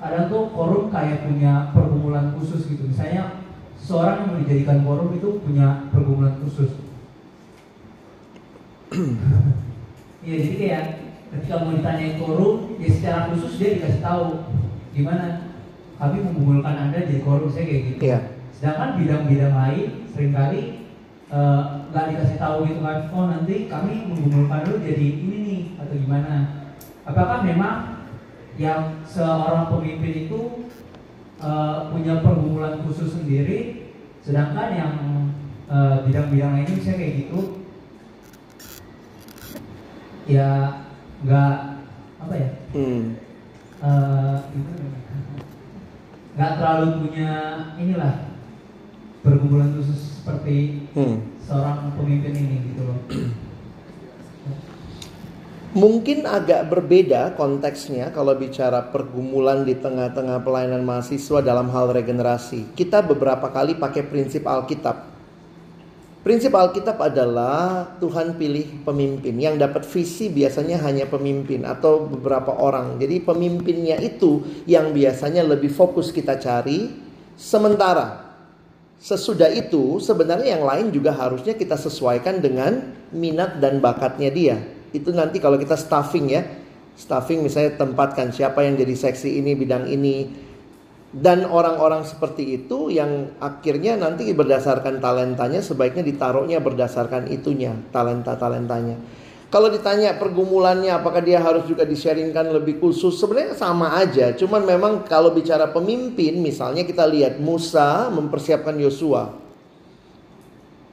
kadang 0.00 0.32
tuh 0.32 0.48
korum 0.56 0.88
kayak 0.88 1.28
punya 1.28 1.68
pergumulan 1.76 2.32
khusus 2.32 2.64
gitu. 2.72 2.88
Misalnya 2.88 3.44
seorang 3.76 4.24
yang 4.24 4.40
dijadikan 4.40 4.88
korum 4.88 5.12
itu 5.12 5.36
punya 5.44 5.92
pergumulan 5.92 6.36
khusus. 6.40 6.72
Iya 10.22 10.38
jadi 10.38 10.54
kayak 10.54 10.84
ketika 11.34 11.66
mau 11.66 11.74
ditanyain 11.74 12.14
korum, 12.22 12.78
ya 12.78 12.86
secara 12.94 13.26
khusus 13.34 13.58
dia 13.58 13.74
dikasih 13.74 13.98
tahu 13.98 14.46
gimana 14.94 15.50
kami 15.98 16.22
menggumulkan 16.22 16.78
anda 16.78 17.02
jadi 17.02 17.26
korum 17.26 17.50
saya 17.50 17.66
kayak 17.66 17.82
gitu. 17.90 18.00
Iya. 18.06 18.18
Sedangkan 18.54 19.02
bidang-bidang 19.02 19.50
lain 19.50 20.06
sering 20.14 20.30
kali 20.30 20.81
nggak 21.32 22.04
uh, 22.04 22.08
dikasih 22.12 22.36
tahu 22.36 22.68
gitu 22.68 22.80
kan, 22.84 23.08
oh 23.08 23.24
nanti 23.32 23.64
kami 23.64 24.04
menggumulkan 24.04 24.68
lu 24.68 24.84
jadi 24.84 25.06
ini 25.24 25.36
nih 25.48 25.62
atau 25.80 25.96
gimana? 25.96 26.34
Apakah 27.08 27.40
memang 27.40 28.04
yang 28.60 29.00
seorang 29.08 29.72
pemimpin 29.72 30.28
itu 30.28 30.68
uh, 31.40 31.88
punya 31.88 32.20
pergumulan 32.20 32.84
khusus 32.84 33.16
sendiri, 33.16 33.88
sedangkan 34.22 34.68
yang 34.76 34.94
eh, 35.66 35.96
bidang-bidang 36.06 36.52
uh, 36.52 36.54
lainnya 36.60 36.78
bisa 36.78 36.94
kayak 36.94 37.26
gitu 37.26 37.64
ya 40.30 40.78
nggak 41.26 41.82
apa 42.22 42.34
ya 42.38 42.50
hmm. 42.78 43.02
uh, 43.82 44.38
nggak 46.38 46.52
terlalu 46.58 46.86
punya 47.02 47.30
inilah 47.74 48.14
pergumulan 49.26 49.74
khusus 49.74 50.11
seperti 50.22 50.86
hmm. 50.94 51.16
seorang 51.50 51.98
pemimpin 51.98 52.30
ini 52.30 52.56
gitu 52.70 52.82
loh. 52.86 52.98
Mungkin 55.72 56.28
agak 56.28 56.68
berbeda 56.68 57.34
konteksnya 57.34 58.14
kalau 58.14 58.38
bicara 58.38 58.92
pergumulan 58.92 59.66
di 59.66 59.74
tengah-tengah 59.74 60.44
pelayanan 60.44 60.86
mahasiswa 60.86 61.42
dalam 61.42 61.72
hal 61.74 61.90
regenerasi. 61.90 62.76
Kita 62.76 63.02
beberapa 63.02 63.50
kali 63.50 63.74
pakai 63.80 64.04
prinsip 64.06 64.46
Alkitab. 64.46 65.10
Prinsip 66.22 66.54
Alkitab 66.54 67.00
adalah 67.02 67.88
Tuhan 67.98 68.38
pilih 68.38 68.84
pemimpin. 68.86 69.34
Yang 69.34 69.64
dapat 69.64 69.82
visi 69.88 70.30
biasanya 70.30 70.78
hanya 70.86 71.08
pemimpin 71.08 71.66
atau 71.66 72.04
beberapa 72.04 72.52
orang. 72.52 73.00
Jadi 73.00 73.24
pemimpinnya 73.24 73.98
itu 73.98 74.44
yang 74.68 74.94
biasanya 74.94 75.42
lebih 75.42 75.72
fokus 75.72 76.14
kita 76.14 76.36
cari. 76.36 76.94
Sementara 77.34 78.31
sesudah 79.02 79.50
itu 79.50 79.98
sebenarnya 79.98 80.54
yang 80.54 80.64
lain 80.64 80.94
juga 80.94 81.10
harusnya 81.10 81.58
kita 81.58 81.74
sesuaikan 81.74 82.38
dengan 82.38 82.94
minat 83.10 83.58
dan 83.58 83.82
bakatnya 83.82 84.30
dia. 84.30 84.56
Itu 84.94 85.10
nanti 85.10 85.42
kalau 85.42 85.58
kita 85.58 85.74
staffing 85.74 86.30
ya. 86.30 86.46
Staffing 86.94 87.42
misalnya 87.42 87.74
tempatkan 87.74 88.30
siapa 88.30 88.62
yang 88.62 88.78
jadi 88.78 88.94
seksi 88.94 89.42
ini, 89.42 89.58
bidang 89.58 89.90
ini 89.90 90.30
dan 91.12 91.44
orang-orang 91.44 92.08
seperti 92.08 92.56
itu 92.56 92.88
yang 92.88 93.36
akhirnya 93.36 94.00
nanti 94.00 94.32
berdasarkan 94.32 94.96
talentanya 94.96 95.60
sebaiknya 95.60 96.00
ditaruhnya 96.00 96.56
berdasarkan 96.64 97.28
itunya, 97.28 97.76
talenta-talentanya. 97.92 98.96
Kalau 99.52 99.68
ditanya 99.68 100.16
pergumulannya 100.16 100.88
apakah 100.96 101.20
dia 101.20 101.36
harus 101.36 101.68
juga 101.68 101.84
di-sharingkan 101.84 102.56
lebih 102.56 102.80
khusus? 102.80 103.20
Sebenarnya 103.20 103.52
sama 103.52 104.00
aja, 104.00 104.32
cuman 104.32 104.64
memang 104.64 104.92
kalau 105.04 105.28
bicara 105.28 105.68
pemimpin 105.68 106.40
misalnya 106.40 106.88
kita 106.88 107.04
lihat 107.04 107.36
Musa 107.36 108.08
mempersiapkan 108.08 108.72
Yosua. 108.80 109.28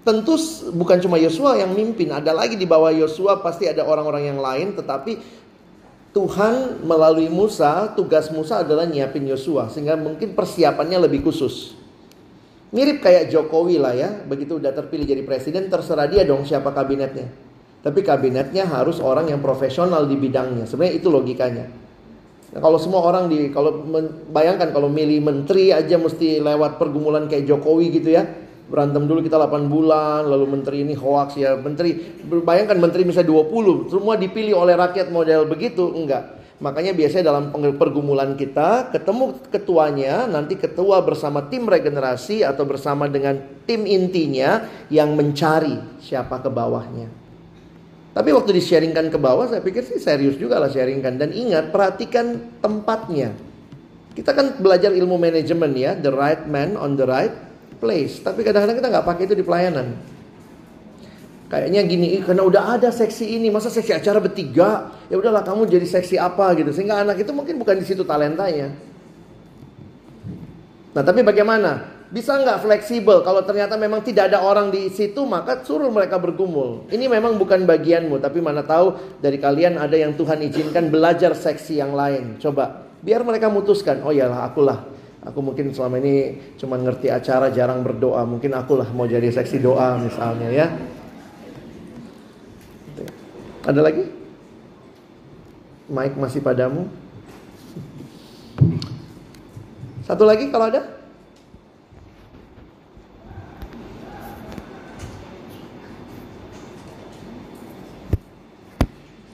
Tentu 0.03 0.35
bukan 0.75 0.99
cuma 0.99 1.15
Yosua 1.15 1.55
yang 1.55 1.71
mimpin, 1.71 2.11
ada 2.11 2.35
lagi 2.35 2.59
di 2.59 2.67
bawah 2.67 2.91
Yosua 2.91 3.39
pasti 3.39 3.63
ada 3.63 3.87
orang-orang 3.87 4.27
yang 4.27 4.43
lain 4.43 4.75
tetapi 4.75 5.39
Tuhan 6.11 6.83
melalui 6.83 7.31
Musa, 7.31 7.95
tugas 7.95 8.27
Musa 8.27 8.59
adalah 8.59 8.83
nyiapin 8.83 9.23
Yosua 9.23 9.71
sehingga 9.71 9.95
mungkin 9.95 10.35
persiapannya 10.35 11.07
lebih 11.07 11.23
khusus. 11.23 11.79
Mirip 12.75 12.99
kayak 12.99 13.31
Jokowi 13.31 13.79
lah 13.79 13.95
ya, 13.95 14.19
begitu 14.27 14.59
udah 14.59 14.75
terpilih 14.75 15.07
jadi 15.07 15.23
presiden 15.23 15.71
terserah 15.71 16.11
dia 16.11 16.27
dong 16.27 16.43
siapa 16.43 16.75
kabinetnya. 16.75 17.48
Tapi 17.79 18.03
kabinetnya 18.03 18.67
harus 18.67 18.99
orang 18.99 19.31
yang 19.31 19.39
profesional 19.39 20.03
di 20.03 20.19
bidangnya. 20.19 20.67
Sebenarnya 20.67 20.95
itu 20.99 21.07
logikanya. 21.07 21.65
Nah, 22.49 22.59
kalau 22.59 22.81
semua 22.81 23.05
orang 23.05 23.29
di 23.29 23.53
kalau 23.53 23.85
bayangkan 24.33 24.73
kalau 24.73 24.89
milih 24.89 25.21
menteri 25.21 25.69
aja 25.69 26.01
mesti 26.01 26.41
lewat 26.41 26.81
pergumulan 26.81 27.29
kayak 27.29 27.45
Jokowi 27.45 27.93
gitu 27.93 28.09
ya 28.17 28.25
berantem 28.69 29.09
dulu 29.09 29.25
kita 29.25 29.37
8 29.37 29.65
bulan 29.65 30.29
lalu 30.29 30.45
menteri 30.57 30.85
ini 30.85 30.93
hoax 30.93 31.37
ya 31.41 31.57
menteri 31.57 32.21
bayangkan 32.45 32.77
menteri 32.77 33.01
misalnya 33.01 33.33
20 33.33 33.89
semua 33.89 34.13
dipilih 34.17 34.53
oleh 34.61 34.77
rakyat 34.77 35.09
model 35.09 35.49
begitu 35.49 35.89
enggak 35.89 36.37
makanya 36.61 36.93
biasanya 36.93 37.33
dalam 37.33 37.49
pergumulan 37.53 38.37
kita 38.37 38.93
ketemu 38.93 39.41
ketuanya 39.49 40.29
nanti 40.29 40.53
ketua 40.53 41.01
bersama 41.01 41.49
tim 41.49 41.65
regenerasi 41.65 42.45
atau 42.45 42.65
bersama 42.65 43.09
dengan 43.09 43.41
tim 43.65 43.89
intinya 43.89 44.69
yang 44.93 45.17
mencari 45.17 45.81
siapa 46.01 46.37
ke 46.37 46.49
bawahnya 46.53 47.18
tapi 48.19 48.35
waktu 48.35 48.51
di-sharingkan 48.51 49.07
ke 49.07 49.15
bawah 49.15 49.47
saya 49.47 49.63
pikir 49.63 49.87
sih 49.87 49.95
serius 49.95 50.35
juga 50.35 50.59
lah 50.59 50.67
sharingkan 50.67 51.15
dan 51.15 51.31
ingat 51.31 51.71
perhatikan 51.71 52.59
tempatnya 52.59 53.31
kita 54.11 54.35
kan 54.35 54.59
belajar 54.59 54.91
ilmu 54.91 55.15
manajemen 55.15 55.71
ya 55.79 55.95
the 55.95 56.11
right 56.11 56.43
man 56.43 56.75
on 56.75 56.99
the 56.99 57.07
right 57.07 57.31
place. 57.79 58.19
Tapi 58.19 58.43
kadang-kadang 58.43 58.77
kita 58.77 58.87
nggak 58.91 59.05
pakai 59.07 59.23
itu 59.25 59.35
di 59.39 59.43
pelayanan. 59.47 59.95
Kayaknya 61.49 61.81
gini, 61.89 62.21
karena 62.21 62.45
udah 62.45 62.77
ada 62.77 62.93
seksi 62.93 63.41
ini, 63.41 63.49
masa 63.49 63.73
seksi 63.73 63.89
acara 63.89 64.21
bertiga? 64.21 64.93
Ya 65.09 65.17
udahlah 65.17 65.41
kamu 65.41 65.65
jadi 65.65 65.87
seksi 65.87 66.21
apa 66.21 66.53
gitu. 66.53 66.69
Sehingga 66.69 67.01
anak 67.01 67.25
itu 67.25 67.33
mungkin 67.33 67.57
bukan 67.57 67.81
di 67.81 67.85
situ 67.89 68.05
talentanya. 68.05 68.69
Nah 70.93 71.01
tapi 71.01 71.25
bagaimana? 71.25 71.98
Bisa 72.09 72.41
nggak 72.41 72.65
fleksibel? 72.65 73.21
Kalau 73.21 73.45
ternyata 73.45 73.77
memang 73.77 74.01
tidak 74.01 74.33
ada 74.33 74.41
orang 74.41 74.73
di 74.73 74.89
situ, 74.89 75.29
maka 75.29 75.61
suruh 75.61 75.93
mereka 75.93 76.17
bergumul. 76.17 76.89
Ini 76.89 77.05
memang 77.05 77.37
bukan 77.37 77.69
bagianmu, 77.69 78.17
tapi 78.17 78.41
mana 78.41 78.65
tahu 78.65 78.97
dari 79.21 79.37
kalian 79.37 79.77
ada 79.77 79.93
yang 79.93 80.17
Tuhan 80.17 80.41
izinkan 80.41 80.89
belajar 80.89 81.37
seksi 81.37 81.77
yang 81.77 81.93
lain. 81.93 82.41
Coba, 82.41 82.89
biar 83.05 83.21
mereka 83.21 83.53
mutuskan. 83.53 84.01
Oh 84.01 84.09
iyalah, 84.09 84.49
akulah 84.49 84.89
Aku 85.27 85.43
mungkin 85.43 85.75
selama 85.75 85.99
ini 85.99 86.39
cuma 86.55 86.79
ngerti 86.79 87.11
acara, 87.11 87.51
jarang 87.51 87.83
berdoa. 87.83 88.23
Mungkin 88.23 88.55
akulah 88.55 88.87
mau 88.95 89.03
jadi 89.03 89.27
seksi 89.27 89.59
doa 89.59 89.99
misalnya 89.99 90.47
ya. 90.47 90.67
Ada 93.67 93.83
lagi? 93.83 94.07
Mike 95.91 96.15
masih 96.15 96.39
padamu. 96.39 96.87
Satu 100.07 100.23
lagi 100.23 100.47
kalau 100.47 100.71
ada? 100.71 100.98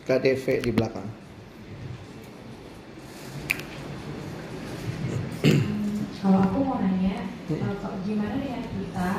KDV 0.05 0.45
di 0.61 0.69
belakang. 0.69 1.09
Kalau 6.21 6.39
aku 6.45 6.57
mau 6.61 6.77
nanya, 6.77 7.25
kalau 7.49 7.97
gimana 8.05 8.37
dengan 8.37 8.65
kita? 8.69 9.09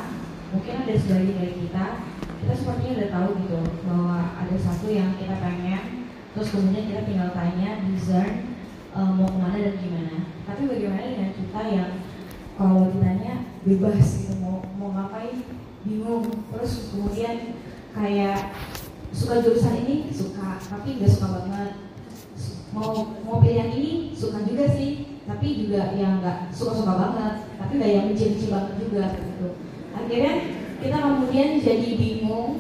Mungkin 0.54 0.74
ada 0.86 0.94
sebagian 0.94 1.38
dari 1.42 1.54
kita, 1.58 1.86
kita 2.38 2.54
sepertinya 2.54 2.92
udah 3.02 3.10
tahu 3.10 3.28
gitu 3.42 3.60
bahwa 3.82 4.18
ada 4.38 4.56
satu 4.62 4.86
yang 4.86 5.18
kita 5.18 5.34
pengen, 5.42 6.06
terus 6.34 6.54
kemudian 6.54 6.86
kita 6.86 7.02
tinggal 7.02 7.30
tanya, 7.34 7.82
discern 7.90 8.54
uh, 8.94 9.10
mau 9.10 9.26
ke 9.26 9.38
mana 9.42 9.58
dan 9.58 9.74
gimana. 9.82 10.16
Tapi 10.46 10.70
bagaimana 10.70 11.02
dengan 11.02 11.30
kita 11.34 11.60
yang 11.66 11.90
kalau 12.54 12.94
ditanya 12.94 13.42
bebas 13.66 14.06
gitu 14.22 14.38
mau 14.38 14.62
mau 14.78 14.94
ngapain 14.94 15.44
bingung 15.84 16.24
terus 16.54 16.94
kemudian 16.94 17.58
kayak 17.92 18.54
suka 19.16 19.40
jurusan 19.40 19.74
ini 19.88 20.12
suka 20.12 20.60
tapi 20.60 21.00
nggak 21.00 21.08
suka 21.08 21.28
banget 21.40 21.72
mau 22.76 23.16
mau 23.24 23.40
pilih 23.40 23.56
yang 23.56 23.72
ini 23.72 24.12
suka 24.12 24.44
juga 24.44 24.68
sih 24.76 25.16
tapi 25.24 25.64
juga 25.64 25.96
yang 25.96 26.20
nggak 26.20 26.52
suka 26.52 26.76
suka 26.76 26.92
banget 26.92 27.34
tapi 27.56 27.72
nggak 27.80 27.92
yang 27.96 28.04
benci-benci 28.12 28.46
banget 28.52 28.72
juga 28.76 29.04
gitu 29.16 29.48
akhirnya 29.96 30.32
kita 30.84 30.96
kemudian 31.00 31.48
jadi 31.64 31.88
bingung 31.96 32.52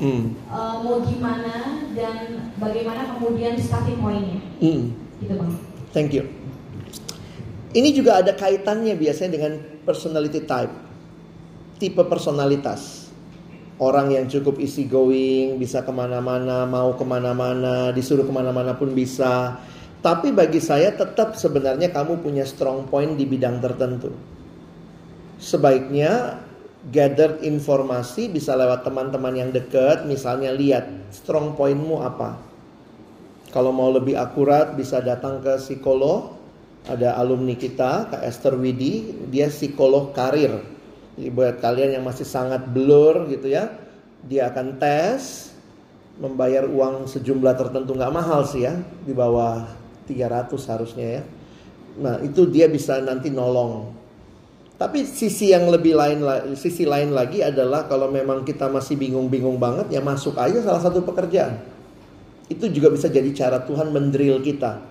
Hmm. 0.00 0.32
uh, 0.48 0.80
mau 0.80 1.04
gimana 1.04 1.84
dan 1.92 2.48
bagaimana 2.56 3.20
kemudian 3.20 3.60
starting 3.60 4.00
pointnya 4.00 4.40
Hmm. 4.56 4.96
gitu 5.20 5.36
bang 5.36 5.52
Thank 5.92 6.16
you. 6.16 6.24
Ini 7.70 7.90
juga 7.94 8.22
ada 8.22 8.34
kaitannya 8.34 8.94
biasanya 8.94 9.30
dengan 9.34 9.52
personality 9.82 10.42
type. 10.42 10.70
Tipe 11.78 12.02
personalitas. 12.06 12.99
Orang 13.80 14.12
yang 14.12 14.28
cukup 14.28 14.60
easy 14.60 14.84
going, 14.84 15.56
bisa 15.56 15.80
ke 15.80 15.88
mana-mana, 15.88 16.68
mau 16.68 16.92
ke 16.92 17.00
mana-mana, 17.00 17.88
disuruh 17.96 18.28
ke 18.28 18.32
mana-mana 18.32 18.76
pun 18.76 18.92
bisa. 18.92 19.56
Tapi 20.04 20.36
bagi 20.36 20.60
saya 20.60 20.92
tetap 20.92 21.32
sebenarnya 21.32 21.88
kamu 21.88 22.20
punya 22.20 22.44
strong 22.44 22.84
point 22.92 23.16
di 23.16 23.24
bidang 23.24 23.56
tertentu. 23.64 24.12
Sebaiknya 25.40 26.44
gather 26.92 27.40
informasi 27.40 28.28
bisa 28.28 28.52
lewat 28.52 28.84
teman-teman 28.84 29.32
yang 29.32 29.48
dekat, 29.48 30.04
misalnya 30.04 30.52
lihat 30.52 30.84
strong 31.08 31.56
pointmu 31.56 32.04
apa. 32.04 32.36
Kalau 33.48 33.72
mau 33.72 33.88
lebih 33.88 34.14
akurat 34.14 34.76
bisa 34.76 35.00
datang 35.00 35.40
ke 35.40 35.56
psikolog. 35.56 36.36
Ada 36.80 37.16
alumni 37.20 37.56
kita, 37.56 38.08
Kak 38.08 38.24
Esther 38.24 38.56
Widi, 38.56 39.24
dia 39.28 39.52
psikolog 39.52 40.16
karir. 40.16 40.79
Buat 41.28 41.60
kalian 41.60 42.00
yang 42.00 42.04
masih 42.08 42.24
sangat 42.24 42.64
blur 42.64 43.28
gitu 43.28 43.52
ya, 43.52 43.68
dia 44.24 44.48
akan 44.48 44.80
tes, 44.80 45.52
membayar 46.16 46.64
uang 46.64 47.04
sejumlah 47.04 47.52
tertentu 47.60 47.92
nggak 47.92 48.14
mahal 48.14 48.40
sih 48.48 48.64
ya, 48.64 48.80
di 49.04 49.12
bawah 49.12 49.68
300 50.08 50.72
harusnya 50.72 51.06
ya. 51.20 51.22
Nah 52.00 52.16
itu 52.24 52.48
dia 52.48 52.70
bisa 52.72 52.96
nanti 53.04 53.28
nolong. 53.28 53.92
Tapi 54.80 55.04
sisi 55.04 55.52
yang 55.52 55.68
lebih 55.68 55.92
lain 55.92 56.24
sisi 56.56 56.88
lain 56.88 57.12
lagi 57.12 57.44
adalah 57.44 57.84
kalau 57.84 58.08
memang 58.08 58.48
kita 58.48 58.64
masih 58.72 58.96
bingung-bingung 58.96 59.60
banget 59.60 59.92
ya 59.92 60.00
masuk 60.00 60.40
aja 60.40 60.56
salah 60.64 60.80
satu 60.80 61.04
pekerjaan. 61.04 61.60
Itu 62.48 62.66
juga 62.72 62.88
bisa 62.88 63.12
jadi 63.12 63.28
cara 63.36 63.60
Tuhan 63.60 63.92
mendrill 63.92 64.40
kita. 64.40 64.89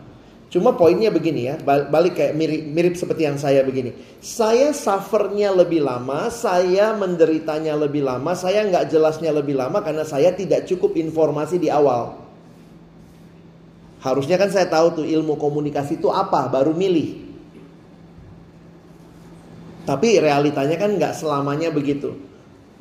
Cuma 0.49 0.73
poinnya 0.73 1.13
begini 1.13 1.45
ya, 1.45 1.61
balik 1.61 2.17
kayak 2.17 2.34
mirip, 2.34 2.61
mirip 2.73 2.93
seperti 2.97 3.21
yang 3.21 3.38
saya 3.38 3.61
begini. 3.61 3.93
Saya 4.17 4.73
suffernya 4.73 5.53
lebih 5.53 5.85
lama, 5.85 6.34
saya 6.34 6.89
menderitanya 6.97 7.77
lebih 7.77 8.01
lama, 8.01 8.34
saya 8.34 8.65
nggak 8.65 8.89
jelasnya 8.89 9.30
lebih 9.30 9.53
lama 9.53 9.77
karena 9.85 10.01
saya 10.01 10.34
tidak 10.34 10.65
cukup 10.65 10.97
informasi 10.97 11.61
di 11.61 11.69
awal. 11.69 12.17
Harusnya 14.01 14.41
kan 14.41 14.49
saya 14.49 14.65
tahu 14.65 15.03
tuh 15.03 15.05
ilmu 15.05 15.38
komunikasi 15.38 16.01
itu 16.01 16.09
apa, 16.09 16.49
baru 16.49 16.73
milih. 16.73 17.30
Tapi 19.85 20.17
realitanya 20.17 20.81
kan 20.81 20.97
nggak 20.97 21.13
selamanya 21.13 21.69
begitu. 21.69 22.17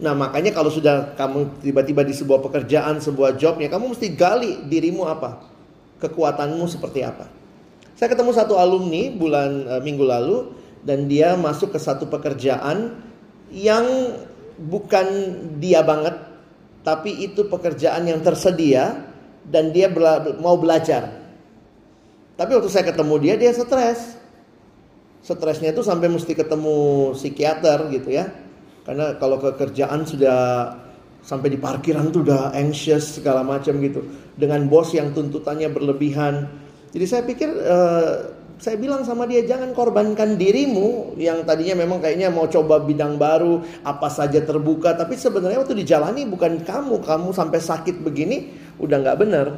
Nah 0.00 0.16
makanya 0.16 0.56
kalau 0.56 0.72
sudah 0.72 1.12
kamu 1.20 1.60
tiba-tiba 1.60 2.00
di 2.00 2.16
sebuah 2.16 2.40
pekerjaan, 2.48 3.04
sebuah 3.04 3.36
job 3.36 3.60
ya 3.60 3.68
kamu 3.68 3.92
mesti 3.92 4.08
gali 4.16 4.64
dirimu 4.64 5.04
apa. 5.04 5.44
Kekuatanmu 6.00 6.64
seperti 6.64 7.04
apa. 7.04 7.37
Saya 7.98 8.14
ketemu 8.14 8.30
satu 8.30 8.54
alumni 8.54 9.10
bulan 9.10 9.66
uh, 9.66 9.82
minggu 9.82 10.06
lalu 10.06 10.54
dan 10.86 11.10
dia 11.10 11.34
masuk 11.34 11.74
ke 11.74 11.82
satu 11.82 12.06
pekerjaan 12.06 12.94
yang 13.50 14.14
bukan 14.54 15.06
dia 15.58 15.82
banget, 15.82 16.14
tapi 16.86 17.10
itu 17.26 17.50
pekerjaan 17.50 18.06
yang 18.06 18.22
tersedia 18.22 19.02
dan 19.42 19.74
dia 19.74 19.90
bela 19.90 20.22
mau 20.38 20.54
belajar. 20.54 21.10
Tapi 22.38 22.54
waktu 22.54 22.70
saya 22.70 22.86
ketemu 22.86 23.14
dia 23.18 23.34
dia 23.34 23.50
stres. 23.50 24.14
Stresnya 25.18 25.74
itu 25.74 25.82
sampai 25.82 26.06
mesti 26.06 26.38
ketemu 26.38 27.10
psikiater 27.18 27.90
gitu 27.90 28.14
ya. 28.14 28.30
Karena 28.86 29.18
kalau 29.18 29.42
kekerjaan 29.42 30.06
sudah 30.06 30.70
sampai 31.26 31.50
di 31.50 31.58
parkiran 31.58 32.14
tuh 32.14 32.22
udah 32.22 32.54
anxious 32.54 33.18
segala 33.18 33.42
macam 33.42 33.74
gitu. 33.82 34.06
Dengan 34.38 34.70
bos 34.70 34.94
yang 34.94 35.10
tuntutannya 35.10 35.66
berlebihan 35.66 36.46
jadi 36.92 37.04
saya 37.04 37.22
pikir 37.24 37.50
uh, 37.52 38.38
saya 38.58 38.74
bilang 38.74 39.06
sama 39.06 39.22
dia 39.30 39.46
jangan 39.46 39.70
korbankan 39.70 40.34
dirimu 40.34 41.14
yang 41.14 41.46
tadinya 41.46 41.78
memang 41.78 42.02
kayaknya 42.02 42.26
mau 42.26 42.50
coba 42.50 42.82
bidang 42.82 43.14
baru 43.14 43.62
apa 43.86 44.10
saja 44.10 44.42
terbuka 44.42 44.98
tapi 44.98 45.14
sebenarnya 45.14 45.62
waktu 45.62 45.78
dijalani 45.78 46.26
bukan 46.26 46.66
kamu 46.66 46.98
kamu 47.06 47.30
sampai 47.30 47.62
sakit 47.62 48.02
begini 48.02 48.50
udah 48.82 48.96
nggak 48.98 49.18
benar. 49.18 49.48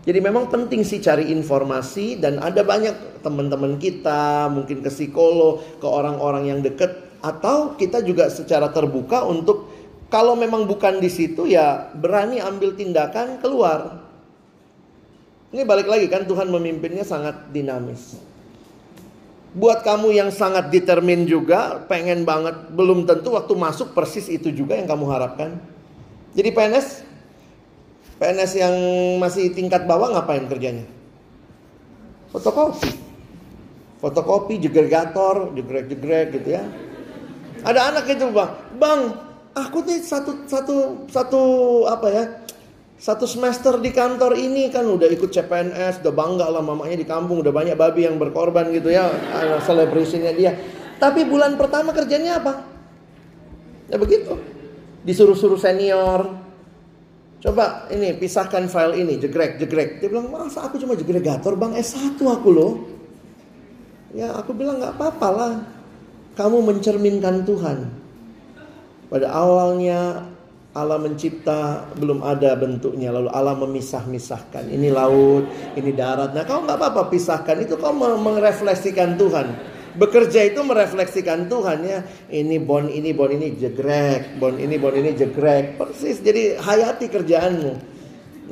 Jadi 0.00 0.16
memang 0.24 0.48
penting 0.48 0.80
sih 0.80 0.96
cari 0.96 1.28
informasi 1.28 2.16
dan 2.16 2.40
ada 2.40 2.64
banyak 2.64 3.20
teman-teman 3.20 3.76
kita 3.76 4.48
mungkin 4.48 4.80
ke 4.80 4.88
psikolog 4.88 5.60
ke 5.76 5.84
orang-orang 5.84 6.48
yang 6.48 6.60
dekat 6.64 6.96
atau 7.20 7.76
kita 7.76 8.00
juga 8.00 8.32
secara 8.32 8.72
terbuka 8.72 9.28
untuk 9.28 9.68
kalau 10.08 10.32
memang 10.32 10.64
bukan 10.64 11.04
di 11.04 11.12
situ 11.12 11.44
ya 11.44 11.92
berani 11.92 12.40
ambil 12.40 12.72
tindakan 12.72 13.44
keluar 13.44 14.08
ini 15.50 15.62
balik 15.66 15.90
lagi 15.90 16.06
kan 16.06 16.22
Tuhan 16.26 16.46
memimpinnya 16.46 17.02
sangat 17.02 17.50
dinamis. 17.50 18.18
Buat 19.50 19.82
kamu 19.82 20.14
yang 20.14 20.30
sangat 20.30 20.70
determin 20.70 21.26
juga, 21.26 21.82
pengen 21.90 22.22
banget, 22.22 22.70
belum 22.70 23.02
tentu 23.02 23.34
waktu 23.34 23.50
masuk 23.58 23.98
persis 23.98 24.30
itu 24.30 24.54
juga 24.54 24.78
yang 24.78 24.86
kamu 24.86 25.10
harapkan. 25.10 25.58
Jadi 26.38 26.54
PNS, 26.54 27.02
PNS 28.22 28.52
yang 28.54 28.74
masih 29.18 29.50
tingkat 29.50 29.90
bawah 29.90 30.14
ngapain 30.14 30.46
kerjanya? 30.46 30.86
Fotokopi. 32.30 32.94
Fotokopi, 33.98 34.54
jegregator, 34.62 35.50
jegrek-jegrek 35.58 36.38
gitu 36.38 36.48
ya. 36.54 36.62
Ada 37.66 37.90
anak 37.90 38.06
itu 38.06 38.30
bang, 38.30 38.50
bang, 38.78 39.00
aku 39.52 39.82
nih 39.82 39.98
satu 40.00 40.46
satu 40.46 41.04
satu 41.10 41.42
apa 41.90 42.08
ya? 42.08 42.24
Satu 43.00 43.24
semester 43.24 43.80
di 43.80 43.96
kantor 43.96 44.36
ini 44.36 44.68
kan 44.68 44.84
udah 44.84 45.08
ikut 45.08 45.32
CPNS, 45.32 46.04
udah 46.04 46.12
bangga 46.12 46.52
lah 46.52 46.60
mamanya 46.60 47.00
di 47.00 47.08
kampung, 47.08 47.40
udah 47.40 47.48
banyak 47.48 47.72
babi 47.72 48.04
yang 48.04 48.20
berkorban 48.20 48.68
gitu 48.76 48.92
ya, 48.92 49.08
selebrasinya 49.64 50.28
dia. 50.36 50.52
Tapi 51.00 51.24
bulan 51.24 51.56
pertama 51.56 51.96
kerjanya 51.96 52.44
apa? 52.44 52.60
Ya 53.88 53.96
begitu. 53.96 54.36
Disuruh-suruh 55.00 55.56
senior. 55.56 56.28
Coba 57.40 57.88
ini 57.88 58.20
pisahkan 58.20 58.68
file 58.68 59.00
ini, 59.00 59.16
jegrek, 59.16 59.56
jegrek. 59.56 60.04
Dia 60.04 60.12
bilang, 60.12 60.28
masa 60.28 60.68
aku 60.68 60.76
cuma 60.76 60.92
jegregator 60.92 61.56
bang, 61.56 61.72
S1 61.80 62.20
aku 62.20 62.48
loh. 62.52 62.84
Ya 64.12 64.36
aku 64.36 64.52
bilang 64.52 64.76
nggak 64.76 65.00
apa-apa 65.00 65.28
lah. 65.32 65.52
Kamu 66.36 66.60
mencerminkan 66.68 67.48
Tuhan. 67.48 67.88
Pada 69.08 69.32
awalnya 69.32 70.28
Allah 70.70 71.02
mencipta 71.02 71.90
belum 71.98 72.22
ada 72.22 72.54
bentuknya 72.54 73.10
lalu 73.10 73.26
Allah 73.34 73.58
memisah-misahkan. 73.58 74.70
Ini 74.70 74.94
laut 74.94 75.50
ini 75.74 75.90
darat. 75.90 76.30
Nah 76.30 76.46
kau 76.46 76.62
nggak 76.62 76.78
apa-apa 76.78 77.10
pisahkan 77.10 77.58
itu. 77.58 77.74
Kau 77.74 77.90
merefleksikan 77.94 79.18
Tuhan. 79.18 79.46
Bekerja 79.98 80.46
itu 80.46 80.62
merefleksikan 80.62 81.50
Tuhan 81.50 81.78
ya. 81.82 82.06
Ini 82.30 82.62
bon 82.62 82.86
ini 82.86 83.10
bon 83.10 83.34
ini 83.34 83.58
jegrek. 83.58 84.38
Bon 84.38 84.54
ini 84.54 84.78
bon 84.78 84.94
ini 84.94 85.10
jegrek. 85.18 85.74
Persis 85.74 86.22
jadi 86.22 86.62
hayati 86.62 87.10
kerjaanmu. 87.10 87.72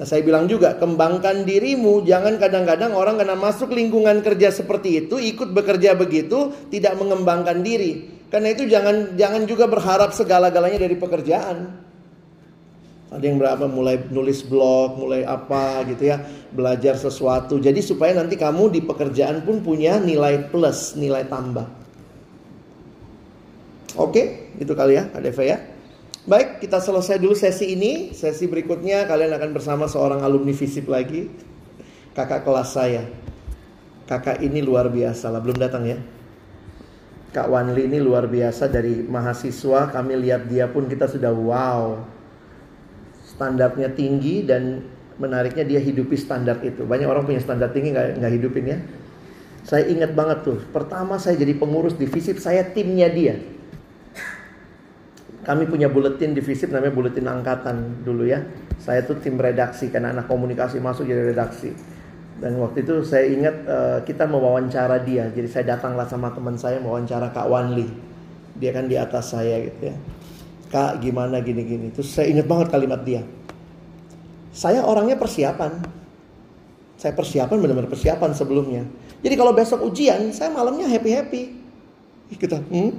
Nah 0.03 0.07
saya 0.07 0.19
bilang 0.27 0.51
juga 0.51 0.75
kembangkan 0.75 1.47
dirimu. 1.47 2.03
Jangan 2.03 2.35
kadang-kadang 2.43 2.99
orang 2.99 3.23
kena 3.23 3.39
masuk 3.39 3.71
lingkungan 3.71 4.27
kerja 4.27 4.51
seperti 4.51 5.07
itu 5.07 5.23
ikut 5.23 5.55
bekerja 5.55 5.95
begitu 5.95 6.51
tidak 6.67 6.99
mengembangkan 6.99 7.63
diri. 7.63 8.27
Karena 8.27 8.51
itu 8.51 8.67
jangan 8.67 9.15
jangan 9.15 9.47
juga 9.47 9.71
berharap 9.71 10.11
segala-galanya 10.11 10.83
dari 10.83 10.99
pekerjaan 10.99 11.88
Ada 13.09 13.25
yang 13.25 13.41
berapa 13.41 13.65
mulai 13.65 14.05
nulis 14.13 14.45
blog, 14.45 15.01
mulai 15.01 15.25
apa 15.25 15.81
gitu 15.89 16.13
ya, 16.13 16.21
belajar 16.53 16.93
sesuatu. 16.93 17.57
Jadi 17.57 17.81
supaya 17.81 18.13
nanti 18.13 18.37
kamu 18.37 18.69
di 18.69 18.85
pekerjaan 18.85 19.41
pun 19.49 19.65
punya 19.65 19.97
nilai 19.97 20.53
plus, 20.53 20.93
nilai 20.93 21.25
tambah. 21.25 21.65
Oke, 23.97 24.53
itu 24.61 24.73
kali 24.77 25.01
ya, 25.01 25.09
ADV 25.17 25.39
ya. 25.41 25.59
Baik, 26.29 26.61
kita 26.61 26.85
selesai 26.85 27.17
dulu 27.17 27.33
sesi 27.33 27.73
ini. 27.73 28.13
Sesi 28.13 28.45
berikutnya 28.45 29.09
kalian 29.09 29.33
akan 29.41 29.51
bersama 29.57 29.89
seorang 29.89 30.21
alumni 30.21 30.53
FISIP 30.53 30.85
lagi. 30.93 31.33
Kakak 32.13 32.45
kelas 32.45 32.77
saya. 32.77 33.09
Kakak 34.05 34.45
ini 34.45 34.61
luar 34.61 34.93
biasa 34.93 35.33
lah, 35.33 35.41
belum 35.41 35.57
datang 35.57 35.89
ya. 35.89 35.97
Kak 37.33 37.49
Wanli 37.49 37.89
ini 37.89 38.05
luar 38.05 38.29
biasa 38.29 38.69
dari 38.69 39.01
mahasiswa. 39.01 39.89
Kami 39.97 40.13
lihat 40.21 40.45
dia 40.53 40.69
pun 40.69 40.85
kita 40.85 41.09
sudah 41.09 41.33
wow 41.33 42.18
standarnya 43.39 43.95
tinggi 43.95 44.43
dan 44.43 44.83
menariknya 45.23 45.63
dia 45.63 45.79
hidupi 45.79 46.19
standar 46.19 46.59
itu. 46.67 46.83
Banyak 46.83 47.07
orang 47.07 47.23
punya 47.23 47.39
standar 47.39 47.71
tinggi 47.71 47.95
nggak 47.95 48.19
nggak 48.19 48.33
hidupin 48.35 48.65
ya. 48.67 48.79
Saya 49.63 49.87
ingat 49.87 50.11
banget 50.19 50.43
tuh. 50.43 50.59
Pertama 50.75 51.23
saya 51.23 51.39
jadi 51.39 51.55
pengurus 51.55 51.95
di 51.95 52.11
FISIP, 52.11 52.43
saya 52.43 52.67
timnya 52.67 53.07
dia. 53.07 53.39
Kami 55.47 55.71
punya 55.71 55.87
buletin 55.87 56.35
di 56.35 56.43
FISIP 56.43 56.75
namanya 56.75 56.93
buletin 56.93 57.31
angkatan 57.31 58.03
dulu 58.03 58.27
ya. 58.27 58.43
Saya 58.83 59.07
tuh 59.07 59.23
tim 59.23 59.39
redaksi 59.39 59.87
karena 59.89 60.11
anak 60.11 60.27
komunikasi 60.27 60.83
masuk 60.83 61.07
jadi 61.07 61.31
redaksi. 61.31 61.73
Dan 62.39 62.59
waktu 62.59 62.87
itu 62.87 63.03
saya 63.07 63.27
ingat 63.31 63.57
uh, 63.67 63.99
kita 64.03 64.27
mewawancara 64.27 65.03
dia. 65.07 65.31
Jadi 65.31 65.47
saya 65.47 65.79
datanglah 65.79 66.11
sama 66.11 66.35
teman 66.35 66.59
saya 66.59 66.83
mewawancara 66.83 67.31
Kak 67.31 67.47
Wanli. 67.47 67.87
Dia 68.59 68.75
kan 68.75 68.91
di 68.91 68.99
atas 68.99 69.31
saya 69.35 69.63
gitu 69.63 69.95
ya. 69.95 69.97
Kak 70.69 71.01
gimana 71.01 71.41
gini-gini. 71.41 71.89
Terus 71.93 72.13
saya 72.13 72.29
ingat 72.29 72.45
banget 72.45 72.69
kalimat 72.69 73.01
dia. 73.01 73.25
Saya 74.53 74.85
orangnya 74.85 75.17
persiapan. 75.17 75.81
Saya 76.99 77.15
persiapan 77.15 77.57
benar-benar 77.63 77.89
persiapan 77.89 78.31
sebelumnya. 78.37 78.83
Jadi 79.23 79.35
kalau 79.39 79.55
besok 79.55 79.87
ujian, 79.87 80.35
saya 80.35 80.53
malamnya 80.53 80.91
happy-happy. 80.91 81.57
Kita, 82.29 82.61
hmm? 82.61 82.91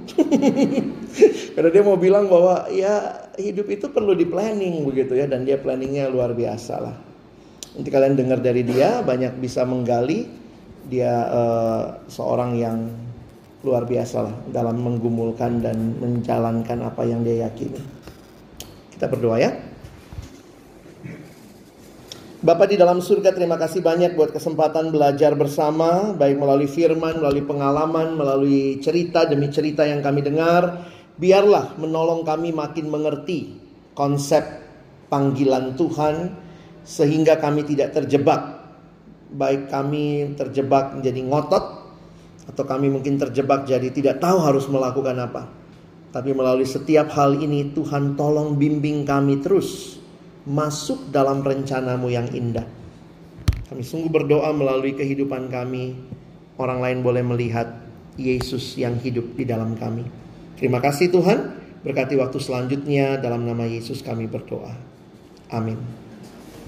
Karena 1.54 1.70
dia 1.70 1.82
mau 1.86 1.94
bilang 1.94 2.26
bahwa 2.26 2.66
ya 2.74 3.28
hidup 3.38 3.70
itu 3.70 3.86
perlu 3.86 4.18
di 4.18 4.26
planning 4.26 4.82
begitu 4.82 5.14
ya. 5.14 5.30
Dan 5.30 5.46
dia 5.46 5.60
planningnya 5.60 6.10
luar 6.10 6.34
biasa 6.34 6.74
lah. 6.82 6.96
Nanti 7.76 7.86
kalian 7.86 8.18
dengar 8.18 8.42
dari 8.42 8.66
dia, 8.66 9.04
banyak 9.06 9.38
bisa 9.38 9.62
menggali. 9.62 10.26
Dia 10.90 11.12
uh, 11.30 11.82
seorang 12.10 12.58
yang 12.58 12.90
luar 13.60 13.84
biasa 13.84 14.16
lah 14.24 14.34
dalam 14.48 14.80
menggumulkan 14.80 15.60
dan 15.60 16.00
menjalankan 16.00 16.80
apa 16.80 17.02
yang 17.04 17.20
dia 17.20 17.48
yakini. 17.48 17.80
Kita 18.96 19.04
berdoa 19.08 19.36
ya. 19.36 19.52
Bapak 22.40 22.72
di 22.72 22.80
dalam 22.80 23.04
surga 23.04 23.36
terima 23.36 23.60
kasih 23.60 23.84
banyak 23.84 24.16
buat 24.16 24.32
kesempatan 24.32 24.88
belajar 24.88 25.36
bersama 25.36 26.16
baik 26.16 26.40
melalui 26.40 26.72
firman, 26.72 27.20
melalui 27.20 27.44
pengalaman, 27.44 28.16
melalui 28.16 28.80
cerita 28.80 29.28
demi 29.28 29.52
cerita 29.52 29.84
yang 29.84 30.00
kami 30.00 30.24
dengar. 30.24 30.88
Biarlah 31.20 31.76
menolong 31.76 32.24
kami 32.24 32.48
makin 32.56 32.88
mengerti 32.88 33.60
konsep 33.92 34.40
panggilan 35.12 35.76
Tuhan 35.76 36.32
sehingga 36.80 37.36
kami 37.36 37.60
tidak 37.68 37.92
terjebak. 37.92 38.56
Baik 39.36 39.68
kami 39.68 40.32
terjebak 40.32 40.96
menjadi 40.96 41.20
ngotot 41.28 41.79
atau 42.50 42.66
kami 42.66 42.90
mungkin 42.90 43.14
terjebak 43.14 43.62
jadi 43.70 43.94
tidak 43.94 44.18
tahu 44.18 44.42
harus 44.42 44.66
melakukan 44.66 45.14
apa. 45.22 45.46
Tapi 46.10 46.34
melalui 46.34 46.66
setiap 46.66 47.14
hal 47.14 47.38
ini 47.38 47.70
Tuhan 47.70 48.18
tolong 48.18 48.58
bimbing 48.58 49.06
kami 49.06 49.38
terus 49.38 50.02
masuk 50.42 51.14
dalam 51.14 51.46
rencanamu 51.46 52.10
yang 52.10 52.26
indah. 52.34 52.66
Kami 53.70 53.86
sungguh 53.86 54.10
berdoa 54.10 54.50
melalui 54.50 54.98
kehidupan 54.98 55.46
kami. 55.46 55.94
Orang 56.58 56.82
lain 56.82 57.06
boleh 57.06 57.22
melihat 57.22 57.78
Yesus 58.18 58.74
yang 58.74 58.98
hidup 58.98 59.38
di 59.38 59.46
dalam 59.46 59.78
kami. 59.78 60.02
Terima 60.58 60.82
kasih 60.82 61.08
Tuhan. 61.08 61.38
Berkati 61.80 62.18
waktu 62.18 62.36
selanjutnya 62.42 63.16
dalam 63.16 63.46
nama 63.46 63.64
Yesus 63.64 64.02
kami 64.02 64.28
berdoa. 64.28 64.74
Amin. 65.54 65.99